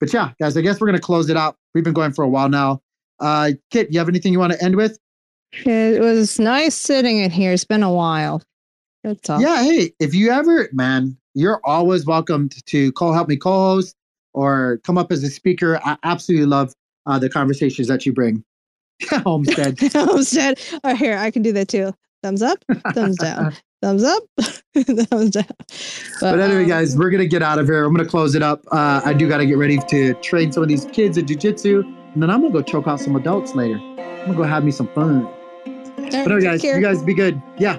but 0.00 0.12
yeah, 0.12 0.32
guys, 0.40 0.56
I 0.56 0.60
guess 0.60 0.80
we're 0.80 0.86
gonna 0.86 0.98
close 0.98 1.28
it 1.28 1.36
out. 1.36 1.56
We've 1.74 1.84
been 1.84 1.94
going 1.94 2.12
for 2.12 2.22
a 2.22 2.28
while 2.28 2.48
now. 2.48 2.80
Uh, 3.20 3.52
Kit, 3.70 3.88
you 3.90 3.98
have 3.98 4.08
anything 4.08 4.32
you 4.32 4.38
want 4.38 4.52
to 4.52 4.62
end 4.62 4.76
with? 4.76 4.98
It 5.52 6.00
was 6.00 6.38
nice 6.38 6.74
sitting 6.74 7.18
in 7.18 7.30
here. 7.30 7.52
It's 7.52 7.64
been 7.64 7.82
a 7.82 7.92
while. 7.92 8.42
Good 9.04 9.22
talk. 9.22 9.40
Yeah, 9.40 9.62
hey, 9.62 9.92
if 10.00 10.14
you 10.14 10.30
ever, 10.30 10.68
man, 10.72 11.16
you're 11.34 11.60
always 11.64 12.04
welcome 12.04 12.48
to 12.66 12.92
call 12.92 13.12
help 13.12 13.28
me 13.28 13.36
co-host 13.36 13.94
or 14.34 14.80
come 14.84 14.98
up 14.98 15.12
as 15.12 15.22
a 15.22 15.30
speaker. 15.30 15.80
I 15.84 15.96
absolutely 16.02 16.46
love 16.46 16.72
uh, 17.06 17.18
the 17.18 17.28
conversations 17.28 17.88
that 17.88 18.04
you 18.04 18.12
bring. 18.12 18.44
Homestead. 19.10 19.78
Homestead. 19.92 20.58
Oh, 20.84 20.94
here, 20.94 21.18
I 21.18 21.30
can 21.30 21.42
do 21.42 21.52
that 21.52 21.68
too. 21.68 21.92
Thumbs 22.22 22.42
up, 22.42 22.58
thumbs 22.94 23.16
down, 23.18 23.54
thumbs 23.82 24.02
up, 24.02 24.22
thumbs 24.74 25.30
down. 25.30 25.44
But 26.20 26.40
anyway, 26.40 26.62
um, 26.62 26.68
guys, 26.68 26.96
we're 26.96 27.10
gonna 27.10 27.26
get 27.26 27.42
out 27.42 27.58
of 27.58 27.66
here. 27.66 27.84
I'm 27.84 27.94
gonna 27.94 28.08
close 28.08 28.34
it 28.34 28.42
up. 28.42 28.64
Uh, 28.72 29.02
I 29.04 29.12
do 29.12 29.28
gotta 29.28 29.46
get 29.46 29.58
ready 29.58 29.78
to 29.88 30.14
train 30.14 30.50
some 30.50 30.62
of 30.62 30.68
these 30.68 30.86
kids 30.86 31.18
in 31.18 31.26
jujitsu, 31.26 31.84
and 32.14 32.22
then 32.22 32.30
I'm 32.30 32.40
gonna 32.40 32.52
go 32.52 32.62
choke 32.62 32.88
out 32.88 33.00
some 33.00 33.14
adults 33.14 33.54
later. 33.54 33.76
I'm 33.78 34.26
gonna 34.26 34.36
go 34.36 34.42
have 34.42 34.64
me 34.64 34.72
some 34.72 34.88
fun. 34.88 35.28
But 36.10 36.32
anyway, 36.32 36.42
guys, 36.42 36.64
you 36.64 36.80
guys 36.80 37.02
be 37.02 37.14
good. 37.14 37.42
Yeah, 37.58 37.78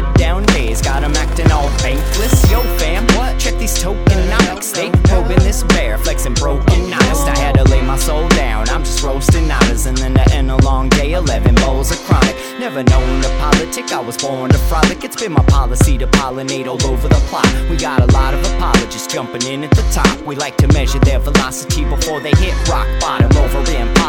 down 0.15 0.43
days 0.47 0.81
got 0.81 1.03
'em 1.03 1.15
acting 1.15 1.51
all 1.51 1.69
bankless. 1.83 2.49
Yo, 2.51 2.59
fam, 2.77 3.05
what? 3.17 3.37
Check 3.39 3.57
these 3.57 3.77
tokenomics. 3.83 4.73
They 4.73 4.89
probing 5.09 5.39
this 5.39 5.63
bear, 5.63 5.97
flexing 5.97 6.35
broken 6.35 6.93
honest. 6.93 7.27
I 7.27 7.37
had 7.37 7.55
to 7.55 7.63
lay 7.65 7.81
my 7.81 7.97
soul 7.97 8.27
down. 8.29 8.69
I'm 8.69 8.83
just 8.83 9.03
roasting 9.03 9.49
honors, 9.51 9.85
and 9.85 9.97
then 9.97 10.13
to 10.13 10.33
end 10.33 10.51
a 10.51 10.57
long 10.57 10.89
day, 10.89 11.13
11 11.13 11.55
bowls 11.55 11.91
of 11.91 11.99
chronic. 12.05 12.35
Never 12.59 12.83
known 12.83 13.21
to 13.21 13.29
politic, 13.39 13.91
I 13.91 13.99
was 13.99 14.17
born 14.17 14.51
to 14.51 14.57
frolic. 14.69 15.03
It's 15.03 15.15
been 15.15 15.33
my 15.33 15.43
policy 15.43 15.97
to 15.97 16.07
pollinate 16.07 16.67
all 16.67 16.81
over 16.91 17.07
the 17.07 17.21
plot. 17.29 17.47
We 17.69 17.75
got 17.77 17.99
a 18.01 18.09
lot 18.13 18.33
of 18.33 18.41
apologists 18.53 19.07
jumping 19.11 19.43
in 19.43 19.63
at 19.63 19.71
the 19.71 19.83
top. 19.91 20.21
We 20.25 20.35
like 20.35 20.57
to 20.57 20.67
measure 20.67 20.99
their 20.99 21.19
velocity 21.19 21.83
before 21.85 22.19
they 22.19 22.33
hit 22.43 22.53
rock 22.69 22.87
bottom 22.99 23.35
over 23.37 23.61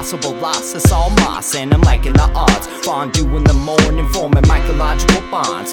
impossible 0.03 0.35
loss. 0.41 0.75
It's 0.75 0.91
all 0.93 1.11
moss, 1.11 1.55
and 1.55 1.73
I'm 1.73 1.81
liking 1.83 2.13
the 2.13 2.29
odds. 2.35 2.67
Fondue 2.85 3.37
in 3.37 3.45
the 3.45 3.55
morning, 3.55 4.07
forming 4.09 4.43
mycological 4.45 5.23
bonds. 5.31 5.73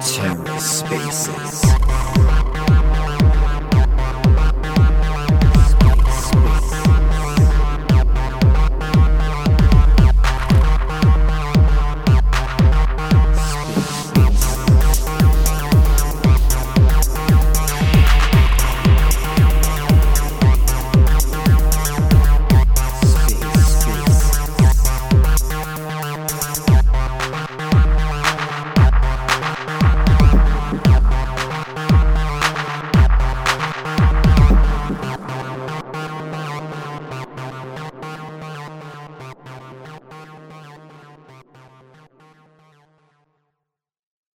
TerraSpaces. 0.00 1.65